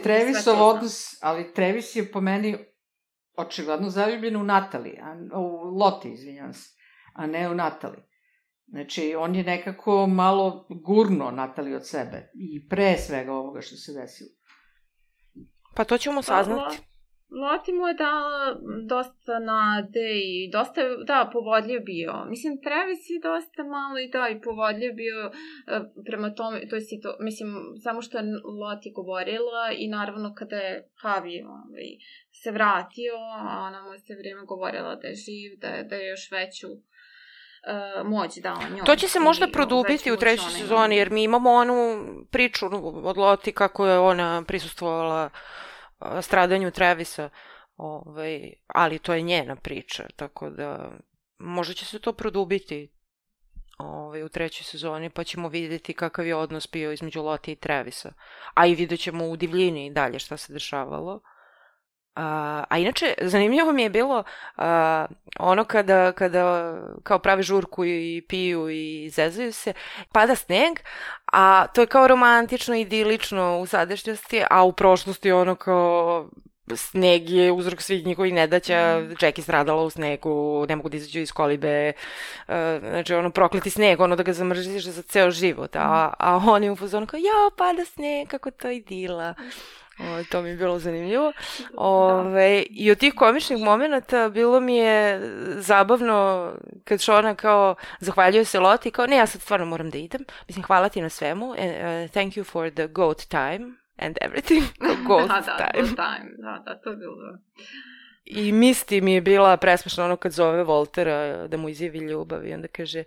zna. 0.54 0.64
odnos, 0.64 0.96
ali 1.22 1.52
Travis 1.54 1.96
je 1.96 2.12
po 2.12 2.20
meni 2.20 2.71
očigledno 3.36 3.90
zaljubljen 3.90 4.36
u 4.36 4.44
Natali, 4.44 4.98
a, 5.02 5.38
u 5.38 5.78
Loti, 5.78 6.12
izvinjavam 6.12 6.52
se, 6.52 6.68
a 7.14 7.26
ne 7.26 7.50
u 7.50 7.54
Natali. 7.54 7.98
Znači, 8.66 9.14
on 9.18 9.34
je 9.34 9.44
nekako 9.44 10.06
malo 10.06 10.66
gurno 10.84 11.30
Natali 11.30 11.74
od 11.74 11.88
sebe 11.88 12.30
i 12.34 12.68
pre 12.68 12.96
svega 12.96 13.32
ovoga 13.32 13.60
što 13.60 13.76
se 13.76 13.92
desilo. 13.92 14.30
Pa 15.74 15.84
to 15.84 15.98
ćemo 15.98 16.22
saznati. 16.22 16.91
Loti 17.40 17.72
mu 17.72 17.88
je 17.88 17.94
dala 17.94 18.56
dosta 18.88 19.38
nade 19.38 20.10
i 20.24 20.50
dosta, 20.52 20.80
da, 21.06 21.30
povodljiv 21.32 21.80
bio. 21.80 22.24
Mislim, 22.28 22.60
Travis 22.62 23.10
je 23.10 23.20
dosta 23.20 23.62
malo 23.62 23.98
i 23.98 24.09
da, 24.09 24.28
i 24.28 24.40
povodljiv 24.40 24.92
bio 24.94 25.20
e, 25.24 25.32
prema 26.06 26.34
tome, 26.34 26.68
to 26.68 26.76
je 26.76 26.82
to, 27.02 27.16
mislim, 27.20 27.48
samo 27.82 28.02
što 28.02 28.18
je 28.18 28.24
Loti 28.60 28.90
govorila 28.90 29.64
i 29.76 29.88
naravno 29.88 30.34
kada 30.34 30.56
je 30.56 30.88
Havi 31.02 31.42
ovaj, 31.42 31.88
se 32.42 32.50
vratio, 32.50 33.14
a 33.38 33.64
ona 33.66 33.82
mu 33.82 33.98
sve 34.06 34.16
vrijeme 34.16 34.42
govorila 34.44 34.94
da 34.94 35.09
je 35.09 35.14
živ, 35.14 35.59
da 35.60 35.66
je, 35.66 35.84
da 35.84 35.96
je 35.96 36.09
još 36.09 36.30
veću 36.30 36.68
e, 36.68 38.04
moć 38.04 38.38
dao 38.38 38.60
njoj. 38.70 38.84
To 38.86 38.96
će 38.96 39.09
se 39.09 39.20
možda 39.20 39.46
produbiti 39.52 40.12
u 40.12 40.16
trećoj 40.16 40.50
sezoni, 40.50 40.96
jer 40.96 41.10
mi 41.10 41.22
imamo 41.22 41.50
onu 41.50 42.04
priču 42.30 42.66
od 43.04 43.16
Loti 43.16 43.52
kako 43.52 43.86
je 43.86 43.98
ona 43.98 44.44
prisustvovala 44.46 45.22
a, 45.24 45.28
stradanju 46.22 46.70
Travisa, 46.70 47.30
ovaj, 47.76 48.52
ali 48.66 48.98
to 48.98 49.14
je 49.14 49.22
njena 49.22 49.56
priča, 49.56 50.06
tako 50.16 50.50
da 50.50 50.98
možda 51.38 51.74
će 51.74 51.84
se 51.84 51.98
to 51.98 52.12
produbiti 52.12 52.92
ovaj, 53.78 54.22
u 54.22 54.28
trećoj 54.28 54.64
sezoni, 54.64 55.10
pa 55.10 55.24
ćemo 55.24 55.48
vidjeti 55.48 55.92
kakav 55.92 56.26
je 56.26 56.36
odnos 56.36 56.68
bio 56.72 56.92
između 56.92 57.22
Loti 57.22 57.52
i 57.52 57.56
Travisa. 57.56 58.12
A 58.54 58.66
i 58.66 58.74
vidjet 58.74 59.00
ćemo 59.00 59.26
u 59.26 59.36
divljini 59.36 59.92
dalje 59.92 60.18
šta 60.18 60.36
se 60.36 60.52
dešavalo. 60.52 61.20
A, 62.14 62.64
a 62.68 62.78
inače, 62.78 63.14
zanimljivo 63.20 63.72
mi 63.72 63.82
je 63.82 63.90
bilo 63.90 64.24
a, 64.56 65.06
ono 65.39 65.64
kada, 65.64 66.12
kada 66.12 66.74
kao 67.02 67.18
pravi 67.18 67.43
žurku 67.43 67.84
i 67.84 68.24
piju 68.28 68.70
i 68.70 69.10
zezaju 69.10 69.52
se, 69.52 69.72
pada 70.12 70.34
sneg, 70.34 70.78
a 71.32 71.66
to 71.74 71.80
je 71.80 71.86
kao 71.86 72.09
romantično, 72.09 72.74
idilično 72.74 73.59
u 73.59 73.66
sadašnjosti, 73.66 74.43
a 74.51 74.62
u 74.64 74.72
prošlosti 74.72 75.32
ono 75.32 75.55
kao 75.55 76.28
sneg 76.76 77.30
je 77.30 77.52
uzrok 77.52 77.82
svih 77.82 78.06
njihovih 78.06 78.34
nedaća, 78.34 79.02
Jackie 79.20 79.42
stradala 79.42 79.82
u 79.82 79.90
snegu, 79.90 80.66
ne 80.68 80.76
mogu 80.76 80.88
da 80.88 80.96
izađu 80.96 81.20
iz 81.20 81.32
kolibe, 81.32 81.92
uh, 82.48 82.54
znači 82.80 83.14
ono 83.14 83.30
prokleti 83.30 83.70
sneg, 83.70 84.00
ono 84.00 84.16
da 84.16 84.22
ga 84.22 84.32
zamrziš 84.32 84.84
za 84.84 85.02
ceo 85.02 85.30
život, 85.30 85.76
a, 85.76 86.12
a 86.18 86.36
on 86.46 86.64
je 86.64 86.70
u 86.70 86.76
fazonu 86.76 87.06
kao, 87.06 87.18
ja, 87.18 87.50
pada 87.56 87.84
sneg, 87.84 88.28
kako 88.28 88.50
to 88.50 88.70
idila. 88.70 89.34
O, 89.98 90.24
to 90.30 90.42
mi 90.42 90.48
je 90.48 90.56
bilo 90.56 90.78
zanimljivo. 90.78 91.32
Ove, 91.76 92.62
I 92.70 92.90
od 92.90 92.98
tih 92.98 93.14
komičnih 93.14 93.58
momenta 93.58 94.28
bilo 94.28 94.60
mi 94.60 94.76
je 94.76 95.20
zabavno 95.56 96.52
kad 96.84 97.00
Šona 97.00 97.34
kao 97.34 97.74
zahvaljuje 98.00 98.44
se 98.44 98.60
Loti 98.60 98.90
kao 98.90 99.06
ne, 99.06 99.16
ja 99.16 99.26
sad 99.26 99.40
stvarno 99.40 99.66
moram 99.66 99.90
da 99.90 99.98
idem. 99.98 100.24
Mislim, 100.48 100.64
hvala 100.64 100.88
ti 100.88 101.00
na 101.00 101.08
svemu. 101.08 101.52
And, 101.52 101.60
uh, 101.60 102.10
thank 102.10 102.34
you 102.34 102.44
for 102.44 102.70
the 102.70 102.86
goat 102.86 103.18
time 103.28 103.81
and 104.04 104.18
everything. 104.20 104.62
goat 105.06 105.28
da, 105.28 105.40
da, 105.40 105.56
time. 105.56 105.82
goat 105.82 105.96
time. 105.96 106.30
Da, 106.38 106.62
da, 106.66 106.80
to 106.80 106.90
je 106.90 106.96
bilo 106.96 107.16
da. 107.16 107.38
I 108.24 108.52
Misty 108.52 109.02
mi 109.02 109.14
je 109.14 109.20
bila 109.20 109.56
presmešna 109.56 110.04
ono 110.04 110.16
kad 110.16 110.32
zove 110.32 110.62
Voltera 110.64 111.46
da 111.46 111.56
mu 111.56 111.68
izjavi 111.68 111.98
ljubav 111.98 112.46
i 112.46 112.54
onda 112.54 112.68
kaže 112.68 113.04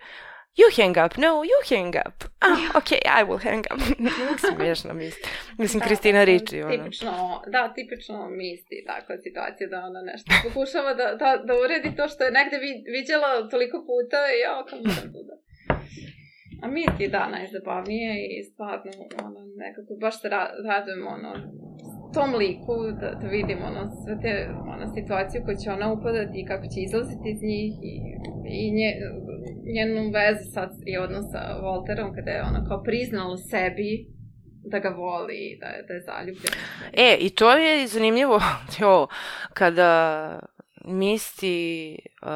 You 0.55 0.71
hang 0.71 0.97
up, 1.05 1.17
no, 1.17 1.43
you 1.43 1.59
hang 1.67 1.95
up. 2.07 2.23
Ah, 2.39 2.71
okay, 2.79 3.01
I 3.03 3.23
will 3.27 3.43
hang 3.43 3.65
up. 3.73 3.81
Smiješna 4.55 4.93
Misty. 4.93 5.27
Mislim, 5.57 5.79
Da, 5.79 5.85
Kristina 5.85 6.19
da, 6.19 6.23
Ricci, 6.25 6.61
ono. 6.61 6.71
Tipično, 6.77 7.41
da, 7.47 7.73
tipično 7.73 8.29
misli 8.29 8.83
takva 8.87 9.17
situacija 9.17 9.69
da 9.69 9.79
ona 9.79 10.01
nešto 10.01 10.31
pokušava 10.43 10.93
da, 10.93 11.15
da, 11.21 11.29
da 11.47 11.53
uredi 11.63 11.95
to 11.97 12.07
što 12.07 12.23
je 12.23 12.31
negde 12.31 12.57
vid, 12.57 12.79
viđala 12.95 13.49
toliko 13.49 13.77
puta 13.89 14.19
i 14.35 14.39
ja 14.45 14.65
kao 14.69 14.79
moram 14.79 15.11
da... 15.29 15.35
A 16.65 16.67
misli, 16.67 17.07
da, 17.07 17.29
najzabavnije 17.29 18.11
i 18.35 18.43
stvarno, 18.43 18.91
ono, 19.25 19.39
nekako 19.63 19.91
baš 20.01 20.21
se 20.21 20.29
ra 20.29 20.43
radujem, 20.69 21.07
ono, 21.07 21.31
tom 22.13 22.29
liku, 22.35 22.75
da, 23.01 23.09
da 23.21 23.27
vidim, 23.27 23.59
ono, 23.69 23.81
sve 24.01 24.13
te, 24.23 24.31
ono, 24.73 24.85
situacije 24.97 25.43
koje 25.43 25.57
će 25.57 25.71
ona 25.71 25.93
upadati 25.93 26.35
i 26.39 26.45
kako 26.45 26.65
će 26.73 26.79
izlaziti 26.81 27.27
iz 27.33 27.41
njih 27.51 27.73
i, 27.91 27.93
i 28.59 28.71
nje, 28.77 28.89
njenu 29.75 30.01
vezu 30.17 30.45
sad 30.53 30.69
i 30.85 30.97
odnos 30.97 31.25
sa 31.31 31.41
Volterom 31.65 32.09
kada 32.15 32.31
je 32.31 32.47
ona 32.49 32.61
kao 32.67 32.83
priznala 32.83 33.37
sebi 33.37 33.91
da 34.71 34.79
ga 34.79 34.89
voli, 34.89 35.57
da 35.61 35.67
je, 35.67 35.83
da 35.87 35.93
je 35.93 36.01
zaljubljen. 36.01 36.53
E, 36.93 37.17
i 37.19 37.29
to 37.29 37.51
je 37.57 37.87
zanimljivo, 37.87 38.39
jo, 38.81 39.07
kada 39.53 39.89
Misty 40.85 41.95
uh, 42.21 42.29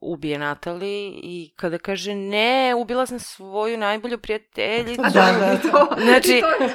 ubije 0.00 0.38
Natali 0.38 0.88
i 1.14 1.50
kada 1.56 1.78
kaže 1.78 2.14
ne, 2.14 2.74
ubila 2.74 3.06
sam 3.06 3.18
svoju 3.18 3.78
najbolju 3.78 4.18
prijateljicu. 4.18 5.02
Da, 5.02 5.08
da. 5.10 5.56
to, 5.62 5.88
Znači- 6.00 6.40
to, 6.40 6.66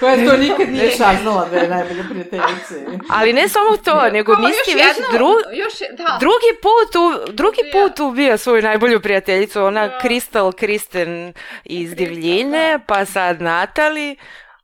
Koja 0.00 0.16
to 0.30 0.36
nikad 0.36 0.68
nije 0.68 0.90
saznala 0.90 1.48
da 1.48 1.56
je 1.56 1.68
najbolja 1.68 2.04
prijateljica. 2.10 2.74
Ali 3.10 3.32
ne 3.32 3.48
samo 3.48 3.76
to, 3.76 4.10
nego 4.10 4.32
Kao, 4.34 4.42
Misty 4.42 4.50
još 4.68 4.74
već 4.76 4.86
jedno, 4.86 5.06
dru, 5.12 5.28
još, 5.52 5.80
je- 5.80 5.92
da, 5.92 6.16
drugi 6.20 6.52
put, 6.62 6.96
u, 6.96 7.32
drugi 7.32 7.58
Ubija. 7.60 7.72
put 7.88 8.00
ubija 8.00 8.36
svoju 8.36 8.62
najbolju 8.62 9.00
prijateljicu, 9.00 9.62
ona 9.62 9.88
Da. 9.88 9.98
Kristal 9.98 10.52
Kristen 10.52 11.32
iz 11.64 11.90
Kristal, 11.90 12.06
Divljine, 12.08 12.78
pa 12.86 13.04
sad 13.04 13.42
Natali. 13.42 14.16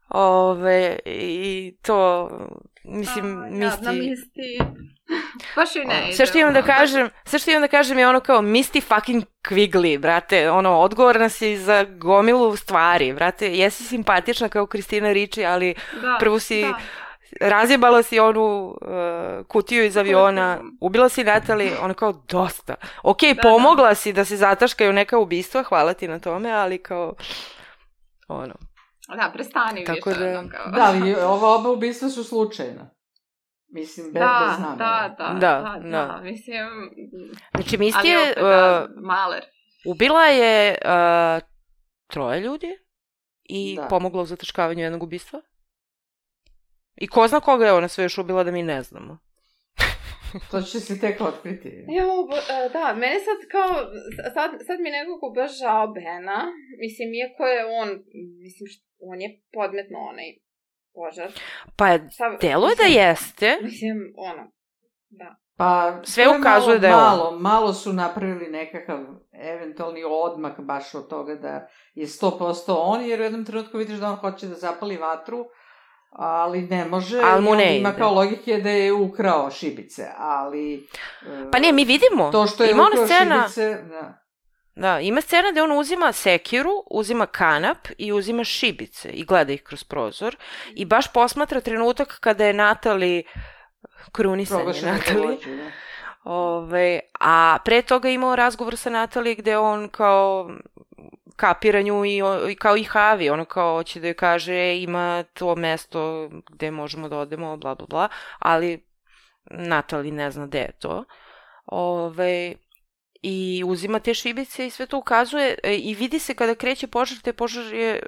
Ove, 0.09 0.98
I 1.06 1.74
to, 1.82 2.31
mislim, 2.84 3.42
A, 3.42 3.46
Misty... 3.46 3.92
Misty. 3.92 4.64
Baš 5.56 5.76
joj 5.76 5.84
ne 5.84 6.04
ide. 6.04 6.16
Sve 6.16 6.26
što 6.26 6.38
imam 6.38 6.54
da 6.54 6.62
kažem, 6.62 7.10
sve 7.24 7.38
što 7.38 7.50
imam 7.50 7.62
da 7.62 7.68
kažem 7.68 7.98
je 7.98 8.09
ono 8.09 8.20
kao 8.20 8.42
Misty 8.42 8.82
fucking 8.82 9.24
Quigley, 9.48 9.98
brate, 9.98 10.50
ono, 10.50 10.78
odgovorna 10.78 11.28
si 11.28 11.56
za 11.56 11.84
gomilu 11.84 12.56
stvari, 12.56 13.12
brate, 13.12 13.54
jesi 13.54 13.84
simpatična 13.84 14.48
kao 14.48 14.66
Kristina 14.66 15.12
Ricci, 15.12 15.44
ali 15.44 15.74
da, 16.02 16.16
prvo 16.20 16.38
si 16.38 16.62
da. 16.62 16.78
razjebala 17.48 18.02
si 18.02 18.20
onu 18.20 18.76
uh, 18.80 19.46
kutiju 19.46 19.84
iz 19.84 19.96
aviona, 19.96 20.59
ubila 20.80 21.09
si 21.09 21.24
Natali, 21.24 21.72
ono 21.82 21.94
kao 21.94 22.12
dosta. 22.12 22.74
Ok, 23.02 23.20
Da, 23.36 23.42
pomogla 23.42 23.94
si 23.94 24.12
da 24.12 24.24
se 24.24 24.36
zataškaju 24.36 24.92
neka 24.92 25.18
ubistva, 25.18 25.62
hvala 25.62 25.94
ti 25.94 26.09
na 26.09 26.18
tome, 26.18 26.50
ali 26.50 26.78
kao, 26.78 27.14
ono, 28.28 28.54
Da, 29.10 29.30
prestani 29.32 29.84
Tako 29.84 30.10
više. 30.10 30.20
da- 30.22 30.48
kao. 30.48 30.66
Da, 30.68 30.82
ali 30.84 31.14
ova 31.34 31.48
oba 31.50 31.70
ubistva 31.70 32.08
su 32.08 32.24
slučajna. 32.24 32.90
Mislim, 33.68 34.06
da, 34.06 34.46
bez 34.48 34.58
namere. 34.60 34.76
da, 34.78 35.14
da, 35.18 35.26
Da, 35.30 35.38
da, 35.38 35.80
da, 35.80 36.06
da. 36.06 36.20
mislim, 36.22 36.66
znači 37.54 37.78
Misty 37.78 37.98
ali 37.98 38.08
je 38.08 38.22
opet, 38.22 38.36
da, 38.36 38.86
uh, 38.90 39.04
maler. 39.04 39.44
ubila 39.86 40.22
je 40.22 40.78
uh, 40.84 41.42
troje 42.06 42.40
ljudi 42.40 42.68
i 43.42 43.76
Da. 43.76 43.82
pomogla 43.82 44.22
u 44.22 44.26
zataškavanju 44.26 44.82
jednog 44.82 45.02
ubistva. 45.02 45.40
I 46.94 47.08
ko 47.08 47.28
zna 47.28 47.40
koga 47.40 47.66
je 47.66 47.72
ona 47.72 47.88
sve 47.88 48.04
još 48.04 48.18
ubila 48.18 48.44
da 48.44 48.50
mi 48.50 48.62
ne 48.62 48.82
znamo. 48.82 49.18
To 50.50 50.62
će 50.62 50.80
se 50.80 51.00
tek 51.00 51.20
otkriti. 51.20 51.68
Ja, 51.88 52.04
bo- 52.28 52.46
e, 52.56 52.68
da, 52.68 52.94
meni 52.94 53.18
sad 53.20 53.38
kao, 53.50 53.68
sad, 54.34 54.50
sad 54.66 54.80
mi 54.80 54.90
nekako 54.90 55.30
baš 55.30 55.59
žao 55.59 55.88
Bena, 55.88 56.38
mislim, 56.80 57.14
iako 57.14 57.42
je 57.46 57.60
on, 57.80 57.88
mislim, 58.38 58.66
št- 58.66 58.86
on 59.00 59.20
je 59.20 59.40
podmetno 59.52 59.98
onaj 60.00 60.28
požar. 60.94 61.30
Pa 61.76 61.86
Sad, 62.10 62.40
deluje 62.40 62.74
da 62.76 63.00
jeste. 63.00 63.59
Mislim, 63.62 63.96
ono, 64.16 64.52
da. 65.10 65.36
Pa, 65.56 66.00
Sve 66.04 66.24
je 66.24 66.28
ukazuje 66.30 66.68
malo, 66.68 66.78
da 66.78 66.86
je 66.88 66.94
on. 66.94 67.00
malo, 67.00 67.30
malo 67.38 67.72
su 67.72 67.92
napravili 67.92 68.50
nekakav 68.50 68.98
eventualni 69.32 70.02
odmak 70.06 70.60
baš 70.60 70.94
od 70.94 71.09
toga 71.09 71.34
da 71.34 71.68
je 71.94 72.06
100% 72.06 72.38
on, 72.68 73.04
jer 73.04 73.20
u 73.20 73.24
jednom 73.24 73.44
trenutku 73.44 73.78
vidiš 73.78 73.96
da 73.96 74.10
on 74.10 74.16
hoće 74.16 74.46
da 74.46 74.54
zapali 74.54 74.96
vatru, 74.96 75.44
ali 76.12 76.62
ne 76.62 76.84
može. 76.84 77.20
Ali 77.24 77.43
mu 77.43 77.55
ne 77.55 77.78
Ima 77.78 77.89
ide. 77.89 77.98
kao 77.98 78.14
logike 78.14 78.56
da 78.56 78.70
je 78.70 78.93
ukrao 78.93 79.51
šibice, 79.51 80.06
ali... 80.18 80.74
e, 81.22 81.51
Pa 81.52 81.59
ne, 81.59 81.72
mi 81.72 81.84
vidimo. 81.84 82.30
To 82.32 82.47
što 82.47 82.64
je 82.64 82.70
Ima 82.70 82.82
ukrao 82.84 83.06
scena, 83.06 83.43
šibice, 83.43 83.82
da. 83.82 84.18
da, 84.74 85.01
ima 85.01 85.20
scena 85.20 85.51
gde 85.51 85.62
on 85.62 85.72
uzima 85.72 86.12
sekiru, 86.12 86.70
uzima 86.90 87.26
kanap 87.26 87.78
i 87.98 88.12
uzima 88.12 88.44
šibice 88.44 89.09
i 89.09 89.24
gleda 89.24 89.52
ih 89.52 89.62
kroz 89.62 89.84
prozor 89.84 90.36
i 90.70 90.84
baš 90.84 91.12
posmatra 91.12 91.60
trenutak 91.60 92.18
kada 92.20 92.44
je 92.47 92.52
Natali 92.52 93.24
krunisanje 94.12 94.59
Proglašena 94.59 94.93
Natali. 94.93 95.26
vođa, 95.26 95.51
da. 95.51 95.70
Ove, 96.24 97.01
a 97.20 97.59
pre 97.64 97.82
toga 97.82 98.09
imao 98.09 98.36
razgovor 98.36 98.76
sa 98.76 98.90
Natali 98.90 99.34
gde 99.34 99.59
on 99.59 99.89
kao 99.89 100.51
kapira 101.43 101.82
nju 101.82 102.05
i, 102.05 102.23
o- 102.23 102.48
i 102.48 102.55
kao 102.56 102.77
i 102.77 102.85
Havi, 102.85 103.31
ono 103.31 103.44
kao 103.44 103.74
hoće 103.74 104.01
da 104.01 104.06
joj 104.06 104.14
kaže 104.16 104.55
"E, 104.55 104.82
ima 104.82 105.24
to 105.35 105.56
mesto 105.56 106.02
gde 106.51 106.70
možemo 106.70 107.09
da 107.09 107.19
odemo, 107.19 107.56
bla 107.56 107.74
bla 107.74 107.86
bla, 107.86 108.09
ali 108.39 108.86
Natali 109.51 110.10
ne 110.10 110.31
zna 110.31 110.47
gde 110.47 110.59
je 110.59 110.73
to. 110.78 111.05
Ove, 111.66 112.55
i 113.23 113.62
uzima 113.66 113.98
te 113.98 114.14
šibice 114.14 114.66
i 114.66 114.70
sve 114.70 114.86
to 114.86 114.98
ukazuje 114.98 115.59
e, 115.62 115.77
i 115.77 115.94
vidi 115.94 116.19
se 116.19 116.35
kada 116.35 116.55
kreće 116.55 116.86
požar, 116.86 117.19
te 117.19 117.32
požar 117.32 117.74
je, 117.74 117.90
e, 117.90 118.01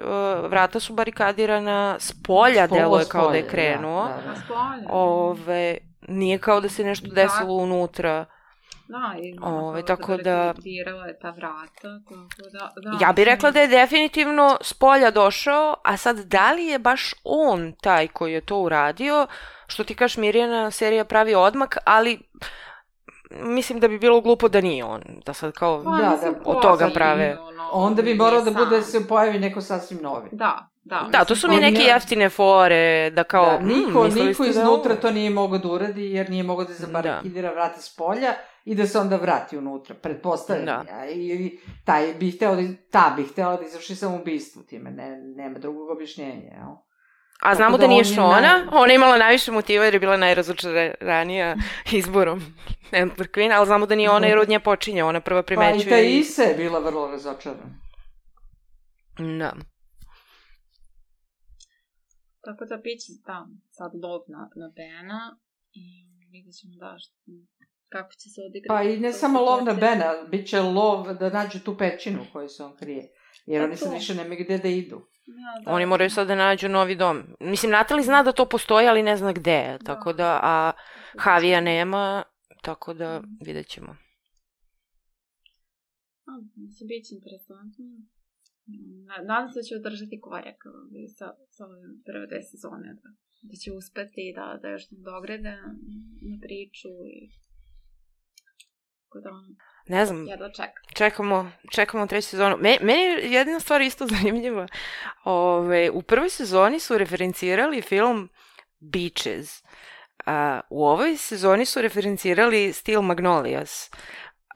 vrata 0.47 0.79
su 0.79 0.93
barikadirana, 0.93 1.95
s 1.99 2.11
polja 2.23 2.67
Spolja, 2.67 2.81
deluje 2.81 3.05
kao 3.05 3.29
da 3.29 3.35
je 3.35 3.43
spolja, 3.43 3.51
krenuo. 3.51 4.03
Da, 4.03 4.21
da, 4.21 4.33
da. 4.81 4.87
Ove, 4.89 5.77
nije 6.07 6.37
kao 6.37 6.61
da 6.61 6.69
se 6.69 6.83
nešto 6.83 7.07
desilo 7.07 7.53
unutra. 7.53 8.25
Da, 8.87 9.15
i 9.19 9.35
Ove, 9.41 9.53
onako 9.59 9.81
tako 9.83 10.17
da- 10.17 10.47
rekrutirala 10.47 11.05
je 11.05 11.19
ta 11.19 11.29
vrata, 11.29 11.65
tako 11.99 12.15
da, 12.51 12.71
da. 12.81 12.97
Ja 13.01 13.13
bih 13.13 13.25
rekla 13.25 13.51
da 13.51 13.59
je 13.59 13.67
definitivno 13.69 14.57
s 14.61 14.73
polja 14.73 15.11
došao, 15.11 15.75
a 15.83 15.97
sad 15.97 16.17
da 16.17 16.51
li 16.51 16.65
je 16.65 16.79
baš 16.79 17.01
on 17.23 17.73
taj 17.73 18.07
koji 18.07 18.33
je 18.33 18.41
to 18.41 18.57
uradio, 18.57 19.27
što 19.67 19.83
ti 19.83 19.95
kaš 19.95 20.17
Mirjana 20.17 20.71
serija 20.71 21.05
pravi 21.05 21.35
odmak, 21.35 21.77
ali 21.85 22.19
mislim 23.31 23.79
da 23.79 23.87
bi 23.87 23.99
bilo 23.99 24.21
glupo 24.21 24.47
da 24.49 24.61
nije 24.61 24.83
on, 24.85 25.01
da 25.25 25.33
sad 25.33 25.51
kao... 25.53 25.83
Pa, 25.83 25.89
Da, 25.91 26.09
mislim, 26.09 26.33
da, 26.33 26.39
od 26.45 26.61
toga 26.61 26.89
prave. 26.89 27.37
ono, 27.39 27.69
Onda 27.71 28.01
bi 28.01 28.13
morao 28.13 28.41
da 28.41 28.51
bude 28.53 28.81
se 28.81 29.07
pojavi 29.07 29.39
neko 29.39 29.61
sasvim 29.61 29.99
novi. 30.01 30.29
Da, 30.31 30.67
da. 30.83 31.07
Da, 31.09 31.25
to 31.25 31.35
su 31.35 31.47
mi 31.49 31.55
neke 31.57 31.77
je- 31.77 31.85
jeftine 31.85 32.29
fore, 32.29 33.09
da 33.09 33.23
kao... 33.23 33.45
da, 33.45 33.59
"Mm, 33.59 33.67
niko, 33.67 34.03
mislili 34.03 34.27
niko 34.27 34.43
da 34.43 34.49
iznutra 34.49 34.91
ovo?" 34.91 35.01
to 35.01 35.11
nije 35.11 35.29
mogao 35.29 35.57
da 35.57 35.67
uradi, 35.67 36.03
jer 36.05 36.29
nije 36.29 36.43
mogao 36.43 36.65
da 36.65 36.73
zabarikidira 36.73 37.51
vrata 37.51 37.81
s 37.81 37.95
polja 37.95 38.33
i 38.65 38.75
da 38.75 38.87
se 38.87 38.99
onda 38.99 39.15
vrati 39.15 39.57
unutra, 39.57 39.95
pretpostavljam. 39.95 40.85
Da. 40.85 40.93
Ja, 40.93 41.11
I 41.11 41.59
taj 41.85 42.13
bi 42.13 42.31
hteo 42.31 42.55
da, 42.55 42.61
ta 42.91 43.13
bi 43.17 43.23
htela 43.23 43.57
da 43.57 43.65
izvrši 43.65 43.95
samoubistvo 43.95 44.63
time, 44.63 44.91
ne, 44.91 45.17
nema 45.35 45.59
drugog 45.59 45.89
objašnjenja, 45.89 46.51
jel? 46.53 46.75
A 47.41 47.55
znamo 47.55 47.71
Tako 47.71 47.77
da 47.77 47.81
da 47.81 47.87
nije 47.87 48.01
on 48.01 48.07
je 48.09 48.15
Šona, 48.15 48.41
naj- 48.41 48.67
ona 48.71 48.91
je 48.91 48.95
imala 48.95 49.17
najviše 49.17 49.51
motiva 49.51 49.85
jer 49.85 49.93
je 49.93 49.99
bila 49.99 50.17
najrazočaranija 50.17 51.55
izborom 51.93 52.41
Emperor 52.91 53.27
Queen, 53.27 53.57
ali 53.57 53.65
znamo 53.65 53.85
da 53.85 53.95
nije 53.95 54.09
ona 54.09 54.27
jer 54.27 54.37
od 54.37 54.49
nje 54.49 54.59
počinje, 54.59 55.03
ona 55.03 55.21
prva 55.21 55.41
Pa 55.41 55.45
i 55.45 55.47
primećuje. 55.47 55.89
ta 55.89 55.97
Isa 55.97 56.41
je 56.41 56.55
bila 56.55 56.79
vrlo 56.79 57.07
razočarana. 57.07 57.79
Da. 59.39 59.53
Tako 62.41 62.65
da 62.65 62.77
bit 62.77 62.99
će 62.99 63.11
da, 63.25 63.47
sad 63.71 63.91
lov 64.03 64.21
na, 64.27 64.49
na 64.55 64.67
Bena 64.75 65.37
i 65.73 65.85
vidjet 66.31 66.55
ćemo 66.55 66.73
da 66.75 66.95
što, 66.99 67.15
kako 67.89 68.13
će 68.13 68.29
se 68.29 68.41
odigrati. 68.49 68.67
Pa 68.67 68.83
i 68.89 68.99
ne 68.99 69.13
samo 69.13 69.41
lov 69.41 69.63
na. 69.63 69.73
Bena, 69.73 70.27
bit 70.31 70.47
će 70.47 70.59
lov 70.59 71.13
da 71.13 71.29
nađu 71.29 71.59
tu 71.59 71.77
pećinu 71.77 72.21
u 72.21 72.33
kojoj 72.33 72.49
se 72.49 72.63
on 72.63 72.75
krije. 72.77 73.11
Jer 73.45 73.61
Pa 73.61 73.65
oni 73.65 73.75
sad 73.77 73.93
više 73.93 74.15
nemaju 74.15 74.43
gde 74.43 74.57
da 74.57 74.67
idu. 74.67 74.95
Ja, 75.25 75.63
da. 75.65 75.71
Oni 75.71 75.85
moraju 75.85 76.09
sad 76.09 76.27
da 76.27 76.35
nađu 76.35 76.69
novi 76.69 76.95
dom. 76.95 77.23
Mislim, 77.39 77.71
Natali 77.71 78.03
zna 78.03 78.23
da 78.23 78.31
to 78.31 78.45
postoji, 78.45 78.87
ali 78.87 79.03
ne 79.03 79.17
zna 79.17 79.31
gde 79.33 79.51
je. 79.51 79.79
Tako 79.85 80.13
da, 80.13 80.39
a 80.43 80.71
Havija 81.19 81.61
nema, 81.61 82.23
tako 82.61 82.93
da 82.93 83.21
vidjet 83.45 83.67
ćemo. 83.67 83.95
Mislim, 86.55 86.87
bit 86.87 87.05
će 87.07 87.11
interesantno. 87.15 87.85
Mm, 88.69 89.05
na- 89.07 89.23
Nadam 89.29 89.49
se 89.49 89.59
da 89.59 89.63
će 89.67 89.75
održati 89.75 90.21
korak 90.27 90.59
sa, 91.17 91.27
sa 91.55 91.63
prve 92.05 92.25
dve 92.27 92.41
sezone. 92.49 92.89
Da, 93.03 93.09
da 93.49 93.55
će 93.61 93.69
uspeti 93.79 94.33
da, 94.37 94.45
da 94.61 94.67
još 94.69 94.85
dogrede 95.09 95.53
na 96.29 96.35
priču 96.45 96.91
i 97.15 97.17
tako 99.23 99.35
da 99.35 99.65
Ne 99.87 100.05
znam, 100.05 100.27
jedva 100.27 100.49
čekam. 100.49 100.83
čekamo, 100.93 101.51
čekamo 101.71 102.07
treću 102.07 102.27
sezonu. 102.27 102.57
Me, 102.59 102.77
meni 102.81 103.01
je 103.01 103.31
jedna 103.31 103.59
stvar 103.59 103.81
isto 103.81 104.07
zanimljiva. 104.17 104.67
Ove, 105.23 105.89
u 105.89 106.01
prvoj 106.01 106.29
sezoni 106.29 106.79
su 106.79 106.97
referencirali 106.97 107.81
film 107.81 108.29
Beaches. 108.79 109.63
A, 110.25 110.61
u 110.69 110.85
ovoj 110.85 111.17
sezoni 111.17 111.65
su 111.65 111.81
referencirali 111.81 112.73
Steel 112.73 113.01
Magnolias. 113.01 113.91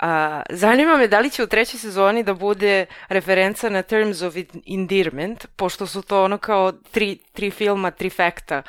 A, 0.02 0.42
zanima 0.50 0.98
me 0.98 1.08
da 1.08 1.20
li 1.20 1.30
će 1.30 1.44
u 1.44 1.48
trećoj 1.48 1.80
sezoni 1.80 2.24
da 2.24 2.34
bude 2.34 2.86
referenca 3.10 3.70
na 3.70 3.82
Terms 3.82 4.22
of 4.22 4.36
Endearment, 4.74 5.46
pošto 5.56 5.88
su 5.88 6.02
to 6.02 6.24
ono 6.24 6.38
kao 6.38 6.72
tri, 6.72 7.20
tri 7.34 7.52
filma, 7.52 7.92
trifekta, 7.92 8.64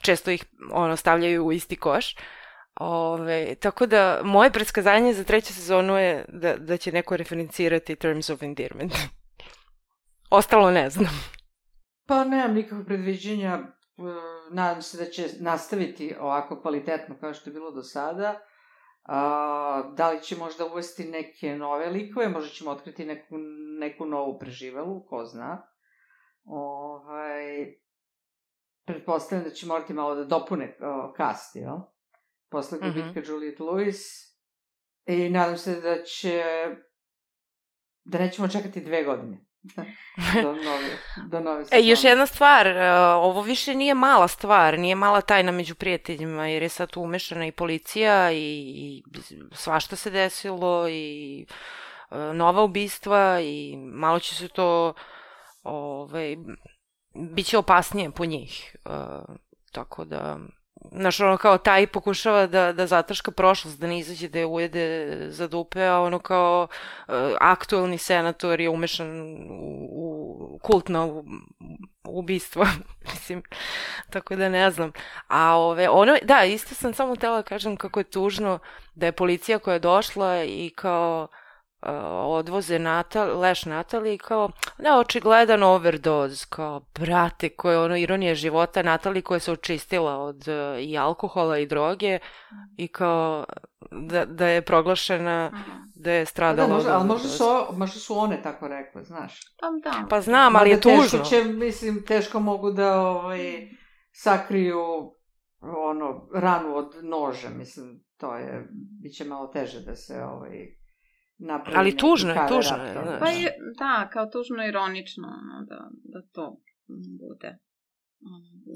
često 0.00 0.30
ih 0.30 0.44
ono 0.72 0.96
stavljaju 0.96 1.44
u 1.44 1.52
isti 1.52 1.76
koš. 1.76 2.16
Ove, 2.80 3.54
tako 3.54 3.86
da, 3.86 4.20
moje 4.24 4.50
predskazanje 4.52 5.14
za 5.14 5.24
treću 5.24 5.54
sezonu 5.54 5.96
je 5.96 6.24
da, 6.28 6.56
da 6.56 6.76
će 6.76 6.92
neko 6.92 7.16
referencirati 7.16 7.96
Terms 7.96 8.30
of 8.30 8.42
Endearment. 8.42 8.92
Ostalo 10.30 10.70
ne 10.70 10.90
znam. 10.90 11.10
Pa 12.06 12.24
nemam 12.24 12.54
nikakvog 12.54 12.86
predviđenja. 12.86 13.52
e, 13.54 13.64
Nadam 14.50 14.82
se 14.82 15.04
da 15.04 15.10
će 15.10 15.28
nastaviti 15.40 16.14
ovako 16.20 16.60
kvalitetno 16.60 17.16
kao 17.20 17.34
što 17.34 17.50
je 17.50 17.54
bilo 17.54 17.70
do 17.70 17.82
sada. 17.82 18.40
A, 19.04 19.82
da 19.96 20.10
li 20.10 20.22
će 20.22 20.36
možda 20.36 20.66
uvesti 20.66 21.04
neke 21.04 21.56
nove 21.56 21.86
likove, 21.86 22.28
možda 22.28 22.50
ćemo 22.50 22.70
otkriti 22.70 23.04
neku, 23.04 23.34
neku 23.80 24.06
novu 24.06 24.38
preživelu, 24.38 25.06
ko 25.06 25.24
zna. 25.24 25.66
Ovaj, 26.44 27.74
pretpostavljam 28.84 29.44
da 29.44 29.50
će 29.50 29.66
morati 29.66 29.92
malo 29.94 30.14
da 30.14 30.24
dopune 30.24 30.76
o, 30.80 31.14
cast, 31.16 31.56
jel? 31.56 31.76
Posle 32.54 32.78
Mhm. 32.78 32.88
gubitka 32.88 33.20
mm 33.20 33.22
-hmm. 33.22 33.28
Juliette 33.30 33.62
Lewis. 33.62 34.00
I 35.06 35.28
nadam 35.30 35.56
se 35.58 35.80
da 35.80 36.02
će 36.02 36.44
da 38.04 38.18
nećemo 38.18 38.48
čekati 38.48 38.80
dve 38.80 39.04
godine 39.04 39.38
do 40.42 40.52
nove, 40.52 40.90
do 41.30 41.40
nove 41.40 41.64
E, 41.70 41.80
još 41.82 42.04
jedna 42.04 42.26
stvar, 42.26 42.66
e, 42.66 42.92
ovo 43.00 43.42
više 43.42 43.74
nije 43.74 43.94
mala 43.94 44.28
stvar, 44.28 44.78
nije 44.78 44.94
mala 44.94 45.20
tajna 45.20 45.52
među 45.52 45.74
prijateljima, 45.74 46.46
jer 46.48 46.62
je 46.62 46.68
sad 46.68 46.90
tu 46.90 47.02
umešana 47.02 47.46
i 47.46 47.52
policija 47.52 48.32
i, 48.32 48.62
i 48.76 49.02
svašta 49.52 49.96
se 49.96 50.10
desilo 50.10 50.88
i 50.88 51.46
e, 52.10 52.16
nova 52.16 52.62
ubistva 52.62 53.40
i 53.40 53.76
malo 53.76 54.18
će 54.20 54.34
se 54.34 54.48
to, 54.48 54.94
ovaj, 55.62 56.36
bit 57.34 57.46
će 57.46 57.58
opasnije 57.58 58.10
po 58.10 58.24
njih. 58.24 58.76
E, 58.84 58.88
tako 59.72 60.04
da, 60.04 60.38
znaš, 60.92 61.20
ono 61.20 61.36
kao 61.36 61.58
taj 61.58 61.86
pokušava 61.86 62.46
da, 62.46 62.72
da 62.72 62.86
zataška 62.86 63.30
prošlost, 63.30 63.80
da 63.80 63.86
ne 63.86 63.98
izađe 63.98 64.28
da 64.28 64.38
je 64.38 64.46
ujede 64.46 65.16
za 65.30 65.48
dupe, 65.48 65.86
a 65.86 66.00
ono 66.00 66.18
kao 66.18 66.68
e, 67.08 67.12
aktuelni 67.40 67.98
senator 67.98 68.60
je 68.60 68.70
umešan 68.70 69.08
u, 69.50 69.86
u 69.90 70.58
kultno 70.62 71.24
ubistvo, 72.04 72.66
mislim, 73.12 73.42
tako 74.10 74.36
da 74.36 74.48
ne 74.48 74.70
znam. 74.70 74.92
A 75.28 75.56
ove, 75.56 75.88
ono, 75.88 76.16
da, 76.22 76.44
isto 76.44 76.74
sam 76.74 76.94
samo 76.94 77.14
htela 77.14 77.36
da 77.36 77.42
kažem 77.42 77.76
kako 77.76 78.00
je 78.00 78.10
tužno 78.10 78.58
da 78.94 79.06
je 79.06 79.12
policija 79.12 79.58
koja 79.58 79.72
je 79.72 79.80
došla 79.80 80.44
i 80.44 80.72
kao 80.76 81.28
uh, 81.30 81.43
odvoze 82.24 82.78
Natal, 82.78 83.40
leš 83.40 83.64
Natali 83.64 84.14
i 84.14 84.18
kao, 84.18 84.50
ne, 84.78 84.98
očigledan 84.98 85.62
overdose, 85.62 86.46
kao, 86.48 86.80
brate, 86.94 87.48
koja 87.48 87.72
je 87.72 87.78
ono 87.78 87.96
ironija 87.96 88.34
života 88.34 88.82
Natali 88.82 89.22
koja 89.22 89.40
se 89.40 89.52
očistila 89.52 90.16
od 90.16 90.48
uh, 90.48 90.82
i 90.82 90.98
alkohola 90.98 91.58
i 91.58 91.66
droge 91.66 92.18
i 92.76 92.88
kao 92.88 93.44
da, 93.90 94.24
da 94.24 94.46
je 94.46 94.62
proglašena 94.62 95.50
da 95.94 96.12
je 96.12 96.24
Pa 96.24 96.30
stradala 96.30 96.68
da, 96.68 96.74
možda, 96.74 96.90
od 96.90 96.96
ali 96.96 97.06
možda 97.06 97.28
su, 97.28 97.44
možda 97.72 98.00
su 98.00 98.18
one 98.18 98.42
tako 98.42 98.68
rekle, 98.68 99.04
znaš. 99.04 99.40
Pa 99.60 99.90
da. 99.90 100.06
Pa 100.08 100.20
znam, 100.20 100.56
ali 100.56 100.70
je 100.70 100.76
Mada 100.76 100.82
teško 100.82 101.18
tužno. 101.18 101.24
će, 101.24 101.44
mislim, 101.44 102.04
teško 102.06 102.40
mogu 102.40 102.70
da 102.70 103.00
ovaj, 103.00 103.68
sakriju 104.12 104.80
ono, 105.60 106.28
ranu 106.34 106.76
od 106.76 106.94
noža, 107.02 107.48
mislim, 107.50 108.04
to 108.16 108.36
je, 108.36 108.68
bit 109.02 109.14
će 109.16 109.24
malo 109.24 109.46
teže 109.46 109.80
da 109.80 109.94
se 109.94 110.22
ovaj, 110.24 110.83
napravi 111.38 111.78
Ali 111.78 111.96
tužno 111.96 112.30
je, 112.30 112.48
tužno 112.48 112.84
je, 112.84 112.92
znaš. 112.92 113.20
Pa 113.20 113.28
je, 113.28 113.56
da, 113.78 114.08
kao 114.12 114.26
tužno 114.26 114.66
ironično, 114.68 115.28
ono, 115.28 115.66
da, 115.66 115.88
da 116.04 116.22
to 116.32 116.60
mm, 116.88 117.18
bude 117.20 117.58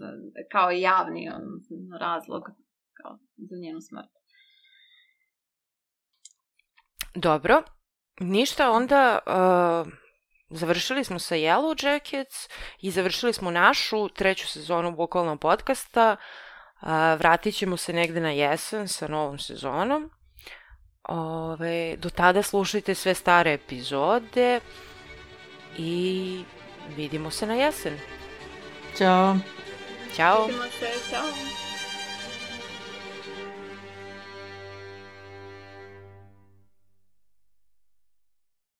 da, 0.00 0.12
kao 0.52 0.70
javni 0.70 1.30
on, 1.34 1.42
razlog 1.98 2.42
kao 3.02 3.18
za 3.36 3.56
njenu 3.62 3.80
smrt. 3.80 4.10
Dobro, 7.14 7.62
ništa, 8.20 8.70
onda 8.70 9.18
uh, 9.26 9.92
završili 10.50 11.04
smo 11.04 11.18
sa 11.18 11.34
Yellow 11.34 11.86
Jackets 11.86 12.48
i 12.80 12.90
završili 12.90 13.32
smo 13.32 13.50
našu 13.50 14.08
treću 14.08 14.46
sezonu 14.46 14.96
bukvalnog 14.96 15.40
podcasta. 15.40 16.16
Uh, 16.82 16.88
vratit 17.18 17.54
ćemo 17.54 17.76
se 17.76 17.92
negde 17.92 18.20
na 18.20 18.30
jesen 18.30 18.88
sa 18.88 19.08
novom 19.08 19.38
sezonom. 19.38 20.10
Ove, 21.08 21.96
do 21.96 22.10
tada 22.10 22.42
slušajte 22.42 22.94
sve 22.94 23.14
stare 23.14 23.52
epizode 23.52 24.60
i 25.78 26.44
vidimo 26.96 27.30
se 27.30 27.46
na 27.46 27.54
jesen. 27.54 27.98
Ćao. 28.98 29.36
Ćao! 30.16 30.46
Vidimo 30.46 30.64
se, 30.64 31.10
čao! 31.10 31.67